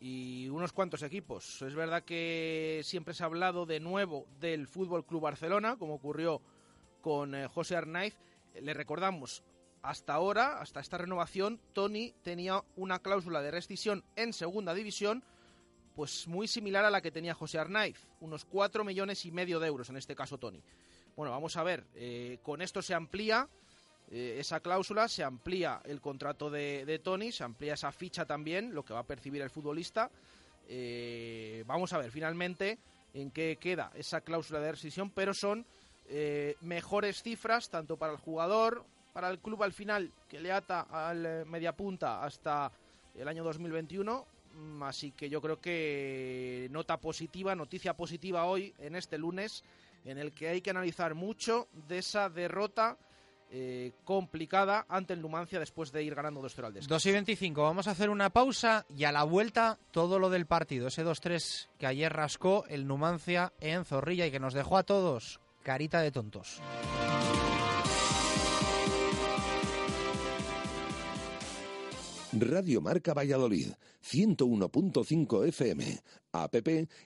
y 0.00 0.48
unos 0.48 0.72
cuantos 0.72 1.02
equipos. 1.02 1.62
Es 1.62 1.74
verdad 1.74 2.04
que 2.04 2.80
siempre 2.84 3.14
se 3.14 3.22
ha 3.22 3.26
hablado 3.26 3.66
de 3.66 3.80
nuevo 3.80 4.26
del 4.40 4.66
Fútbol 4.66 5.04
Club 5.04 5.22
Barcelona, 5.22 5.76
como 5.76 5.94
ocurrió 5.94 6.42
con 7.00 7.34
eh, 7.34 7.48
José 7.48 7.76
Arnaiz. 7.76 8.14
Le 8.60 8.74
recordamos, 8.74 9.42
hasta 9.82 10.14
ahora, 10.14 10.60
hasta 10.60 10.80
esta 10.80 10.98
renovación, 10.98 11.60
Tony 11.72 12.14
tenía 12.22 12.62
una 12.76 13.00
cláusula 13.00 13.42
de 13.42 13.50
rescisión 13.50 14.04
en 14.16 14.32
segunda 14.32 14.74
división, 14.74 15.22
pues 15.94 16.28
muy 16.28 16.46
similar 16.46 16.84
a 16.84 16.90
la 16.90 17.00
que 17.00 17.10
tenía 17.10 17.34
José 17.34 17.58
Arnaiz, 17.58 18.06
unos 18.20 18.44
4 18.44 18.84
millones 18.84 19.24
y 19.24 19.32
medio 19.32 19.60
de 19.60 19.68
euros, 19.68 19.88
en 19.88 19.96
este 19.96 20.14
caso 20.14 20.38
Tony. 20.38 20.62
Bueno, 21.16 21.32
vamos 21.32 21.56
a 21.56 21.62
ver, 21.62 21.82
eh, 21.94 22.40
con 22.42 22.60
esto 22.60 22.82
se 22.82 22.92
amplía 22.92 23.48
eh, 24.10 24.36
esa 24.38 24.60
cláusula, 24.60 25.08
se 25.08 25.24
amplía 25.24 25.80
el 25.86 26.02
contrato 26.02 26.50
de, 26.50 27.00
Tony, 27.02 27.32
se 27.32 27.42
amplía 27.42 27.72
esa 27.72 27.90
ficha 27.90 28.26
también, 28.26 28.74
lo 28.74 28.84
que 28.84 28.92
va 28.92 29.00
a 29.00 29.06
percibir 29.06 29.40
el 29.40 29.48
futbolista. 29.48 30.10
Eh, 30.68 31.64
vamos 31.66 31.94
a 31.94 31.98
ver 31.98 32.10
finalmente 32.10 32.78
en 33.14 33.30
qué 33.30 33.56
queda 33.58 33.90
esa 33.94 34.20
cláusula 34.20 34.60
de 34.60 34.72
rescisión, 34.72 35.08
pero 35.10 35.32
son 35.32 35.64
mejores 36.60 37.22
cifras 37.22 37.70
tanto 37.70 37.96
para 37.96 38.12
el 38.12 38.18
jugador, 38.18 38.84
para 39.14 39.30
el 39.30 39.38
club 39.38 39.62
al 39.62 39.72
final, 39.72 40.12
que 40.28 40.38
le 40.38 40.52
ata 40.52 40.82
al 40.82 41.46
mediapunta 41.46 42.22
hasta 42.22 42.70
el 43.14 43.26
año 43.26 43.42
2021. 43.42 44.26
Mm, 44.56 44.82
así 44.82 45.12
que 45.12 45.28
yo 45.28 45.40
creo 45.40 45.60
que 45.60 46.68
nota 46.70 46.98
positiva, 46.98 47.54
noticia 47.54 47.94
positiva 47.94 48.44
hoy 48.44 48.74
en 48.78 48.96
este 48.96 49.18
lunes, 49.18 49.64
en 50.06 50.18
el 50.18 50.32
que 50.32 50.48
hay 50.48 50.60
que 50.60 50.70
analizar 50.70 51.14
mucho 51.14 51.68
de 51.88 51.98
esa 51.98 52.30
derrota 52.30 52.96
eh, 53.50 53.92
complicada 54.04 54.86
ante 54.88 55.12
el 55.12 55.20
Numancia 55.20 55.60
después 55.60 55.92
de 55.92 56.02
ir 56.02 56.14
ganando 56.14 56.40
2-0 56.40 56.64
al 56.64 56.72
descanso. 56.74 56.94
2 56.94 57.06
y 57.06 57.12
25, 57.12 57.62
vamos 57.62 57.86
a 57.86 57.92
hacer 57.92 58.10
una 58.10 58.30
pausa 58.30 58.86
y 58.88 59.04
a 59.04 59.12
la 59.12 59.24
vuelta 59.24 59.78
todo 59.90 60.18
lo 60.18 60.30
del 60.30 60.46
partido, 60.46 60.88
ese 60.88 61.04
2-3 61.04 61.68
que 61.78 61.86
ayer 61.86 62.12
rascó 62.12 62.64
el 62.68 62.86
Numancia 62.86 63.52
en 63.60 63.84
Zorrilla 63.84 64.26
y 64.26 64.30
que 64.30 64.40
nos 64.40 64.54
dejó 64.54 64.78
a 64.78 64.82
todos 64.82 65.40
carita 65.62 66.00
de 66.00 66.12
tontos. 66.12 66.60
Radio 72.32 72.80
Marca 72.80 73.14
Valladolid, 73.14 73.72
101.5 74.12 75.48
FM, 75.48 76.00
app 76.32 76.54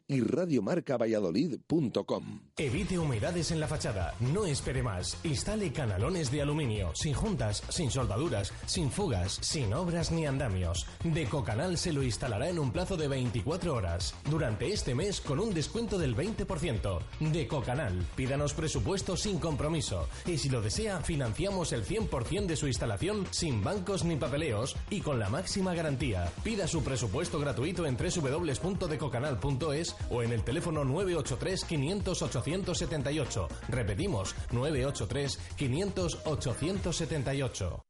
y 0.09 0.20
radiomarcavalladolid.com. 0.20 2.40
Evite 2.56 2.98
humedades 2.98 3.52
en 3.52 3.60
la 3.60 3.68
fachada, 3.68 4.14
no 4.20 4.44
espere 4.44 4.82
más. 4.82 5.16
Instale 5.24 5.72
canalones 5.72 6.31
de 6.31 6.43
aluminio, 6.43 6.93
sin 6.94 7.14
juntas, 7.14 7.62
sin 7.68 7.90
soldaduras, 7.90 8.52
sin 8.66 8.90
fugas, 8.90 9.39
sin 9.40 9.72
obras 9.72 10.12
ni 10.12 10.27
andamios. 10.27 10.86
Decocanal 11.05 11.78
se 11.78 11.93
lo 11.93 12.02
instalará 12.02 12.48
en 12.48 12.59
un 12.59 12.72
plazo 12.72 12.97
de 12.97 13.09
24 13.09 13.74
horas, 13.74 14.14
durante 14.28 14.72
este 14.72 14.94
mes 14.94 15.20
con 15.20 15.39
un 15.39 15.55
descuento 15.55 15.98
del 15.98 16.16
20%. 16.16 16.98
Decocanal, 17.32 18.06
pídanos 18.16 18.55
presupuesto 18.55 19.16
sin 19.16 19.39
compromiso 19.39 20.09
y 20.27 20.39
si 20.39 20.48
lo 20.48 20.60
desea, 20.60 21.01
financiamos 21.01 21.72
el 21.72 21.85
100% 21.85 22.47
de 22.47 22.56
su 22.56 22.66
instalación 22.66 23.27
sin 23.31 23.62
bancos 23.62 24.05
ni 24.05 24.16
papeleos 24.16 24.77
y 24.90 25.01
con 25.01 25.18
la 25.18 25.31
máxima 25.31 25.74
garantía. 25.74 26.31
Pida 26.43 26.66
su 26.66 26.82
presupuesto 26.90 27.38
gratuito 27.38 27.86
en 27.86 27.96
www.decocanal.es 27.96 29.94
o 30.10 30.24
en 30.24 30.32
el 30.32 30.42
teléfono 30.42 30.84
983 30.84 31.64
500 31.64 32.22
878. 32.22 33.48
Repetimos, 33.68 34.34
983 34.50 35.38
500 35.56 36.18
878. 36.24 37.89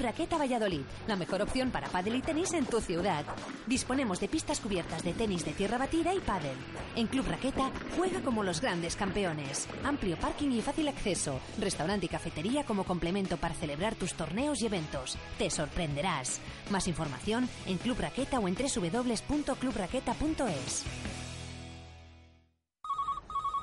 Raqueta 0.00 0.38
Valladolid, 0.38 0.82
la 1.06 1.16
mejor 1.16 1.42
opción 1.42 1.70
para 1.70 1.88
pádel 1.88 2.16
y 2.16 2.22
tenis 2.22 2.52
en 2.54 2.64
tu 2.66 2.80
ciudad. 2.80 3.24
Disponemos 3.66 4.20
de 4.20 4.28
pistas 4.28 4.60
cubiertas 4.60 5.02
de 5.02 5.12
tenis 5.12 5.44
de 5.44 5.52
tierra 5.52 5.78
batida 5.78 6.14
y 6.14 6.20
pádel. 6.20 6.56
En 6.96 7.06
Club 7.06 7.26
Raqueta 7.28 7.70
juega 7.96 8.20
como 8.20 8.42
los 8.42 8.60
grandes 8.60 8.96
campeones. 8.96 9.68
Amplio 9.84 10.18
parking 10.18 10.50
y 10.50 10.62
fácil 10.62 10.88
acceso. 10.88 11.40
Restaurante 11.58 12.06
y 12.06 12.08
cafetería 12.08 12.64
como 12.64 12.84
complemento 12.84 13.36
para 13.36 13.54
celebrar 13.54 13.94
tus 13.94 14.14
torneos 14.14 14.62
y 14.62 14.66
eventos. 14.66 15.16
Te 15.38 15.50
sorprenderás. 15.50 16.40
Más 16.70 16.88
información 16.88 17.48
en 17.66 17.76
Club 17.78 17.98
Raqueta 18.00 18.38
o 18.38 18.48
en 18.48 18.56
www.clubraqueta.es. 18.56 20.84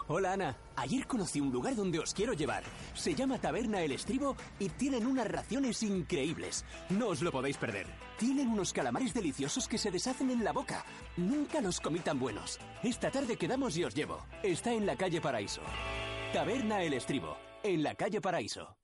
Hola 0.08 0.34
Ana, 0.34 0.56
ayer 0.76 1.08
conocí 1.08 1.42
un 1.42 1.52
lugar 1.52 1.76
donde 1.76 1.98
os 1.98 2.14
quiero 2.14 2.34
llevar. 2.34 2.62
Se 2.94 3.16
llama 3.16 3.40
Taberna 3.40 3.82
El 3.82 3.92
Estribo 3.92 4.36
y 4.60 4.70
tienen 4.70 5.08
unas 5.08 5.28
raciones 5.28 5.82
increíbles. 5.82 6.64
No 6.90 7.08
os 7.08 7.24
lo 7.24 7.32
podéis 7.32 7.58
perder. 7.58 7.88
Tienen 8.20 8.50
unos 8.50 8.72
calamares 8.72 9.16
deliciosos 9.16 9.68
que 9.68 9.80
se 9.80 9.90
deshacen 9.90 10.30
en 10.30 10.44
la 10.44 10.54
boca. 10.54 10.86
Nunca 11.18 11.60
los 11.60 11.82
comí 11.82 12.00
tan 12.00 12.20
buenos. 12.20 12.60
Esta 12.84 13.10
tarde 13.10 13.36
quedamos 13.36 13.76
y 13.78 13.84
os 13.84 13.96
llevo. 13.96 14.20
Está 14.44 14.74
en 14.74 14.86
la 14.86 14.96
calle 14.96 15.22
Paraíso. 15.22 15.62
Taberna 16.34 16.84
El 16.84 16.94
Estribo, 16.94 17.36
en 17.64 17.82
la 17.82 17.96
calle 17.96 18.22
Paraíso. 18.22 18.76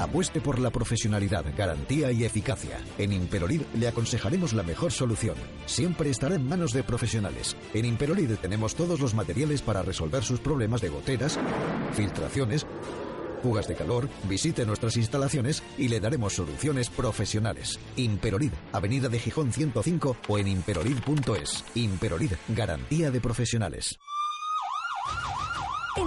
Apueste 0.00 0.40
por 0.40 0.58
la 0.58 0.70
profesionalidad, 0.70 1.44
garantía 1.56 2.10
y 2.10 2.24
eficacia. 2.24 2.78
En 2.96 3.12
Imperolid 3.12 3.62
le 3.74 3.86
aconsejaremos 3.86 4.54
la 4.54 4.62
mejor 4.62 4.92
solución. 4.92 5.36
Siempre 5.66 6.08
estará 6.08 6.36
en 6.36 6.48
manos 6.48 6.72
de 6.72 6.82
profesionales. 6.82 7.54
En 7.74 7.84
Imperolid 7.84 8.34
tenemos 8.36 8.74
todos 8.74 8.98
los 8.98 9.14
materiales 9.14 9.60
para 9.60 9.82
resolver 9.82 10.24
sus 10.24 10.40
problemas 10.40 10.80
de 10.80 10.88
goteras, 10.88 11.38
filtraciones, 11.92 12.66
fugas 13.42 13.68
de 13.68 13.74
calor, 13.74 14.08
visite 14.24 14.64
nuestras 14.64 14.96
instalaciones 14.96 15.62
y 15.76 15.88
le 15.88 16.00
daremos 16.00 16.34
soluciones 16.34 16.88
profesionales. 16.88 17.78
Imperolid, 17.96 18.52
Avenida 18.72 19.08
de 19.08 19.18
Gijón 19.18 19.52
105 19.52 20.16
o 20.28 20.38
en 20.38 20.48
imperolid.es. 20.48 21.64
Imperolid, 21.74 22.32
garantía 22.48 23.10
de 23.10 23.20
profesionales. 23.20 23.98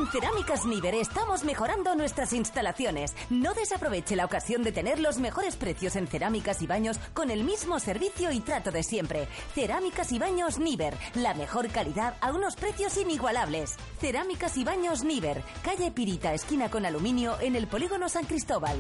En 0.03 0.09
Cerámicas 0.09 0.65
Niver 0.65 0.95
estamos 0.95 1.45
mejorando 1.45 1.95
nuestras 1.95 2.33
instalaciones. 2.33 3.15
No 3.29 3.53
desaproveche 3.53 4.17
la 4.17 4.25
ocasión 4.25 4.61
de 4.61 4.73
tener 4.73 4.99
los 4.99 5.17
mejores 5.17 5.55
precios 5.55 5.95
en 5.95 6.07
cerámicas 6.07 6.61
y 6.61 6.67
baños 6.67 6.99
con 7.13 7.31
el 7.31 7.45
mismo 7.45 7.79
servicio 7.79 8.29
y 8.33 8.41
trato 8.41 8.69
de 8.69 8.83
siempre. 8.83 9.29
Cerámicas 9.55 10.11
y 10.11 10.19
baños 10.19 10.59
Niver, 10.59 10.93
la 11.15 11.33
mejor 11.35 11.69
calidad 11.69 12.17
a 12.19 12.33
unos 12.33 12.57
precios 12.57 12.97
inigualables. 12.97 13.77
Cerámicas 14.01 14.57
y 14.57 14.65
baños 14.65 15.05
Niver, 15.05 15.41
calle 15.63 15.89
Pirita, 15.91 16.33
esquina 16.33 16.69
con 16.69 16.85
aluminio 16.85 17.39
en 17.39 17.55
el 17.55 17.67
polígono 17.67 18.09
San 18.09 18.25
Cristóbal. 18.25 18.77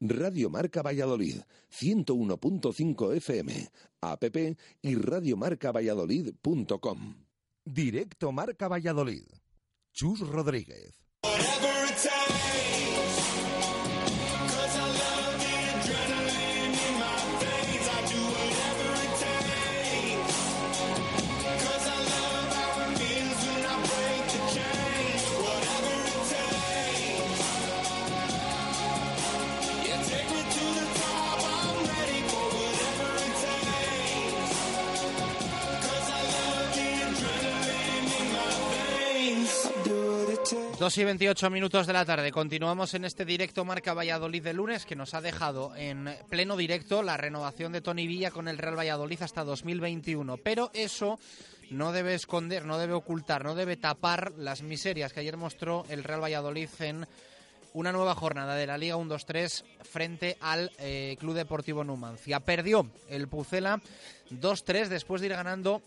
Radio 0.00 0.50
Marca 0.50 0.82
Valladolid, 0.82 1.42
101.5 1.70 3.14
FM, 3.18 3.70
app 4.00 4.24
y 4.82 4.96
radiomarcavalladolid.com. 4.96 7.14
Directo 7.64 8.32
Marca 8.32 8.66
Valladolid. 8.66 9.22
Chus 9.98 10.20
Rodríguez. 10.20 10.94
Dos 40.78 40.96
y 40.96 41.02
28 41.02 41.50
minutos 41.50 41.88
de 41.88 41.92
la 41.92 42.04
tarde. 42.04 42.30
Continuamos 42.30 42.94
en 42.94 43.04
este 43.04 43.24
directo 43.24 43.64
Marca 43.64 43.94
Valladolid 43.94 44.44
de 44.44 44.52
lunes 44.52 44.86
que 44.86 44.94
nos 44.94 45.12
ha 45.12 45.20
dejado 45.20 45.74
en 45.74 46.08
pleno 46.28 46.56
directo 46.56 47.02
la 47.02 47.16
renovación 47.16 47.72
de 47.72 47.80
Tony 47.80 48.06
Villa 48.06 48.30
con 48.30 48.46
el 48.46 48.58
Real 48.58 48.78
Valladolid 48.78 49.20
hasta 49.20 49.42
2021. 49.42 50.36
Pero 50.36 50.70
eso 50.72 51.18
no 51.70 51.90
debe 51.90 52.14
esconder, 52.14 52.64
no 52.64 52.78
debe 52.78 52.92
ocultar, 52.92 53.44
no 53.44 53.56
debe 53.56 53.76
tapar 53.76 54.34
las 54.38 54.62
miserias 54.62 55.12
que 55.12 55.18
ayer 55.18 55.36
mostró 55.36 55.84
el 55.88 56.04
Real 56.04 56.22
Valladolid 56.22 56.68
en 56.78 57.08
una 57.72 57.90
nueva 57.90 58.14
jornada 58.14 58.54
de 58.54 58.68
la 58.68 58.78
Liga 58.78 58.96
1-2-3 58.96 59.64
frente 59.82 60.38
al 60.40 60.70
eh, 60.78 61.16
Club 61.18 61.34
Deportivo 61.34 61.82
Numancia. 61.82 62.38
Perdió 62.38 62.88
el 63.08 63.26
Pucela 63.26 63.82
2-3 64.30 64.86
después 64.86 65.20
de 65.20 65.26
ir 65.26 65.32
ganando 65.32 65.82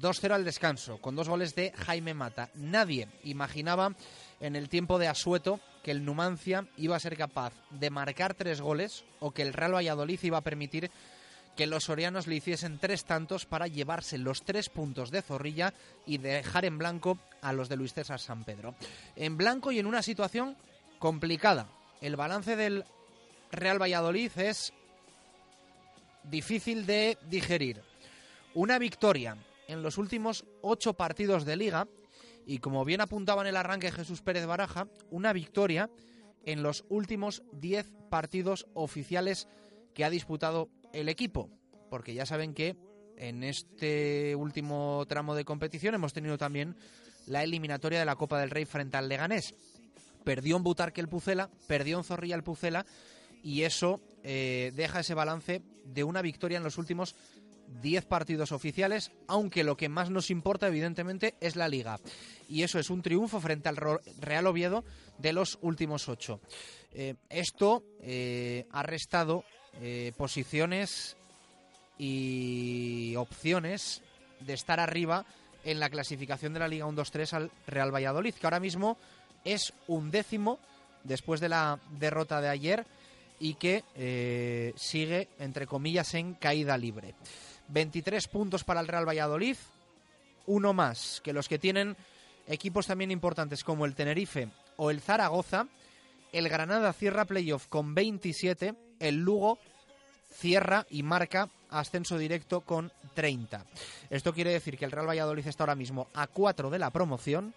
2-0 0.00 0.32
al 0.32 0.44
descanso, 0.44 0.98
con 0.98 1.16
dos 1.16 1.28
goles 1.28 1.54
de 1.54 1.72
Jaime 1.72 2.14
Mata. 2.14 2.50
Nadie 2.54 3.08
imaginaba 3.24 3.94
en 4.40 4.56
el 4.56 4.68
tiempo 4.68 4.98
de 4.98 5.08
Asueto 5.08 5.60
que 5.82 5.90
el 5.90 6.04
Numancia 6.04 6.66
iba 6.76 6.96
a 6.96 7.00
ser 7.00 7.16
capaz 7.16 7.52
de 7.70 7.90
marcar 7.90 8.34
tres 8.34 8.60
goles 8.60 9.04
o 9.20 9.30
que 9.30 9.42
el 9.42 9.52
Real 9.52 9.74
Valladolid 9.74 10.18
iba 10.22 10.38
a 10.38 10.42
permitir 10.42 10.90
que 11.56 11.66
los 11.66 11.84
sorianos 11.84 12.26
le 12.26 12.36
hiciesen 12.36 12.78
tres 12.78 13.04
tantos 13.04 13.46
para 13.46 13.66
llevarse 13.66 14.18
los 14.18 14.42
tres 14.42 14.68
puntos 14.68 15.10
de 15.10 15.22
Zorrilla 15.22 15.72
y 16.04 16.18
dejar 16.18 16.64
en 16.66 16.76
blanco 16.78 17.18
a 17.40 17.52
los 17.52 17.68
de 17.68 17.76
Luis 17.76 17.94
César 17.94 18.20
San 18.20 18.44
Pedro. 18.44 18.74
En 19.16 19.36
blanco 19.36 19.72
y 19.72 19.78
en 19.78 19.86
una 19.86 20.02
situación 20.02 20.56
complicada. 20.98 21.68
El 22.00 22.16
balance 22.16 22.56
del 22.56 22.84
Real 23.50 23.80
Valladolid 23.80 24.30
es 24.36 24.74
difícil 26.24 26.84
de 26.84 27.16
digerir. 27.28 27.82
Una 28.54 28.78
victoria 28.78 29.36
en 29.68 29.82
los 29.82 29.98
últimos 29.98 30.44
ocho 30.62 30.92
partidos 30.92 31.44
de 31.44 31.56
liga 31.56 31.88
y 32.46 32.58
como 32.58 32.84
bien 32.84 33.00
apuntaba 33.00 33.42
en 33.42 33.48
el 33.48 33.56
arranque 33.56 33.90
Jesús 33.90 34.22
Pérez 34.22 34.46
Baraja, 34.46 34.86
una 35.10 35.32
victoria 35.32 35.90
en 36.44 36.62
los 36.62 36.84
últimos 36.88 37.42
diez 37.52 37.92
partidos 38.08 38.66
oficiales 38.72 39.48
que 39.92 40.04
ha 40.04 40.10
disputado 40.10 40.70
el 40.92 41.08
equipo, 41.08 41.50
porque 41.90 42.14
ya 42.14 42.24
saben 42.24 42.54
que 42.54 42.76
en 43.16 43.42
este 43.42 44.36
último 44.36 45.04
tramo 45.08 45.34
de 45.34 45.44
competición 45.44 45.94
hemos 45.94 46.12
tenido 46.12 46.38
también 46.38 46.76
la 47.26 47.42
eliminatoria 47.42 47.98
de 47.98 48.04
la 48.04 48.14
Copa 48.16 48.38
del 48.38 48.50
Rey 48.50 48.64
frente 48.64 48.96
al 48.96 49.08
Leganés. 49.08 49.54
Perdió 50.22 50.56
en 50.56 50.62
Butarque 50.62 51.00
el 51.00 51.08
Pucela, 51.08 51.50
perdió 51.66 51.98
en 51.98 52.04
Zorrilla 52.04 52.36
el 52.36 52.44
Pucela 52.44 52.86
y 53.42 53.62
eso 53.62 54.00
eh, 54.22 54.72
deja 54.74 55.00
ese 55.00 55.14
balance 55.14 55.62
de 55.84 56.04
una 56.04 56.22
victoria 56.22 56.58
en 56.58 56.64
los 56.64 56.78
últimos 56.78 57.16
10 57.82 58.06
partidos 58.06 58.52
oficiales, 58.52 59.12
aunque 59.26 59.64
lo 59.64 59.76
que 59.76 59.88
más 59.88 60.10
nos 60.10 60.30
importa 60.30 60.68
evidentemente 60.68 61.34
es 61.40 61.56
la 61.56 61.68
liga. 61.68 61.98
Y 62.48 62.62
eso 62.62 62.78
es 62.78 62.90
un 62.90 63.02
triunfo 63.02 63.40
frente 63.40 63.68
al 63.68 63.76
Real 64.20 64.46
Oviedo 64.46 64.84
de 65.18 65.32
los 65.32 65.58
últimos 65.62 66.08
8. 66.08 66.40
Eh, 66.92 67.14
esto 67.28 67.82
eh, 68.00 68.66
ha 68.70 68.82
restado 68.82 69.44
eh, 69.80 70.12
posiciones 70.16 71.16
y 71.98 73.14
opciones 73.16 74.02
de 74.40 74.54
estar 74.54 74.80
arriba 74.80 75.24
en 75.64 75.80
la 75.80 75.90
clasificación 75.90 76.52
de 76.52 76.60
la 76.60 76.68
Liga 76.68 76.86
1-2-3 76.86 77.32
al 77.32 77.50
Real 77.66 77.94
Valladolid, 77.94 78.34
que 78.34 78.46
ahora 78.46 78.60
mismo 78.60 78.96
es 79.44 79.72
un 79.88 80.10
décimo 80.10 80.58
después 81.04 81.40
de 81.40 81.48
la 81.48 81.78
derrota 81.98 82.40
de 82.40 82.48
ayer 82.48 82.86
y 83.38 83.54
que 83.54 84.72
sigue, 84.76 85.28
entre 85.38 85.66
comillas, 85.66 86.14
en 86.14 86.34
caída 86.34 86.78
libre. 86.78 87.14
23 87.68 88.28
puntos 88.28 88.64
para 88.64 88.80
el 88.80 88.88
Real 88.88 89.08
Valladolid, 89.08 89.56
uno 90.46 90.72
más 90.72 91.20
que 91.24 91.32
los 91.32 91.48
que 91.48 91.58
tienen 91.58 91.96
equipos 92.46 92.86
también 92.86 93.10
importantes 93.10 93.64
como 93.64 93.84
el 93.84 93.94
Tenerife 93.94 94.48
o 94.76 94.90
el 94.90 95.00
Zaragoza. 95.00 95.66
El 96.32 96.48
Granada 96.48 96.92
cierra 96.92 97.24
playoff 97.24 97.66
con 97.68 97.94
27, 97.94 98.74
el 99.00 99.16
Lugo 99.16 99.58
cierra 100.32 100.86
y 100.90 101.02
marca 101.02 101.48
ascenso 101.70 102.18
directo 102.18 102.60
con 102.60 102.92
30. 103.14 103.64
Esto 104.10 104.34
quiere 104.34 104.52
decir 104.52 104.76
que 104.76 104.84
el 104.84 104.90
Real 104.90 105.08
Valladolid 105.08 105.46
está 105.46 105.64
ahora 105.64 105.74
mismo 105.74 106.08
a 106.14 106.26
4 106.26 106.70
de 106.70 106.78
la 106.78 106.90
promoción 106.90 107.54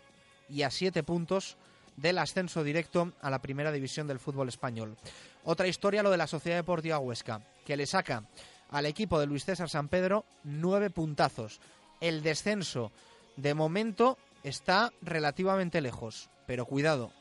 y 0.49 0.63
a 0.63 0.71
7 0.71 1.03
puntos 1.03 1.57
del 1.97 2.17
ascenso 2.17 2.63
directo 2.63 3.11
a 3.21 3.29
la 3.29 3.41
primera 3.41 3.71
división 3.71 4.07
del 4.07 4.19
fútbol 4.19 4.47
español. 4.47 4.97
Otra 5.43 5.67
historia 5.67 6.03
lo 6.03 6.11
de 6.11 6.17
la 6.17 6.27
Sociedad 6.27 6.57
Deportiva 6.57 6.99
Huesca, 6.99 7.41
que 7.65 7.75
le 7.75 7.85
saca 7.85 8.23
al 8.69 8.85
equipo 8.85 9.19
de 9.19 9.25
Luis 9.25 9.45
César 9.45 9.69
San 9.69 9.87
Pedro 9.87 10.25
nueve 10.43 10.89
puntazos. 10.89 11.59
El 12.01 12.23
descenso, 12.23 12.91
de 13.35 13.53
momento, 13.53 14.17
está 14.43 14.91
relativamente 15.01 15.81
lejos. 15.81 16.29
Pero 16.45 16.65
cuidado, 16.65 17.11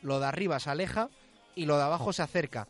lo 0.00 0.20
de 0.20 0.26
arriba 0.26 0.58
se 0.58 0.70
aleja 0.70 1.08
y 1.54 1.66
lo 1.66 1.76
de 1.76 1.84
abajo 1.84 2.12
se 2.12 2.22
acerca. 2.22 2.68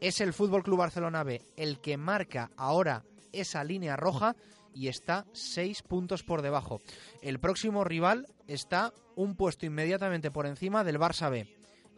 Es 0.00 0.20
el 0.20 0.32
Fútbol 0.32 0.62
Club 0.62 0.78
Barcelona 0.78 1.24
B 1.24 1.42
el 1.56 1.80
que 1.80 1.96
marca 1.96 2.50
ahora 2.56 3.04
esa 3.32 3.64
línea 3.64 3.96
roja 3.96 4.36
y 4.74 4.88
está 4.88 5.26
seis 5.32 5.82
puntos 5.82 6.22
por 6.22 6.42
debajo. 6.42 6.80
El 7.22 7.40
próximo 7.40 7.82
rival 7.84 8.28
está 8.46 8.92
un 9.16 9.34
puesto 9.34 9.66
inmediatamente 9.66 10.30
por 10.30 10.46
encima 10.46 10.84
del 10.84 11.00
Barça 11.00 11.30
B. 11.30 11.52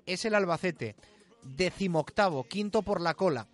Es 0.06 0.24
el 0.24 0.34
Albacete, 0.34 0.96
decimoctavo, 1.42 2.44
quinto 2.44 2.82
por 2.82 3.00
la 3.02 3.14
cola, 3.14 3.48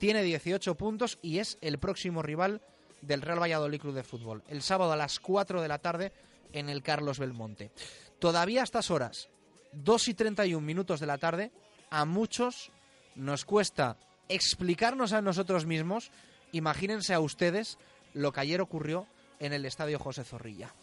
tiene 0.00 0.22
18 0.22 0.76
puntos 0.76 1.18
y 1.20 1.38
es 1.38 1.58
el 1.60 1.78
próximo 1.78 2.22
rival 2.22 2.62
del 3.02 3.20
Real 3.20 3.40
Valladolid 3.40 3.80
Club 3.80 3.94
de 3.94 4.02
Fútbol. 4.02 4.42
El 4.48 4.62
sábado 4.62 4.92
a 4.92 4.96
las 4.96 5.20
4 5.20 5.60
de 5.60 5.68
la 5.68 5.78
tarde 5.78 6.12
en 6.54 6.70
el 6.70 6.82
Carlos 6.82 7.18
Belmonte. 7.18 7.70
Todavía 8.18 8.62
a 8.62 8.64
estas 8.64 8.90
horas, 8.90 9.28
2 9.72 10.08
y 10.08 10.14
31 10.14 10.66
minutos 10.66 11.00
de 11.00 11.06
la 11.06 11.18
tarde, 11.18 11.52
a 11.90 12.06
muchos 12.06 12.72
nos 13.14 13.44
cuesta 13.44 13.98
explicarnos 14.30 15.12
a 15.12 15.20
nosotros 15.20 15.66
mismos, 15.66 16.10
imagínense 16.50 17.12
a 17.12 17.20
ustedes 17.20 17.76
lo 18.14 18.32
que 18.32 18.40
ayer 18.40 18.62
ocurrió 18.62 19.06
en 19.38 19.52
el 19.52 19.66
Estadio 19.66 19.98
José 19.98 20.24
Zorrilla. 20.24 20.74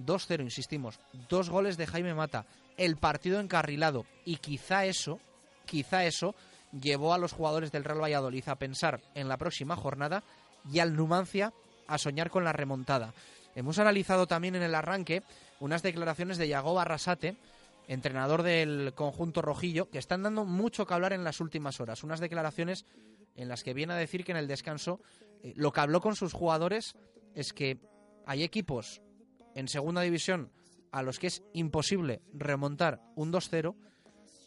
2-0, 0.00 0.42
insistimos, 0.42 0.98
dos 1.28 1.48
goles 1.48 1.76
de 1.76 1.86
Jaime 1.86 2.14
Mata, 2.14 2.44
el 2.76 2.96
partido 2.96 3.38
encarrilado 3.38 4.04
y 4.24 4.38
quizá 4.38 4.84
eso, 4.84 5.20
quizá 5.64 6.04
eso 6.04 6.34
llevó 6.80 7.14
a 7.14 7.18
los 7.18 7.32
jugadores 7.32 7.72
del 7.72 7.84
Real 7.84 8.02
Valladolid 8.02 8.48
a 8.48 8.56
pensar 8.56 9.00
en 9.14 9.28
la 9.28 9.36
próxima 9.36 9.76
jornada 9.76 10.22
y 10.72 10.78
al 10.78 10.96
Numancia 10.96 11.52
a 11.86 11.98
soñar 11.98 12.30
con 12.30 12.44
la 12.44 12.52
remontada. 12.52 13.12
Hemos 13.54 13.78
analizado 13.78 14.26
también 14.26 14.54
en 14.56 14.62
el 14.62 14.74
arranque 14.74 15.22
unas 15.60 15.82
declaraciones 15.82 16.38
de 16.38 16.48
Yago 16.48 16.74
Barrasate, 16.74 17.36
entrenador 17.86 18.42
del 18.42 18.92
conjunto 18.94 19.42
rojillo, 19.42 19.90
que 19.90 19.98
están 19.98 20.22
dando 20.22 20.44
mucho 20.44 20.86
que 20.86 20.94
hablar 20.94 21.12
en 21.12 21.24
las 21.24 21.40
últimas 21.40 21.80
horas. 21.80 22.02
Unas 22.02 22.20
declaraciones 22.20 22.84
en 23.36 23.48
las 23.48 23.62
que 23.62 23.74
viene 23.74 23.92
a 23.92 23.96
decir 23.96 24.24
que 24.24 24.32
en 24.32 24.38
el 24.38 24.48
descanso 24.48 25.00
eh, 25.42 25.52
lo 25.56 25.72
que 25.72 25.80
habló 25.80 26.00
con 26.00 26.16
sus 26.16 26.32
jugadores 26.32 26.96
es 27.34 27.52
que 27.52 27.78
hay 28.26 28.42
equipos 28.42 29.02
en 29.54 29.68
segunda 29.68 30.00
división 30.00 30.50
a 30.90 31.02
los 31.02 31.18
que 31.18 31.26
es 31.26 31.42
imposible 31.52 32.22
remontar 32.32 33.00
un 33.16 33.32
2-0 33.32 33.74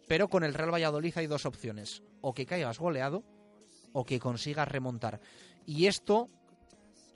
pero 0.08 0.30
con 0.30 0.44
el 0.44 0.54
Real 0.54 0.74
Valladolid 0.74 1.18
hay 1.18 1.28
dos 1.28 1.46
opciones, 1.46 2.02
o 2.22 2.34
que 2.34 2.46
caigas 2.46 2.80
goleado 2.80 3.24
o 3.94 4.06
que 4.06 4.20
consigas 4.20 4.68
remontar. 4.68 5.20
Y 5.66 5.88
esto, 5.88 6.30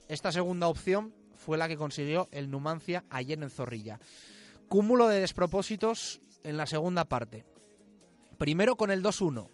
esta 0.08 0.32
segunda 0.32 0.68
opción, 0.68 1.14
fue 1.36 1.58
la 1.58 1.68
que 1.68 1.78
consiguió 1.78 2.28
el 2.32 2.50
Numancia 2.50 3.04
ayer 3.10 3.42
en 3.42 3.50
Zorrilla. 3.50 4.00
cúmulo 4.68 5.08
de 5.08 5.20
despropósitos 5.20 6.22
en 6.44 6.56
la 6.56 6.66
segunda 6.66 7.06
parte. 7.06 7.46
Primero 8.38 8.76
con 8.76 8.90
el 8.90 9.04
2-1. 9.04 9.50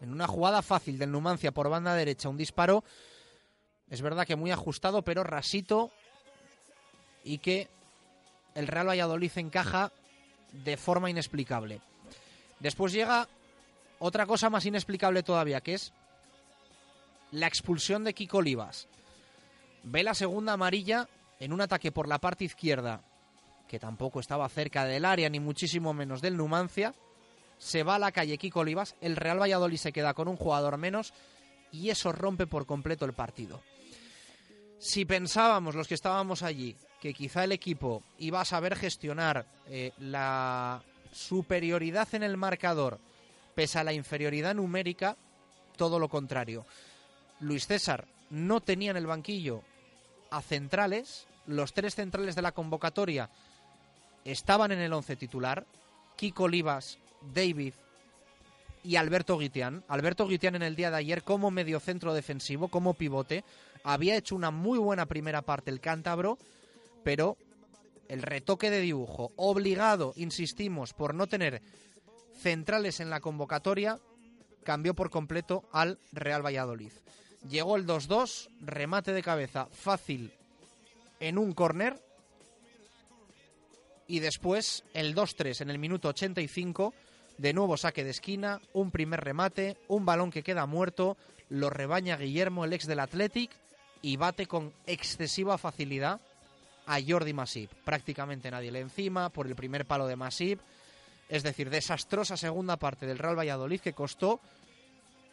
En 0.00 0.12
una 0.12 0.26
jugada 0.26 0.62
fácil 0.62 0.98
del 0.98 1.10
Numancia 1.10 1.52
por 1.52 1.68
banda 1.68 1.94
derecha, 1.94 2.28
un 2.28 2.36
disparo. 2.36 2.84
Es 3.88 4.02
verdad 4.02 4.26
que 4.26 4.36
muy 4.36 4.50
ajustado, 4.50 5.02
pero 5.02 5.24
rasito. 5.24 5.90
Y 7.24 7.38
que 7.38 7.68
el 8.54 8.66
Real 8.66 8.88
Valladolid 8.88 9.32
encaja 9.36 9.92
de 10.52 10.76
forma 10.76 11.10
inexplicable. 11.10 11.80
Después 12.60 12.92
llega 12.92 13.28
otra 13.98 14.26
cosa 14.26 14.50
más 14.50 14.64
inexplicable 14.66 15.22
todavía, 15.22 15.60
que 15.60 15.74
es 15.74 15.92
la 17.32 17.46
expulsión 17.46 18.04
de 18.04 18.14
Kiko 18.14 18.38
Olivas. 18.38 18.88
Ve 19.82 20.02
la 20.02 20.14
segunda 20.14 20.52
amarilla 20.52 21.08
en 21.38 21.52
un 21.52 21.60
ataque 21.60 21.90
por 21.90 22.06
la 22.06 22.18
parte 22.18 22.44
izquierda, 22.44 23.02
que 23.66 23.78
tampoco 23.78 24.20
estaba 24.20 24.48
cerca 24.48 24.84
del 24.84 25.04
área, 25.04 25.28
ni 25.30 25.40
muchísimo 25.40 25.94
menos 25.94 26.20
del 26.20 26.36
Numancia. 26.36 26.94
Se 27.58 27.82
va 27.82 27.96
a 27.96 27.98
la 27.98 28.12
calle 28.12 28.38
Kiko 28.38 28.60
Olivas, 28.60 28.94
el 29.00 29.16
Real 29.16 29.40
Valladolid 29.40 29.78
se 29.78 29.92
queda 29.92 30.14
con 30.14 30.28
un 30.28 30.36
jugador 30.36 30.76
menos 30.76 31.12
y 31.72 31.90
eso 31.90 32.12
rompe 32.12 32.46
por 32.46 32.66
completo 32.66 33.04
el 33.04 33.12
partido. 33.12 33.62
Si 34.78 35.04
pensábamos 35.04 35.74
los 35.74 35.86
que 35.86 35.94
estábamos 35.94 36.42
allí 36.42 36.74
que 37.00 37.14
quizá 37.14 37.44
el 37.44 37.52
equipo 37.52 38.02
iba 38.18 38.40
a 38.40 38.44
saber 38.44 38.76
gestionar 38.76 39.46
eh, 39.68 39.92
la 39.98 40.82
superioridad 41.12 42.08
en 42.14 42.22
el 42.22 42.36
marcador 42.36 42.98
pese 43.54 43.78
a 43.78 43.84
la 43.84 43.92
inferioridad 43.92 44.54
numérica, 44.54 45.16
todo 45.76 45.98
lo 45.98 46.08
contrario. 46.08 46.64
Luis 47.40 47.66
César 47.66 48.06
no 48.30 48.60
tenía 48.60 48.90
en 48.90 48.96
el 48.96 49.06
banquillo 49.06 49.62
a 50.30 50.40
centrales, 50.42 51.26
los 51.46 51.72
tres 51.72 51.94
centrales 51.94 52.34
de 52.34 52.42
la 52.42 52.52
convocatoria 52.52 53.28
estaban 54.24 54.72
en 54.72 54.78
el 54.78 54.92
once 54.92 55.16
titular, 55.16 55.66
Kiko 56.16 56.44
Olivas, 56.44 56.98
David 57.34 57.74
y 58.84 58.96
Alberto 58.96 59.36
Guitián. 59.38 59.84
Alberto 59.88 60.26
Guitián 60.26 60.54
en 60.54 60.62
el 60.62 60.76
día 60.76 60.90
de 60.90 60.98
ayer 60.98 61.22
como 61.22 61.50
mediocentro 61.50 62.14
defensivo, 62.14 62.68
como 62.68 62.94
pivote, 62.94 63.44
había 63.84 64.16
hecho 64.16 64.36
una 64.36 64.50
muy 64.50 64.78
buena 64.78 65.06
primera 65.06 65.42
parte 65.42 65.70
el 65.70 65.80
cántabro, 65.80 66.38
pero 67.02 67.36
el 68.10 68.22
retoque 68.22 68.70
de 68.70 68.80
dibujo 68.80 69.32
obligado, 69.36 70.12
insistimos, 70.16 70.92
por 70.92 71.14
no 71.14 71.28
tener 71.28 71.62
centrales 72.36 72.98
en 72.98 73.08
la 73.08 73.20
convocatoria, 73.20 74.00
cambió 74.64 74.94
por 74.94 75.10
completo 75.10 75.62
al 75.70 75.98
Real 76.10 76.44
Valladolid. 76.44 76.90
Llegó 77.48 77.76
el 77.76 77.86
2-2, 77.86 78.48
remate 78.62 79.12
de 79.12 79.22
cabeza 79.22 79.66
fácil 79.66 80.32
en 81.20 81.38
un 81.38 81.52
córner. 81.52 82.02
Y 84.08 84.18
después 84.18 84.82
el 84.92 85.14
2-3 85.14 85.60
en 85.60 85.70
el 85.70 85.78
minuto 85.78 86.08
85, 86.08 86.92
de 87.38 87.52
nuevo 87.52 87.76
saque 87.76 88.02
de 88.02 88.10
esquina, 88.10 88.60
un 88.72 88.90
primer 88.90 89.20
remate, 89.20 89.76
un 89.86 90.04
balón 90.04 90.32
que 90.32 90.42
queda 90.42 90.66
muerto, 90.66 91.16
lo 91.48 91.70
rebaña 91.70 92.16
Guillermo, 92.16 92.64
el 92.64 92.72
ex 92.72 92.88
del 92.88 92.98
Athletic, 92.98 93.52
y 94.02 94.16
bate 94.16 94.46
con 94.46 94.72
excesiva 94.86 95.58
facilidad 95.58 96.20
a 96.86 96.98
Jordi 97.06 97.32
Masip. 97.32 97.72
Prácticamente 97.84 98.50
nadie 98.50 98.72
le 98.72 98.80
encima 98.80 99.28
por 99.30 99.46
el 99.46 99.54
primer 99.54 99.86
palo 99.86 100.06
de 100.06 100.16
Masip. 100.16 100.60
Es 101.28 101.42
decir, 101.42 101.70
desastrosa 101.70 102.36
segunda 102.36 102.76
parte 102.76 103.06
del 103.06 103.18
Real 103.18 103.38
Valladolid 103.38 103.80
que 103.80 103.92
costó 103.92 104.40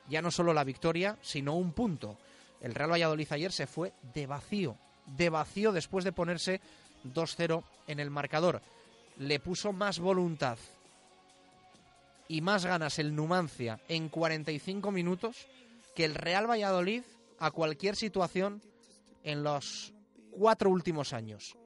ya 0.10 0.22
no 0.22 0.32
solo 0.32 0.54
la 0.54 0.64
victoria, 0.64 1.18
sino 1.22 1.56
un 1.56 1.74
punto. 1.74 2.18
El 2.62 2.74
Real 2.74 2.92
Valladolid 2.92 3.28
ayer 3.32 3.52
se 3.52 3.68
fue 3.68 3.94
de 4.14 4.26
vacío, 4.26 4.78
de 5.06 5.30
vacío 5.30 5.72
después 5.72 6.06
de 6.06 6.12
ponerse 6.12 6.62
2-0 7.04 7.64
en 7.88 8.00
el 8.00 8.10
marcador. 8.10 8.62
Le 9.18 9.40
puso 9.40 9.74
más 9.74 10.00
voluntad 10.00 10.58
y 12.28 12.42
más 12.42 12.66
ganas 12.66 13.00
el 13.00 13.16
Numancia 13.16 13.80
en 13.88 14.10
45 14.10 14.92
minutos 14.92 15.48
que 15.96 16.06
el 16.06 16.16
Real 16.16 16.50
Valladolid 16.50 17.04
a 17.40 17.52
cualquier 17.52 17.96
situación 17.96 18.62
en 19.24 19.44
los 19.44 19.94
cuatro 20.38 20.70
últimos 20.70 21.14
años, 21.14 21.58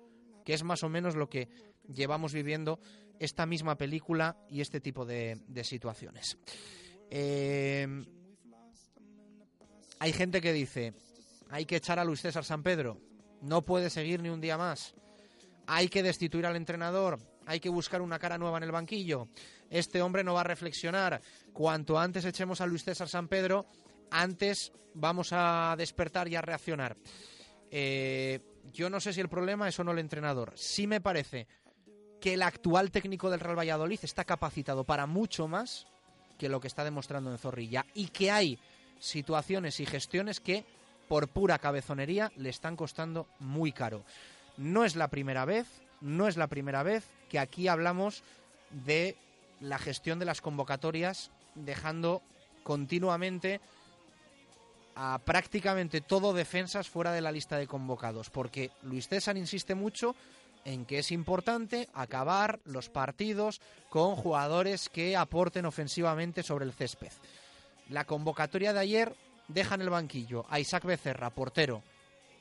que 0.46 0.54
es 0.54 0.64
más 0.64 0.82
o 0.84 0.90
menos 0.90 1.16
lo 1.16 1.30
que 1.30 1.50
llevamos 1.94 2.34
viviendo 2.34 2.80
esta 3.20 3.46
misma 3.46 3.78
película 3.78 4.38
y 4.50 4.62
este 4.62 4.80
tipo 4.80 5.06
de, 5.06 5.42
situaciones. 5.64 6.38
Eh, 7.10 7.86
hay 10.00 10.14
gente 10.14 10.40
que 10.40 10.54
dice, 10.54 10.94
hay 11.50 11.66
que 11.66 11.76
echar 11.76 12.00
a 12.00 12.06
Luis 12.06 12.22
César 12.22 12.46
San 12.46 12.64
Pedro, 12.64 12.98
no 13.42 13.64
puede 13.64 13.90
seguir 13.90 14.22
ni 14.22 14.30
un 14.30 14.40
día 14.40 14.58
más, 14.58 14.96
hay 15.68 15.90
que 15.90 16.02
destituir 16.02 16.46
al 16.46 16.56
entrenador, 16.56 17.20
hay 17.46 17.60
que 17.60 17.70
buscar 17.70 18.02
una 18.02 18.20
cara 18.20 18.38
nueva 18.38 18.58
en 18.58 18.64
el 18.64 18.72
banquillo, 18.72 19.28
este 19.70 20.02
hombre 20.02 20.24
no 20.24 20.34
va 20.34 20.42
a 20.42 20.46
reflexionar, 20.46 21.22
cuanto 21.52 22.00
antes 22.00 22.24
echemos 22.24 22.62
a 22.62 22.68
Luis 22.68 22.86
César 22.86 23.10
San 23.10 23.28
Pedro, 23.28 23.66
antes 24.12 24.72
vamos 24.94 25.30
a 25.34 25.76
despertar 25.78 26.30
y 26.30 26.36
a 26.36 26.42
reaccionar. 26.42 26.96
Eh, 27.70 28.40
yo 28.72 28.90
no 28.90 29.00
sé 29.00 29.14
si 29.14 29.22
el 29.22 29.30
problema 29.30 29.68
es 29.68 29.80
o 29.80 29.84
no 29.84 29.92
el 29.92 30.00
entrenador. 30.00 30.54
Sí 30.56 30.88
me 30.88 31.02
parece 31.02 31.48
que 32.20 32.34
el 32.36 32.44
actual 32.44 32.92
técnico 32.92 33.30
del 33.30 33.40
Real 33.40 33.58
Valladolid 33.58 34.00
está 34.04 34.24
capacitado 34.24 34.84
para 34.84 35.08
mucho 35.08 35.48
más 35.48 35.88
que 36.38 36.50
lo 36.50 36.60
que 36.60 36.68
está 36.68 36.84
demostrando 36.84 37.32
en 37.32 37.38
Zorrilla 37.38 37.86
y 37.94 38.08
que 38.08 38.32
hay 38.32 38.60
situaciones 39.00 39.80
y 39.80 39.86
gestiones 39.86 40.40
que 40.40 40.66
por 41.08 41.28
pura 41.28 41.60
cabezonería 41.60 42.32
le 42.38 42.50
están 42.50 42.76
costando 42.76 43.28
muy 43.40 43.72
caro. 43.72 44.04
No 44.58 44.86
es 44.86 44.96
la 44.96 45.10
primera 45.10 45.46
vez, 45.46 45.68
no 46.00 46.28
es 46.28 46.38
la 46.38 46.48
primera 46.48 46.84
vez 46.84 47.06
que 47.30 47.40
aquí 47.40 47.68
hablamos 47.68 48.24
de 48.86 49.18
la 49.60 49.78
gestión 49.78 50.20
de 50.20 50.26
las 50.26 50.42
convocatorias 50.42 51.32
dejando 51.56 52.22
continuamente 52.64 53.60
a 54.96 55.20
prácticamente 55.20 56.02
todo 56.02 56.34
defensas 56.34 56.90
fuera 56.90 57.12
de 57.12 57.22
la 57.22 57.32
lista 57.32 57.58
de 57.58 57.68
convocados, 57.68 58.30
porque 58.30 58.72
Luis 58.84 59.08
César 59.08 59.38
insiste 59.38 59.76
mucho 59.76 60.16
en 60.66 60.86
que 60.86 61.00
es 61.00 61.12
importante 61.12 61.90
acabar 61.94 62.60
los 62.66 62.90
partidos 62.90 63.62
con 63.90 64.16
jugadores 64.16 64.90
que 64.90 65.16
aporten 65.16 65.66
ofensivamente 65.66 66.44
sobre 66.44 66.66
el 66.66 66.74
césped. 66.74 67.12
La 67.90 68.06
convocatoria 68.06 68.74
de 68.74 68.80
ayer 68.80 69.16
deja 69.48 69.76
en 69.76 69.82
el 69.82 69.90
banquillo 69.90 70.46
a 70.50 70.60
Isaac 70.60 70.86
Becerra, 70.86 71.30
portero, 71.30 71.84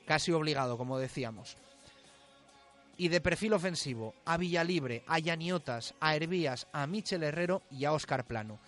casi 0.05 0.31
obligado, 0.31 0.77
como 0.77 0.97
decíamos. 0.97 1.57
Y 2.97 3.07
de 3.07 3.21
perfil 3.21 3.53
ofensivo, 3.53 4.13
a 4.25 4.37
Villalibre, 4.37 5.03
a 5.07 5.17
Yaniotas, 5.19 5.95
a 5.99 6.15
Hervías, 6.15 6.67
a 6.71 6.85
Michel 6.85 7.23
Herrero 7.23 7.63
y 7.71 7.85
a 7.85 7.93
Óscar 7.93 8.25
Plano. 8.25 8.59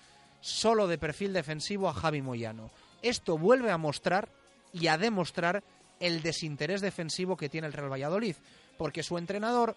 Solo 0.42 0.88
de 0.88 0.98
perfil 0.98 1.34
defensivo 1.34 1.88
a 1.88 1.94
Javi 1.94 2.22
Moyano. 2.22 2.72
Esto 3.04 3.38
vuelve 3.38 3.70
a 3.70 3.78
mostrar 3.78 4.30
y 4.72 4.88
a 4.88 4.98
demostrar 4.98 5.64
el 6.00 6.24
desinterés 6.24 6.82
defensivo 6.82 7.38
que 7.38 7.50
tiene 7.50 7.68
el 7.68 7.74
Real 7.74 7.92
Valladolid, 7.92 8.36
porque 8.78 9.04
su 9.04 9.18
entrenador 9.18 9.76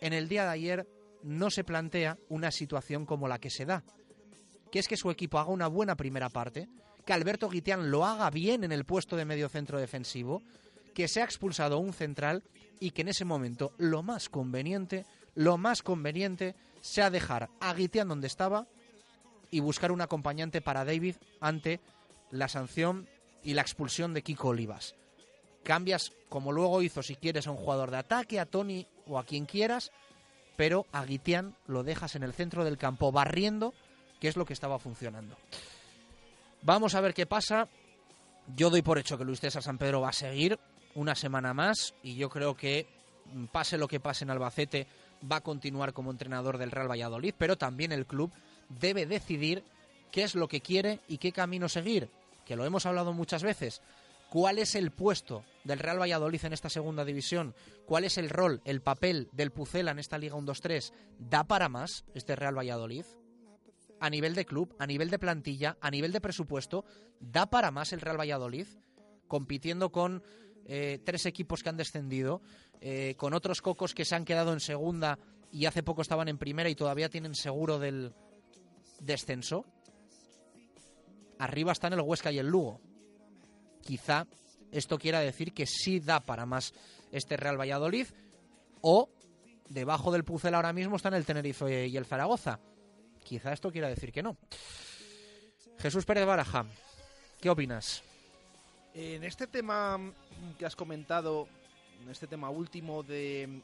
en 0.00 0.12
el 0.12 0.28
día 0.28 0.44
de 0.44 0.50
ayer 0.50 0.86
no 1.22 1.50
se 1.50 1.64
plantea 1.64 2.18
una 2.28 2.50
situación 2.50 3.06
como 3.06 3.28
la 3.28 3.38
que 3.38 3.50
se 3.50 3.64
da, 3.64 3.82
que 4.70 4.78
es 4.78 4.88
que 4.88 4.96
su 4.96 5.10
equipo 5.10 5.38
haga 5.38 5.50
una 5.50 5.68
buena 5.68 5.96
primera 5.96 6.28
parte, 6.28 6.68
que 7.04 7.12
Alberto 7.12 7.48
Guitián 7.48 7.90
lo 7.90 8.04
haga 8.04 8.30
bien 8.30 8.64
en 8.64 8.72
el 8.72 8.84
puesto 8.84 9.16
de 9.16 9.24
medio 9.24 9.48
centro 9.48 9.80
defensivo, 9.80 10.42
que 10.92 11.08
se 11.08 11.20
ha 11.20 11.24
expulsado 11.24 11.78
un 11.78 11.92
central 11.92 12.42
y 12.80 12.90
que 12.90 13.02
en 13.02 13.08
ese 13.08 13.24
momento 13.24 13.72
lo 13.78 14.02
más 14.02 14.28
conveniente, 14.28 15.06
lo 15.34 15.56
más 15.56 15.82
conveniente 15.82 16.56
sea 16.80 17.10
dejar 17.10 17.48
a 17.60 17.74
Guitián 17.74 18.08
donde 18.08 18.26
estaba 18.26 18.66
y 19.50 19.60
buscar 19.60 19.92
un 19.92 20.00
acompañante 20.00 20.60
para 20.60 20.84
David 20.84 21.16
ante 21.40 21.80
la 22.30 22.48
sanción 22.48 23.08
y 23.42 23.54
la 23.54 23.62
expulsión 23.62 24.14
de 24.14 24.22
Kiko 24.22 24.48
Olivas. 24.48 24.94
Cambias, 25.62 26.12
como 26.28 26.52
luego 26.52 26.82
hizo, 26.82 27.02
si 27.02 27.16
quieres, 27.16 27.46
a 27.46 27.50
un 27.50 27.56
jugador 27.56 27.90
de 27.90 27.98
ataque, 27.98 28.40
a 28.40 28.46
Tony 28.46 28.86
o 29.06 29.18
a 29.18 29.24
quien 29.24 29.46
quieras, 29.46 29.90
pero 30.56 30.86
a 30.92 31.04
Guitián 31.04 31.56
lo 31.66 31.82
dejas 31.82 32.14
en 32.14 32.22
el 32.22 32.32
centro 32.32 32.64
del 32.64 32.78
campo 32.78 33.12
barriendo, 33.12 33.74
que 34.20 34.28
es 34.28 34.36
lo 34.36 34.44
que 34.44 34.52
estaba 34.52 34.78
funcionando. 34.78 35.36
Vamos 36.62 36.94
a 36.94 37.00
ver 37.00 37.14
qué 37.14 37.26
pasa. 37.26 37.68
Yo 38.56 38.70
doy 38.70 38.82
por 38.82 38.98
hecho 38.98 39.18
que 39.18 39.24
Luis 39.24 39.40
César 39.40 39.62
San 39.62 39.78
Pedro 39.78 40.00
va 40.00 40.10
a 40.10 40.12
seguir 40.12 40.58
una 40.94 41.14
semana 41.14 41.52
más 41.52 41.94
y 42.02 42.16
yo 42.16 42.30
creo 42.30 42.56
que 42.56 42.86
mm, 43.32 43.46
pase 43.46 43.76
lo 43.76 43.88
que 43.88 44.00
pase 44.00 44.24
en 44.24 44.30
Albacete 44.30 44.86
va 45.30 45.36
a 45.36 45.42
continuar 45.42 45.92
como 45.92 46.10
entrenador 46.10 46.58
del 46.58 46.70
Real 46.70 46.90
Valladolid, 46.90 47.34
pero 47.36 47.56
también 47.56 47.92
el 47.92 48.06
club 48.06 48.32
debe 48.68 49.06
decidir 49.06 49.62
qué 50.16 50.22
es 50.22 50.34
lo 50.34 50.48
que 50.48 50.62
quiere 50.62 51.00
y 51.08 51.18
qué 51.18 51.30
camino 51.30 51.68
seguir, 51.68 52.08
que 52.46 52.56
lo 52.56 52.64
hemos 52.64 52.86
hablado 52.86 53.12
muchas 53.12 53.42
veces. 53.42 53.82
¿Cuál 54.30 54.58
es 54.58 54.74
el 54.74 54.90
puesto 54.90 55.44
del 55.62 55.78
Real 55.78 56.00
Valladolid 56.00 56.42
en 56.46 56.54
esta 56.54 56.70
segunda 56.70 57.04
división? 57.04 57.54
¿Cuál 57.84 58.04
es 58.04 58.16
el 58.16 58.30
rol, 58.30 58.62
el 58.64 58.80
papel 58.80 59.28
del 59.32 59.52
Pucela 59.52 59.90
en 59.90 59.98
esta 59.98 60.16
Liga 60.16 60.36
1-2-3? 60.36 60.90
¿Da 61.18 61.44
para 61.44 61.68
más 61.68 62.06
este 62.14 62.34
Real 62.34 62.56
Valladolid? 62.56 63.04
A 64.00 64.08
nivel 64.08 64.34
de 64.34 64.46
club, 64.46 64.74
a 64.78 64.86
nivel 64.86 65.10
de 65.10 65.18
plantilla, 65.18 65.76
a 65.82 65.90
nivel 65.90 66.12
de 66.12 66.22
presupuesto, 66.22 66.86
¿da 67.20 67.50
para 67.50 67.70
más 67.70 67.92
el 67.92 68.00
Real 68.00 68.18
Valladolid? 68.18 68.68
Compitiendo 69.28 69.92
con 69.92 70.22
eh, 70.64 70.98
tres 71.04 71.26
equipos 71.26 71.62
que 71.62 71.68
han 71.68 71.76
descendido, 71.76 72.40
eh, 72.80 73.16
con 73.18 73.34
otros 73.34 73.60
cocos 73.60 73.92
que 73.92 74.06
se 74.06 74.14
han 74.14 74.24
quedado 74.24 74.54
en 74.54 74.60
segunda 74.60 75.18
y 75.52 75.66
hace 75.66 75.82
poco 75.82 76.00
estaban 76.00 76.28
en 76.28 76.38
primera 76.38 76.70
y 76.70 76.74
todavía 76.74 77.10
tienen 77.10 77.34
seguro 77.34 77.78
del 77.78 78.14
descenso. 78.98 79.66
Arriba 81.38 81.72
están 81.72 81.92
el 81.92 82.00
Huesca 82.00 82.32
y 82.32 82.38
el 82.38 82.46
Lugo. 82.46 82.80
Quizá 83.82 84.26
esto 84.72 84.98
quiera 84.98 85.20
decir 85.20 85.52
que 85.52 85.66
sí 85.66 86.00
da 86.00 86.20
para 86.20 86.46
más 86.46 86.74
este 87.12 87.36
Real 87.36 87.58
Valladolid 87.58 88.06
o 88.80 89.08
debajo 89.68 90.12
del 90.12 90.24
Pucel 90.24 90.54
ahora 90.54 90.72
mismo 90.72 90.96
están 90.96 91.14
el 91.14 91.24
Tenerife 91.24 91.86
y 91.86 91.96
el 91.96 92.06
Zaragoza. 92.06 92.58
Quizá 93.22 93.52
esto 93.52 93.70
quiera 93.70 93.88
decir 93.88 94.12
que 94.12 94.22
no. 94.22 94.36
Jesús 95.78 96.04
Pérez 96.04 96.26
Baraja, 96.26 96.64
¿qué 97.40 97.50
opinas? 97.50 98.02
En 98.94 99.24
este 99.24 99.46
tema 99.46 99.98
que 100.58 100.64
has 100.64 100.76
comentado, 100.76 101.48
en 102.02 102.10
este 102.10 102.26
tema 102.26 102.48
último 102.50 103.02
de 103.02 103.60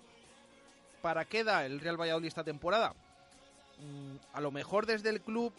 ¿para 1.00 1.24
qué 1.24 1.44
da 1.44 1.64
el 1.64 1.80
Real 1.80 2.00
Valladolid 2.00 2.28
esta 2.28 2.44
temporada? 2.44 2.94
Mm, 3.78 4.16
a 4.32 4.40
lo 4.40 4.50
mejor 4.50 4.86
desde 4.86 5.10
el 5.10 5.20
club 5.20 5.52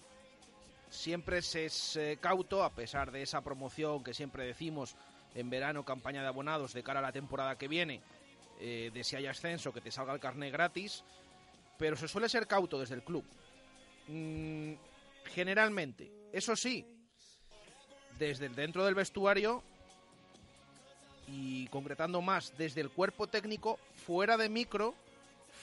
siempre 0.93 1.41
se 1.41 1.65
es 1.65 1.99
cauto, 2.21 2.63
a 2.63 2.69
pesar 2.69 3.11
de 3.11 3.23
esa 3.23 3.41
promoción 3.41 4.03
que 4.03 4.13
siempre 4.13 4.45
decimos 4.45 4.95
en 5.33 5.49
verano, 5.49 5.83
campaña 5.83 6.21
de 6.21 6.27
abonados 6.27 6.73
de 6.73 6.83
cara 6.83 6.99
a 6.99 7.03
la 7.03 7.11
temporada 7.11 7.57
que 7.57 7.67
viene, 7.67 8.01
eh, 8.59 8.91
de 8.93 9.03
si 9.03 9.15
hay 9.15 9.25
ascenso, 9.25 9.73
que 9.73 9.81
te 9.81 9.91
salga 9.91 10.13
el 10.13 10.19
carnet 10.19 10.53
gratis, 10.53 11.03
pero 11.77 11.97
se 11.97 12.07
suele 12.07 12.29
ser 12.29 12.45
cauto 12.45 12.79
desde 12.79 12.95
el 12.95 13.03
club. 13.03 13.25
Mm, 14.07 14.73
generalmente, 15.25 16.11
eso 16.31 16.55
sí, 16.55 16.85
desde 18.19 18.49
dentro 18.49 18.85
del 18.85 18.93
vestuario 18.93 19.63
y 21.27 21.67
concretando 21.67 22.21
más 22.21 22.55
desde 22.55 22.81
el 22.81 22.91
cuerpo 22.91 23.25
técnico, 23.27 23.79
fuera 23.95 24.37
de 24.37 24.49
micro, 24.49 24.93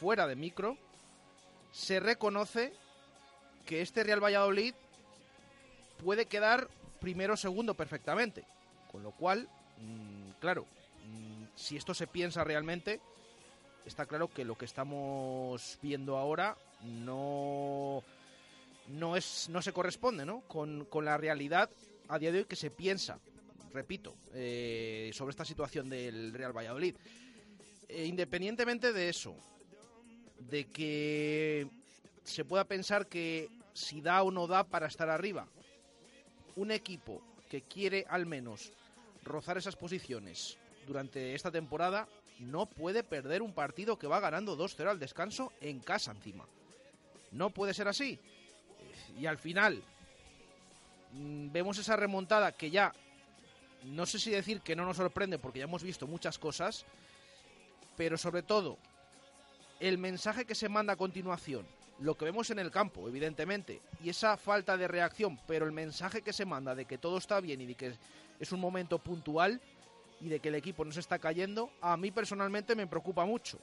fuera 0.01 0.27
de 0.27 0.35
micro, 0.35 0.77
se 1.71 2.01
reconoce 2.01 2.73
que 3.65 3.83
este 3.83 4.03
Real 4.03 4.25
Valladolid 4.25 4.75
puede 6.03 6.27
quedar 6.27 6.69
primero 7.01 7.35
o 7.35 7.37
segundo 7.37 7.75
perfectamente. 7.75 8.45
Con 8.91 9.03
lo 9.03 9.13
cual, 9.13 9.49
mm, 9.79 10.41
claro, 10.41 10.67
mm, 11.07 11.57
si 11.57 11.77
esto 11.77 11.95
se 11.95 12.07
piensa 12.07 12.45
realmente, 12.45 13.01
está 13.87 14.07
claro 14.07 14.29
que 14.29 14.45
lo 14.45 14.57
que 14.57 14.65
estamos 14.65 15.79
viendo 15.83 16.17
ahora 16.17 16.57
no, 16.83 18.03
no, 18.89 19.17
es, 19.17 19.49
no 19.49 19.63
se 19.63 19.73
corresponde 19.73 20.25
¿no? 20.25 20.43
Con, 20.43 20.87
la 21.03 21.17
realidad 21.17 21.71
a 22.09 22.19
día 22.19 22.33
de 22.33 22.39
hoy 22.41 22.45
que 22.45 22.57
se 22.57 22.71
piensa, 22.71 23.19
repito, 23.73 24.15
eh, 24.35 25.11
sobre 25.15 25.31
esta 25.31 25.45
situación 25.45 25.89
del 25.89 26.33
Real 26.35 26.57
Valladolid. 26.57 26.97
Eh, 27.89 28.07
independientemente 28.07 28.93
de 28.93 29.09
eso, 29.09 29.35
de 30.39 30.65
que 30.67 31.69
se 32.25 32.45
pueda 32.45 32.65
pensar 32.65 33.07
que 33.07 33.49
si 33.73 34.01
da 34.01 34.23
o 34.23 34.31
no 34.31 34.47
da 34.47 34.65
para 34.65 34.87
estar 34.87 35.09
arriba, 35.09 35.47
un 36.61 36.71
equipo 36.71 37.23
que 37.49 37.63
quiere 37.63 38.05
al 38.09 38.27
menos 38.27 38.71
rozar 39.25 39.57
esas 39.57 39.77
posiciones 39.77 40.59
durante 40.87 41.35
esta 41.35 41.51
temporada 41.51 42.07
no 42.39 42.67
puede 42.67 43.03
perder 43.03 43.41
un 43.41 43.55
partido 43.55 43.99
que 43.99 44.07
va 44.07 44.21
ganando 44.21 44.59
2-0 44.59 44.89
al 44.89 44.99
descanso 44.99 45.53
en 45.63 45.81
casa 45.81 46.13
encima. 46.13 46.47
No 47.33 47.49
puede 47.51 47.73
ser 47.73 47.89
así. 47.89 48.19
Y 49.19 49.25
al 49.25 49.39
final 49.39 49.83
mm, 51.13 51.51
vemos 51.51 51.79
esa 51.79 51.97
remontada 51.97 52.53
que 52.53 52.71
ya 52.71 52.93
no 53.85 54.05
sé 54.05 54.19
si 54.19 54.31
decir 54.31 54.61
que 54.61 54.77
no 54.77 54.85
nos 54.85 54.99
sorprende 54.99 55.39
porque 55.39 55.61
ya 55.61 55.65
hemos 55.65 55.83
visto 55.83 56.07
muchas 56.07 56.39
cosas, 56.39 56.85
pero 57.97 58.19
sobre 58.19 58.43
todo 58.43 58.77
el 59.81 59.97
mensaje 59.97 60.45
que 60.45 60.55
se 60.55 60.69
manda 60.69 60.93
a 60.93 60.97
continuación, 60.97 61.67
lo 62.01 62.17
que 62.17 62.25
vemos 62.25 62.51
en 62.51 62.59
el 62.59 62.71
campo, 62.71 63.09
evidentemente, 63.09 63.81
y 64.03 64.09
esa 64.11 64.37
falta 64.37 64.77
de 64.77 64.89
reacción, 64.89 65.39
pero 65.47 65.67
el 65.67 65.73
mensaje 65.73 66.23
que 66.23 66.33
se 66.33 66.47
manda 66.47 66.75
de 66.75 66.87
que 66.87 66.99
todo 66.99 67.19
está 67.19 67.41
bien 67.41 67.61
y 67.61 67.67
de 67.67 67.75
que 67.75 67.93
es 68.39 68.53
un 68.53 68.61
momento 68.61 68.99
puntual 68.99 69.61
y 70.21 70.29
de 70.29 70.41
que 70.41 70.49
el 70.49 70.55
equipo 70.55 70.85
no 70.85 70.93
se 70.93 71.01
está 71.01 71.19
cayendo, 71.19 71.71
a 71.81 71.97
mí 71.97 72.11
personalmente 72.11 72.75
me 72.75 72.87
preocupa 72.87 73.25
mucho. 73.25 73.59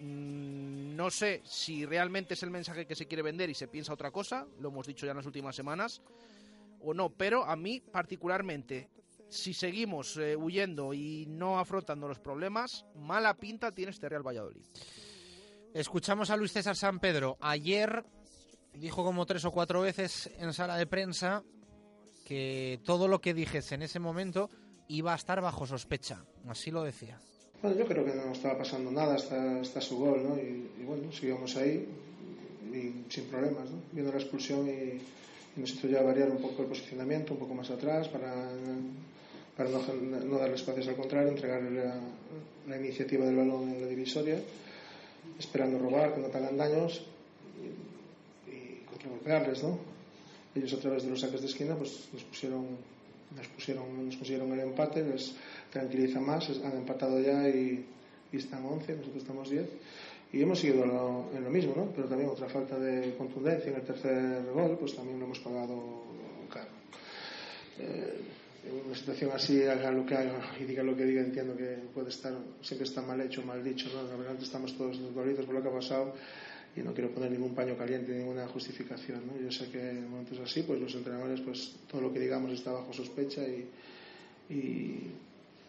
Mm, 0.00 0.94
no 0.94 1.10
sé 1.10 1.42
si 1.44 1.84
realmente 1.84 2.34
es 2.34 2.42
el 2.44 2.50
mensaje 2.50 2.86
que 2.86 2.94
se 2.94 3.06
quiere 3.06 3.22
vender 3.22 3.50
y 3.50 3.54
se 3.54 3.66
piensa 3.66 3.92
otra 3.92 4.12
cosa, 4.12 4.46
lo 4.60 4.68
hemos 4.68 4.86
dicho 4.86 5.06
ya 5.06 5.12
en 5.12 5.18
las 5.18 5.26
últimas 5.26 5.56
semanas, 5.56 6.00
o 6.80 6.94
no, 6.94 7.10
pero 7.10 7.44
a 7.44 7.56
mí 7.56 7.80
particularmente, 7.80 8.88
si 9.28 9.52
seguimos 9.52 10.16
eh, 10.16 10.36
huyendo 10.36 10.94
y 10.94 11.26
no 11.26 11.58
afrontando 11.58 12.06
los 12.06 12.20
problemas, 12.20 12.84
mala 12.94 13.34
pinta 13.34 13.72
tiene 13.72 13.90
este 13.90 14.08
Real 14.08 14.26
Valladolid. 14.26 14.62
Escuchamos 15.74 16.30
a 16.30 16.36
Luis 16.36 16.52
César 16.52 16.76
San 16.76 16.98
Pedro. 16.98 17.36
Ayer 17.40 18.04
dijo 18.72 19.04
como 19.04 19.26
tres 19.26 19.44
o 19.44 19.50
cuatro 19.50 19.82
veces 19.82 20.30
en 20.38 20.52
sala 20.52 20.76
de 20.76 20.86
prensa 20.86 21.42
que 22.24 22.80
todo 22.84 23.06
lo 23.06 23.20
que 23.20 23.34
dijese 23.34 23.74
en 23.74 23.82
ese 23.82 24.00
momento 24.00 24.48
iba 24.88 25.12
a 25.12 25.16
estar 25.16 25.40
bajo 25.40 25.66
sospecha. 25.66 26.24
Así 26.48 26.70
lo 26.70 26.82
decía. 26.82 27.20
Bueno, 27.62 27.76
yo 27.76 27.86
creo 27.86 28.04
que 28.04 28.14
no 28.14 28.32
estaba 28.32 28.58
pasando 28.58 28.90
nada 28.90 29.16
hasta, 29.16 29.80
su 29.80 29.98
gol, 29.98 30.22
¿no? 30.22 30.36
Y, 30.38 30.84
bueno, 30.84 31.12
seguíamos 31.12 31.54
ahí 31.56 31.86
y 32.72 33.12
sin 33.12 33.24
problemas, 33.24 33.70
¿no? 33.70 33.82
Viendo 33.92 34.12
la 34.12 34.18
expulsión 34.18 34.68
y, 34.68 35.00
nos 35.60 35.72
hizo 35.72 35.88
ya 35.88 36.02
variar 36.02 36.30
un 36.30 36.38
poco 36.38 36.62
el 36.62 36.68
posicionamiento, 36.68 37.32
un 37.32 37.40
poco 37.40 37.52
más 37.52 37.68
atrás 37.68 38.06
para, 38.08 38.48
para 39.56 39.68
no, 39.68 40.38
darle 40.38 40.54
espacios 40.54 40.86
al 40.86 40.94
contrario, 40.94 41.30
entregar 41.30 41.60
la, 41.62 41.98
la 42.68 42.76
iniciativa 42.76 43.26
del 43.26 43.34
balón 43.34 43.68
en 43.74 43.80
la 43.80 43.88
divisoria 43.88 44.40
esperando 45.38 45.78
robar, 45.78 46.14
que 46.14 46.20
no 46.20 46.28
te 46.28 46.38
hagan 46.38 46.56
daños 46.56 47.02
y, 48.46 48.50
y 48.50 48.84
contragolpearles, 48.90 49.62
¿no? 49.62 49.78
Ellos 50.54 50.72
a 50.74 50.80
través 50.80 51.04
de 51.04 51.10
los 51.10 51.20
saques 51.20 51.40
de 51.40 51.46
esquina 51.46 51.76
pues 51.76 52.08
nos 52.12 52.24
pusieron, 52.24 52.66
nos 53.36 53.48
pusieron, 53.48 54.06
nos 54.06 54.16
consiguieron 54.16 54.52
el 54.52 54.60
empate, 54.60 55.04
les 55.04 55.34
tranquiliza 55.70 56.20
más, 56.20 56.48
han 56.64 56.76
empatado 56.76 57.20
ya 57.20 57.48
y, 57.48 57.84
están 58.32 58.64
11, 58.64 58.92
nosotros 58.96 59.22
estamos 59.22 59.48
10 59.48 59.66
y 60.32 60.42
hemos 60.42 60.58
seguido 60.58 60.84
en 61.34 61.44
lo 61.44 61.50
mismo, 61.50 61.72
¿no? 61.74 61.90
Pero 61.96 62.08
también 62.08 62.28
otra 62.28 62.46
falta 62.46 62.78
de 62.78 63.14
contundencia 63.16 63.70
en 63.70 63.76
el 63.76 63.82
tercer 63.82 64.44
gol, 64.52 64.76
pues 64.78 64.94
también 64.94 65.18
lo 65.18 65.24
hemos 65.24 65.38
pagado 65.38 66.02
caro. 66.52 66.68
Eh, 67.78 68.20
en 68.68 68.86
una 68.86 68.96
situación 68.96 69.30
así, 69.34 69.62
haga 69.64 69.90
lo 69.90 70.04
que 70.04 70.14
haga 70.14 70.54
y 70.60 70.64
diga 70.64 70.82
lo 70.82 70.96
que 70.96 71.04
diga, 71.04 71.22
entiendo 71.22 71.56
que 71.56 71.78
puede 71.94 72.10
estar, 72.10 72.34
siempre 72.60 72.86
está 72.86 73.02
mal 73.02 73.20
hecho, 73.20 73.42
mal 73.42 73.62
dicho, 73.64 73.88
¿no? 73.94 74.02
La 74.02 74.16
verdad 74.16 74.36
estamos 74.40 74.76
todos 74.76 75.00
doloridos 75.00 75.46
por 75.46 75.54
lo 75.54 75.62
que 75.62 75.68
ha 75.68 75.72
pasado 75.72 76.14
y 76.76 76.80
no 76.80 76.92
quiero 76.92 77.10
poner 77.10 77.30
ningún 77.30 77.54
paño 77.54 77.76
caliente, 77.76 78.12
ninguna 78.12 78.46
justificación, 78.48 79.26
¿no? 79.26 79.40
Yo 79.40 79.50
sé 79.50 79.70
que 79.70 79.90
en 79.90 80.10
momentos 80.10 80.38
así, 80.40 80.62
pues 80.62 80.80
los 80.80 80.94
entrenadores, 80.94 81.40
pues 81.40 81.76
todo 81.90 82.02
lo 82.02 82.12
que 82.12 82.20
digamos 82.20 82.52
está 82.52 82.72
bajo 82.72 82.92
sospecha 82.92 83.42
y, 83.42 83.68
y, 84.50 85.12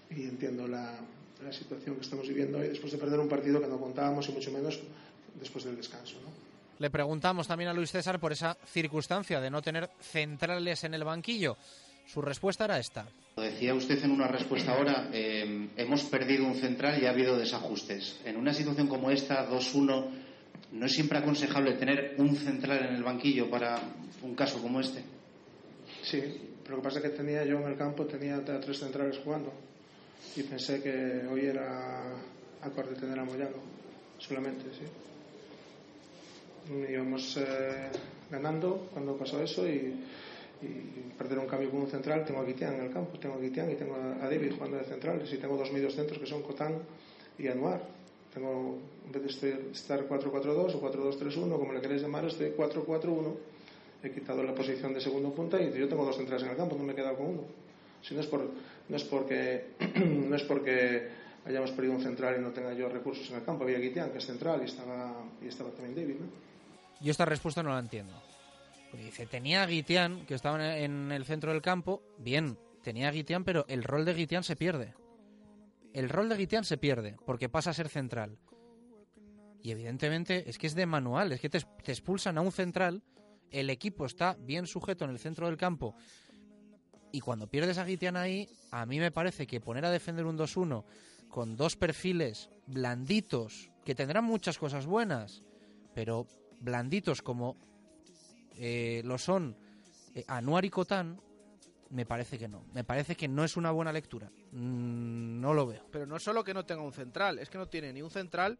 entiendo 0.09 0.67
la, 0.67 0.99
la 1.43 1.53
situación 1.53 1.95
que 1.95 2.01
estamos 2.01 2.27
viviendo 2.27 2.57
hoy 2.57 2.67
después 2.67 2.91
de 2.91 2.97
perder 2.97 3.19
un 3.19 3.29
partido 3.29 3.61
que 3.61 3.67
no 3.67 3.79
contábamos 3.79 4.27
y 4.27 4.33
mucho 4.33 4.51
menos 4.51 4.79
después 5.39 5.63
del 5.63 5.77
descanso, 5.77 6.15
¿no? 6.23 6.49
Le 6.79 6.89
preguntamos 6.89 7.45
también 7.45 7.69
a 7.69 7.73
Luis 7.73 7.91
César 7.91 8.19
por 8.19 8.31
esa 8.31 8.55
circunstancia 8.65 9.41
de 9.41 9.49
no 9.49 9.61
tener 9.61 9.89
centrales 9.99 10.85
en 10.85 10.93
el 10.93 11.03
banquillo. 11.03 11.57
Su 12.11 12.21
respuesta 12.23 12.65
era 12.65 12.79
esta. 12.79 13.05
Lo 13.37 13.43
decía 13.43 13.75
usted 13.75 14.03
en 14.03 14.09
una 14.09 14.27
respuesta 14.27 14.73
ahora, 14.73 15.09
eh, 15.13 15.69
hemos 15.77 16.03
perdido 16.05 16.43
un 16.43 16.55
central 16.55 16.99
y 16.99 17.05
ha 17.05 17.11
habido 17.11 17.37
desajustes. 17.37 18.19
En 18.25 18.35
una 18.35 18.51
situación 18.51 18.87
como 18.87 19.11
esta, 19.11 19.47
2-1, 19.47 20.05
¿no 20.71 20.85
es 20.87 20.91
siempre 20.91 21.19
aconsejable 21.19 21.73
tener 21.73 22.15
un 22.17 22.35
central 22.35 22.87
en 22.87 22.95
el 22.95 23.03
banquillo 23.03 23.47
para 23.47 23.79
un 24.23 24.33
caso 24.33 24.59
como 24.59 24.79
este? 24.79 25.03
Sí, 26.01 26.19
pero 26.63 26.77
lo 26.77 26.81
que 26.81 26.87
pasa 26.87 26.97
es 26.97 27.03
que 27.03 27.17
tenía 27.17 27.45
yo 27.45 27.59
en 27.59 27.67
el 27.67 27.77
campo, 27.77 28.05
tenía 28.05 28.43
tres 28.43 28.79
centrales 28.79 29.19
jugando 29.23 29.53
y 30.35 30.41
pensé 30.41 30.81
que 30.81 31.27
hoy 31.31 31.45
era 31.45 32.15
acorde 32.63 32.95
tener 32.95 33.19
a 33.19 33.23
Moyano, 33.23 33.57
solamente, 34.17 34.65
sí. 34.73 34.85
Íbamos 36.91 37.37
eh, 37.37 37.91
ganando 38.31 38.89
cuando 38.93 39.15
pasó 39.15 39.41
eso 39.43 39.67
y 39.67 39.93
y 40.61 41.13
perder 41.17 41.39
un 41.39 41.47
cambio 41.47 41.69
con 41.69 41.81
un 41.81 41.87
central, 41.87 42.25
tengo 42.25 42.41
a 42.41 42.43
Guitián 42.43 42.75
en 42.75 42.81
el 42.85 42.91
campo, 42.91 43.17
tengo 43.17 43.35
a 43.35 43.39
Guitián 43.39 43.71
y 43.71 43.75
tengo 43.75 43.95
a 43.95 44.27
David 44.27 44.53
jugando 44.53 44.77
de 44.77 44.83
centrales 44.83 45.31
y 45.31 45.37
tengo 45.37 45.57
dos 45.57 45.71
medios 45.71 45.95
centros 45.95 46.19
que 46.19 46.25
son 46.25 46.41
Cotán 46.43 46.79
y 47.37 47.47
Anuar. 47.47 47.81
Tengo, 48.33 48.77
en 49.05 49.11
vez 49.11 49.41
de 49.41 49.71
estar 49.71 50.07
4-4-2 50.07 50.75
o 50.75 50.81
4-2-3-1, 50.81 51.57
como 51.57 51.73
le 51.73 51.81
queréis 51.81 52.01
llamar, 52.01 52.25
estoy 52.25 52.51
4-4-1. 52.51 53.35
He 54.03 54.11
quitado 54.11 54.43
la 54.43 54.53
posición 54.53 54.93
de 54.93 55.01
segundo 55.01 55.31
punta 55.33 55.61
y 55.61 55.73
yo 55.73 55.87
tengo 55.89 56.05
dos 56.05 56.15
centrales 56.15 56.43
en 56.43 56.51
el 56.51 56.57
campo, 56.57 56.75
no 56.75 56.83
me 56.83 56.93
he 56.93 56.95
quedado 56.95 57.17
con 57.17 57.27
uno. 57.27 57.41
Si 58.01 58.13
no 58.13 58.21
es, 58.21 58.27
por, 58.27 58.41
no 58.87 58.95
es 58.95 59.03
porque 59.03 59.65
no 59.95 60.35
es 60.35 60.43
porque 60.43 61.07
hayamos 61.45 61.71
perdido 61.71 61.95
un 61.95 62.01
central 62.01 62.35
y 62.37 62.41
no 62.41 62.51
tenga 62.51 62.73
yo 62.73 62.87
recursos 62.87 63.29
en 63.29 63.37
el 63.37 63.43
campo. 63.43 63.63
Había 63.63 63.79
Guitián, 63.79 64.11
que 64.11 64.19
es 64.19 64.25
central, 64.25 64.61
y 64.61 64.65
estaba, 64.65 65.15
y 65.41 65.47
estaba 65.47 65.69
también 65.71 65.95
David. 65.95 66.19
¿no? 66.19 66.27
Yo 67.01 67.11
esta 67.11 67.25
respuesta 67.25 67.63
no 67.63 67.71
la 67.71 67.79
entiendo. 67.79 68.13
Dice, 68.93 69.25
tenía 69.25 69.63
a 69.63 69.67
Guitián, 69.67 70.25
que 70.25 70.33
estaba 70.33 70.77
en 70.77 71.11
el 71.11 71.25
centro 71.25 71.51
del 71.51 71.61
campo. 71.61 72.01
Bien, 72.17 72.57
tenía 72.83 73.09
a 73.09 73.11
Guitián, 73.11 73.43
pero 73.43 73.65
el 73.67 73.83
rol 73.83 74.05
de 74.05 74.13
Guitián 74.13 74.43
se 74.43 74.55
pierde. 74.55 74.93
El 75.93 76.09
rol 76.09 76.29
de 76.29 76.37
Guitián 76.37 76.63
se 76.63 76.77
pierde, 76.77 77.17
porque 77.25 77.49
pasa 77.49 77.69
a 77.69 77.73
ser 77.73 77.89
central. 77.89 78.37
Y 79.61 79.71
evidentemente 79.71 80.49
es 80.49 80.57
que 80.57 80.67
es 80.67 80.75
de 80.75 80.85
manual, 80.85 81.31
es 81.31 81.41
que 81.41 81.49
te, 81.49 81.59
te 81.83 81.91
expulsan 81.91 82.37
a 82.37 82.41
un 82.41 82.51
central, 82.51 83.03
el 83.51 83.69
equipo 83.69 84.05
está 84.05 84.37
bien 84.39 84.67
sujeto 84.67 85.05
en 85.05 85.11
el 85.11 85.19
centro 85.19 85.47
del 85.47 85.57
campo 85.57 85.95
y 87.11 87.21
cuando 87.21 87.47
pierdes 87.47 87.77
a 87.77 87.85
Guitián 87.85 88.17
ahí, 88.17 88.47
a 88.71 88.85
mí 88.85 88.99
me 88.99 89.11
parece 89.11 89.47
que 89.47 89.61
poner 89.61 89.85
a 89.85 89.91
defender 89.91 90.25
un 90.25 90.37
2-1 90.37 90.83
con 91.27 91.55
dos 91.55 91.75
perfiles 91.75 92.49
blanditos, 92.67 93.71
que 93.83 93.95
tendrán 93.95 94.25
muchas 94.25 94.57
cosas 94.57 94.85
buenas, 94.85 95.43
pero 95.93 96.27
blanditos 96.59 97.21
como 97.21 97.55
eh, 98.59 99.01
lo 99.05 99.17
son 99.17 99.55
eh, 100.13 100.25
Anuar 100.27 100.65
y 100.65 100.69
Cotán, 100.69 101.19
me 101.89 102.05
parece 102.05 102.37
que 102.37 102.47
no. 102.47 102.65
Me 102.73 102.83
parece 102.83 103.15
que 103.15 103.27
no 103.27 103.43
es 103.43 103.55
una 103.55 103.71
buena 103.71 103.93
lectura. 103.93 104.29
Mm, 104.51 105.39
no 105.39 105.53
lo 105.53 105.65
veo. 105.65 105.85
Pero 105.91 106.05
no 106.05 106.17
es 106.17 106.23
solo 106.23 106.43
que 106.43 106.53
no 106.53 106.65
tenga 106.65 106.81
un 106.81 106.91
central, 106.91 107.39
es 107.39 107.49
que 107.49 107.57
no 107.57 107.67
tiene 107.67 107.93
ni 107.93 108.01
un 108.01 108.11
central 108.11 108.59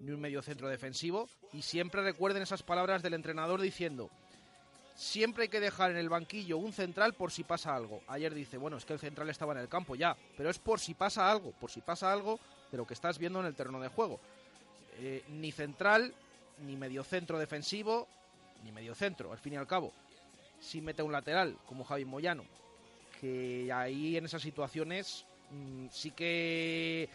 ni 0.00 0.10
un 0.10 0.20
medio 0.20 0.42
centro 0.42 0.68
defensivo. 0.68 1.28
Y 1.52 1.62
siempre 1.62 2.02
recuerden 2.02 2.42
esas 2.42 2.62
palabras 2.62 3.02
del 3.02 3.14
entrenador 3.14 3.60
diciendo, 3.60 4.10
siempre 4.94 5.44
hay 5.44 5.48
que 5.48 5.60
dejar 5.60 5.92
en 5.92 5.96
el 5.96 6.08
banquillo 6.08 6.58
un 6.58 6.72
central 6.72 7.14
por 7.14 7.30
si 7.30 7.44
pasa 7.44 7.76
algo. 7.76 8.02
Ayer 8.08 8.34
dice, 8.34 8.56
bueno, 8.56 8.78
es 8.78 8.84
que 8.84 8.94
el 8.94 8.98
central 8.98 9.30
estaba 9.30 9.52
en 9.52 9.60
el 9.60 9.68
campo 9.68 9.94
ya, 9.94 10.16
pero 10.36 10.50
es 10.50 10.58
por 10.58 10.80
si 10.80 10.94
pasa 10.94 11.30
algo, 11.30 11.52
por 11.52 11.70
si 11.70 11.80
pasa 11.80 12.12
algo 12.12 12.40
de 12.72 12.78
lo 12.78 12.86
que 12.86 12.94
estás 12.94 13.18
viendo 13.18 13.40
en 13.40 13.46
el 13.46 13.54
terreno 13.54 13.80
de 13.80 13.88
juego. 13.88 14.20
Eh, 14.98 15.22
ni 15.28 15.52
central, 15.52 16.12
ni 16.66 16.76
medio 16.76 17.04
centro 17.04 17.38
defensivo, 17.38 18.08
ni 18.64 18.72
medio 18.72 18.94
centro, 18.94 19.32
al 19.32 19.38
fin 19.38 19.54
y 19.54 19.56
al 19.56 19.66
cabo. 19.66 19.92
Si 20.60 20.80
mete 20.80 21.02
un 21.02 21.12
lateral, 21.12 21.56
como 21.66 21.84
Javi 21.84 22.04
Moyano, 22.04 22.44
que 23.20 23.70
ahí 23.72 24.16
en 24.16 24.24
esas 24.24 24.42
situaciones 24.42 25.24
mm, 25.50 25.86
sí 25.90 26.10
que 26.10 27.08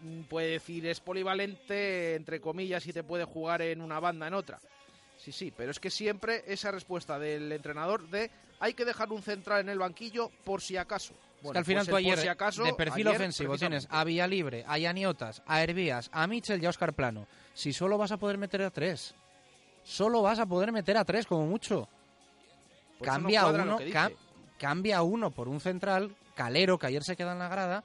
mm, 0.00 0.22
puede 0.22 0.52
decir 0.52 0.86
es 0.86 1.00
polivalente, 1.00 2.14
entre 2.14 2.40
comillas, 2.40 2.86
y 2.86 2.92
te 2.92 3.02
puede 3.02 3.24
jugar 3.24 3.62
en 3.62 3.80
una 3.80 4.00
banda, 4.00 4.26
en 4.26 4.34
otra. 4.34 4.58
Sí, 5.18 5.32
sí, 5.32 5.52
pero 5.56 5.70
es 5.70 5.80
que 5.80 5.90
siempre 5.90 6.44
esa 6.46 6.70
respuesta 6.70 7.18
del 7.18 7.50
entrenador 7.50 8.08
de 8.08 8.30
hay 8.60 8.74
que 8.74 8.84
dejar 8.84 9.10
un 9.12 9.22
central 9.22 9.60
en 9.60 9.68
el 9.68 9.78
banquillo 9.78 10.30
por 10.44 10.60
si 10.60 10.76
acaso. 10.76 11.14
es 11.42 11.52
que 11.52 11.58
al 11.58 11.64
final 11.64 11.84
pues 11.84 11.90
tú 11.90 11.96
ayer, 11.96 12.18
si 12.18 12.28
acaso, 12.28 12.64
de 12.64 12.72
perfil 12.72 13.08
ayer, 13.08 13.20
ofensivo, 13.20 13.56
tienes 13.56 13.86
a 13.90 14.04
Villalibre, 14.04 14.64
a 14.66 14.78
Yaniotas, 14.78 15.42
a 15.46 15.62
Hervías, 15.62 16.08
a 16.12 16.26
Michel 16.26 16.62
y 16.62 16.66
a 16.66 16.70
Oscar 16.70 16.92
Plano. 16.94 17.26
Si 17.54 17.72
solo 17.72 17.98
vas 17.98 18.12
a 18.12 18.16
poder 18.16 18.38
meter 18.38 18.62
a 18.62 18.70
tres. 18.70 19.14
Solo 19.88 20.20
vas 20.20 20.38
a 20.38 20.44
poder 20.44 20.70
meter 20.70 20.98
a 20.98 21.04
tres, 21.04 21.26
como 21.26 21.46
mucho. 21.46 21.88
Pues 22.98 23.08
no 23.08 23.14
cambia 23.14 23.46
uno, 23.46 23.78
ca- 23.90 24.10
cambia 24.58 25.02
uno 25.02 25.30
por 25.30 25.48
un 25.48 25.60
central, 25.60 26.14
Calero, 26.34 26.78
que 26.78 26.88
ayer 26.88 27.02
se 27.02 27.16
queda 27.16 27.32
en 27.32 27.38
la 27.38 27.48
grada, 27.48 27.82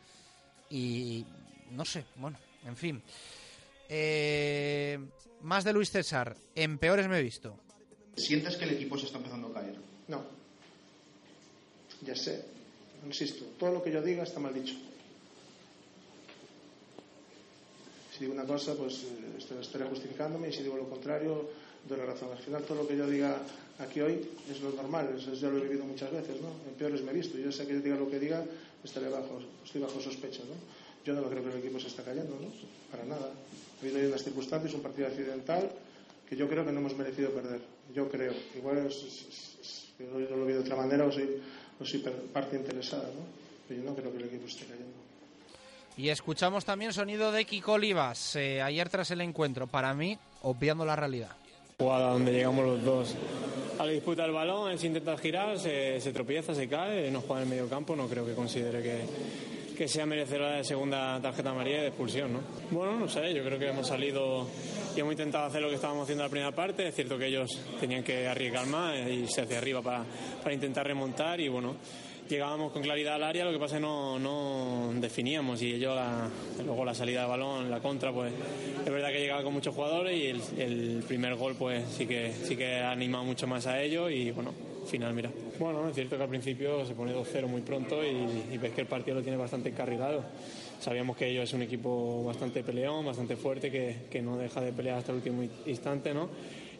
y 0.70 1.26
no 1.72 1.86
sé, 1.86 2.04
bueno, 2.18 2.38
en 2.66 2.76
fin. 2.76 3.02
Eh, 3.88 5.00
más 5.44 5.64
de 5.64 5.72
Luis 5.72 5.92
César, 5.92 6.36
en 6.56 6.78
peores 6.78 7.08
me 7.08 7.20
he 7.20 7.24
visto. 7.24 7.58
¿Sientes 8.18 8.58
que 8.58 8.66
el 8.66 8.72
equipo 8.72 8.98
se 8.98 9.06
está 9.06 9.18
empezando 9.20 9.48
a 9.48 9.54
caer? 9.54 9.76
No. 10.10 10.24
Ya 12.02 12.16
sé. 12.16 12.44
Insisto, 13.06 13.46
todo 13.58 13.72
lo 13.72 13.82
que 13.84 13.92
yo 13.92 14.02
diga 14.02 14.24
está 14.24 14.40
mal 14.42 14.54
dicho. 14.54 14.76
Si 18.12 18.20
digo 18.20 18.34
una 18.34 18.46
cosa, 18.46 18.76
pues 18.76 19.04
eh, 19.04 19.36
est- 19.38 19.52
estaré 19.54 19.86
justificándome 19.86 20.50
y 20.50 20.54
si 20.54 20.64
digo 20.64 20.76
lo 20.78 20.90
contrario, 20.90 21.50
doy 21.88 21.98
la 21.98 22.06
razón. 22.06 22.30
Al 22.32 22.38
final, 22.40 22.64
todo 22.64 22.84
lo 22.84 22.88
que 22.88 22.96
yo 22.98 23.08
diga 23.08 23.38
aquí 23.80 24.02
hoy 24.02 24.22
es 24.50 24.62
lo 24.62 24.72
normal, 24.72 25.10
eso 25.18 25.34
ya 25.34 25.50
lo 25.50 25.58
he 25.58 25.62
vivido 25.62 25.84
muchas 25.86 26.12
veces, 26.12 26.42
¿no? 26.42 26.50
En 26.68 26.76
peores 26.76 27.02
me 27.04 27.12
he 27.12 27.14
visto. 27.16 27.38
Yo 27.38 27.52
sé 27.52 27.66
que 27.68 27.76
diga 27.80 27.96
lo 27.96 28.10
que 28.10 28.20
diga, 28.20 28.44
estaré 28.84 29.10
bajo, 29.10 29.42
estoy 29.66 29.82
bajo 29.82 30.00
sospecha, 30.02 30.40
¿no? 30.44 30.56
Yo 31.06 31.14
no 31.14 31.24
creo 31.30 31.44
que 31.44 31.52
el 31.52 31.58
equipo 31.60 31.80
se 31.80 31.88
está 31.88 32.04
cayendo, 32.04 32.38
¿no? 32.40 32.48
Para 32.92 33.04
nada. 33.06 33.30
Ha 33.32 33.82
habido 33.82 34.00
ahí 34.00 34.06
unas 34.06 34.24
circunstancias, 34.24 34.74
un 34.74 34.82
partido 34.82 35.08
accidental 35.08 35.70
que 36.30 36.36
yo 36.38 36.48
creo 36.48 36.66
que 36.66 36.72
no 36.72 36.80
hemos 36.80 36.96
merecido 36.96 37.32
perder. 37.32 37.60
Yo 37.94 38.08
creo. 38.10 38.34
Igual 38.56 38.78
es, 38.88 38.96
es- 38.96 39.04
es- 39.04 39.58
es- 39.62 39.84
yo 40.00 40.20
lo 40.30 40.38
lo 40.38 40.46
vi 40.46 40.54
de 40.54 40.60
otra 40.60 40.76
manera 40.78 41.06
o 41.06 41.12
soy, 41.12 41.30
o 41.80 41.86
soy 41.86 42.00
parte 42.32 42.56
interesada, 42.56 43.04
¿no? 43.04 43.26
Pero 43.68 43.82
yo 43.84 43.90
no 43.90 43.96
creo 43.96 44.12
que 44.12 44.18
el 44.20 44.26
equipo 44.26 44.48
esté 44.48 44.66
cayendo. 44.66 44.94
Y 45.98 46.10
escuchamos 46.10 46.64
también 46.66 46.94
sonido 46.94 47.32
de 47.32 47.46
Kiko 47.46 47.74
Olivas, 47.74 48.36
eh, 48.38 48.62
ayer 48.62 48.90
tras 48.90 49.12
el 49.12 49.22
encuentro, 49.22 49.68
para 49.68 49.94
mí, 49.94 50.18
obviando 50.42 50.86
la 50.86 50.96
realidad. 50.96 51.36
Jugada 51.78 52.12
donde 52.12 52.32
llegamos 52.32 52.66
los 52.66 52.84
dos 52.84 53.16
a 53.80 53.86
la 53.86 53.92
disputa 53.92 54.24
del 54.24 54.32
balón, 54.32 54.72
él 54.72 54.80
se 54.80 54.88
intenta 54.88 55.18
girar, 55.18 55.58
se, 55.58 56.00
se 56.00 56.14
tropieza, 56.14 56.54
se 56.54 56.68
cae, 56.68 57.10
no 57.12 57.22
juega 57.22 57.42
en 57.42 57.48
el 57.48 57.50
medio 57.50 57.70
campo, 57.70 57.96
no 57.96 58.08
creo 58.08 58.26
que 58.26 58.34
considere 58.34 58.82
que, 58.82 59.02
que 59.76 59.88
sea 59.88 60.06
merecedora 60.06 60.58
de 60.58 60.64
segunda 60.64 61.20
tarjeta 61.22 61.50
amarilla 61.50 61.80
y 61.80 61.82
de 61.82 61.88
expulsión, 61.88 62.34
¿no? 62.34 62.40
Bueno, 62.72 62.98
no 62.98 63.08
sé, 63.08 63.34
yo 63.34 63.44
creo 63.44 63.58
que 63.58 63.70
hemos 63.70 63.88
salido 63.88 64.48
y 64.96 65.00
hemos 65.00 65.14
intentado 65.14 65.46
hacer 65.46 65.62
lo 65.62 65.70
que 65.70 65.76
estábamos 65.76 66.04
haciendo 66.04 66.24
en 66.24 66.28
la 66.28 66.32
primera 66.32 66.52
parte, 66.52 66.88
es 66.88 66.96
cierto 66.96 67.18
que 67.18 67.28
ellos 67.28 67.50
tenían 67.80 68.04
que 68.04 68.28
arriesgar 68.28 68.68
más 68.68 68.96
e 68.96 69.14
irse 69.14 69.42
hacia 69.42 69.58
arriba 69.58 69.82
para, 69.82 70.06
para 70.42 70.54
intentar 70.54 70.86
remontar 70.86 71.40
y 71.42 71.50
bueno, 71.50 71.76
llegábamos 72.30 72.72
con 72.72 72.82
claridad 72.82 73.16
al 73.16 73.24
área, 73.24 73.46
lo 73.46 73.52
que 73.52 73.60
pasa 73.60 73.76
es 73.76 73.82
que 73.82 73.88
no, 73.88 74.20
no 74.20 74.92
definíamos 75.00 75.62
y 75.62 75.74
ellos 75.74 75.98
luego 76.64 76.86
la 76.86 76.94
salida 76.94 77.22
de 77.22 77.28
balón, 77.28 77.70
la 77.70 77.80
contra, 77.80 78.12
pues 78.12 78.32
es 78.86 78.92
verdad 78.92 79.10
que 79.10 79.20
llegaba 79.20 79.44
con 79.44 79.54
muchos 79.54 79.76
jugadores 79.76 80.18
y 80.18 80.28
el, 80.28 80.42
el 80.60 81.04
primer 81.08 81.36
gol 81.36 81.56
pues 81.56 81.84
sí 81.90 82.06
que 82.06 82.32
sí 82.32 82.56
que 82.56 82.78
ha 82.78 82.92
animado 82.92 83.24
mucho 83.24 83.48
más 83.48 83.68
a 83.68 83.82
ellos 83.82 84.12
y 84.12 84.32
bueno, 84.32 84.52
final 84.86 85.14
mira. 85.14 85.32
Bueno, 85.60 85.88
es 85.88 85.96
cierto 85.96 86.18
que 86.18 86.24
al 86.24 86.30
principio 86.30 86.86
se 86.86 86.94
pone 86.94 87.14
2-0 87.14 87.48
muy 87.48 87.62
pronto 87.62 88.04
y, 88.04 88.54
y 88.54 88.58
ves 88.58 88.74
que 88.74 88.82
el 88.82 88.88
partido 88.88 89.18
lo 89.18 89.24
tiene 89.24 89.38
bastante 89.38 89.70
encarrilado. 89.70 90.24
Sabíamos 90.80 91.16
que 91.16 91.30
ellos 91.30 91.46
es 91.46 91.54
un 91.54 91.62
equipo 91.62 92.24
bastante 92.26 92.64
peleón, 92.64 93.06
bastante 93.06 93.36
fuerte, 93.36 93.72
que, 93.72 93.96
que 94.10 94.22
no 94.22 94.38
deja 94.38 94.60
de 94.60 94.74
pelear 94.74 94.98
hasta 94.98 95.12
el 95.12 95.18
último 95.18 95.44
instante, 95.66 96.14
¿no? 96.14 96.30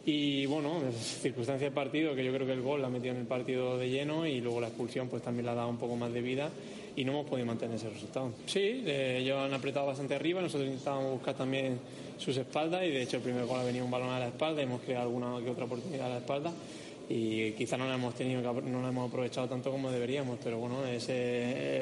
Y 0.06 0.44
bueno, 0.46 0.80
circunstancia 0.92 1.66
del 1.66 1.74
partido, 1.74 2.14
que 2.14 2.24
yo 2.24 2.32
creo 2.32 2.46
que 2.46 2.52
el 2.52 2.60
gol 2.60 2.82
la 2.82 2.88
ha 2.88 2.90
metido 2.90 3.14
en 3.14 3.20
el 3.20 3.26
partido 3.26 3.78
de 3.78 3.88
lleno 3.88 4.26
y 4.26 4.40
luego 4.40 4.60
la 4.60 4.68
expulsión 4.68 5.08
pues 5.08 5.22
también 5.22 5.46
le 5.46 5.52
ha 5.52 5.54
dado 5.54 5.68
un 5.68 5.78
poco 5.78 5.96
más 5.96 6.12
de 6.12 6.20
vida 6.20 6.50
y 6.96 7.04
no 7.04 7.12
hemos 7.12 7.26
podido 7.26 7.46
mantener 7.46 7.76
ese 7.76 7.88
resultado. 7.88 8.32
Sí, 8.46 8.84
eh, 8.86 9.18
ellos 9.22 9.38
han 9.38 9.54
apretado 9.54 9.86
bastante 9.86 10.14
arriba, 10.14 10.42
nosotros 10.42 10.68
intentábamos 10.68 11.12
buscar 11.12 11.34
también 11.34 11.78
sus 12.18 12.36
espaldas 12.36 12.84
y 12.84 12.90
de 12.90 13.02
hecho 13.02 13.16
el 13.16 13.22
primer 13.22 13.46
gol 13.46 13.60
ha 13.60 13.64
venido 13.64 13.84
un 13.84 13.90
balón 13.90 14.10
a 14.10 14.18
la 14.18 14.28
espalda, 14.28 14.62
hemos 14.62 14.82
creado 14.82 15.04
alguna 15.04 15.42
que 15.42 15.50
otra 15.50 15.64
oportunidad 15.64 16.06
a 16.06 16.10
la 16.10 16.18
espalda 16.18 16.52
y 17.08 17.52
quizá 17.52 17.76
no 17.76 17.86
la 17.86 17.96
hemos 17.96 18.14
tenido 18.14 18.40
no 18.40 18.82
la 18.82 18.88
hemos 18.88 19.10
aprovechado 19.10 19.46
tanto 19.46 19.70
como 19.70 19.90
deberíamos 19.90 20.38
pero 20.42 20.58
bueno 20.58 20.86
ese 20.86 21.12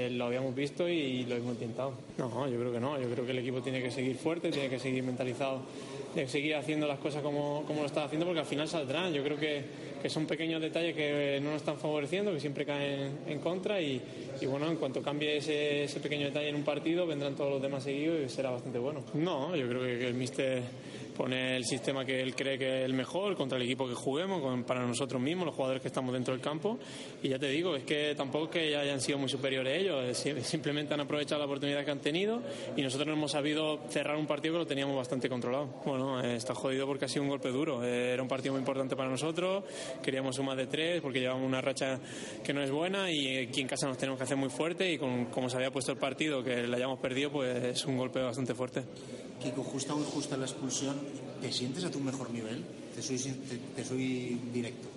eh, 0.07 0.11
lo 0.11 0.25
habíamos 0.25 0.53
visto 0.53 0.89
y 0.89 1.25
lo 1.27 1.37
hemos 1.37 1.53
intentado 1.53 1.93
no 2.19 2.49
yo 2.49 2.59
creo 2.59 2.73
que 2.73 2.81
no 2.81 3.01
yo 3.01 3.09
creo 3.09 3.25
que 3.25 3.31
el 3.31 3.39
equipo 3.39 3.63
tiene 3.63 3.81
que 3.81 3.93
seguir 3.93 4.17
fuerte 4.17 4.51
tiene 4.51 4.69
que 4.69 4.81
seguir 4.81 5.05
mentalizado 5.05 5.61
de 6.15 6.29
seguir 6.29 6.55
haciendo 6.57 6.87
las 6.87 6.99
cosas 6.99 7.23
como, 7.23 7.65
como 7.67 7.81
lo 7.81 7.87
está 7.87 8.05
haciendo 8.05 8.27
porque 8.27 8.41
al 8.41 8.47
final 8.47 8.69
saldrán. 8.69 9.13
Yo 9.13 9.23
creo 9.23 9.39
que, 9.39 9.65
que 10.01 10.11
son 10.11 10.27
pequeños 10.27 10.61
detalles 10.61 10.95
que 10.95 11.41
no 11.43 11.53
nos 11.53 11.63
están 11.63 11.79
favoreciendo 11.79 12.33
que 12.33 12.41
siempre 12.41 12.67
caen 12.67 13.21
en 13.27 13.39
contra 13.39 13.81
y, 13.81 14.01
y 14.41 14.47
bueno 14.47 14.69
en 14.69 14.77
cuanto 14.77 15.03
cambie 15.03 15.37
ese, 15.37 15.85
ese 15.85 16.01
pequeño 16.01 16.27
detalle 16.27 16.49
en 16.49 16.57
un 16.57 16.65
partido 16.65 17.07
vendrán 17.07 17.35
todos 17.35 17.51
los 17.51 17.63
demás 17.63 17.85
seguidos 17.85 18.21
y 18.25 18.29
será 18.29 18.51
bastante 18.51 18.79
bueno. 18.79 19.03
No 19.15 19.55
yo 19.57 19.69
creo 19.69 19.83
que, 19.83 20.07
el 20.07 20.15
míster 20.15 20.63
pone 21.13 21.57
el 21.57 21.65
sistema 21.65 22.05
que 22.05 22.21
él 22.21 22.35
cree 22.35 22.59
que 22.59 22.81
es 22.81 22.85
el 22.85 22.95
mejor 22.95 23.37
contra 23.37 23.57
el 23.59 23.65
equipo 23.65 23.87
que 23.89 23.95
juguemos, 23.95 24.41
con- 24.41 24.65
para 24.65 24.85
nosotros 24.87 25.21
mismos, 25.21 25.47
los 25.47 25.55
jugadores 25.55 25.83
que 25.83 25.89
estamos 25.89 26.13
dentro 26.13 26.35
del 26.35 26.43
campo. 26.43 26.79
Y 27.23 27.29
ya 27.29 27.39
te 27.39 27.49
digo, 27.49 27.77
es 27.77 27.85
que 27.85 28.15
tampoco 28.17 28.47
es 28.47 28.51
que 28.51 28.77
hayan 28.77 29.01
sido 29.01 29.19
muy 29.19 29.29
superiores 29.29 29.81
ellos, 29.81 30.17
simplemente 30.47 30.95
han 30.95 31.01
aprovechado 31.01 31.39
la 31.41 31.47
oportunidad 31.47 31.85
que 31.85 31.91
han 31.91 32.01
tenido 32.01 32.43
y 32.77 32.83
nosotros 32.83 33.07
no 33.07 33.15
hemos 33.15 33.31
sabido 33.33 33.81
cerrar 33.89 34.17
un 34.17 34.27
partido 34.27 34.55
que 34.55 34.59
lo 34.61 34.67
teníamos 34.67 34.97
bastante 34.97 35.29
controlado. 35.29 35.67
Bueno, 35.85 36.23
eh, 36.23 36.37
está 36.37 36.55
jodido 36.55 36.87
porque 36.87 37.05
ha 37.05 37.09
sido 37.09 37.23
un 37.23 37.29
golpe 37.29 37.51
duro. 37.51 37.85
Eh, 37.85 38.13
era 38.13 38.23
un 38.23 38.29
partido 38.29 38.53
muy 38.55 38.61
importante 38.61 38.97
para 38.97 39.09
nosotros, 39.11 39.65
queríamos 40.03 40.37
sumar 40.37 40.57
de 40.57 40.67
tres 40.67 41.01
porque 41.01 41.21
llevamos 41.21 41.47
una 41.47 41.61
racha 41.61 41.99
que 42.43 42.53
no 42.53 42.63
es 42.63 42.71
buena 42.71 43.11
y 43.11 43.37
aquí 43.39 43.61
en 43.61 43.69
casa 43.69 43.87
nos 43.87 43.99
tenemos 43.99 44.19
que 44.19 44.25
hacer 44.25 44.37
muy 44.37 44.49
fuerte 44.51 44.91
y 44.93 44.99
con 44.99 45.27
como 45.27 45.49
se 45.49 45.57
había 45.57 45.71
puesto 45.71 45.93
el 45.93 45.99
partido, 45.99 46.43
que 46.43 46.67
le 46.67 46.77
hayamos 46.77 46.99
perdido, 46.99 47.31
pues 47.31 47.63
es 47.65 47.85
un 47.87 47.97
golpe 47.97 48.21
bastante 48.21 48.55
fuerte. 48.55 48.83
Kiko, 49.43 49.63
justa 49.63 49.95
o 49.95 49.99
injusta 49.99 50.37
la 50.37 50.45
expulsión, 50.47 51.01
¿te 51.41 51.51
sientes 51.51 51.85
a 51.85 51.91
tu 51.91 51.99
mejor 52.01 52.31
nivel? 52.31 52.65
Te 52.95 53.03
soy, 53.03 53.19
te, 53.19 53.57
te 53.75 53.85
soy 53.85 54.39
directo. 54.53 54.89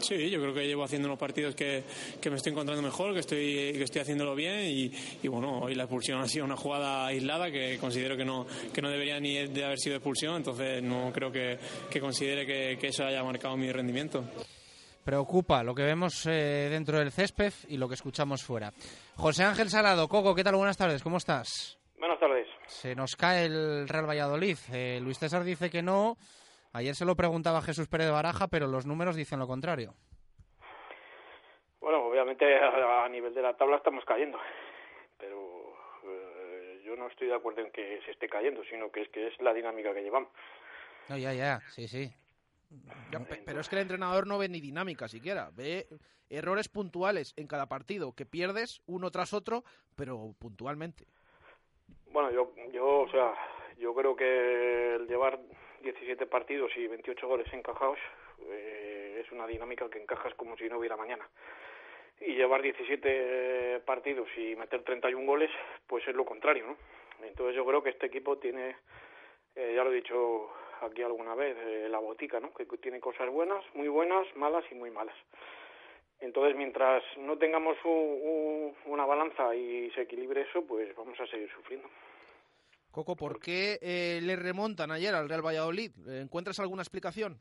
Sí, 0.00 0.30
yo 0.30 0.40
creo 0.40 0.54
que 0.54 0.64
llevo 0.66 0.84
haciendo 0.84 1.08
unos 1.08 1.18
partidos 1.18 1.56
que, 1.56 1.82
que 2.20 2.30
me 2.30 2.36
estoy 2.36 2.52
encontrando 2.52 2.82
mejor, 2.82 3.12
que 3.14 3.18
estoy, 3.20 3.72
que 3.72 3.82
estoy 3.82 4.00
haciéndolo 4.00 4.34
bien 4.36 4.60
y, 4.60 4.92
y 5.22 5.28
bueno, 5.28 5.58
hoy 5.60 5.74
la 5.74 5.84
expulsión 5.84 6.20
ha 6.20 6.28
sido 6.28 6.44
una 6.44 6.56
jugada 6.56 7.06
aislada 7.06 7.50
que 7.50 7.78
considero 7.78 8.16
que 8.16 8.24
no, 8.24 8.46
que 8.72 8.80
no 8.80 8.90
debería 8.90 9.18
ni 9.18 9.48
de 9.48 9.64
haber 9.64 9.78
sido 9.78 9.96
expulsión, 9.96 10.36
entonces 10.36 10.82
no 10.84 11.10
creo 11.12 11.32
que, 11.32 11.58
que 11.90 12.00
considere 12.00 12.46
que, 12.46 12.78
que 12.80 12.88
eso 12.88 13.04
haya 13.04 13.24
marcado 13.24 13.56
mi 13.56 13.72
rendimiento. 13.72 14.24
Preocupa 15.04 15.64
lo 15.64 15.74
que 15.74 15.82
vemos 15.82 16.26
eh, 16.26 16.68
dentro 16.70 16.98
del 16.98 17.10
césped 17.10 17.52
y 17.68 17.76
lo 17.76 17.88
que 17.88 17.94
escuchamos 17.94 18.44
fuera. 18.44 18.72
José 19.16 19.42
Ángel 19.42 19.68
Salado, 19.68 20.06
Coco, 20.06 20.32
¿qué 20.34 20.44
tal? 20.44 20.54
Buenas 20.54 20.76
tardes, 20.76 21.02
¿cómo 21.02 21.16
estás? 21.16 21.76
Buenas 21.98 22.20
tardes. 22.20 22.46
Se 22.68 22.94
nos 22.94 23.16
cae 23.16 23.46
el 23.46 23.88
Real 23.88 24.08
Valladolid. 24.08 24.58
Eh, 24.72 25.00
Luis 25.02 25.18
César 25.18 25.42
dice 25.42 25.70
que 25.70 25.82
no. 25.82 26.16
Ayer 26.72 26.94
se 26.94 27.06
lo 27.06 27.16
preguntaba 27.16 27.62
Jesús 27.62 27.88
Pérez 27.88 28.06
de 28.06 28.12
Baraja, 28.12 28.48
pero 28.48 28.66
los 28.66 28.86
números 28.86 29.16
dicen 29.16 29.38
lo 29.38 29.46
contrario. 29.46 29.94
Bueno, 31.80 32.04
obviamente 32.04 32.44
a, 32.58 33.08
nivel 33.08 33.32
de 33.34 33.40
la 33.40 33.56
tabla 33.56 33.76
estamos 33.78 34.04
cayendo, 34.04 34.38
pero 35.16 35.72
eh, 36.04 36.82
yo 36.84 36.94
no 36.94 37.08
estoy 37.08 37.28
de 37.28 37.34
acuerdo 37.34 37.62
en 37.62 37.72
que 37.72 38.00
se 38.04 38.10
esté 38.10 38.28
cayendo, 38.28 38.62
sino 38.64 38.92
que 38.92 39.02
es 39.02 39.08
que 39.08 39.28
es 39.28 39.40
la 39.40 39.54
dinámica 39.54 39.94
que 39.94 40.02
llevamos. 40.02 40.30
No, 41.08 41.16
ya, 41.16 41.32
ya, 41.32 41.60
sí, 41.70 41.88
sí. 41.88 42.12
pero 43.46 43.60
es 43.60 43.68
que 43.70 43.76
el 43.76 43.82
entrenador 43.82 44.26
no 44.26 44.36
ve 44.36 44.50
ni 44.50 44.60
dinámica 44.60 45.08
siquiera, 45.08 45.50
ve 45.54 45.86
errores 46.28 46.68
puntuales 46.68 47.32
en 47.36 47.46
cada 47.46 47.66
partido 47.66 48.12
que 48.12 48.26
pierdes 48.26 48.82
uno 48.86 49.10
tras 49.10 49.32
otro, 49.32 49.64
pero 49.96 50.34
puntualmente. 50.38 51.06
Bueno, 52.10 52.30
yo, 52.30 52.52
yo, 52.72 53.00
o 53.00 53.08
sea, 53.10 53.34
yo 53.78 53.94
creo 53.94 54.16
que 54.16 54.94
el 54.96 55.06
llevar 55.06 55.38
17 55.82 56.26
partidos 56.26 56.70
y 56.76 56.86
28 56.86 57.28
goles 57.28 57.52
encajados 57.52 57.98
eh, 58.48 59.22
es 59.24 59.32
una 59.32 59.46
dinámica 59.46 59.88
que 59.90 60.00
encajas 60.00 60.34
como 60.34 60.56
si 60.56 60.68
no 60.68 60.78
hubiera 60.78 60.96
mañana. 60.96 61.28
Y 62.20 62.34
llevar 62.34 62.62
17 62.62 63.80
partidos 63.86 64.28
y 64.36 64.56
meter 64.56 64.82
31 64.82 65.24
goles, 65.24 65.50
pues 65.86 66.06
es 66.08 66.14
lo 66.14 66.24
contrario, 66.24 66.66
¿no? 66.66 66.76
Entonces 67.26 67.54
yo 67.54 67.64
creo 67.64 67.82
que 67.82 67.90
este 67.90 68.06
equipo 68.06 68.38
tiene, 68.38 68.76
eh, 69.54 69.72
ya 69.76 69.84
lo 69.84 69.92
he 69.92 69.96
dicho 69.96 70.50
aquí 70.80 71.02
alguna 71.02 71.34
vez, 71.34 71.56
eh, 71.58 71.88
la 71.88 71.98
botica, 71.98 72.40
¿no? 72.40 72.52
Que 72.54 72.64
tiene 72.78 73.00
cosas 73.00 73.28
buenas, 73.30 73.64
muy 73.74 73.88
buenas, 73.88 74.26
malas 74.34 74.64
y 74.70 74.74
muy 74.74 74.90
malas. 74.90 75.16
Entonces, 76.20 76.56
mientras 76.56 77.02
no 77.18 77.38
tengamos 77.38 77.76
una 77.84 79.06
balanza 79.06 79.54
y 79.54 79.90
se 79.92 80.02
equilibre 80.02 80.42
eso, 80.42 80.64
pues 80.66 80.94
vamos 80.96 81.18
a 81.20 81.26
seguir 81.26 81.50
sufriendo. 81.50 81.88
Coco, 82.90 83.14
¿por 83.14 83.38
qué 83.38 83.78
eh, 83.80 84.20
le 84.22 84.34
remontan 84.34 84.90
ayer 84.90 85.14
al 85.14 85.28
Real 85.28 85.44
Valladolid? 85.44 85.92
¿Encuentras 86.08 86.58
alguna 86.58 86.82
explicación? 86.82 87.38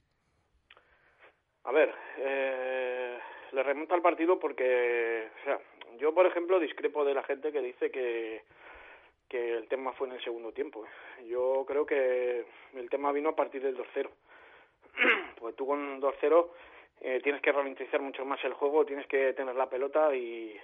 A 1.64 1.72
ver, 1.72 1.94
eh, 2.18 3.18
le 3.52 3.64
remonta 3.64 3.96
al 3.96 4.02
partido 4.02 4.40
porque, 4.40 5.30
o 5.42 5.44
sea, 5.44 5.60
yo 5.98 6.14
por 6.14 6.26
ejemplo 6.26 6.60
discrepo 6.60 7.04
de 7.04 7.14
la 7.14 7.24
gente 7.24 7.52
que 7.52 7.62
dice 7.62 7.90
que, 7.90 8.44
que 9.28 9.54
el 9.54 9.68
tema 9.68 9.94
fue 9.94 10.08
en 10.08 10.14
el 10.14 10.24
segundo 10.24 10.52
tiempo. 10.52 10.86
¿eh? 10.86 11.26
Yo 11.28 11.66
creo 11.68 11.86
que 11.86 12.46
el 12.76 12.90
tema 12.90 13.12
vino 13.12 13.30
a 13.30 13.36
partir 13.36 13.64
del 13.64 13.76
2-0. 13.76 14.10
pues 15.40 15.56
tú 15.56 15.66
con 15.66 16.02
2-0 16.02 16.48
eh, 17.02 17.20
tienes 17.24 17.42
que 17.42 17.52
ralentizar 17.52 18.02
mucho 18.02 18.26
más 18.26 18.44
el 18.44 18.54
juego, 18.54 18.86
tienes 18.86 19.08
que 19.08 19.34
tener 19.34 19.56
la 19.56 19.70
pelota 19.70 20.16
y, 20.16 20.60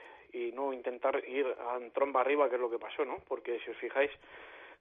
no 0.53 0.73
intentar 0.73 1.23
ir 1.27 1.45
a 1.45 1.79
tromba 1.93 2.21
arriba, 2.21 2.49
que 2.49 2.55
es 2.55 2.61
lo 2.61 2.69
que 2.69 2.79
pasó, 2.79 3.05
¿no? 3.05 3.19
Porque 3.27 3.59
si 3.59 3.69
os 3.69 3.77
fijáis, 3.77 4.09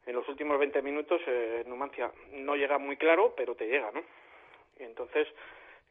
en 0.06 0.14
los 0.14 0.26
últimos 0.28 0.58
20 0.58 0.80
minutos 0.80 1.20
eh, 1.26 1.62
Numancia 1.66 2.10
no 2.32 2.56
llega 2.56 2.78
muy 2.78 2.96
claro, 2.96 3.34
pero 3.36 3.54
te 3.54 3.66
llega, 3.66 3.90
¿no? 3.92 4.02
entonces 4.78 5.28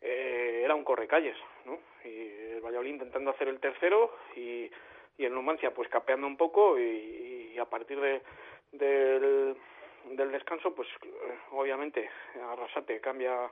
eh, 0.01 0.61
era 0.63 0.75
un 0.75 0.83
correcalles, 0.83 1.37
¿no? 1.65 1.79
Y 2.03 2.53
el 2.53 2.61
Valladolid 2.61 2.91
intentando 2.91 3.31
hacer 3.31 3.47
el 3.47 3.59
tercero 3.59 4.11
y, 4.35 4.69
y 5.17 5.25
el 5.25 5.33
Numancia 5.33 5.73
pues 5.73 5.89
capeando 5.89 6.27
un 6.27 6.37
poco 6.37 6.79
y, 6.79 7.57
a 7.59 7.65
partir 7.65 7.99
de, 7.99 8.21
del, 8.71 9.55
del 10.05 10.31
descanso 10.31 10.73
pues 10.73 10.87
eh, 11.03 11.37
obviamente 11.51 12.09
Arrasate 12.41 12.99
cambia, 12.99 13.51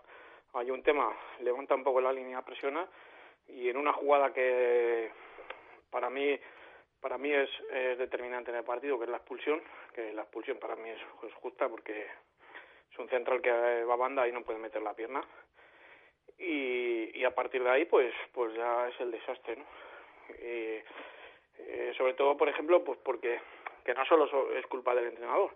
hay 0.53 0.71
un 0.71 0.83
tema, 0.83 1.15
levanta 1.41 1.75
un 1.75 1.83
poco 1.83 2.01
la 2.01 2.13
línea, 2.13 2.43
presiona 2.43 2.87
y 3.47 3.69
en 3.69 3.77
una 3.77 3.93
jugada 3.93 4.33
que 4.33 5.11
para 5.89 6.09
mí 6.09 6.39
para 7.01 7.17
mí 7.17 7.31
es, 7.31 7.49
determinante 7.97 8.51
en 8.51 8.57
el 8.57 8.63
partido, 8.63 8.97
que 8.97 9.05
es 9.05 9.09
la 9.09 9.17
expulsión, 9.17 9.61
que 9.93 10.11
la 10.13 10.23
expulsión 10.23 10.57
para 10.57 10.75
mí 10.75 10.89
es, 10.89 10.99
justa 11.35 11.69
porque 11.69 12.07
es 12.91 12.99
un 12.99 13.07
central 13.09 13.41
que 13.41 13.51
va 13.51 13.93
a 13.93 13.97
banda 13.97 14.27
y 14.27 14.31
no 14.31 14.43
puede 14.43 14.59
meter 14.59 14.81
la 14.81 14.93
pierna. 14.93 15.23
Y, 16.37 17.23
a 17.23 17.35
partir 17.35 17.63
de 17.63 17.69
ahí, 17.69 17.85
pues, 17.85 18.13
pues 18.33 18.53
ya 18.53 18.87
es 18.87 18.99
el 19.01 19.11
desastre, 19.11 19.57
¿no? 19.57 19.65
Eh, 20.39 20.83
sobre 21.97 22.13
todo, 22.13 22.37
por 22.37 22.47
ejemplo, 22.47 22.83
pues 22.83 22.97
porque 23.03 23.39
que 23.83 23.93
no 23.93 24.05
solo 24.05 24.53
es 24.53 24.65
culpa 24.67 24.95
del 24.95 25.07
entrenador. 25.07 25.51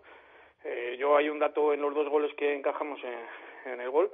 Eh, 0.62 0.96
yo 0.98 1.16
hay 1.16 1.28
un 1.28 1.38
dato 1.38 1.72
en 1.72 1.80
los 1.80 1.94
dos 1.94 2.08
goles 2.08 2.34
que 2.34 2.54
encajamos 2.54 3.00
en, 3.02 3.72
en 3.72 3.80
el 3.80 3.90
gol 3.90 4.12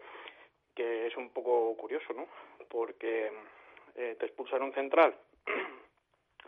que 0.80 1.06
es 1.08 1.16
un 1.18 1.28
poco 1.28 1.76
curioso, 1.76 2.14
¿no? 2.14 2.26
Porque 2.68 3.30
eh, 3.96 4.16
te 4.18 4.26
expulsan 4.26 4.62
un 4.62 4.72
central 4.72 5.14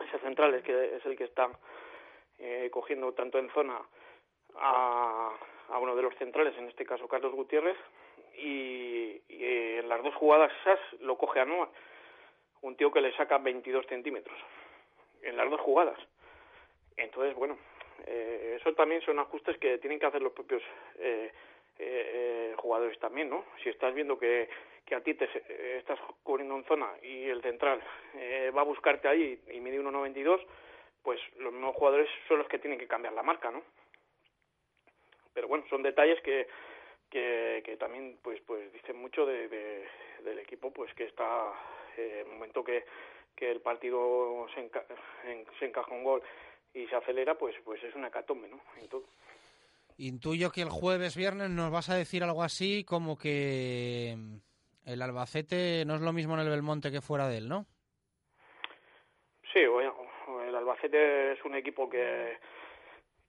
ese 0.07 0.17
central 0.19 0.55
es, 0.55 0.63
que 0.63 0.95
es 0.95 1.05
el 1.05 1.15
que 1.15 1.25
está 1.25 1.51
eh, 2.39 2.69
cogiendo 2.71 3.13
tanto 3.13 3.37
en 3.37 3.51
zona 3.51 3.79
a, 4.55 5.31
a, 5.69 5.77
uno 5.79 5.95
de 5.95 6.01
los 6.01 6.15
centrales, 6.15 6.57
en 6.57 6.67
este 6.67 6.83
caso 6.83 7.07
Carlos 7.07 7.33
Gutiérrez, 7.33 7.77
y, 8.35 9.21
en 9.29 9.87
las 9.87 10.01
dos 10.01 10.15
jugadas 10.15 10.51
esas 10.61 10.79
lo 11.01 11.17
coge 11.17 11.39
a 11.39 11.45
Noah, 11.45 11.69
un 12.61 12.75
tío 12.75 12.91
que 12.91 13.01
le 13.01 13.15
saca 13.15 13.37
22 13.37 13.85
centímetros, 13.85 14.37
en 15.21 15.37
las 15.37 15.47
dos 15.49 15.61
jugadas. 15.61 15.99
Entonces, 16.97 17.35
bueno, 17.35 17.57
eh, 18.07 18.57
eso 18.59 18.73
también 18.73 19.01
son 19.01 19.19
ajustes 19.19 19.57
que 19.59 19.77
tienen 19.77 19.99
que 19.99 20.05
hacer 20.07 20.21
los 20.21 20.33
propios 20.33 20.63
eh, 20.97 21.31
eh, 21.79 22.53
jugadores 22.57 22.99
también, 22.99 23.29
¿no? 23.29 23.45
Si 23.63 23.69
estás 23.69 23.93
viendo 23.93 24.17
que, 24.17 24.49
que 24.85 24.95
a 24.95 25.01
ti 25.01 25.13
te 25.15 25.25
eh, 25.25 25.77
estás 25.79 25.99
cubriendo 26.23 26.55
en 26.55 26.65
zona 26.65 26.89
y 27.01 27.23
el 27.29 27.41
central 27.41 27.81
eh, 28.15 28.51
va 28.55 28.61
a 28.61 28.65
buscarte 28.65 29.07
ahí 29.07 29.39
y 29.51 29.59
mide 29.59 29.81
1.92, 29.81 30.45
pues 31.01 31.19
los 31.37 31.53
nuevos 31.53 31.75
jugadores 31.75 32.09
son 32.27 32.37
los 32.39 32.47
que 32.47 32.59
tienen 32.59 32.79
que 32.79 32.87
cambiar 32.87 33.13
la 33.13 33.23
marca, 33.23 33.51
¿no? 33.51 33.63
Pero 35.33 35.47
bueno, 35.47 35.65
son 35.69 35.81
detalles 35.81 36.21
que, 36.21 36.47
que, 37.09 37.75
también 37.79 38.17
pues 38.21 38.39
pues 38.41 38.71
dicen 38.71 38.97
mucho 38.97 39.25
de, 39.25 39.47
del 40.23 40.39
equipo, 40.39 40.71
pues 40.71 40.93
que 40.93 41.05
está 41.05 41.51
en 41.97 42.19
el 42.19 42.25
momento 42.27 42.63
que, 42.63 42.85
que 43.35 43.51
el 43.51 43.61
partido 43.61 44.47
se, 44.53 44.69
se 45.59 45.65
encaja 45.65 45.91
un 45.91 46.03
gol 46.03 46.21
y 46.73 46.87
se 46.87 46.95
acelera, 46.95 47.35
pues 47.35 47.55
pues 47.65 47.83
es 47.83 47.95
una 47.95 48.11
catombe, 48.11 48.47
¿no? 48.47 48.61
En 48.79 48.87
todo. 48.87 49.03
Intuyo 49.97 50.51
que 50.51 50.61
el 50.61 50.69
jueves, 50.69 51.15
viernes 51.15 51.49
nos 51.49 51.71
vas 51.71 51.89
a 51.89 51.95
decir 51.95 52.23
algo 52.23 52.43
así 52.43 52.83
como 52.83 53.17
que 53.17 54.15
el 54.85 55.01
Albacete 55.01 55.83
no 55.85 55.95
es 55.95 56.01
lo 56.01 56.13
mismo 56.13 56.33
en 56.33 56.41
el 56.41 56.49
Belmonte 56.49 56.91
que 56.91 57.01
fuera 57.01 57.27
de 57.27 57.37
él, 57.37 57.49
¿no? 57.49 57.65
Sí, 59.53 59.65
bueno, 59.67 59.95
el 60.47 60.55
Albacete 60.55 61.33
es 61.33 61.45
un 61.45 61.55
equipo 61.55 61.89
que, 61.89 62.37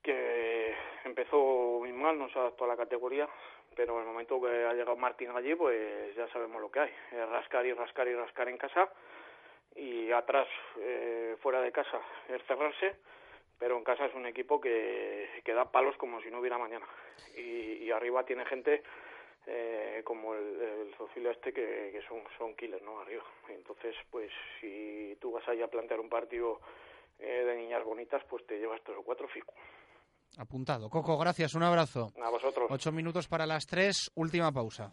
que 0.02 0.74
empezó 1.04 1.78
muy 1.80 1.92
mal, 1.92 2.18
no 2.18 2.28
se 2.30 2.38
adaptó 2.38 2.64
a 2.64 2.68
la 2.68 2.76
categoría, 2.76 3.28
pero 3.76 3.94
en 3.94 4.00
el 4.00 4.06
momento 4.06 4.40
que 4.40 4.64
ha 4.64 4.72
llegado 4.72 4.96
Martín 4.96 5.30
allí, 5.30 5.54
pues 5.54 6.14
ya 6.16 6.26
sabemos 6.28 6.60
lo 6.60 6.70
que 6.70 6.80
hay. 6.80 6.90
rascar 7.30 7.66
y 7.66 7.72
rascar 7.74 8.08
y 8.08 8.14
rascar 8.14 8.48
en 8.48 8.56
casa 8.56 8.90
y 9.76 10.10
atrás, 10.12 10.48
eh, 10.78 11.36
fuera 11.42 11.60
de 11.60 11.72
casa, 11.72 12.00
es 12.28 12.42
cerrarse 12.44 12.96
pero 13.64 13.78
en 13.78 13.82
casa 13.82 14.04
es 14.04 14.14
un 14.14 14.26
equipo 14.26 14.60
que, 14.60 15.40
que 15.42 15.54
da 15.54 15.64
palos 15.64 15.96
como 15.96 16.20
si 16.20 16.30
no 16.30 16.40
hubiera 16.40 16.58
mañana. 16.58 16.84
Y, 17.34 17.90
arriba 17.90 18.22
tiene 18.22 18.44
gente 18.44 18.82
eh, 19.46 20.02
como 20.04 20.34
el, 20.34 20.92
el 21.16 21.26
este 21.28 21.50
que, 21.50 21.88
que, 21.90 22.02
son, 22.06 22.18
son 22.36 22.54
killers, 22.56 22.82
¿no? 22.82 23.00
Arriba. 23.00 23.22
Entonces, 23.48 23.96
pues 24.10 24.30
si 24.60 25.16
tú 25.18 25.32
vas 25.32 25.48
ahí 25.48 25.62
a 25.62 25.68
plantear 25.68 25.98
un 25.98 26.10
partido 26.10 26.60
eh, 27.18 27.42
de 27.46 27.56
niñas 27.56 27.82
bonitas, 27.82 28.22
pues 28.28 28.46
te 28.46 28.58
llevas 28.58 28.82
tres 28.84 28.98
o 28.98 29.02
cuatro 29.02 29.28
fijo. 29.28 29.54
Apuntado. 30.36 30.90
Coco, 30.90 31.16
gracias, 31.16 31.54
un 31.54 31.62
abrazo. 31.62 32.12
A 32.20 32.28
vosotros. 32.28 32.66
Ocho 32.68 32.92
minutos 32.92 33.28
para 33.28 33.46
las 33.46 33.64
tres, 33.64 34.10
última 34.14 34.52
pausa. 34.52 34.92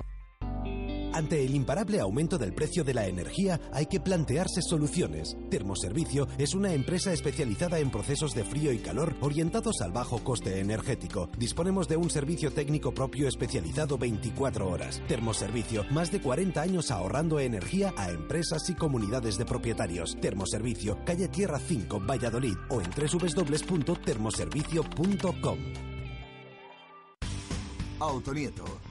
Ante 1.13 1.43
el 1.43 1.55
imparable 1.55 1.99
aumento 1.99 2.37
del 2.37 2.53
precio 2.53 2.85
de 2.85 2.93
la 2.93 3.05
energía 3.05 3.59
hay 3.73 3.87
que 3.87 3.99
plantearse 3.99 4.61
soluciones. 4.61 5.35
Termoservicio 5.49 6.29
es 6.37 6.53
una 6.53 6.73
empresa 6.73 7.11
especializada 7.11 7.79
en 7.79 7.91
procesos 7.91 8.33
de 8.33 8.45
frío 8.45 8.71
y 8.71 8.77
calor 8.77 9.13
orientados 9.19 9.81
al 9.81 9.91
bajo 9.91 10.23
coste 10.23 10.59
energético. 10.59 11.29
Disponemos 11.37 11.89
de 11.89 11.97
un 11.97 12.09
servicio 12.09 12.53
técnico 12.53 12.93
propio 12.93 13.27
especializado 13.27 13.97
24 13.97 14.69
horas. 14.69 15.01
Termoservicio, 15.07 15.83
más 15.91 16.13
de 16.13 16.21
40 16.21 16.61
años 16.61 16.91
ahorrando 16.91 17.39
energía 17.39 17.93
a 17.97 18.09
empresas 18.09 18.69
y 18.69 18.75
comunidades 18.75 19.37
de 19.37 19.43
propietarios. 19.45 20.15
Termoservicio, 20.21 20.97
calle 21.03 21.27
Tierra 21.27 21.59
5, 21.59 22.03
Valladolid 22.07 22.55
o 22.69 22.81
en 22.81 22.89
www.termoservicio.com. 22.89 25.57
Autonieto 27.99 28.90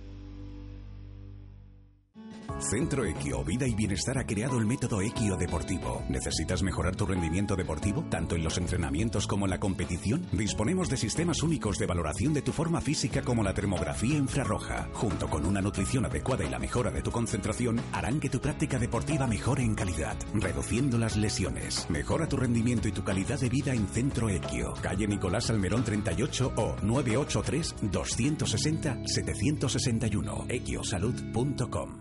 Centro 2.59 3.05
Equio 3.05 3.43
Vida 3.43 3.67
y 3.67 3.75
Bienestar 3.75 4.17
ha 4.17 4.25
creado 4.25 4.57
el 4.57 4.65
método 4.65 5.01
Equio 5.01 5.37
Deportivo. 5.37 6.03
¿Necesitas 6.09 6.63
mejorar 6.63 6.95
tu 6.95 7.05
rendimiento 7.05 7.55
deportivo, 7.55 8.05
tanto 8.09 8.35
en 8.35 8.43
los 8.43 8.57
entrenamientos 8.57 9.27
como 9.27 9.45
en 9.45 9.51
la 9.51 9.59
competición? 9.59 10.25
Disponemos 10.31 10.89
de 10.89 10.97
sistemas 10.97 11.43
únicos 11.43 11.77
de 11.77 11.85
valoración 11.85 12.33
de 12.33 12.41
tu 12.41 12.51
forma 12.51 12.81
física 12.81 13.21
como 13.21 13.43
la 13.43 13.53
termografía 13.53 14.17
infrarroja, 14.17 14.89
junto 14.93 15.29
con 15.29 15.45
una 15.45 15.61
nutrición 15.61 16.05
adecuada 16.05 16.43
y 16.43 16.49
la 16.49 16.59
mejora 16.59 16.91
de 16.91 17.01
tu 17.01 17.11
concentración, 17.11 17.79
harán 17.91 18.19
que 18.19 18.29
tu 18.29 18.39
práctica 18.39 18.79
deportiva 18.79 19.27
mejore 19.27 19.63
en 19.63 19.75
calidad, 19.75 20.17
reduciendo 20.33 20.97
las 20.97 21.17
lesiones. 21.17 21.87
Mejora 21.89 22.27
tu 22.27 22.37
rendimiento 22.37 22.87
y 22.87 22.91
tu 22.91 23.03
calidad 23.03 23.39
de 23.39 23.49
vida 23.49 23.73
en 23.73 23.87
Centro 23.87 24.29
Equio, 24.29 24.73
calle 24.81 25.07
Nicolás 25.07 25.49
Almerón 25.49 25.83
38 25.83 26.53
o 26.55 26.75
983 26.81 27.75
260 27.91 29.01
761 29.05 30.45
equiosalud.com. 30.49 32.00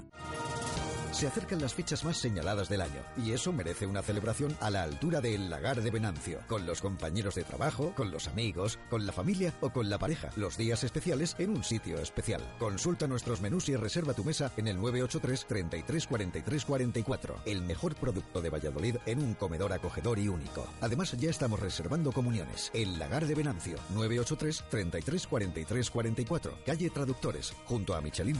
Se 1.20 1.26
acercan 1.26 1.60
las 1.60 1.74
fechas 1.74 2.02
más 2.02 2.16
señaladas 2.16 2.70
del 2.70 2.80
año 2.80 3.02
y 3.14 3.32
eso 3.32 3.52
merece 3.52 3.84
una 3.84 4.00
celebración 4.00 4.56
a 4.58 4.70
la 4.70 4.84
altura 4.84 5.20
del 5.20 5.50
Lagar 5.50 5.82
de 5.82 5.90
Venancio, 5.90 6.40
con 6.46 6.64
los 6.64 6.80
compañeros 6.80 7.34
de 7.34 7.44
trabajo, 7.44 7.92
con 7.94 8.10
los 8.10 8.26
amigos, 8.26 8.78
con 8.88 9.04
la 9.04 9.12
familia 9.12 9.52
o 9.60 9.68
con 9.68 9.90
la 9.90 9.98
pareja. 9.98 10.30
Los 10.36 10.56
días 10.56 10.82
especiales 10.82 11.36
en 11.38 11.50
un 11.50 11.62
sitio 11.62 11.98
especial. 11.98 12.40
Consulta 12.58 13.06
nuestros 13.06 13.42
menús 13.42 13.68
y 13.68 13.76
reserva 13.76 14.14
tu 14.14 14.24
mesa 14.24 14.50
en 14.56 14.68
el 14.68 14.78
983 14.78 15.44
33 15.46 16.06
43 16.06 16.64
44. 16.64 17.42
El 17.44 17.60
mejor 17.64 17.96
producto 17.96 18.40
de 18.40 18.48
Valladolid 18.48 18.96
en 19.04 19.22
un 19.22 19.34
comedor 19.34 19.74
acogedor 19.74 20.18
y 20.18 20.28
único. 20.28 20.66
Además 20.80 21.14
ya 21.18 21.28
estamos 21.28 21.60
reservando 21.60 22.12
comuniones. 22.12 22.70
El 22.72 22.98
Lagar 22.98 23.26
de 23.26 23.34
Venancio, 23.34 23.76
983 23.90 24.64
33 24.70 25.26
43 25.26 25.90
44. 25.90 26.58
Calle 26.64 26.88
Traductores, 26.88 27.52
junto 27.66 27.94
a 27.94 28.00
Michelin. 28.00 28.38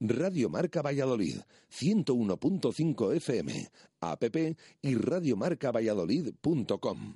Radio 0.00 0.48
Marca 0.48 0.80
Valladolid, 0.82 1.40
101.5 1.70 3.16
FM, 3.16 3.70
app 4.00 4.24
y 4.82 4.94
radiomarcavalladolid.com. 4.94 7.14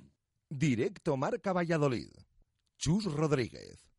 Directo 0.49 1.17
Marca 1.17 1.53
Valladolid. 1.53 2.09
Chus 2.77 3.05
Rodríguez. 3.05 3.89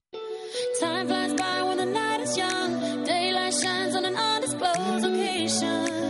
Time 0.81 1.07
flies 1.07 1.35
by 1.35 1.63
when 1.63 1.77
the 1.77 1.87
night 1.87 2.23
is 2.23 2.37
young. 2.37 3.05
Daylight 3.05 3.53
shines 3.53 3.95
on 3.95 4.07
an 4.07 4.17
undisclosed 4.17 5.03
location. 5.03 6.01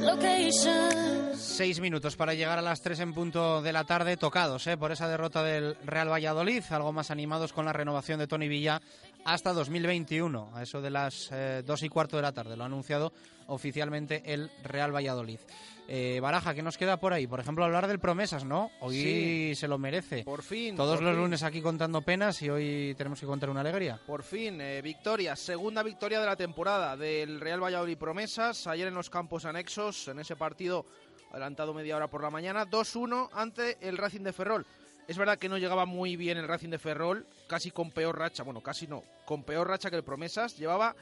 Location. 0.00 1.36
Seis 1.36 1.80
minutos 1.80 2.16
para 2.16 2.32
llegar 2.32 2.58
a 2.58 2.62
las 2.62 2.80
tres 2.80 3.00
en 3.00 3.12
punto 3.12 3.60
de 3.60 3.74
la 3.74 3.84
tarde, 3.84 4.16
tocados 4.16 4.66
¿eh? 4.66 4.78
por 4.78 4.92
esa 4.92 5.08
derrota 5.08 5.42
del 5.42 5.76
Real 5.84 6.10
Valladolid, 6.10 6.64
algo 6.70 6.92
más 6.92 7.10
animados 7.10 7.52
con 7.52 7.66
la 7.66 7.74
renovación 7.74 8.18
de 8.18 8.26
Tony 8.26 8.48
Villa 8.48 8.80
hasta 9.24 9.52
2021, 9.52 10.50
a 10.54 10.62
eso 10.62 10.80
de 10.80 10.90
las 10.90 11.28
eh, 11.32 11.62
dos 11.64 11.82
y 11.82 11.88
cuarto 11.88 12.16
de 12.16 12.22
la 12.22 12.32
tarde. 12.32 12.56
Lo 12.56 12.62
ha 12.64 12.66
anunciado 12.66 13.12
oficialmente 13.46 14.22
el 14.32 14.50
Real 14.62 14.94
Valladolid. 14.94 15.38
Eh, 15.92 16.20
Baraja, 16.22 16.54
¿qué 16.54 16.62
nos 16.62 16.78
queda 16.78 16.98
por 16.98 17.12
ahí? 17.12 17.26
Por 17.26 17.40
ejemplo, 17.40 17.64
hablar 17.64 17.88
del 17.88 17.98
Promesas, 17.98 18.44
¿no? 18.44 18.70
Hoy 18.80 18.94
Sí. 18.94 19.54
se 19.56 19.66
lo 19.66 19.76
merece. 19.76 20.22
Por 20.22 20.42
fin. 20.42 20.76
Todos 20.76 20.96
por 20.98 21.02
los 21.04 21.14
fin. 21.14 21.22
lunes 21.22 21.42
aquí 21.42 21.60
contando 21.60 22.00
penas 22.02 22.40
y 22.42 22.48
hoy 22.48 22.94
tenemos 22.96 23.18
que 23.18 23.26
contar 23.26 23.50
una 23.50 23.60
alegría. 23.62 24.00
Por 24.06 24.22
fin, 24.22 24.60
eh, 24.60 24.80
victoria, 24.82 25.34
segunda 25.34 25.82
victoria 25.82 26.20
de 26.20 26.26
la 26.26 26.36
temporada 26.36 26.96
del 26.96 27.40
Real 27.40 27.60
Valladolid 27.62 27.98
Promesas. 27.98 28.68
Ayer 28.68 28.86
en 28.86 28.94
los 28.94 29.10
campos 29.10 29.44
anexos, 29.44 30.06
en 30.06 30.20
ese 30.20 30.36
partido 30.36 30.86
adelantado 31.32 31.74
media 31.74 31.96
hora 31.96 32.06
por 32.08 32.22
la 32.22 32.30
mañana, 32.30 32.64
2-1 32.66 33.28
ante 33.32 33.76
el 33.80 33.98
Racing 33.98 34.22
de 34.22 34.32
Ferrol. 34.32 34.66
Es 35.10 35.18
verdad 35.18 35.40
que 35.40 35.48
no 35.48 35.58
llegaba 35.58 35.86
muy 35.86 36.14
bien 36.14 36.38
el 36.38 36.46
Racing 36.46 36.68
de 36.68 36.78
Ferrol, 36.78 37.26
casi 37.48 37.72
con 37.72 37.90
peor 37.90 38.16
racha, 38.16 38.44
bueno, 38.44 38.60
casi 38.60 38.86
no, 38.86 39.02
con 39.24 39.42
peor 39.42 39.66
racha 39.66 39.90
que 39.90 39.96
el 39.96 40.04
Promesas. 40.04 40.56
Llevaba 40.56 40.94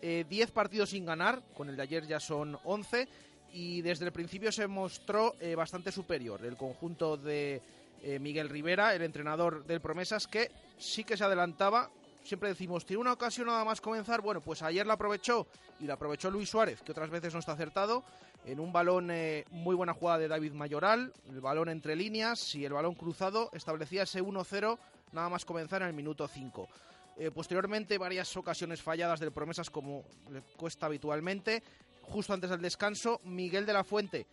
eh, 0.00 0.24
10 0.30 0.52
partidos 0.52 0.90
sin 0.90 1.04
ganar, 1.04 1.42
con 1.52 1.68
el 1.68 1.74
de 1.74 1.82
ayer 1.82 2.06
ya 2.06 2.20
son 2.20 2.56
11, 2.62 3.08
y 3.54 3.82
desde 3.82 4.04
el 4.04 4.12
principio 4.12 4.52
se 4.52 4.68
mostró 4.68 5.34
eh, 5.40 5.56
bastante 5.56 5.90
superior 5.90 6.44
el 6.44 6.56
conjunto 6.56 7.16
de 7.16 7.60
eh, 8.04 8.20
Miguel 8.20 8.50
Rivera, 8.50 8.94
el 8.94 9.02
entrenador 9.02 9.64
del 9.64 9.80
Promesas, 9.80 10.28
que 10.28 10.52
sí 10.78 11.02
que 11.02 11.16
se 11.16 11.24
adelantaba. 11.24 11.90
Siempre 12.22 12.50
decimos, 12.50 12.86
tiene 12.86 13.00
una 13.00 13.14
ocasión 13.14 13.48
nada 13.48 13.64
más 13.64 13.80
comenzar. 13.80 14.20
Bueno, 14.20 14.40
pues 14.40 14.62
ayer 14.62 14.86
la 14.86 14.94
aprovechó 14.94 15.48
y 15.80 15.86
la 15.86 15.94
aprovechó 15.94 16.30
Luis 16.30 16.48
Suárez, 16.48 16.82
que 16.82 16.92
otras 16.92 17.10
veces 17.10 17.34
no 17.34 17.40
está 17.40 17.50
acertado, 17.50 18.04
en 18.44 18.60
un 18.60 18.72
balón 18.72 19.10
eh, 19.10 19.44
muy 19.50 19.74
buena 19.74 19.94
jugada 19.94 20.18
de 20.18 20.28
David 20.28 20.52
Mayoral, 20.52 21.12
el 21.28 21.40
balón 21.40 21.68
entre 21.68 21.96
líneas 21.96 22.54
y 22.54 22.64
el 22.64 22.72
balón 22.72 22.94
cruzado 22.94 23.50
establecía 23.52 24.04
ese 24.04 24.22
1-0 24.22 24.78
nada 25.12 25.28
más 25.28 25.44
comenzar 25.44 25.82
en 25.82 25.88
el 25.88 25.94
minuto 25.94 26.28
5. 26.28 26.68
Eh, 27.18 27.30
posteriormente, 27.30 27.98
varias 27.98 28.36
ocasiones 28.36 28.82
falladas 28.82 29.20
del 29.20 29.32
Promesas, 29.32 29.70
como 29.70 30.04
le 30.30 30.42
cuesta 30.56 30.86
habitualmente. 30.86 31.62
Justo 32.02 32.34
antes 32.34 32.50
del 32.50 32.60
descanso, 32.60 33.20
Miguel 33.24 33.66
de 33.66 33.72
la 33.72 33.82
Fuente, 33.82 34.26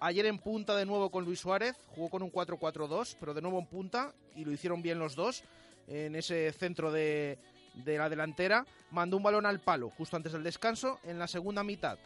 ayer 0.00 0.24
en 0.26 0.38
punta 0.38 0.76
de 0.76 0.86
nuevo 0.86 1.10
con 1.10 1.24
Luis 1.24 1.40
Suárez, 1.40 1.76
jugó 1.94 2.08
con 2.08 2.22
un 2.22 2.32
4-4-2, 2.32 3.16
pero 3.20 3.34
de 3.34 3.42
nuevo 3.42 3.58
en 3.58 3.66
punta, 3.66 4.14
y 4.34 4.44
lo 4.44 4.52
hicieron 4.52 4.80
bien 4.80 4.98
los 4.98 5.14
dos 5.14 5.42
en 5.88 6.14
ese 6.14 6.52
centro 6.52 6.92
de, 6.92 7.38
de 7.74 7.98
la 7.98 8.08
delantera. 8.08 8.64
Mandó 8.92 9.16
un 9.16 9.22
balón 9.22 9.44
al 9.44 9.60
palo 9.60 9.90
justo 9.90 10.16
antes 10.16 10.32
del 10.32 10.44
descanso. 10.44 11.00
En 11.02 11.18
la 11.18 11.26
segunda 11.26 11.64
mitad 11.64 11.98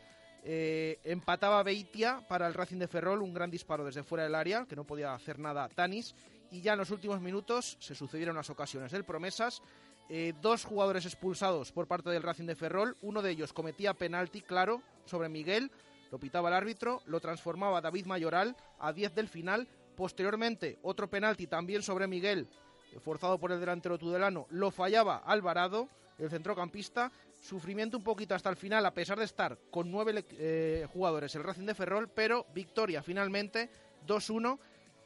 eh, 0.45 0.99
empataba 1.05 1.63
Beitia 1.63 2.27
para 2.29 2.47
el 2.47 2.55
Racing 2.55 2.79
de 2.79 2.89
Ferrol, 2.89 3.23
un 3.23 3.33
gran 3.33 3.51
disparo 3.51 3.85
desde 3.85 4.03
fuera 4.03 4.25
del 4.25 4.35
área, 4.35 4.67
que 4.67 4.77
no 4.77 4.85
podía 4.85 5.15
hacer 5.15 5.39
nada 5.39 5.69
Tanis. 5.69 6.15
Y 6.51 6.61
ya 6.61 6.73
en 6.73 6.79
los 6.79 6.91
últimos 6.91 7.21
minutos 7.21 7.77
se 7.81 7.95
sucedieron 7.95 8.37
las 8.37 8.51
ocasiones 8.51 8.93
del 8.93 9.05
Promesas. 9.05 9.63
Eh, 10.09 10.35
dos 10.43 10.65
jugadores 10.65 11.07
expulsados 11.07 11.73
por 11.73 11.87
parte 11.87 12.11
del 12.11 12.23
Racing 12.23 12.47
de 12.47 12.57
Ferrol. 12.57 12.97
Uno 13.03 13.23
de 13.23 13.31
ellos 13.31 13.53
cometía 13.53 13.95
penalti 13.95 14.43
claro 14.43 14.83
sobre 15.07 15.29
Miguel. 15.29 15.71
Lo 16.11 16.19
pitaba 16.19 16.49
el 16.49 16.55
árbitro, 16.55 17.01
lo 17.07 17.21
transformaba 17.21 17.81
David 17.81 18.05
Mayoral 18.05 18.55
a 18.81 18.93
10 18.93 19.15
del 19.15 19.29
final. 19.29 19.67
Posteriormente, 19.97 20.79
otro 20.83 21.09
penalti 21.09 21.47
también 21.47 21.83
sobre 21.83 22.07
Miguel, 22.07 22.49
eh, 22.93 22.99
forzado 23.01 23.39
por 23.39 23.53
el 23.53 23.61
delantero 23.61 23.97
tudelano. 23.97 24.47
Lo 24.51 24.71
fallaba 24.71 25.19
Alvarado, 25.25 25.89
el 26.19 26.29
centrocampista. 26.29 27.13
Sufrimiento 27.43 27.97
un 27.97 28.05
poquito 28.05 28.37
hasta 28.37 28.51
el 28.51 28.57
final, 28.57 28.87
a 28.87 28.95
pesar 28.95 29.19
de 29.19 29.25
estar 29.25 29.59
con 29.69 29.91
nueve 29.91 30.25
eh, 30.31 30.87
jugadores 30.93 31.35
el 31.35 31.43
Racing 31.43 31.67
de 31.67 31.75
Ferrol, 31.75 32.09
pero 32.09 32.47
victoria 32.55 33.03
finalmente 33.03 33.69
2-1. 34.07 34.61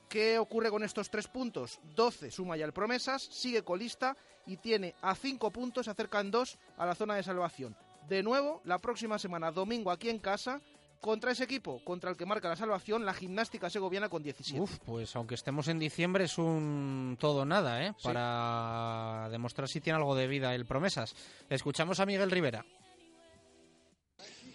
¿Qué 0.06 0.38
ocurre 0.38 0.68
con 0.68 0.84
estos 0.84 1.08
tres 1.08 1.28
puntos? 1.28 1.80
12 1.94 2.30
suma 2.30 2.58
ya 2.58 2.66
el 2.66 2.74
Promesas, 2.74 3.22
sigue 3.22 3.62
colista 3.62 4.14
y 4.44 4.58
tiene 4.58 4.94
a 5.00 5.14
5 5.14 5.50
puntos, 5.50 5.86
se 5.86 5.90
acercan 5.90 6.30
2 6.30 6.58
a 6.76 6.84
la 6.84 6.94
zona 6.94 7.14
de 7.14 7.22
salvación. 7.22 7.74
De 8.06 8.22
nuevo, 8.22 8.60
la 8.64 8.78
próxima 8.78 9.18
semana, 9.18 9.50
domingo, 9.50 9.90
aquí 9.90 10.10
en 10.10 10.18
casa, 10.18 10.60
contra 11.00 11.32
ese 11.32 11.44
equipo, 11.44 11.80
contra 11.84 12.10
el 12.10 12.16
que 12.16 12.26
marca 12.26 12.48
la 12.48 12.56
salvación, 12.56 13.04
la 13.04 13.14
gimnástica 13.14 13.70
segoviana 13.70 14.08
con 14.08 14.22
17. 14.22 14.60
Uf, 14.60 14.78
pues 14.84 15.14
aunque 15.16 15.34
estemos 15.34 15.68
en 15.68 15.78
diciembre 15.78 16.24
es 16.24 16.38
un 16.38 17.16
todo 17.18 17.42
o 17.42 17.44
nada, 17.44 17.84
¿eh? 17.84 17.92
Sí. 17.98 18.04
Para 18.04 19.28
demostrar 19.30 19.68
si 19.68 19.80
tiene 19.80 19.98
algo 19.98 20.14
de 20.14 20.26
vida 20.26 20.54
el 20.54 20.66
Promesas. 20.66 21.14
Escuchamos 21.48 22.00
a 22.00 22.06
Miguel 22.06 22.30
Rivera. 22.30 22.64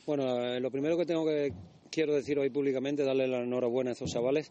Bueno, 0.05 0.23
eh, 0.39 0.59
lo 0.59 0.71
primero 0.71 0.97
que 0.97 1.05
tengo 1.05 1.25
que 1.25 1.53
quiero 1.91 2.13
decir 2.13 2.39
hoy 2.39 2.49
públicamente, 2.49 3.03
darle 3.03 3.27
la 3.27 3.43
enhorabuena 3.43 3.91
a 3.91 3.93
estos 3.93 4.11
chavales, 4.11 4.49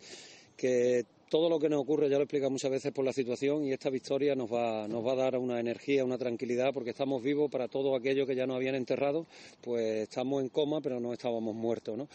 que 0.56 1.06
todo 1.30 1.48
lo 1.48 1.60
que 1.60 1.68
nos 1.68 1.80
ocurre 1.80 2.10
ya 2.10 2.16
lo 2.16 2.24
explica 2.24 2.48
muchas 2.50 2.72
veces 2.72 2.92
por 2.92 3.04
la 3.04 3.12
situación 3.12 3.64
y 3.64 3.72
esta 3.72 3.88
victoria 3.88 4.34
nos 4.34 4.52
va, 4.52 4.88
nos 4.88 5.06
va 5.06 5.12
a 5.12 5.16
dar 5.16 5.38
una 5.38 5.60
energía, 5.60 6.04
una 6.04 6.18
tranquilidad, 6.18 6.72
porque 6.74 6.90
estamos 6.90 7.22
vivos 7.22 7.48
para 7.48 7.68
todo 7.68 7.94
aquello 7.94 8.26
que 8.26 8.34
ya 8.34 8.46
nos 8.46 8.56
habían 8.56 8.74
enterrado, 8.74 9.26
pues 9.60 10.02
estamos 10.02 10.42
en 10.42 10.48
coma, 10.48 10.80
pero 10.80 10.98
no 10.98 11.12
estábamos 11.12 11.54
muertos, 11.54 11.96
¿no? 11.96 12.08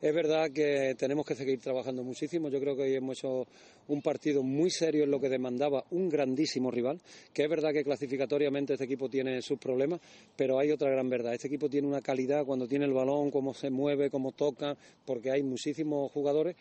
Es 0.00 0.14
verdad 0.14 0.52
que 0.52 0.94
tenemos 0.96 1.26
que 1.26 1.34
seguir 1.34 1.58
trabajando 1.58 2.04
muchísimo. 2.04 2.48
Yo 2.50 2.60
creo 2.60 2.76
que 2.76 2.82
hoy 2.82 2.94
hemos 2.94 3.18
hecho 3.18 3.48
un 3.88 4.00
partido 4.00 4.44
muy 4.44 4.70
serio 4.70 5.02
en 5.02 5.10
lo 5.10 5.18
que 5.18 5.28
demandaba 5.28 5.84
un 5.90 6.08
grandísimo 6.08 6.70
rival, 6.70 7.00
que 7.32 7.42
es 7.42 7.50
verdad 7.50 7.72
que 7.72 7.82
clasificatoriamente 7.82 8.74
este 8.74 8.84
equipo 8.84 9.08
tiene 9.08 9.42
sus 9.42 9.58
problemas, 9.58 10.00
pero 10.36 10.60
hay 10.60 10.70
otra 10.70 10.88
gran 10.88 11.08
verdad. 11.08 11.34
Este 11.34 11.48
equipo 11.48 11.68
tiene 11.68 11.88
una 11.88 12.00
calidad 12.00 12.44
cuando 12.44 12.68
tiene 12.68 12.84
el 12.84 12.92
balón, 12.92 13.32
cómo 13.32 13.54
se 13.54 13.70
mueve, 13.70 14.08
cómo 14.08 14.30
toca, 14.30 14.76
porque 15.04 15.32
hay 15.32 15.42
muchísimos 15.42 16.12
jugadores 16.12 16.54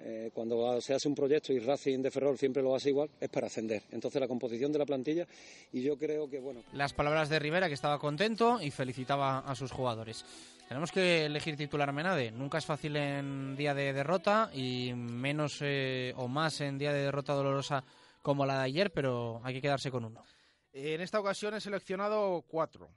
Eh, 0.00 0.30
cuando 0.32 0.80
se 0.80 0.94
hace 0.94 1.08
un 1.08 1.14
proyecto 1.14 1.52
y 1.52 1.58
Racing 1.58 2.00
de 2.00 2.10
Ferrol 2.10 2.38
siempre 2.38 2.62
lo 2.62 2.74
hace 2.74 2.90
igual, 2.90 3.10
es 3.20 3.28
para 3.28 3.46
ascender. 3.46 3.82
Entonces 3.90 4.20
la 4.20 4.28
composición 4.28 4.72
de 4.72 4.78
la 4.78 4.86
plantilla 4.86 5.26
y 5.72 5.82
yo 5.82 5.98
creo 5.98 6.28
que, 6.28 6.40
bueno... 6.40 6.62
Las 6.72 6.92
palabras 6.94 7.28
de 7.28 7.38
Rivera, 7.38 7.68
que 7.68 7.74
estaba 7.74 7.98
contento 7.98 8.60
y 8.60 8.70
felicitaba 8.70 9.40
a 9.40 9.54
sus 9.54 9.70
jugadores. 9.70 10.24
Tenemos 10.68 10.90
que 10.90 11.26
elegir 11.26 11.56
titular 11.56 11.92
Menade. 11.92 12.30
Nunca 12.30 12.58
es 12.58 12.64
fácil 12.64 12.96
en 12.96 13.54
día 13.56 13.74
de 13.74 13.92
derrota 13.92 14.50
y 14.54 14.94
menos 14.94 15.58
eh, 15.60 16.14
o 16.16 16.28
más 16.28 16.60
en 16.62 16.78
día 16.78 16.92
de 16.92 17.02
derrota 17.02 17.34
dolorosa 17.34 17.84
como 18.22 18.46
la 18.46 18.58
de 18.58 18.64
ayer, 18.64 18.92
pero 18.92 19.40
hay 19.44 19.54
que 19.54 19.60
quedarse 19.60 19.90
con 19.90 20.04
uno. 20.04 20.24
En 20.72 21.02
esta 21.02 21.20
ocasión 21.20 21.52
he 21.52 21.60
seleccionado 21.60 22.42
cuatro, 22.48 22.88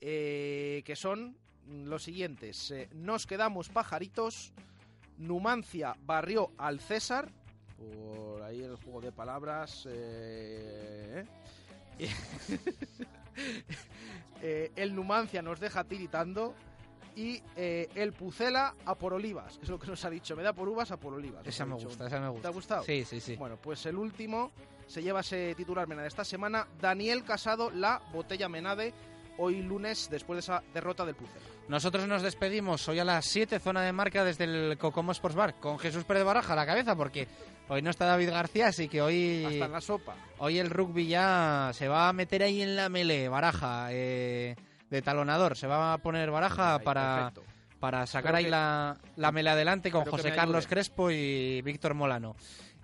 eh, 0.00 0.82
que 0.86 0.96
son 0.96 1.36
los 1.66 2.04
siguientes. 2.04 2.70
Eh, 2.70 2.88
Nos 2.94 3.26
quedamos 3.26 3.68
pajaritos, 3.68 4.54
Numancia 5.18 5.96
barrió 6.04 6.52
al 6.58 6.80
César, 6.80 7.30
por 7.76 8.42
ahí 8.42 8.62
el 8.62 8.76
juego 8.76 9.00
de 9.00 9.12
palabras. 9.12 9.86
eh, 9.90 11.24
eh, 14.42 14.72
el 14.76 14.94
Numancia 14.94 15.42
nos 15.42 15.60
deja 15.60 15.84
tiritando 15.84 16.54
y 17.14 17.42
eh, 17.56 17.88
el 17.94 18.12
Pucela 18.12 18.74
a 18.84 18.94
por 18.94 19.14
Olivas, 19.14 19.56
que 19.56 19.64
es 19.64 19.70
lo 19.70 19.78
que 19.78 19.86
nos 19.86 20.04
ha 20.04 20.10
dicho. 20.10 20.36
Me 20.36 20.42
da 20.42 20.52
por 20.52 20.68
uvas 20.68 20.90
a 20.90 20.98
por 20.98 21.14
Olivas. 21.14 21.46
Esa 21.46 21.64
me 21.64 21.74
dicho. 21.74 21.88
gusta, 21.88 22.06
esa 22.06 22.20
me 22.20 22.28
gusta. 22.28 22.42
¿Te 22.42 22.48
ha 22.48 22.50
gustado? 22.50 22.84
Sí, 22.84 23.04
sí, 23.04 23.20
sí. 23.20 23.36
Bueno, 23.36 23.56
pues 23.56 23.86
el 23.86 23.96
último 23.96 24.52
se 24.86 25.02
lleva 25.02 25.20
ese 25.20 25.54
titular 25.54 25.88
Menade 25.88 26.08
esta 26.08 26.24
semana. 26.24 26.68
Daniel 26.78 27.24
Casado, 27.24 27.70
la 27.70 28.02
botella 28.12 28.48
Menade, 28.50 28.92
hoy 29.38 29.62
lunes 29.62 30.08
después 30.10 30.36
de 30.36 30.40
esa 30.40 30.62
derrota 30.72 31.04
del 31.04 31.14
Pucela. 31.14 31.44
Nosotros 31.68 32.06
nos 32.06 32.22
despedimos 32.22 32.86
hoy 32.88 32.98
a 33.00 33.04
las 33.04 33.24
7, 33.26 33.58
zona 33.58 33.82
de 33.82 33.92
marca 33.92 34.24
desde 34.24 34.44
el 34.44 34.78
Cocomo 34.78 35.12
Sports 35.12 35.36
Bar, 35.36 35.54
con 35.60 35.78
Jesús 35.78 36.04
Pérez 36.04 36.24
Baraja 36.24 36.52
a 36.52 36.56
la 36.56 36.64
cabeza, 36.66 36.94
porque 36.94 37.26
hoy 37.68 37.82
no 37.82 37.90
está 37.90 38.06
David 38.06 38.30
García, 38.30 38.68
así 38.68 38.88
que 38.88 39.02
hoy... 39.02 39.44
Hasta 39.44 39.64
en 39.64 39.72
la 39.72 39.80
sopa. 39.80 40.14
Hoy 40.38 40.58
el 40.58 40.70
rugby 40.70 41.08
ya 41.08 41.70
se 41.74 41.88
va 41.88 42.08
a 42.08 42.12
meter 42.12 42.42
ahí 42.44 42.62
en 42.62 42.76
la 42.76 42.88
melee, 42.88 43.28
Baraja, 43.28 43.88
eh, 43.90 44.54
de 44.90 45.02
talonador. 45.02 45.56
Se 45.56 45.66
va 45.66 45.92
a 45.94 45.98
poner 45.98 46.30
Baraja 46.30 46.78
para, 46.78 47.30
perfecto. 47.32 47.42
para 47.80 48.06
sacar 48.06 48.36
ahí 48.36 48.44
que- 48.44 48.50
la, 48.50 48.96
la 49.16 49.32
melee 49.32 49.50
adelante 49.52 49.90
con 49.90 50.04
José 50.04 50.32
Carlos. 50.32 50.68
Crespo 50.68 51.10
y 51.10 51.62
Víctor 51.62 51.94
Molano. 51.94 52.36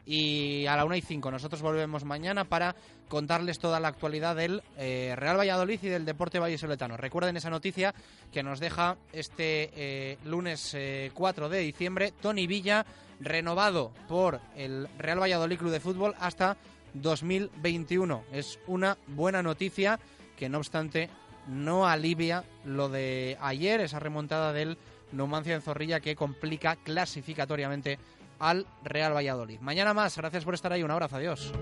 Y 0.04 0.66
a 0.66 0.76
la 0.76 0.84
1 0.84 0.96
y 0.96 1.00
5 1.00 1.30
nosotros 1.30 1.62
volvemos 1.62 2.04
mañana 2.04 2.44
para 2.44 2.74
contarles 3.08 3.58
toda 3.58 3.78
la 3.78 3.88
actualidad 3.88 4.34
del 4.34 4.62
eh, 4.76 5.14
Real 5.16 5.38
Valladolid 5.38 5.78
y 5.82 5.88
del 5.88 6.04
Deporte 6.04 6.38
Vallesoletano. 6.38 6.96
Recuerden 6.96 7.36
esa 7.36 7.50
noticia 7.50 7.94
que 8.32 8.42
nos 8.42 8.58
deja 8.58 8.96
este 9.12 9.70
eh, 9.74 10.18
lunes 10.24 10.72
eh, 10.74 11.10
4 11.14 11.48
de 11.48 11.58
diciembre 11.60 12.12
Tony 12.20 12.46
Villa 12.46 12.84
renovado 13.20 13.92
por 14.08 14.40
el 14.56 14.88
Real 14.98 15.20
Valladolid 15.20 15.58
Club 15.58 15.70
de 15.70 15.80
Fútbol 15.80 16.14
hasta 16.18 16.56
2021. 16.94 18.24
Es 18.32 18.58
una 18.66 18.96
buena 19.06 19.42
noticia 19.42 20.00
que 20.36 20.48
no 20.48 20.58
obstante 20.58 21.08
no 21.46 21.86
alivia 21.86 22.44
lo 22.64 22.88
de 22.88 23.36
ayer, 23.40 23.80
esa 23.80 23.98
remontada 23.98 24.52
del 24.52 24.78
Numancia 25.12 25.54
en 25.54 25.62
Zorrilla 25.62 26.00
que 26.00 26.16
complica 26.16 26.76
clasificatoriamente 26.76 27.98
al 28.42 28.66
Real 28.82 29.14
Valladolid. 29.14 29.60
Mañana 29.60 29.94
más, 29.94 30.16
gracias 30.16 30.44
por 30.44 30.54
estar 30.54 30.72
ahí, 30.72 30.82
un 30.82 30.90
abrazo, 30.90 31.16
adiós. 31.16 31.52